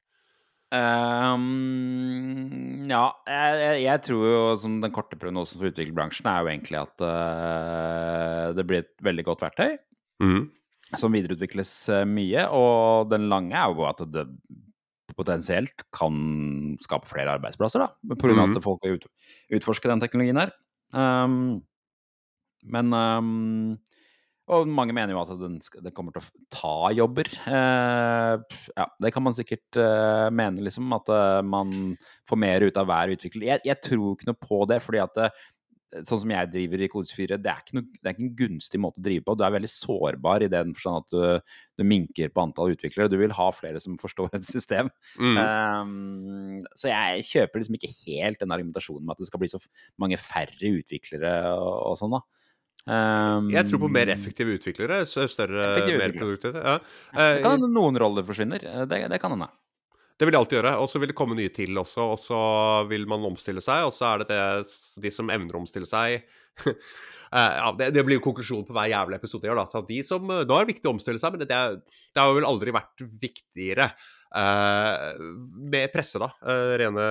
Um, 0.68 2.84
Ja, 2.88 3.06
jeg, 3.28 3.82
jeg, 3.86 4.02
tror 4.08 4.24
jo 4.28 4.42
som 4.60 4.80
den 4.84 4.92
korte 4.96 5.20
prognosen 5.20 5.60
for 5.62 5.72
utviklerbransjen 5.72 6.28
er 6.32 6.44
jo 6.44 6.52
egentlig 6.52 6.80
at 6.82 7.04
uh, 7.04 8.48
det 8.56 8.64
blir 8.68 8.84
et 8.84 8.94
veldig 9.04 9.28
godt 9.32 9.44
verktøy 9.48 9.78
Mm. 10.18 10.48
som 10.98 11.14
videreutvikles 11.14 11.72
uh, 11.94 12.02
mye. 12.10 12.48
Og 12.50 13.12
den 13.12 13.28
lange 13.30 13.54
er 13.54 13.70
jo 13.70 13.86
at 13.86 14.02
det 14.12 14.24
potensielt 15.18 15.84
kan 15.96 16.78
skape 16.84 17.10
flere 17.10 17.36
arbeidsplasser, 17.38 17.84
da. 17.84 18.16
På 18.16 18.30
av 18.32 18.50
Mhm. 18.50 18.58
at 18.58 18.64
folk 18.64 18.82
vil 18.84 18.98
ut, 18.98 19.06
utforske 19.52 19.90
den 19.90 20.02
teknologien 20.02 20.40
her. 20.42 20.52
Um, 20.94 21.64
men 22.64 22.94
um, 22.94 23.78
Og 24.48 24.70
mange 24.72 24.96
mener 24.96 25.12
jo 25.12 25.20
at 25.20 25.34
den, 25.42 25.58
den 25.60 25.94
kommer 25.96 26.16
til 26.16 26.24
å 26.24 26.46
ta 26.54 26.92
jobber. 26.96 27.28
Eh, 27.52 28.60
ja, 28.80 28.86
det 29.04 29.12
kan 29.12 29.26
man 29.26 29.36
sikkert 29.36 29.80
eh, 29.82 30.28
mene, 30.32 30.64
liksom. 30.64 30.88
At 30.96 31.12
eh, 31.12 31.42
man 31.44 31.74
får 32.30 32.40
mer 32.40 32.64
ut 32.64 32.80
av 32.80 32.88
hver 32.88 33.12
utvikler. 33.18 33.50
Jeg, 33.50 33.64
jeg 33.68 33.84
tror 33.84 34.14
ikke 34.14 34.30
noe 34.32 34.40
på 34.40 34.62
det, 34.72 34.80
fordi 34.86 35.02
at 35.04 35.20
eh, 35.26 35.44
sånn 36.08 36.22
som 36.24 36.32
jeg 36.32 36.52
driver 36.52 36.84
i 36.84 36.90
Kode24, 36.92 37.38
det 37.44 37.52
er, 37.52 37.60
ikke 37.64 37.78
noe, 37.78 37.88
det 37.96 38.10
er 38.10 38.16
ikke 38.16 38.26
en 38.26 38.34
gunstig 38.42 38.82
måte 38.84 39.02
å 39.02 39.06
drive 39.06 39.26
på. 39.28 39.36
Du 39.36 39.44
er 39.48 39.54
veldig 39.58 39.72
sårbar 39.72 40.48
i 40.48 40.50
den 40.52 40.74
forstand 40.78 41.04
at 41.04 41.14
du, 41.14 41.54
du 41.80 41.86
minker 41.88 42.32
på 42.32 42.44
antall 42.44 42.76
utviklere. 42.76 43.12
Du 43.12 43.20
vil 43.20 43.36
ha 43.36 43.50
flere 43.56 43.84
som 43.84 44.00
forstår 44.04 44.32
et 44.40 44.48
system. 44.48 44.92
Mm. 45.20 45.38
Um, 45.44 46.66
så 46.80 46.92
jeg 46.92 47.28
kjøper 47.34 47.64
liksom 47.64 47.80
ikke 47.80 47.94
helt 48.06 48.40
den 48.44 48.56
argumentasjonen 48.56 49.08
med 49.08 49.16
at 49.16 49.24
det 49.24 49.30
skal 49.32 49.44
bli 49.44 49.52
så 49.52 49.62
mange 50.00 50.20
færre 50.22 50.76
utviklere 50.80 51.38
og, 51.56 51.72
og 51.92 52.00
sånn, 52.00 52.16
da. 52.16 52.24
Um, 52.88 53.50
Jeg 53.52 53.68
tror 53.68 53.82
på 53.84 53.90
mer 53.92 54.08
effektive 54.14 54.54
utviklere. 54.56 55.02
Større, 55.06 55.74
Effektive 55.74 56.00
mer 56.00 56.14
produktive 56.16 56.54
produkter. 56.54 56.60
Ja. 56.64 56.78
Det 57.12 57.26
Eh, 57.38 57.42
kan 57.44 57.58
hende 57.58 57.72
noen 57.76 58.00
roller 58.00 58.24
forsvinner. 58.24 58.64
Eh, 58.64 58.86
Det, 58.88 59.02
det 59.12 59.20
kan 59.20 59.32
hende. 59.36 59.50
Det 60.18 60.26
vil 60.26 60.34
de 60.34 60.40
alltid 60.40 60.58
gjøre. 60.62 60.78
Og 60.82 60.88
så 60.90 61.00
vil 61.00 61.12
det 61.12 61.18
komme 61.20 61.36
nye 61.36 61.52
til 61.54 61.76
også, 61.78 62.08
og 62.16 62.18
så 62.18 62.40
vil 62.90 63.06
man 63.06 63.26
omstille 63.28 63.62
seg. 63.62 63.86
Og 63.86 63.94
så 63.94 64.14
er 64.14 64.24
det, 64.24 64.28
det 64.32 65.04
de 65.04 65.12
som 65.12 65.30
evner 65.30 65.60
å 65.60 65.64
omstille 65.66 65.86
seg 65.90 66.24
Eh, 67.28 67.56
ja, 67.60 67.74
det, 67.76 67.90
det 67.92 68.06
blir 68.08 68.22
jo 68.22 68.24
konklusjonen 68.24 68.64
på 68.64 68.72
hver 68.72 68.88
jævla 68.88 69.18
episode. 69.20 69.44
jeg 69.44 69.52
gjør, 69.52 69.68
Da. 69.68 69.82
De 69.84 69.98
som, 70.08 70.30
eh, 70.32 70.46
da 70.48 70.56
er 70.56 70.64
det 70.64 70.76
viktig 70.78 70.88
å 70.88 70.94
omstille 70.96 71.20
seg, 71.20 71.34
men 71.34 71.42
det, 71.44 71.50
det 72.16 72.22
har 72.24 72.32
vel 72.34 72.48
aldri 72.48 72.72
vært 72.72 73.04
viktigere 73.20 73.92
Uh, 74.28 75.16
med 75.72 75.88
presse, 75.94 76.20
da. 76.20 76.28
Uh, 76.44 76.74
rene 76.78 77.04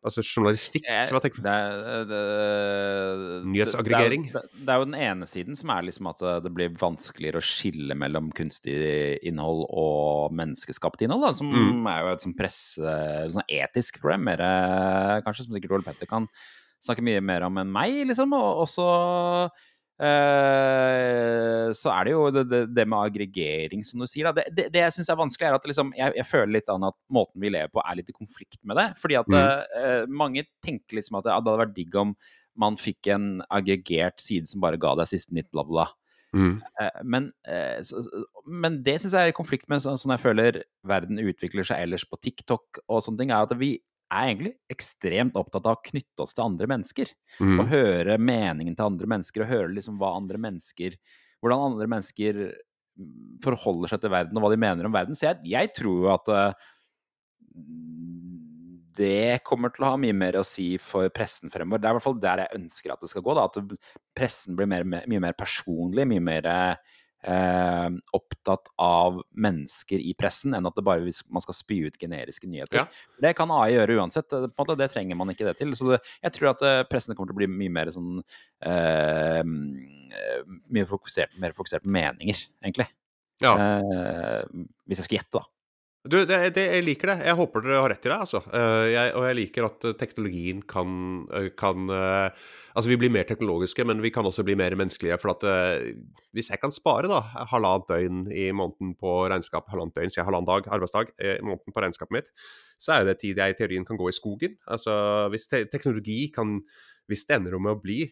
Altså 0.00 0.22
journalistikk. 0.24 0.86
Hva 1.12 1.20
tenker 1.20 1.42
du? 1.42 1.44
Det, 1.44 1.56
det, 2.08 2.20
det, 3.20 3.40
Nyhetsaggregering. 3.52 4.22
Det, 4.32 4.64
er 4.64 4.78
jo- 4.80 4.86
den 4.88 4.96
ene 4.96 5.26
siden 5.28 5.58
som 5.58 5.72
er 5.74 5.82
liksom 5.88 6.08
at 6.08 6.22
det, 6.24 6.34
det 6.46 6.52
blir 6.56 6.70
vanskeligere 6.80 7.42
å 7.42 7.44
skille 7.44 7.96
mellom 8.00 8.30
kunstig 8.36 9.18
innhold 9.28 9.66
og 9.68 10.32
menneskeskapt 10.40 11.04
innhold, 11.04 11.26
da, 11.28 11.32
som 11.36 11.50
Mm. 11.52 11.84
er 11.90 12.00
jo 12.06 12.12
et 12.14 12.24
sånn 12.24 12.36
presse... 12.38 12.94
Sånn 13.34 13.44
etisk 13.50 14.00
problem, 14.00 14.24
mer 14.30 14.40
eh, 14.40 15.20
kanskje, 15.26 15.44
som 15.44 15.54
sikkert 15.58 15.76
Ole 15.76 15.84
Petter 15.90 16.08
kan 16.08 16.28
snakke 16.80 17.04
mye 17.04 17.20
mer 17.20 17.44
om 17.44 17.58
enn 17.60 17.68
meg, 17.72 18.06
liksom. 18.08 18.32
Og 18.32 18.64
også 18.64 18.86
eh, 20.00 21.72
så 21.76 21.92
er 21.94 22.08
det 22.08 22.14
jo 22.14 22.22
det, 22.34 22.44
det, 22.50 22.60
det 22.76 22.86
med 22.88 22.98
aggregering, 23.10 23.84
som 23.86 24.02
du 24.02 24.06
sier. 24.10 24.30
Det, 24.36 24.46
det, 24.56 24.68
jeg 24.80 24.94
syns 24.96 25.10
er 25.12 25.18
vanskelig, 25.20 25.48
er 25.50 25.58
at 25.58 25.68
liksom, 25.70 25.92
jeg, 25.98 26.14
jeg 26.20 26.28
føler 26.28 26.54
litt 26.56 26.70
an 26.72 26.88
at 26.90 26.96
måten 27.12 27.42
vi 27.42 27.52
lever 27.52 27.70
på, 27.74 27.82
er 27.84 27.98
litt 28.00 28.10
i 28.12 28.16
konflikt 28.16 28.60
med 28.66 28.80
det. 28.80 28.88
Fordi 29.00 29.18
at 29.20 29.30
Mm. 29.30 29.36
uh, 29.38 30.04
mange 30.10 30.42
tenker 30.64 30.96
liksom 30.98 31.18
at 31.20 31.26
det, 31.28 31.34
hadde 31.36 31.52
vært 31.60 31.74
digg 31.76 31.94
om 32.00 32.14
man 32.58 32.76
fikk 32.80 33.06
en 33.14 33.26
aggregert 33.52 34.18
side 34.20 34.48
som 34.50 34.60
bare 34.64 34.78
ga 34.80 34.94
deg 34.98 35.06
siste 35.10 35.32
nytt, 35.36 35.50
bla, 35.54 35.62
bla. 35.64 35.86
Mm. 36.34 36.60
Men, 37.10 37.24
så- 37.82 38.02
men 38.46 38.76
det 38.86 38.96
syns 39.02 39.14
jeg 39.16 39.28
er 39.28 39.32
i 39.32 39.36
konflikt 39.36 39.68
med 39.70 39.82
sånn 39.82 39.98
sånn 39.98 40.12
jeg 40.14 40.22
føler 40.22 40.58
verden 40.86 41.18
utvikler 41.18 41.66
seg 41.66 41.82
ellers 41.82 42.04
på 42.06 42.18
TikTok 42.22 42.78
og 42.88 43.00
sånne 43.02 43.18
ting, 43.22 43.30
er 43.34 43.46
at 43.46 43.54
vi 43.58 43.72
er 44.10 44.30
egentlig 44.30 44.54
ekstremt 44.72 45.38
opptatt 45.38 45.66
av 45.66 45.78
å 45.78 45.84
knytte 45.86 46.24
oss 46.24 46.34
til 46.36 46.44
andre 46.44 46.68
mennesker. 46.70 47.12
Mm. 47.38 47.56
Og 47.62 47.70
høre 47.70 48.18
meningen 48.18 48.76
til 48.76 48.88
andre 48.88 49.10
mennesker, 49.14 49.44
og 49.44 49.52
høre 49.52 49.72
liksom 49.76 50.00
hva 50.00 50.16
andre 50.18 50.40
mennesker 50.40 50.98
Hvordan 51.40 51.62
andre 51.70 51.86
mennesker 51.88 52.38
mm, 53.00 53.12
forholder 53.40 53.88
seg 53.88 54.02
til 54.02 54.10
verden, 54.12 54.36
og 54.36 54.42
hva 54.44 54.50
de 54.52 54.58
mener 54.60 54.84
om 54.84 54.92
verden. 54.92 55.16
Så 55.16 55.24
jeg, 55.24 55.38
jeg 55.48 55.70
tror 55.72 56.02
jo 56.02 56.10
at 56.12 56.26
uh, 56.28 56.66
det 58.98 59.40
kommer 59.46 59.72
til 59.72 59.86
å 59.86 59.94
ha 59.94 60.00
mye 60.02 60.16
mer 60.16 60.36
å 60.36 60.44
si 60.44 60.74
for 60.82 61.08
pressen 61.14 61.48
fremover. 61.48 61.80
Det 61.80 61.88
er 61.88 61.94
i 61.94 61.96
hvert 61.96 62.04
fall 62.04 62.20
der 62.20 62.42
jeg 62.44 62.60
ønsker 62.60 62.92
at 62.92 63.00
det 63.00 63.08
skal 63.12 63.24
gå. 63.24 63.36
Da. 63.38 63.46
At 63.48 63.88
pressen 64.20 64.58
blir 64.58 64.68
mer, 64.68 64.84
mye 64.84 65.22
mer 65.24 65.38
personlig, 65.38 66.04
mye 66.10 66.26
mer 66.28 66.50
eh, 67.22 67.88
opptatt 68.16 68.70
av 68.80 69.20
mennesker 69.32 70.00
i 70.00 70.14
pressen, 70.18 70.54
enn 70.56 70.68
at 70.68 70.76
det 70.76 70.84
bare 70.86 71.04
hvis 71.04 71.22
man 71.32 71.44
skal 71.44 71.56
spy 71.56 71.80
ut 71.88 71.98
generiske 72.00 72.48
nyheter. 72.50 72.82
Ja. 72.82 72.86
Det 73.20 73.34
kan 73.38 73.52
AI 73.54 73.74
gjøre 73.74 73.98
uansett. 74.00 74.36
Måte, 74.58 74.78
det 74.80 74.90
trenger 74.94 75.18
man 75.20 75.32
ikke 75.32 75.48
det 75.48 75.56
til. 75.60 75.74
Så 75.78 75.92
det, 75.92 76.00
jeg 76.24 76.36
tror 76.36 76.52
at 76.54 76.64
eh, 76.66 76.82
pressen 76.90 77.16
kommer 77.16 77.32
til 77.32 77.38
å 77.38 77.42
bli 77.42 77.50
mye 77.52 77.76
mer 77.80 77.92
sånn 77.94 78.22
eh, 78.64 79.42
mye 79.44 80.88
fokusert, 80.90 81.36
mer 81.40 81.56
fokusert 81.56 81.86
på 81.86 81.94
meninger, 81.94 82.46
egentlig. 82.64 82.88
Ja. 83.40 83.54
Eh, 83.56 84.66
hvis 84.88 85.00
jeg 85.00 85.06
skulle 85.06 85.22
gjette, 85.22 85.40
da. 85.40 85.46
Du, 86.00 86.16
det, 86.24 86.36
det, 86.56 86.62
jeg 86.64 86.84
liker 86.86 87.10
det. 87.12 87.16
Jeg 87.28 87.36
håper 87.36 87.64
dere 87.64 87.80
har 87.82 87.92
rett 87.92 88.06
i 88.06 88.08
det. 88.08 88.16
altså. 88.16 88.40
Eh, 88.56 88.86
jeg, 88.94 89.10
og 89.18 89.24
jeg 89.26 89.36
liker 89.36 89.66
at 89.66 89.84
eh, 89.84 89.96
teknologien 90.00 90.62
kan, 90.64 90.94
eh, 91.36 91.50
kan 91.52 91.90
Altså, 92.70 92.86
vi 92.86 92.96
blir 93.02 93.10
mer 93.10 93.26
teknologiske, 93.26 93.82
men 93.84 93.98
vi 94.00 94.12
kan 94.14 94.24
også 94.24 94.44
bli 94.46 94.54
mer 94.56 94.72
menneskelige. 94.78 95.18
For 95.20 95.32
at 95.34 95.42
hvis 96.32 96.52
jeg 96.52 96.60
kan 96.62 96.70
spare 96.70 97.10
da, 97.10 97.18
halvannet 97.50 97.88
døgn 97.90 98.20
i 98.30 98.44
måneden 98.54 98.92
på 98.94 99.16
regnskap, 99.28 99.66
halvannet 99.72 99.98
døgn, 99.98 100.12
sier 100.14 100.24
halvannen 100.24 100.46
dag, 100.46 100.68
arbeidsdag 100.76 101.10
i 101.18 101.34
måneden 101.42 101.74
på 101.74 101.82
regnskapet 101.82 102.14
mitt, 102.14 102.30
så 102.78 102.94
er 102.94 103.08
det 103.08 103.16
tid 103.24 103.42
jeg 103.42 103.56
i 103.56 103.58
teorien 103.58 103.84
kan 103.84 103.98
gå 103.98 104.06
i 104.06 104.14
skogen. 104.14 104.54
Altså, 104.70 104.94
hvis 105.34 105.50
te 105.50 105.64
teknologi 105.66 106.30
kan 106.32 106.60
Hvis 107.10 107.26
det 107.26 107.40
ender 107.40 107.56
om 107.58 107.66
å 107.66 107.74
bli 107.74 108.04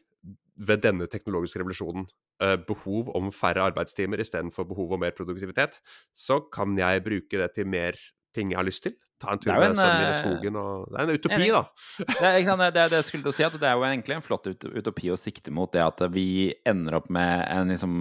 ved 0.58 0.82
denne 0.84 1.06
teknologiske 1.10 1.60
revolusjonen 1.62 2.06
eh, 2.42 2.56
behov 2.68 3.12
om 3.16 3.32
færre 3.34 3.66
arbeidstimer 3.70 4.20
istedenfor 4.22 4.66
behov 4.68 4.96
om 4.96 5.04
mer 5.04 5.14
produktivitet, 5.16 5.78
så 6.14 6.40
kan 6.54 6.76
jeg 6.78 7.04
bruke 7.06 7.42
det 7.42 7.52
til 7.56 7.68
mer 7.70 7.98
ting 8.34 8.52
jeg 8.52 8.60
har 8.60 8.66
lyst 8.66 8.86
til. 8.86 8.96
Ta 9.18 9.34
en 9.34 9.40
tur 9.42 9.50
med 9.50 9.72
en, 9.72 9.76
sønnen 9.78 9.98
min 9.98 10.06
i 10.06 10.12
eh, 10.12 10.18
skogen 10.18 10.58
og 10.60 10.90
Det 10.92 10.98
er 10.98 11.08
en 11.08 11.18
utopi, 11.18 11.44
en, 11.48 11.54
da. 11.56 11.62
Det 11.98 12.28
er, 12.28 12.40
sant, 12.46 12.64
det, 12.76 12.84
det 12.92 13.00
jeg 13.00 13.06
skulle 13.08 13.26
til 13.26 13.32
å 13.32 13.36
si, 13.38 13.46
at 13.48 13.56
det 13.58 13.70
er 13.70 13.78
jo 13.78 13.86
egentlig 13.88 14.18
en 14.18 14.26
flott 14.26 14.46
ut 14.46 14.66
utopi 14.68 15.10
å 15.10 15.18
sikte 15.18 15.54
mot, 15.54 15.70
det 15.74 15.82
at 15.82 16.04
vi 16.14 16.28
ender 16.68 17.00
opp 17.00 17.08
med 17.14 17.42
en 17.50 17.74
liksom 17.74 17.96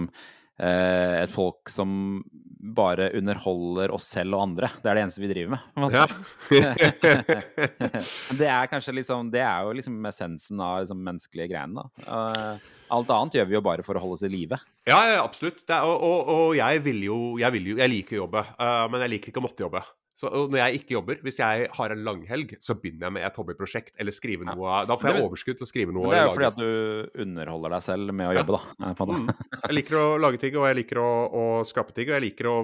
et 0.58 1.30
folk 1.30 1.70
som 1.70 2.22
bare 2.58 3.10
underholder 3.18 3.92
oss 3.94 4.08
selv 4.12 4.36
og 4.36 4.42
andre. 4.48 4.70
Det 4.82 4.90
er 4.90 4.98
det 4.98 5.04
eneste 5.04 5.22
vi 5.22 5.30
driver 5.30 5.54
med. 5.54 5.60
Ja. 5.94 6.06
det 8.40 8.48
er 8.48 8.70
kanskje 8.70 8.96
liksom 8.98 9.30
Det 9.32 9.42
er 9.44 9.66
jo 9.66 9.76
liksom 9.78 10.00
essensen 10.10 10.60
av 10.64 10.82
liksom 10.82 11.04
menneskelige 11.06 11.52
greiene, 11.52 11.84
da. 11.84 11.86
Eh, 12.02 12.74
alt 12.96 13.10
annet 13.12 13.36
gjør 13.36 13.48
vi 13.50 13.56
jo 13.58 13.64
bare 13.64 13.84
for 13.84 13.98
å 13.98 14.02
holde 14.02 14.18
oss 14.18 14.24
i 14.26 14.32
live. 14.32 14.58
ja, 14.88 14.98
ja, 15.12 15.22
absolutt. 15.22 15.60
Det 15.68 15.76
er, 15.76 15.84
og, 15.84 16.02
og, 16.02 16.32
og 16.34 16.56
jeg 16.56 16.82
vil 16.86 17.02
jo 17.04 17.18
Jeg, 17.40 17.52
vil 17.54 17.72
jo, 17.72 17.78
jeg 17.82 17.92
liker 17.94 18.18
å 18.18 18.22
jobbe, 18.24 18.44
eh, 18.56 18.84
men 18.90 19.04
jeg 19.04 19.14
liker 19.14 19.32
ikke 19.32 19.42
å 19.42 19.46
måtte 19.46 19.66
jobbe. 19.66 19.84
Så 20.18 20.26
når 20.50 20.58
jeg 20.58 20.80
ikke 20.80 20.94
jobber, 20.96 21.20
hvis 21.22 21.36
jeg 21.38 21.68
har 21.76 21.92
en 21.94 22.00
langhelg, 22.02 22.56
så 22.64 22.74
begynner 22.74 23.06
jeg 23.06 23.14
med 23.14 23.22
et 23.28 23.36
hobbyprosjekt 23.38 23.92
eller 24.02 24.10
skrive 24.16 24.42
Ja. 24.48 24.54
noe 24.58 24.80
Da 24.88 24.96
får 24.98 25.12
jeg 25.14 25.22
overskudd 25.28 25.58
til 25.60 25.66
å 25.66 25.70
skrive 25.70 25.94
noe. 25.94 26.08
Men 26.08 26.10
det 26.10 26.18
er 26.18 26.26
jo 26.26 26.32
fordi 26.34 26.48
at 26.48 26.58
du 26.58 27.22
underholder 27.22 27.70
deg 27.76 27.82
selv 27.86 28.12
med 28.18 28.26
å 28.26 28.34
jobbe, 28.34 28.58
da. 28.58 28.90
På 28.98 29.06
det. 29.06 29.18
Mm. 29.20 29.28
Jeg 29.68 29.76
liker 29.78 29.98
å 30.00 30.06
lage 30.18 30.40
ting, 30.42 30.56
og 30.58 30.66
jeg 30.66 30.76
liker 30.80 30.98
å, 31.04 31.10
å 31.30 31.44
skape 31.70 31.94
ting, 31.94 32.10
og 32.10 32.16
jeg 32.18 32.24
liker, 32.26 32.48
å, 32.50 32.56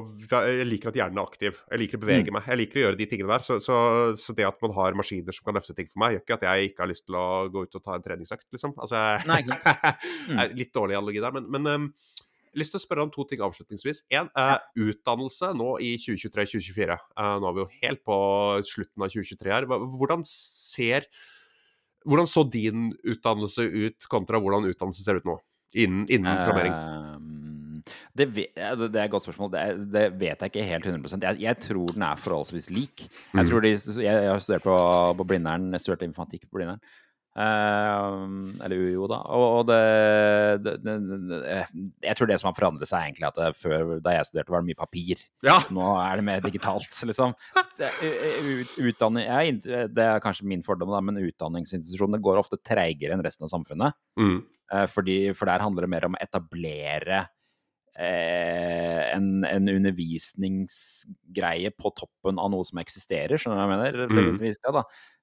jeg 0.50 0.66
liker 0.66 0.90
at 0.90 0.98
hjernen 0.98 1.20
er 1.22 1.28
aktiv. 1.30 1.60
Jeg 1.70 1.78
liker 1.84 1.98
å 1.98 2.02
Mm. 2.02 2.06
bevege 2.08 2.34
meg. 2.34 2.42
Jeg 2.50 2.58
liker 2.58 2.80
å 2.80 2.84
gjøre 2.88 2.98
de 2.98 3.06
tingene 3.14 3.30
der. 3.36 3.44
Så, 3.46 3.60
så, 3.62 3.76
så 4.18 4.34
det 4.34 4.48
at 4.50 4.58
man 4.66 4.74
har 4.74 4.98
maskiner 4.98 5.32
som 5.38 5.44
kan 5.46 5.54
løfte 5.54 5.76
ting 5.78 5.86
for 5.86 6.02
meg, 6.02 6.16
gjør 6.18 6.24
ikke 6.26 6.38
at 6.40 6.48
jeg 6.50 6.72
ikke 6.72 6.82
har 6.82 6.90
lyst 6.90 7.06
til 7.06 7.14
å 7.22 7.26
gå 7.54 7.62
ut 7.68 7.78
og 7.78 7.84
ta 7.86 7.94
en 7.94 8.02
treningsøkt, 8.02 8.48
liksom. 8.50 8.74
Altså, 8.82 8.98
jeg, 9.30 9.46
Mm. 10.24 10.38
jeg 10.40 10.50
er 10.50 10.54
litt 10.58 10.72
dårlig 10.74 10.96
analogi 10.98 11.20
der, 11.22 11.32
men, 11.38 11.46
men 11.54 11.66
um, 11.70 11.86
lyst 12.56 12.74
til 12.74 12.80
å 12.80 12.84
spørre 12.84 13.04
om 13.06 13.10
to 13.14 13.24
ting 13.28 13.42
avslutningsvis. 13.44 14.02
Én, 14.14 14.30
eh, 14.36 14.58
utdannelse 14.76 15.52
nå 15.58 15.74
i 15.82 15.96
2023-2024. 16.00 16.98
Eh, 17.16 17.36
nå 17.40 17.48
er 17.50 17.54
vi 17.58 17.64
jo 17.64 17.70
helt 17.82 18.04
på 18.04 18.18
slutten 18.64 19.02
av 19.04 19.08
2023 19.14 19.52
her. 19.52 19.66
Hvordan 19.66 20.24
ser 20.26 21.06
Hvordan 22.04 22.26
så 22.28 22.42
din 22.52 22.90
utdannelse 23.00 23.64
ut 23.64 24.04
kontra 24.12 24.36
hvordan 24.36 24.66
utdannelse 24.68 25.00
ser 25.06 25.16
ut 25.16 25.24
nå? 25.24 25.38
Innen, 25.74 26.02
innen 26.12 26.36
programmering. 26.44 26.74
Ehm, 26.74 27.78
det, 28.14 28.26
det 28.34 28.50
er 28.60 29.06
et 29.06 29.10
godt 29.10 29.24
spørsmål. 29.24 29.50
Det, 29.54 29.62
det 29.90 30.02
vet 30.20 30.44
jeg 30.44 30.52
ikke 30.52 30.66
helt 30.68 30.84
100 30.84 31.24
jeg, 31.24 31.40
jeg 31.40 31.58
tror 31.64 31.94
den 31.96 32.04
er 32.04 32.20
forholdsvis 32.20 32.68
lik. 32.76 33.06
Jeg, 33.06 33.40
Mm. 33.40 33.48
tror 33.48 33.64
de, 33.64 33.70
jeg, 33.72 34.04
jeg 34.04 34.28
har 34.28 34.38
studert 34.44 34.66
på, 34.68 34.76
på 35.16 35.26
Blindern, 35.32 35.72
jeg 35.72 35.80
studerte 35.80 36.04
informatikk 36.04 36.44
på 36.50 36.58
Blindern. 36.60 36.84
Ehm, 37.34 38.54
eller 38.62 38.78
UiO, 38.78 39.08
da. 39.10 39.16
Og, 39.34 39.44
og 39.58 39.64
det, 39.66 39.78
det, 40.62 40.74
det, 40.84 40.94
Jeg 42.06 42.14
tror 42.14 42.28
det 42.30 42.36
som 42.38 42.46
har 42.50 42.58
forandret 42.58 42.86
seg, 42.86 43.02
egentlig, 43.08 43.26
at 43.26 43.58
før 43.58 43.98
da 44.04 44.10
jeg 44.14 44.28
studerte, 44.28 44.52
var 44.54 44.60
det 44.62 44.70
mye 44.70 44.78
papir. 44.78 45.16
Ja. 45.46 45.56
Nå 45.74 45.82
er 45.98 46.14
det 46.20 46.26
mer 46.28 46.40
digitalt, 46.44 47.00
liksom. 47.10 47.30
Utdanning, 48.78 49.26
jeg, 49.26 49.58
det 49.90 50.04
er 50.06 50.22
kanskje 50.22 50.46
min 50.50 50.62
fordom, 50.66 50.90
da, 50.94 51.00
men 51.02 51.22
utdanningsinstitusjonene 51.24 52.22
går 52.22 52.38
ofte 52.44 52.58
treigere 52.62 53.12
enn 53.16 53.26
resten 53.26 53.46
av 53.48 53.52
samfunnet. 53.56 53.90
Mm. 54.20 54.38
Eh, 54.70 54.86
Fordi, 54.90 55.16
for 55.34 55.44
der 55.50 55.64
handler 55.64 55.82
det 55.88 55.94
mer 55.96 56.06
om 56.06 56.14
å 56.14 56.22
etablere 56.22 57.18
eh, 57.98 59.02
en, 59.10 59.42
en 59.48 59.66
undervisningsgreie 59.74 61.70
på 61.74 61.90
toppen 61.98 62.38
av 62.38 62.46
noe 62.54 62.64
som 62.70 62.78
eksisterer, 62.82 63.34
skjønner 63.34 63.58
du 63.58 63.60
hva 63.60 63.66
jeg 63.66 63.74
mener? 63.74 63.92
Mm. 64.06 64.38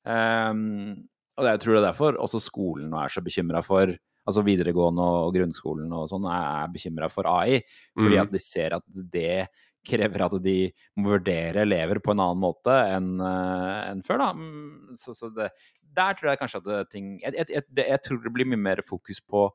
Um, 0.01 1.05
og 1.41 1.49
jeg 1.49 1.59
tror 1.63 1.73
det 1.75 1.81
er 1.81 1.89
derfor 1.89 2.21
også 2.21 2.39
skolen 2.45 2.91
nå 2.93 3.01
er 3.01 3.11
så 3.13 3.23
bekymra 3.25 3.63
for 3.65 3.97
Altså 4.21 4.43
videregående 4.45 5.01
og 5.01 5.31
grunnskolen 5.33 5.89
og 5.97 6.03
sånn 6.05 6.27
er 6.29 6.67
bekymra 6.69 7.07
for 7.09 7.25
AI, 7.25 7.55
fordi 7.97 8.19
Mm. 8.19 8.21
at 8.21 8.31
de 8.35 8.39
ser 8.39 8.75
at 8.77 8.83
det 8.85 9.47
krever 9.83 10.21
at 10.21 10.35
de 10.43 10.69
må 11.01 11.15
vurdere 11.15 11.63
elever 11.63 11.97
på 12.05 12.13
en 12.13 12.21
annen 12.21 12.37
måte 12.37 12.69
enn 12.69 13.15
eh, 13.17 13.79
enn 13.89 14.03
før, 14.05 14.21
da. 14.21 14.27
Mm, 14.37 14.93
Så, 14.95 15.15
så 15.17 15.31
det, 15.33 15.49
der 15.81 16.13
tror 16.13 16.29
jeg 16.29 16.37
kanskje 16.43 16.61
at 16.61 16.91
ting 16.93 17.17
jeg, 17.23 17.33
jeg, 17.33 17.47
jeg, 17.49 17.63
jeg 17.81 18.01
tror 18.05 18.21
det 18.21 18.33
blir 18.37 18.45
mye 18.45 18.61
mer 18.61 18.83
fokus 18.85 19.19
på 19.25 19.47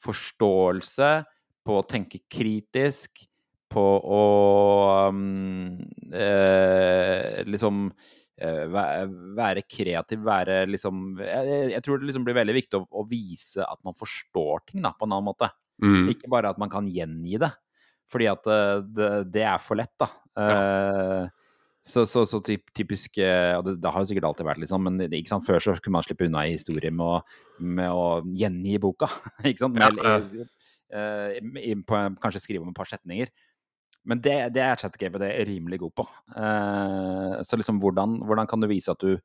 forståelse, 0.00 1.12
på 1.68 1.78
å 1.78 1.84
tenke 1.88 2.22
kritisk, 2.32 3.26
på 3.68 3.84
å 4.08 4.24
um, 5.10 5.76
eh, 6.12 7.42
liksom 7.44 7.90
eh, 7.90 8.14
være 8.40 9.62
kreativ, 9.70 10.24
være 10.26 10.64
liksom 10.66 11.18
jeg, 11.22 11.70
jeg- 11.74 11.82
tror 11.86 11.98
det 12.00 12.08
liksom 12.08 12.24
blir 12.26 12.34
veldig 12.34 12.54
viktig 12.56 12.80
å, 12.80 12.86
å 12.90 13.04
vise 13.08 13.62
at 13.62 13.78
man 13.86 13.94
forstår 13.94 14.64
ting 14.66 14.82
da, 14.82 14.90
på 14.92 15.06
en 15.06 15.12
annen 15.14 15.28
måte. 15.28 15.50
Mm. 15.82 16.08
Ikke 16.10 16.28
bare 16.30 16.50
at 16.50 16.58
man 16.58 16.70
kan 16.70 16.86
gjengi 16.90 17.38
det. 17.38 17.52
Fordi 18.10 18.26
at 18.30 18.46
eh, 18.46 18.82
det, 18.94 19.08
det 19.32 19.42
er 19.48 19.58
for 19.62 19.78
lett, 19.80 19.94
da. 19.98 20.08
Eh, 20.38 21.28
så, 21.86 22.04
så, 22.08 22.24
så 22.26 22.38
typ, 22.42 22.70
typisk 22.74 23.18
eh, 23.20 23.54
Og 23.58 23.64
det, 23.66 23.74
det 23.82 23.90
har 23.92 24.00
jo 24.02 24.08
sikkert 24.08 24.24
alltid 24.30 24.46
vært 24.48 24.60
litt 24.62 24.70
sånn, 24.72 24.82
men 24.86 25.02
ikke 25.04 25.28
sant? 25.30 25.44
før 25.46 25.60
så 25.62 25.74
kunne 25.78 25.98
man 25.98 26.06
slippe 26.06 26.26
unna 26.26 26.46
i 26.48 26.54
historie 26.54 26.90
med 26.90 27.04
å, 27.04 27.18
med 27.60 27.90
å 27.92 28.04
gjengi 28.34 28.78
boka. 28.82 29.08
ikke 29.48 29.64
sant? 29.66 29.76
Med, 29.78 30.00
Ja, 30.02 30.18
eh, 30.94 31.38
i- 31.64 31.74
på, 31.86 31.98
kanskje 32.22 32.40
skrive 32.44 32.64
om 32.66 32.70
et 32.72 32.78
par 32.78 32.88
setninger. 32.90 33.30
Men 34.08 34.20
det, 34.24 34.36
det 34.54 34.62
er 34.64 34.80
ChatGPT 34.80 35.28
rimelig 35.48 35.80
god 35.80 35.94
på. 36.00 36.04
Eh, 36.36 37.38
så 37.46 37.56
liksom 37.56 37.80
hvordan, 37.80 38.18
hvordan 38.28 38.50
kan 38.50 38.60
du 38.60 38.68
vise 38.68 38.92
at 38.92 39.00
du 39.00 39.16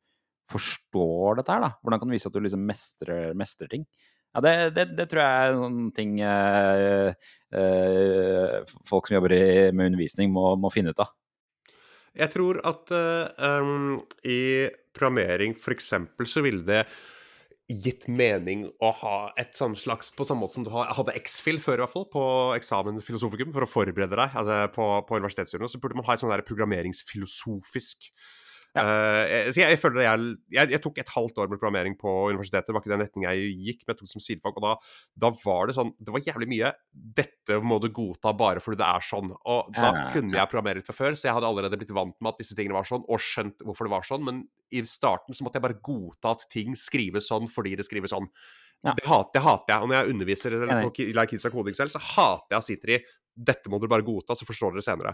forstår 0.50 1.40
dette 1.40 1.54
her, 1.54 1.66
da? 1.66 1.72
Hvordan 1.84 2.02
kan 2.02 2.10
du 2.10 2.16
vise 2.16 2.30
at 2.30 2.36
du 2.36 2.42
liksom 2.44 2.64
mestrer, 2.66 3.36
mestrer 3.38 3.70
ting? 3.72 3.86
Ja, 4.34 4.44
det, 4.46 4.54
det, 4.78 4.86
det 4.98 5.08
tror 5.10 5.24
jeg 5.24 5.46
er 5.50 5.56
noen 5.58 5.90
ting 5.96 6.20
eh, 6.22 7.12
eh, 7.58 8.74
folk 8.88 9.10
som 9.10 9.18
jobber 9.18 9.34
i, 9.36 9.44
med 9.74 9.92
undervisning, 9.92 10.32
må, 10.34 10.54
må 10.62 10.72
finne 10.74 10.94
ut 10.94 11.02
av. 11.04 11.16
Jeg 12.20 12.34
tror 12.34 12.58
at 12.66 12.92
um, 12.92 14.00
i 14.26 14.68
programmering 14.98 15.54
f.eks. 15.56 15.92
så 16.28 16.44
ville 16.44 16.66
det 16.66 16.84
gitt 17.70 18.08
mening 18.10 18.66
å 18.82 18.90
ha 19.02 19.16
et 19.38 19.54
sånn 19.58 19.76
slags 19.78 20.10
På 20.18 20.26
samme 20.26 20.42
måte 20.42 20.58
som 20.58 20.66
du 20.66 20.72
hadde 20.74 21.14
X-FIL 21.22 21.62
før, 21.62 21.80
i 21.80 21.84
hvert 21.86 21.94
fall, 21.94 22.08
på 22.10 22.24
eksamen 22.58 22.98
filosofikum, 23.06 23.54
for 23.56 23.66
å 23.66 23.70
forberede 23.70 24.18
deg. 24.18 24.36
Altså, 24.42 24.60
på, 24.74 24.90
på 25.06 25.20
universitetsstudiene, 25.22 25.70
så 25.72 25.82
burde 25.82 26.00
man 26.00 26.08
ha 26.10 26.16
et 26.16 26.24
sånn 26.24 26.34
der 26.34 26.46
programmeringsfilosofisk 26.48 28.10
Ja. 28.78 28.84
Eh, 28.86 29.50
så 29.50 29.62
jeg, 29.64 29.74
jeg 29.74 29.80
føler 29.82 30.04
jeg, 30.06 30.26
jeg, 30.54 30.70
jeg 30.76 30.82
tok 30.84 31.00
et 31.02 31.10
halvt 31.16 31.40
år 31.42 31.48
med 31.50 31.58
programmering 31.58 31.96
på 31.98 32.12
universitetet. 32.30 32.68
Det 32.70 32.76
var 32.76 32.84
ikke 32.84 32.92
den 32.94 33.02
retningen 33.02 33.30
jeg 33.32 33.56
gikk, 33.66 33.80
men 33.82 33.94
jeg 33.96 33.98
tok 34.00 34.10
det 34.10 34.14
som 34.14 34.22
sidefag. 34.26 34.60
Og 34.60 34.66
da, 34.68 34.74
da 35.26 35.32
var 35.44 35.68
det 35.72 35.76
sånn 35.80 35.90
Det 35.98 36.14
var 36.14 36.22
jævlig 36.22 36.50
mye 36.54 36.72
'Dette 36.94 37.58
må 37.66 37.80
du 37.82 37.90
godta 37.90 38.34
bare 38.38 38.62
fordi 38.62 38.78
det 38.78 38.86
er 38.86 39.02
sånn'. 39.10 39.34
Og 39.34 39.74
da 39.74 39.90
Ja, 39.90 40.06
kunne 40.14 40.38
jeg 40.38 40.50
programmere 40.52 40.80
litt 40.82 40.86
fra 40.90 40.94
før, 41.00 41.18
så 41.18 41.28
jeg 41.30 41.34
hadde 41.40 41.50
allerede 41.50 41.78
blitt 41.82 41.96
vant 41.98 42.16
med 42.22 42.30
at 42.34 42.38
disse 42.44 42.56
tingene 42.56 42.78
var 42.78 42.86
sånn, 42.86 43.04
og 43.10 43.20
skjønt 43.20 43.66
hvorfor 43.66 43.90
det 43.90 43.96
var 43.98 44.06
sånn. 44.06 44.24
Men 44.24 44.44
i 44.72 44.84
starten 44.86 45.34
så 45.34 45.42
måtte 45.44 45.58
jeg 45.58 45.66
bare 45.66 45.82
godta 45.82 46.32
at 46.38 46.46
ting 46.54 46.76
skrives 46.78 47.26
sånn 47.28 47.50
fordi 47.50 47.76
det 47.76 47.86
skrives 47.90 48.14
sånn. 48.14 48.30
Ja. 48.86 48.94
Det, 48.96 49.04
hater, 49.04 49.32
det 49.34 49.42
hater 49.44 49.74
jeg. 49.74 49.82
Og 49.84 49.90
når 49.90 49.96
jeg 49.98 50.14
underviser 50.14 50.54
eller 50.56 50.90
Ki- 50.96 51.12
Like 51.12 51.34
Kids 51.34 51.44
og 51.50 51.52
Koding 51.52 51.76
selv, 51.76 51.92
så 51.92 52.00
hater 52.00 52.54
jeg 52.56 52.60
å 52.62 52.68
sitte 52.70 52.94
i 52.96 53.00
dette 53.40 53.72
må 53.72 53.80
dere 53.80 53.94
bare 53.96 54.08
godta, 54.08 54.36
så 54.36 54.48
forstår 54.48 54.72
dere 54.76 54.86
senere. 54.86 55.12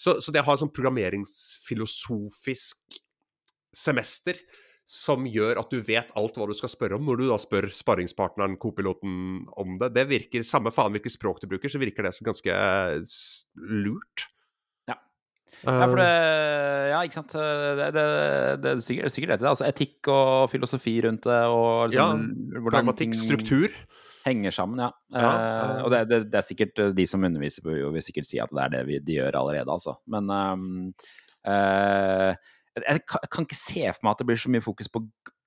Så, 0.00 0.10
så 0.24 0.28
det 0.32 0.40
å 0.42 0.46
ha 0.48 0.54
et 0.56 0.62
sånn 0.62 0.76
programmeringsfilosofisk 0.76 2.78
semester 3.76 4.36
som 4.86 5.26
gjør 5.26 5.58
at 5.58 5.72
du 5.74 5.80
vet 5.82 6.12
alt 6.16 6.36
hva 6.38 6.46
du 6.46 6.54
skal 6.54 6.70
spørre 6.70 6.94
om, 6.96 7.04
når 7.08 7.16
du 7.18 7.24
da 7.26 7.38
spør 7.42 7.66
sparringspartneren, 7.74 8.54
kopiloten, 8.62 9.12
om 9.58 9.68
det. 9.82 9.88
Det 9.96 10.04
virker, 10.12 10.40
Samme 10.46 10.70
faen 10.74 10.92
hvilket 10.94 11.16
språk 11.16 11.42
du 11.42 11.48
bruker, 11.50 11.68
så 11.72 11.82
virker 11.82 12.06
det 12.06 12.14
som 12.14 12.28
ganske 12.28 12.52
eh, 12.54 13.02
lurt. 13.82 14.18
Ja. 14.86 14.96
Ja, 15.64 15.88
for 15.90 15.98
det, 15.98 16.06
Eh, 16.86 16.92
ja, 16.92 17.02
ikke 17.06 17.18
sant. 17.18 17.34
Det, 17.34 17.88
det, 17.96 18.06
det 18.62 18.70
er 18.70 18.82
sikkert, 18.84 19.14
sikkert 19.14 19.42
det, 19.42 19.50
Altså 19.50 19.66
etikk 19.68 20.10
og 20.12 20.50
filosofi 20.52 20.94
rundt 21.06 21.26
det, 21.26 21.42
og 21.50 21.90
liksom, 21.90 22.24
Ja. 22.54 22.62
Pragmatikk, 22.70 23.16
struktur. 23.18 23.68
Henger 24.26 24.54
sammen, 24.54 24.82
ja. 24.82 24.90
Ja, 25.14 25.30
eh. 25.30 25.78
og 25.84 25.92
det, 25.94 26.02
det, 26.10 26.20
det 26.32 26.40
er 26.40 26.46
sikkert 26.46 26.82
eh, 26.82 26.92
de 26.96 27.06
som 27.08 27.24
underviser 27.26 27.64
på 27.64 27.72
UiO 27.74 27.92
vil 27.94 28.04
sikkert 28.04 28.28
si 28.28 28.40
at 28.42 28.52
det 28.52 28.64
er 28.64 28.74
det 28.74 28.82
vi, 28.88 28.98
de 29.06 29.20
gjør 29.20 29.38
allerede, 29.40 29.72
altså. 29.72 29.96
Men 30.12 30.30
um, 30.34 30.66
uh, 31.48 32.34
jeg 32.76 33.04
kan, 33.08 33.24
kan 33.32 33.48
ikke 33.48 33.58
se 33.58 33.86
for 33.88 34.02
meg 34.04 34.16
at 34.16 34.22
det 34.22 34.28
blir 34.30 34.42
så 34.42 34.52
mye 34.52 34.64
fokus 34.64 34.90
på 34.92 35.04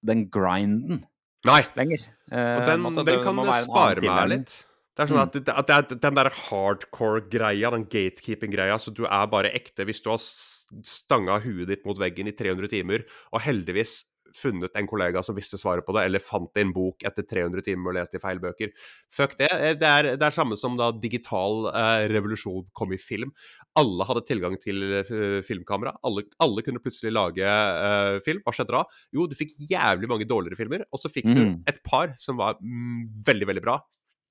den 0.10 0.26
grinden 0.34 1.04
Nei, 1.48 1.62
lenger. 1.78 2.02
Og 2.36 2.66
den, 2.68 2.88
at 2.90 3.08
den 3.08 3.22
kan 3.24 3.38
spare 3.64 4.04
meg 4.04 4.26
litt. 4.34 4.56
Det 5.00 5.06
er 5.06 5.12
sånn 5.14 5.22
at, 5.22 5.36
at 5.40 5.70
det 5.70 5.76
er 5.76 6.00
den 6.04 6.18
der 6.18 6.28
hardcore-greia, 6.36 7.70
den 7.72 7.86
gatekeeping-greia, 7.88 8.76
så 8.84 8.92
du 8.92 9.06
er 9.08 9.30
bare 9.32 9.54
ekte 9.56 9.86
hvis 9.88 10.04
du 10.04 10.10
har 10.12 10.20
stanga 10.20 11.38
huet 11.40 11.70
ditt 11.70 11.86
mot 11.88 11.96
veggen 12.02 12.28
i 12.28 12.34
300 12.36 12.68
timer, 12.74 13.06
og 13.32 13.46
heldigvis 13.46 14.02
funnet 14.38 14.76
en 14.78 14.88
kollega 14.90 15.24
som 15.26 15.36
visste 15.38 15.58
svaret 15.60 15.86
på 15.88 15.94
det, 15.96 16.04
eller 16.10 16.20
fant 16.24 16.52
en 16.62 16.74
bok 16.76 17.04
etter 17.08 17.24
300 17.28 17.64
timer 17.66 17.92
og 17.92 17.98
leste 18.00 18.20
i 18.20 18.24
feil 18.24 18.40
bøker. 18.44 18.72
Fuck 19.16 19.38
det. 19.40 19.50
Eh, 19.52 19.74
Det 19.80 19.88
er, 19.90 20.10
det 20.20 20.26
er 20.28 20.36
samme 20.36 20.58
som 20.60 20.76
da 20.80 20.92
digital 20.92 21.70
eh, 21.74 22.08
revolusjon 22.12 22.66
kom 22.74 22.94
i 22.94 22.98
film. 23.02 23.32
Alle 23.80 24.06
hadde 24.10 24.26
tilgang 24.28 24.58
til 24.60 24.82
eh, 25.02 25.42
filmkamera. 25.46 25.96
Alle, 26.04 26.26
alle 26.40 26.64
kunne 26.66 26.82
plutselig 26.84 27.14
lage 27.16 27.46
eh, 27.46 28.20
film. 28.26 28.42
Hva 28.46 28.54
skjedde 28.56 28.76
da? 28.76 28.84
Jo, 29.16 29.28
du 29.30 29.36
fikk 29.40 29.56
jævlig 29.70 30.10
mange 30.12 30.28
dårligere 30.30 30.60
filmer, 30.60 30.86
og 30.92 31.00
så 31.00 31.10
fikk 31.12 31.30
Mm. 31.30 31.36
du 31.36 31.70
et 31.70 31.78
par 31.86 32.16
som 32.18 32.38
var 32.40 32.56
mm, 32.58 33.24
veldig, 33.28 33.48
veldig 33.52 33.62
bra. 33.62 33.76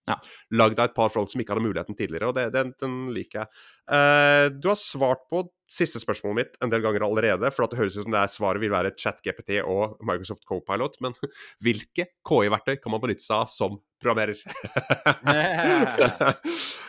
Ja. 0.08 0.16
Lagd 0.58 0.80
av 0.80 0.88
et 0.90 0.96
par 0.96 1.12
folk 1.14 1.30
som 1.32 1.40
ikke 1.42 1.54
hadde 1.56 1.66
muligheten 1.66 1.96
tidligere, 1.98 2.30
og 2.30 2.34
det, 2.38 2.48
den, 2.56 2.72
den 2.80 2.98
liker 3.14 3.42
jeg. 3.44 3.48
Eh, 3.92 4.48
du 4.58 4.68
har 4.72 4.78
svart 4.80 5.26
på 5.32 5.44
siste 5.68 6.00
spørsmålet 6.00 6.36
mitt 6.38 6.54
en 6.64 6.70
del 6.72 6.80
ganger 6.80 7.04
allerede, 7.04 7.50
for 7.52 7.66
at 7.66 7.72
det 7.74 7.78
høres 7.82 7.96
ut 7.98 8.06
som 8.06 8.14
det 8.14 8.22
er 8.22 8.32
svaret 8.32 8.62
vil 8.62 8.72
være 8.72 8.94
ChatGPT 8.96 9.58
og 9.68 9.98
Microsoft 10.08 10.46
Copilot, 10.48 10.96
men 11.04 11.12
hvilke 11.64 12.08
KI-verktøy 12.28 12.78
kan 12.80 12.94
man 12.94 13.02
benytte 13.04 13.24
seg 13.26 13.42
av 13.44 13.52
som 13.52 13.76
programmerer? 14.00 14.38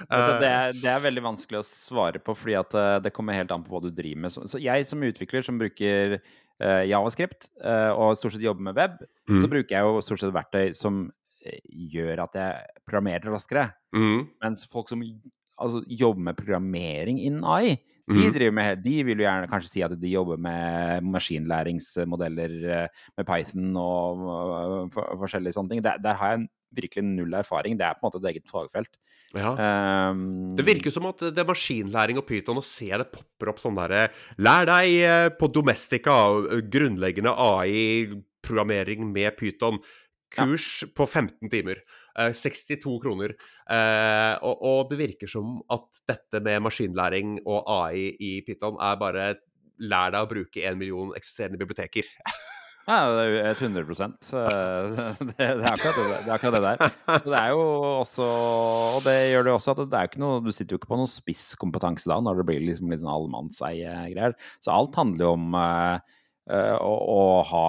Det 0.10 0.48
er, 0.48 0.74
det 0.78 0.90
er 0.90 1.02
veldig 1.04 1.24
vanskelig 1.26 1.60
å 1.60 1.66
svare 1.68 2.22
på, 2.24 2.34
fordi 2.38 2.56
at 2.60 2.76
eh, 2.78 2.98
det 3.04 3.12
kommer 3.16 3.36
helt 3.38 3.52
an 3.54 3.64
på 3.66 3.74
hva 3.74 3.82
du 3.84 3.90
driver 3.94 4.22
med. 4.26 4.34
Så, 4.34 4.46
så 4.50 4.62
jeg 4.62 4.86
som 4.88 5.04
utvikler, 5.06 5.44
som 5.46 5.60
bruker 5.60 6.16
eh, 6.18 6.84
Javascript 6.90 7.50
eh, 7.60 7.92
og 7.92 8.16
stort 8.20 8.36
sett 8.38 8.46
jobber 8.46 8.70
med 8.72 8.78
web, 8.80 9.00
så 9.30 9.44
Mm. 9.44 9.50
bruker 9.52 9.76
jeg 9.76 9.86
jo 9.86 10.00
stort 10.02 10.22
sett 10.24 10.32
verktøy 10.34 10.72
som 10.78 11.02
eh, 11.06 11.19
gjør 11.94 12.24
at 12.26 12.40
jeg 12.40 12.82
programmerer 12.86 13.32
raskere. 13.34 13.70
Mm. 13.96 14.28
Mens 14.44 14.66
folk 14.70 14.90
som 14.92 15.04
altså, 15.04 15.84
jobber 15.88 16.30
med 16.30 16.38
programmering 16.40 17.22
innen 17.24 17.46
AI, 17.48 17.78
de, 18.10 18.24
Mm. 18.26 18.34
driver 18.34 18.54
med, 18.58 18.80
de 18.82 18.94
vil 19.06 19.20
jo 19.22 19.26
gjerne 19.28 19.50
kanskje 19.52 19.70
si 19.70 19.82
at 19.86 19.92
de 19.94 20.10
jobber 20.10 20.40
med 20.42 21.04
maskinlæringsmodeller 21.14 22.54
eh, 22.66 23.04
med 23.20 23.28
Python 23.28 23.76
og 23.78 24.24
øh, 24.24 24.88
for, 24.96 25.12
forskjellige 25.22 25.54
sånne 25.54 25.70
ting. 25.76 25.84
Der, 25.86 26.00
der 26.02 26.18
har 26.18 26.32
jeg 26.34 26.48
virkelig 26.74 27.04
null 27.06 27.34
erfaring. 27.38 27.78
Det 27.78 27.86
er 27.86 27.94
på 27.98 28.02
en 28.02 28.10
måte 28.10 28.22
et 28.24 28.32
eget 28.32 28.50
fagfelt. 28.50 28.98
Ja. 29.38 29.54
Um, 30.10 30.56
Det 30.58 30.66
virker 30.66 30.94
som 30.94 31.06
at 31.06 31.22
det 31.22 31.38
er 31.38 31.50
maskinlæring 31.50 32.18
og 32.18 32.26
Python, 32.26 32.58
og 32.58 32.66
ser 32.66 32.98
det 33.04 33.12
popper 33.14 33.54
opp 33.54 33.62
sånn 33.62 33.78
derre 33.78 34.08
Lær 34.42 34.66
deg 34.70 34.98
eh, 35.06 35.30
på 35.38 35.50
Domestica 35.54 36.18
eh, 36.50 36.64
grunnleggende 36.66 37.34
AI-programmering 37.38 39.06
med 39.14 39.38
Python. 39.38 39.78
Kurs 40.34 40.70
på 40.96 41.08
15 41.08 41.50
timer. 41.52 41.82
Eh, 42.20 42.32
62 42.36 43.00
kroner. 43.04 43.36
Eh, 43.70 44.36
og, 44.46 44.64
og 44.66 44.92
det 44.92 45.00
virker 45.02 45.32
som 45.32 45.60
at 45.74 46.04
dette 46.10 46.44
med 46.46 46.64
maskinlæring 46.68 47.40
og 47.46 47.70
AI 47.80 48.10
i 48.14 48.34
Python 48.48 48.80
er 48.82 49.00
bare 49.02 49.30
Lær 49.80 50.12
deg 50.12 50.26
å 50.26 50.28
bruke 50.28 50.64
en 50.68 50.76
million 50.76 51.14
eksisterende 51.16 51.56
biblioteker. 51.56 52.04
Ja, 52.90 53.04
det 53.14 53.22
er 53.22 53.30
jo 53.30 53.42
et 53.46 53.60
100 53.62 53.84
eh, 53.86 55.10
det, 55.30 55.36
det, 55.38 55.46
er 55.46 55.68
akkurat 55.70 55.98
det, 56.00 56.06
det 56.10 56.32
er 56.32 56.34
akkurat 56.34 56.56
det 56.56 56.62
der. 56.66 56.94
Så 57.20 57.32
det 57.34 57.40
er 57.40 57.52
jo 57.54 57.66
også 58.02 58.30
Og 58.96 59.04
det 59.06 59.16
gjør 59.30 59.46
det 59.46 59.54
også 59.54 59.76
at 59.76 59.82
det 59.92 60.00
er 60.00 60.10
ikke 60.10 60.22
noe 60.24 60.40
Du 60.42 60.50
sitter 60.50 60.74
jo 60.74 60.80
ikke 60.82 60.90
på 60.90 60.98
noen 60.98 61.12
spisskompetanse 61.12 62.10
da, 62.10 62.18
når 62.26 62.42
det 62.42 62.48
blir 62.50 62.66
liksom 62.66 62.90
litt 62.90 63.04
sånn 63.04 63.14
allemannseie-greier. 63.14 64.34
Så 64.64 64.74
alt 64.74 64.98
handler 64.98 65.28
jo 65.28 65.36
om 65.38 65.60
eh, 65.60 66.18
eh, 66.50 66.76
å, 66.76 66.94
å 67.14 67.22
ha 67.52 67.66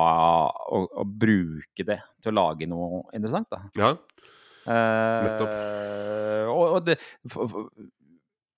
å, 0.48 0.82
å 1.02 1.06
bruke 1.06 1.86
det 1.86 2.00
til 2.22 2.32
å 2.32 2.38
lage 2.40 2.68
noe 2.70 3.04
interessant, 3.16 3.50
da. 3.52 3.62
Ja. 3.78 3.94
Nettopp. 4.70 5.54
Og, 6.50 6.64
og 6.76 6.82
det 6.84 6.98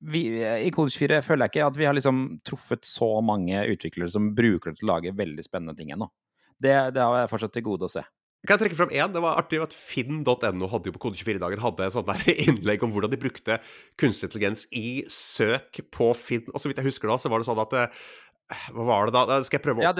vi, 0.02 0.22
I 0.42 0.70
Kode 0.74 0.90
24 0.90 1.20
føler 1.22 1.46
jeg 1.46 1.54
ikke 1.54 1.68
at 1.68 1.78
vi 1.78 1.86
har 1.86 1.94
liksom 1.94 2.24
truffet 2.46 2.86
så 2.86 3.14
mange 3.24 3.60
utviklere 3.70 4.10
som 4.10 4.32
bruker 4.34 4.72
det 4.72 4.80
til 4.80 4.88
å 4.88 4.96
lage 4.96 5.14
veldig 5.14 5.44
spennende 5.46 5.76
ting 5.78 5.92
ennå. 5.94 6.10
Det, 6.58 6.74
det 6.94 7.02
har 7.02 7.22
jeg 7.22 7.30
fortsatt 7.30 7.54
til 7.54 7.66
gode 7.66 7.86
å 7.86 7.92
se. 7.92 8.02
Kan 8.42 8.56
jeg 8.56 8.64
trekke 8.64 8.78
frem 8.80 8.90
én? 8.96 9.12
Det 9.14 9.20
var 9.22 9.38
artig 9.38 9.60
at 9.62 9.74
finn.no 9.76 10.66
hadde 10.72 10.90
jo 10.90 10.94
på 10.96 11.04
Kode24-dagen 11.04 11.62
hadde 11.62 11.86
et 11.86 11.94
sånt 11.94 12.08
der 12.08 12.24
innlegg 12.48 12.82
om 12.82 12.90
hvordan 12.90 13.12
de 13.12 13.20
brukte 13.22 13.60
kunstig 14.00 14.26
intelligens 14.26 14.64
i 14.74 15.04
søk 15.06 15.78
på 15.94 16.08
Finn. 16.18 16.48
Og 16.50 16.58
så 16.58 16.70
vidt 16.70 16.82
jeg 16.82 16.88
husker 16.88 17.12
da, 17.12 17.20
så 17.22 17.30
var 17.30 17.38
det 17.38 17.46
sånn 17.46 17.62
at 17.62 17.76
eh, 17.78 18.00
Hva 18.72 18.84
var 18.84 19.06
det 19.08 19.14
da? 19.14 19.22
Da 19.28 19.36
Skal 19.46 19.58
jeg 19.58 19.64
prøve 19.64 19.80
å 19.80 19.84
Ja, 19.86 19.92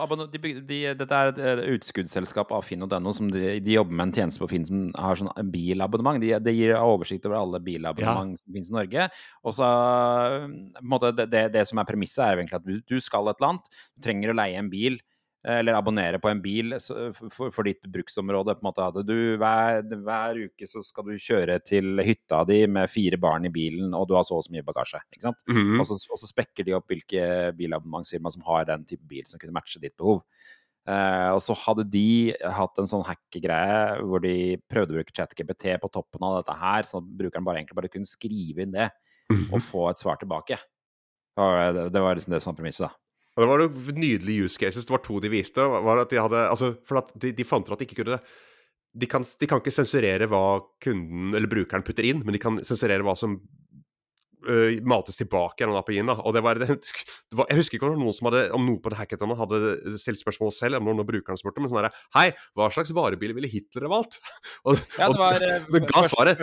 abonno- 0.00 0.26
de, 0.30 0.38
de, 0.64 0.78
dette 0.96 1.18
er 1.20 1.32
et 1.32 1.40
eh, 1.42 1.62
utskuddsselskap 1.74 2.52
av 2.56 2.64
Finn.no. 2.64 3.12
som 3.12 3.28
De, 3.32 3.58
de 3.60 3.74
jobber 3.76 3.92
med 3.98 4.06
en 4.08 4.14
tjeneste 4.16 4.40
på 4.40 4.48
Finn 4.54 4.64
som 4.68 4.86
har 4.96 5.18
sånn 5.20 5.28
bilabonnement. 5.52 6.20
Det 6.22 6.38
de 6.46 6.54
gir 6.56 6.76
oversikt 6.78 7.26
over 7.28 7.36
alle 7.42 7.60
bilabonnement 7.60 8.40
som 8.40 8.54
finnes 8.56 8.70
i 8.72 8.76
Norge. 8.78 9.08
Og 9.44 9.56
så 9.58 9.68
på 9.68 10.80
en 10.80 10.92
måte, 10.94 11.12
det, 11.18 11.28
det, 11.34 11.44
det 11.58 11.66
som 11.68 11.82
er 11.82 11.88
premisset, 11.88 12.22
er 12.24 12.40
egentlig 12.40 12.60
at 12.62 12.68
du, 12.68 12.78
du 12.94 12.96
skal 13.04 13.28
et 13.28 13.36
eller 13.40 13.54
annet. 13.54 13.68
Du 13.96 14.06
trenger 14.08 14.32
å 14.32 14.38
leie 14.40 14.60
en 14.62 14.70
bil. 14.72 14.96
Eh, 15.44 15.58
Eller 15.60 15.78
abonnere 15.78 16.20
på 16.22 16.30
en 16.30 16.40
bil 16.42 16.76
for, 16.80 17.50
for 17.52 17.68
ditt 17.68 17.84
bruksområde. 17.90 18.56
på 18.56 18.64
en 18.64 18.70
måte 18.70 19.04
du 19.06 19.36
hver, 19.40 19.82
hver 19.82 20.40
uke 20.48 20.68
så 20.68 20.82
skal 20.84 21.10
du 21.10 21.20
kjøre 21.20 21.60
til 21.64 22.02
hytta 22.04 22.42
di 22.48 22.64
med 22.66 22.90
fire 22.90 23.20
barn 23.20 23.46
i 23.46 23.52
bilen, 23.54 23.94
og 23.94 24.08
du 24.08 24.16
har 24.18 24.26
så 24.26 24.38
og 24.38 24.44
så 24.46 24.54
mye 24.54 24.66
bagasje. 24.66 25.00
ikke 25.12 25.28
sant? 25.28 25.40
Mhm. 25.50 25.78
Og 25.80 25.86
så, 25.88 26.00
og 26.10 26.20
så 26.20 26.30
spekker 26.30 26.66
de 26.66 26.76
opp 26.76 26.90
hvilke 26.90 27.54
bilabonnementsfirma 27.58 28.32
som 28.34 28.44
har 28.48 28.68
den 28.72 28.84
type 28.88 29.06
bil 29.08 29.24
som 29.28 29.40
kunne 29.40 29.56
matche 29.56 29.80
ditt 29.82 29.96
behov. 29.96 30.24
Uh, 30.84 31.32
og 31.32 31.40
så 31.40 31.54
hadde 31.56 31.86
de 31.88 32.34
hatt 32.52 32.76
en 32.76 32.88
sånn 32.90 33.06
hackegreie 33.06 34.02
hvor 34.04 34.20
de 34.20 34.58
prøvde 34.68 34.92
å 34.92 34.98
bruke 34.98 35.14
ChatGPT 35.16 35.70
på 35.80 35.88
toppen 35.88 36.26
av 36.26 36.42
dette 36.42 36.56
her, 36.60 36.84
sånn 36.84 37.06
at 37.06 37.14
brukeren 37.22 37.46
bare 37.46 37.62
egentlig 37.62 37.78
bare 37.78 37.88
kunne 37.88 38.08
skrive 38.08 38.66
inn 38.66 38.74
det 38.74 38.90
og 39.54 39.62
få 39.64 39.86
et 39.88 40.02
svar 40.02 40.20
tilbake. 40.20 40.58
Og 41.40 41.56
det, 41.74 41.86
det 41.94 42.02
var 42.04 42.18
liksom 42.18 42.34
det 42.34 42.42
som 42.44 42.52
var 42.52 42.58
premisset, 42.60 42.84
da. 42.84 43.03
Det 43.34 43.46
var 43.50 43.60
noen 43.64 43.98
nydelige 43.98 44.46
use 44.46 44.60
cases. 44.60 44.86
Det 44.86 44.94
var 44.94 45.02
to 45.02 45.18
de 45.22 45.30
viste. 45.32 45.62
De 45.62 46.20
hadde, 46.22 46.42
altså, 46.48 46.74
for 46.86 47.02
de, 47.18 47.32
de 47.34 47.46
fant 47.46 47.66
ut 47.66 47.74
at 47.74 47.82
de 47.82 47.88
ikke 47.88 48.02
kunne 48.02 48.20
de 48.94 49.08
kan, 49.10 49.24
de 49.26 49.46
kan 49.50 49.58
ikke 49.58 49.74
sensurere 49.74 50.28
hva 50.30 50.60
kunden 50.84 51.34
eller 51.34 51.50
brukeren 51.50 51.82
putter 51.82 52.06
inn, 52.06 52.20
men 52.22 52.36
de 52.36 52.40
kan 52.42 52.60
sensurere 52.62 53.02
hva 53.02 53.16
som 53.18 53.40
øh, 54.50 54.76
mates 54.86 55.18
tilbake 55.18 55.60
gjennom 55.62 55.78
API-en. 55.80 56.10
da. 56.12 56.16
Og 56.24 56.34
det 56.36 56.42
var, 56.44 56.60
det, 56.60 56.68
det 57.30 57.38
var, 57.38 57.48
jeg 57.50 57.60
husker 57.60 57.78
ikke 57.78 57.90
om 57.90 57.98
noen 58.00 58.16
som 58.16 58.30
hadde, 58.30 58.44
om 58.56 58.64
noen 58.66 58.80
på 58.84 58.92
det 58.92 59.00
hackatonet 59.00 59.40
hadde 59.40 59.60
stilt 60.00 60.20
spørsmål 60.22 60.54
selv, 60.56 60.80
om 60.80 60.88
noen 60.90 61.04
brukerne 61.08 61.40
spurte, 61.40 61.62
men 61.62 61.72
sånn 61.72 61.82
herre 61.82 61.92
Hei, 62.16 62.28
hva 62.56 62.70
slags 62.74 62.94
varebil 62.96 63.34
ville 63.36 63.50
Hitler 63.50 63.88
ha 63.88 63.94
valgt? 63.96 64.20
Og, 64.68 64.80
Ja, 64.98 65.10
det 65.10 65.20
var 65.20 65.42
og, 65.44 65.68
men 65.74 65.86
ga 65.90 66.04
svaret. 66.08 66.42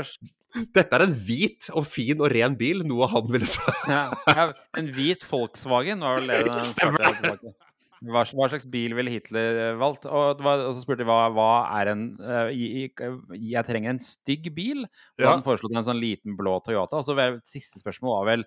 dette 0.75 0.97
er 0.97 1.05
en 1.05 1.17
hvit 1.25 1.69
og 1.77 1.85
fin 1.87 2.19
og 2.21 2.29
ren 2.33 2.57
bil, 2.59 2.83
noe 2.87 3.07
han 3.11 3.27
ville 3.31 3.47
sagt. 3.49 3.87
Ja, 3.89 4.03
ja, 4.27 4.47
en 4.77 4.91
hvit 4.95 5.23
Volkswagen 5.29 6.03
var 6.03 6.19
vel 6.19 6.31
det 6.33 6.41
den 6.49 6.65
svarte 6.67 7.13
tilbake. 7.21 7.53
Hva, 8.01 8.23
hva 8.33 8.47
slags 8.49 8.65
bil 8.65 8.95
ville 8.97 9.11
Hitler 9.13 9.57
eh, 9.61 9.75
valgt? 9.77 10.07
Og, 10.09 10.39
og 10.41 10.71
så 10.73 10.81
spurte 10.81 11.03
de 11.03 11.05
hva, 11.05 11.27
hva 11.29 11.49
er 11.77 11.91
en 11.91 12.03
uh, 12.17 12.47
i- 12.49 12.87
i- 12.87 13.49
Jeg 13.53 13.63
trenger 13.67 13.91
en 13.93 13.99
stygg 14.01 14.49
bil. 14.57 14.81
Og 14.87 15.21
Ja. 15.21 15.35
han 15.35 15.43
foreslo 15.45 15.69
en 15.69 15.85
sånn 15.85 16.01
liten 16.01 16.33
blå 16.35 16.55
Toyota. 16.65 16.97
Og 16.97 17.05
så 17.05 17.13
vel, 17.15 17.37
siste 17.45 17.77
spørsmål 17.77 18.15
var 18.25 18.29
vel 18.31 18.45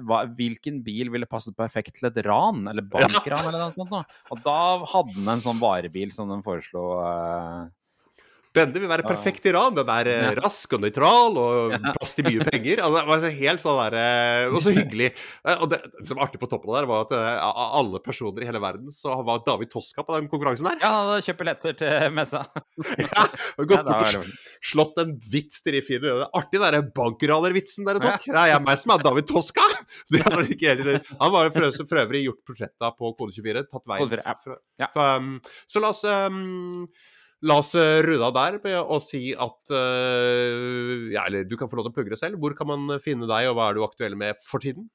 hva, 0.00 0.22
hvilken 0.38 0.82
bil 0.82 1.10
ville 1.12 1.28
passet 1.28 1.54
perfekt 1.54 1.98
til 2.00 2.08
et 2.08 2.22
ran? 2.24 2.64
Eller 2.72 2.82
bankran, 2.88 3.44
eller 3.50 3.66
noe 3.66 3.74
sånt. 3.76 3.90
Da. 3.92 4.04
Og 4.32 4.40
da 4.42 4.58
hadde 4.94 5.14
den 5.20 5.28
en 5.28 5.44
sånn 5.44 5.60
varebil 5.60 6.10
som 6.16 6.32
den 6.32 6.42
foreslo. 6.46 6.86
eh, 7.04 7.68
Denne 8.56 8.80
vil 8.82 8.88
være 8.90 9.04
perfekt 9.06 9.44
i 9.46 9.52
ran. 9.54 9.74
Den 9.76 9.90
er 9.92 10.08
eh, 10.10 10.22
Ja. 10.26 10.34
rask 10.42 10.72
og 10.76 10.80
nøytral 10.82 11.36
og 11.42 11.74
plass 11.98 12.14
til 12.16 12.26
mye 12.28 12.46
penger. 12.48 12.80
Altså, 12.84 13.02
det 13.02 13.08
var 13.10 13.36
helt 13.40 13.62
sånn 13.62 13.80
der, 13.82 13.96
eh, 14.00 14.54
Og 14.54 14.62
så 14.64 14.72
hyggelig. 14.76 15.10
Eh, 15.44 15.56
Og 15.60 15.68
det, 15.72 15.80
det 15.98 16.06
som 16.08 16.18
var 16.20 16.26
artig 16.28 16.40
på 16.42 16.48
toppen 16.50 16.72
der, 16.74 16.88
var 16.88 17.04
at 17.06 17.12
av 17.16 17.76
alle 17.82 18.00
personer 18.04 18.42
i 18.44 18.48
hele 18.48 18.60
verden, 18.62 18.88
så 18.94 19.14
var 19.26 19.42
David 19.46 19.70
Toska 19.72 20.04
på 20.06 20.16
den 20.16 20.28
konkurransen 20.32 20.68
der. 20.70 20.80
Ja, 20.82 20.92
han 20.96 21.10
hadde 21.12 21.26
kjøpt 21.28 21.40
billetter 21.44 21.76
til 21.82 22.10
messa. 22.16 22.44
Ja, 23.06 23.24
og 23.60 23.68
gått 23.70 23.84
da 23.86 23.98
bort 24.00 24.16
og 24.18 24.30
slått 24.64 24.98
en 25.02 25.12
vits 25.30 25.60
til 25.64 25.76
de 25.76 25.80
fine 25.84 26.02
Det 26.06 26.12
er 26.14 26.36
artig, 26.36 26.60
den 26.62 26.88
bankranervitsen 26.96 27.86
dere 27.88 28.00
tok. 28.02 28.24
Det 28.26 28.42
er 28.50 28.62
meg 28.64 28.78
som 28.80 28.92
er 28.96 29.04
David 29.04 29.28
Toska! 29.30 29.64
Det 30.12 30.22
er 30.24 30.42
ikke 30.46 30.72
helt, 30.74 31.10
han 31.20 31.32
var 31.34 31.50
for 31.54 31.66
øvrig- 32.02 32.24
gjort 32.26 32.40
portretta 32.48 32.90
på 32.96 33.12
Kode24. 33.18 33.64
Tatt 33.70 33.84
veien 33.90 34.16
ja. 34.16 34.34
fra, 34.42 34.56
Ja. 34.80 34.88
um, 35.16 35.36
Så 35.70 35.80
la 35.82 35.90
oss 35.94 36.02
um, 36.04 36.86
La 37.44 37.58
oss 37.60 37.74
uh, 37.76 38.00
runde 38.06 38.24
av 38.24 38.32
der 38.34 38.60
med 38.64 38.78
å 38.80 38.96
si 39.04 39.34
at 39.36 39.74
uh, 39.74 41.10
Ja, 41.12 41.26
eller 41.28 41.44
du 41.44 41.56
kan 41.60 41.68
få 41.68 41.76
lov 41.76 41.88
til 41.88 41.92
å 41.92 41.96
pugge 42.00 42.14
det 42.14 42.20
selv. 42.22 42.38
Hvor 42.40 42.54
kan 42.56 42.66
man 42.70 42.98
finne 43.04 43.28
deg, 43.28 43.50
og 43.50 43.58
hva 43.58 43.70
er 43.70 43.74
du 43.76 43.84
aktuell 43.84 44.16
med 44.16 44.40
for 44.40 44.62
tiden? 44.64 44.88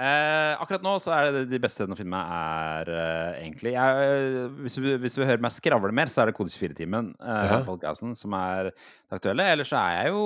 Eh, 0.00 0.54
akkurat 0.56 0.80
nå 0.80 0.94
så 1.02 1.10
er 1.12 1.26
det 1.34 1.40
de 1.50 1.58
beste 1.60 1.82
stedene 1.82 1.92
å 1.92 1.98
finne 1.98 2.14
meg 2.14 2.30
er 2.32 2.90
eh, 2.94 3.40
egentlig 3.42 3.72
jeg, 3.74 4.04
eh, 4.06 4.54
hvis, 4.62 4.78
du, 4.80 4.86
hvis 5.02 5.16
du 5.18 5.24
hører 5.26 5.42
meg 5.44 5.52
skravle 5.52 5.90
mer, 5.92 6.08
så 6.08 6.22
er 6.22 6.30
det 6.30 6.36
Kode 6.38 6.48
24-timen, 6.54 7.10
uh, 7.20 7.66
Ja. 7.82 7.98
som 8.16 8.36
er 8.38 8.70
det 8.70 9.18
aktuelle. 9.18 9.44
Ellers 9.52 9.68
så 9.68 9.76
er 9.82 9.98
jeg 9.98 10.14
jo 10.14 10.22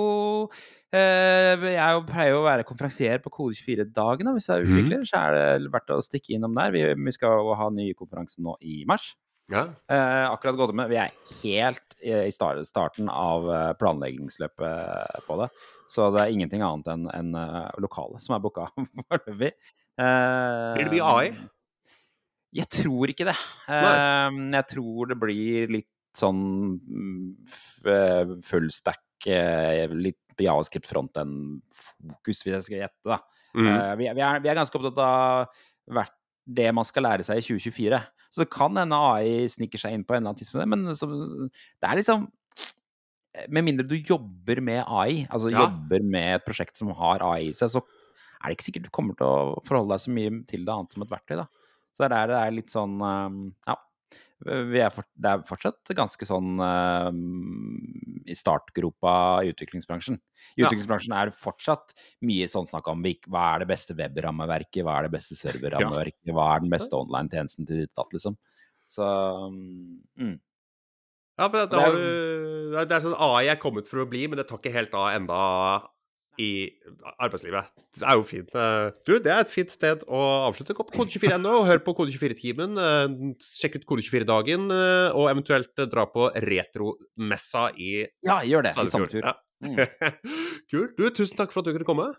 eh, 0.95 1.65
Jeg 1.65 1.81
er 1.81 1.99
pleier 2.07 2.31
jo 2.31 2.39
å 2.39 2.47
være 2.47 2.63
konferansier 2.69 3.19
på 3.25 3.33
Kode 3.35 3.57
24-dagene. 3.59 4.37
Hvis 4.37 4.47
jeg 4.47 4.55
er 4.55 4.63
Mhm. 4.63 4.77
utvikler, 4.77 5.03
så 5.11 5.25
er 5.25 5.35
det 5.59 5.71
verdt 5.75 5.91
å 5.91 5.99
stikke 6.07 6.37
innom 6.37 6.55
der. 6.55 6.71
Vi, 6.71 6.85
vi 6.95 7.11
skal 7.17 7.51
ha 7.59 7.67
ny 7.69 7.89
konferanse 7.99 8.39
nå 8.39 8.55
i 8.63 8.85
mars. 8.87 9.11
Ja. 9.53 9.61
Eh, 9.91 10.25
akkurat 10.31 10.57
gått 10.57 10.73
med. 10.77 10.89
Vi 10.89 10.97
er 10.97 11.11
helt 11.43 11.95
i 12.01 12.31
starten 12.33 13.09
av 13.13 13.45
eh, 13.53 13.73
planleggingsløpet 13.77 15.25
på 15.27 15.37
det. 15.43 15.49
Så 15.91 16.07
det 16.15 16.23
er 16.23 16.33
ingenting 16.33 16.63
annet 16.65 16.87
enn 16.89 17.05
en 17.13 17.35
lokale 17.83 18.17
som 18.23 18.33
er 18.37 18.41
booka 18.41 18.69
foreløpig. 19.09 19.51
Eh, 20.01 20.71
Blir 20.75 20.87
det 20.89 20.95
mye 20.97 21.11
AI? 21.11 21.27
Jeg 22.55 22.69
tror 22.71 23.11
ikke 23.11 23.27
det. 23.29 23.35
Eh, 23.69 24.39
jeg 24.55 24.67
tror 24.71 25.11
det 25.11 25.19
blir 25.21 25.71
litt 25.77 25.91
sånn 26.15 26.41
eh, 27.85 28.33
full 28.47 28.69
stack, 28.71 29.03
eh, 29.27 29.85
litt 29.91 30.21
javascript 30.41 30.87
fronten-fokus, 30.89 32.41
hvis 32.43 32.53
jeg 32.57 32.65
skal 32.67 32.79
gjette. 32.85 33.03
da. 33.07 33.19
Mm. 33.55 33.67
Eh, 33.71 33.95
vi, 33.99 34.07
er- 34.09 34.15
vi, 34.17 34.23
er, 34.25 34.39
vi 34.43 34.51
er 34.51 34.57
ganske 34.57 34.79
opptatt 34.79 35.01
av 35.03 35.49
hvert 35.95 36.15
det 36.45 36.67
man 36.77 36.85
skal 36.85 37.05
lære 37.07 37.25
seg 37.25 37.39
i 37.41 37.45
2024. 37.45 37.99
Så 38.35 38.43
det 38.43 38.51
kan 38.51 38.75
hende 38.75 38.97
AI 38.99 39.45
sniker 39.51 39.79
seg 39.79 39.95
inn 39.95 40.03
på 40.03 40.11
en 40.11 40.19
eller 40.19 40.33
annen 40.33 40.41
tidspunkt, 40.41 40.67
men 40.67 40.89
så, 40.97 41.07
det 41.79 41.87
er 41.87 41.99
liksom 42.01 42.25
Med 43.51 43.65
mindre 43.67 43.83
du 43.87 43.95
jobber 43.99 44.61
med 44.63 44.83
AI, 44.87 45.25
altså 45.27 45.49
Ja. 45.51 45.65
jobber 45.65 46.03
med 46.03 46.35
et 46.37 46.45
prosjekt 46.45 46.77
som 46.79 46.91
har 46.95 47.23
AI 47.23 47.49
i 47.49 47.55
seg, 47.55 47.71
så 47.73 47.81
er 47.83 48.47
det 48.51 48.55
ikke 48.57 48.67
sikkert 48.69 48.85
du 48.87 48.93
kommer 48.95 49.15
til 49.19 49.27
å 49.27 49.57
forholde 49.67 49.91
deg 49.95 50.03
så 50.05 50.13
mye 50.15 50.35
til 50.47 50.63
det 50.67 50.71
annet 50.71 50.93
som 50.95 51.03
et 51.03 51.11
verktøy. 51.11 51.35
da. 51.41 51.47
Så 51.95 52.07
det 52.07 52.15
er 52.19 52.27
det 52.31 52.37
er 52.39 52.55
litt 52.55 52.71
sånn 52.71 52.95
um, 53.01 53.41
Ja. 53.67 53.75
Vi 54.45 54.81
er 54.81 54.91
for, 54.93 55.07
det 55.17 55.31
er 55.31 55.43
fortsatt 55.49 55.91
ganske 55.97 56.27
sånn 56.27 56.59
uh, 56.61 57.09
i 58.29 58.35
startgropa 58.37 59.15
i 59.41 59.49
utviklingsbransjen. 59.53 60.19
I 60.55 60.61
Ja. 60.61 60.67
utviklingsbransjen 60.67 61.15
er 61.17 61.31
det 61.31 61.39
fortsatt 61.39 61.95
mye 62.21 62.45
sånn 62.49 62.67
snakk 62.69 62.87
om 62.91 63.01
hva 63.01 63.45
er 63.55 63.63
det 63.63 63.69
beste 63.73 63.97
webrammeverket, 63.97 64.83
hva 64.85 64.99
er 64.99 65.07
det 65.07 65.15
beste 65.17 65.37
serverrammeverket, 65.39 66.29
hva 66.29 66.51
er 66.55 66.61
den 66.61 66.69
beste 66.73 66.93
online-tjenesten 66.93 67.65
til 67.65 67.83
ditt 67.83 67.95
datt, 67.97 68.13
liksom. 68.13 68.37
Så 68.85 69.05
mm. 70.21 70.37
Ja, 71.35 71.49
for 71.49 71.57
det, 71.57 71.65
Det 71.71 71.79
er 71.79 71.85
har 71.85 71.97
du, 71.97 72.85
det 72.85 72.95
er 72.95 73.03
sånn 73.03 73.17
AI 73.19 73.49
er 73.51 73.59
kommet 73.59 73.89
for 73.89 74.03
å 74.03 74.07
bli, 74.07 74.27
men 74.29 74.39
det 74.39 74.47
tar 74.47 74.61
ikke 74.61 74.75
helt 74.75 74.93
av 74.95 75.09
enda 75.17 75.39
i 76.41 76.49
arbeidslivet. 77.21 77.69
Det 77.95 78.03
er 78.03 78.17
jo 78.19 78.25
fint. 78.27 78.49
Du, 79.07 79.13
det 79.23 79.31
er 79.31 79.43
et 79.45 79.51
fint 79.51 79.71
sted 79.71 80.03
å 80.11 80.21
avslutte. 80.49 80.75
Gå 80.75 80.85
på 80.89 80.95
Kode24.no 80.97 81.53
og 81.61 81.67
hør 81.69 81.81
på 81.85 81.93
Kode24-timen. 81.99 82.75
eh, 82.81 83.15
Sjekk 83.45 83.79
ut 83.79 83.87
Kode24-dagen, 83.91 84.67
eh, 84.75 85.15
og 85.15 85.29
eventuelt 85.31 85.71
eh, 85.79 85.87
dra 85.91 86.05
på 86.11 86.27
retromessa 86.45 87.69
i 87.79 88.05
Ja, 88.25 88.41
gjør 88.43 88.67
det. 88.67 88.73
I. 88.75 88.87
Sandefjord. 88.91 89.21
Ja. 89.23 89.35
Mm. 89.65 89.79
Kult. 90.71 90.97
Du, 90.99 91.05
tusen 91.15 91.37
takk 91.39 91.53
for 91.55 91.63
at 91.63 91.69
du 91.69 91.75
kunne 91.77 91.87
komme. 91.87 92.09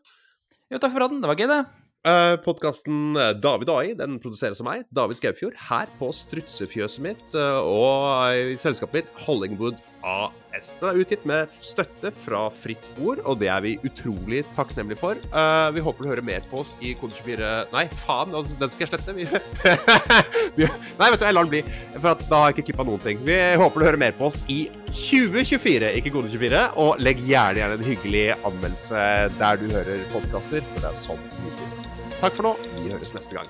Jo, 0.72 0.78
takk 0.80 0.90
for 0.90 1.00
praten. 1.02 1.20
Det 1.22 1.28
var 1.30 1.38
gøy, 1.38 1.50
det. 1.52 1.60
Uh, 2.06 2.36
Podkasten 2.38 3.16
David 3.42 3.70
og 3.72 3.80
AI 3.80 3.94
den 3.98 4.20
produseres 4.22 4.60
av 4.62 4.68
meg, 4.68 4.84
David 4.94 5.18
Skaufjord, 5.18 5.56
her 5.68 5.90
på 5.98 6.12
strutsefjøset 6.14 7.02
mitt 7.02 7.34
eh, 7.34 7.58
og 7.66 8.52
i 8.52 8.54
selskapet 8.62 9.00
mitt 9.00 9.24
Hollingwood 9.24 9.80
AS. 10.06 10.68
Den 10.78 10.88
er 10.92 11.00
utgitt 11.02 11.24
med 11.26 11.50
støtte 11.50 12.12
fra 12.14 12.44
Fritt 12.54 12.84
Ord, 13.02 13.24
og 13.26 13.40
det 13.40 13.48
er 13.50 13.64
vi 13.64 13.74
utrolig 13.86 14.44
takknemlige 14.54 15.00
for. 15.00 15.18
Eh, 15.18 15.66
vi 15.74 15.82
håper 15.82 16.04
du 16.04 16.10
hører 16.12 16.26
mer 16.28 16.46
på 16.46 16.60
oss 16.62 16.76
i 16.78 16.94
Kode24 17.00 17.50
Nei, 17.74 17.84
faen, 18.04 18.34
altså, 18.38 18.54
den 18.60 18.72
skal 18.72 18.86
jeg 18.86 18.92
slette. 18.94 19.16
Vi... 20.56 20.64
Nei, 20.64 21.08
vet 21.10 21.20
du, 21.20 21.26
jeg 21.26 21.34
lar 21.34 21.44
den 21.44 21.52
bli, 21.52 21.62
for 21.98 22.22
da 22.22 22.38
har 22.40 22.52
jeg 22.52 22.56
ikke 22.56 22.68
klippa 22.70 22.86
noen 22.86 23.02
ting. 23.02 23.18
Vi 23.26 23.36
håper 23.60 23.82
du 23.82 23.88
hører 23.88 24.00
mer 24.00 24.14
på 24.16 24.30
oss 24.30 24.38
i 24.52 24.62
2024, 24.94 25.90
ikke 25.98 26.14
Kode24. 26.14 26.62
Og 26.80 27.02
legg 27.02 27.20
gjerne 27.26 27.60
gjerne 27.60 27.80
en 27.80 27.88
hyggelig 27.90 28.28
anmeldelse 28.38 29.08
der 29.40 29.60
du 29.60 29.66
hører 29.74 30.06
podkaster, 30.14 30.64
for 30.70 30.86
det 30.86 30.94
er 30.94 31.02
sånn. 31.02 31.75
Takk 32.20 32.32
for 32.32 32.46
nå. 32.48 32.54
Vi 32.80 32.90
høres 32.90 33.12
neste 33.16 33.36
gang. 33.36 33.48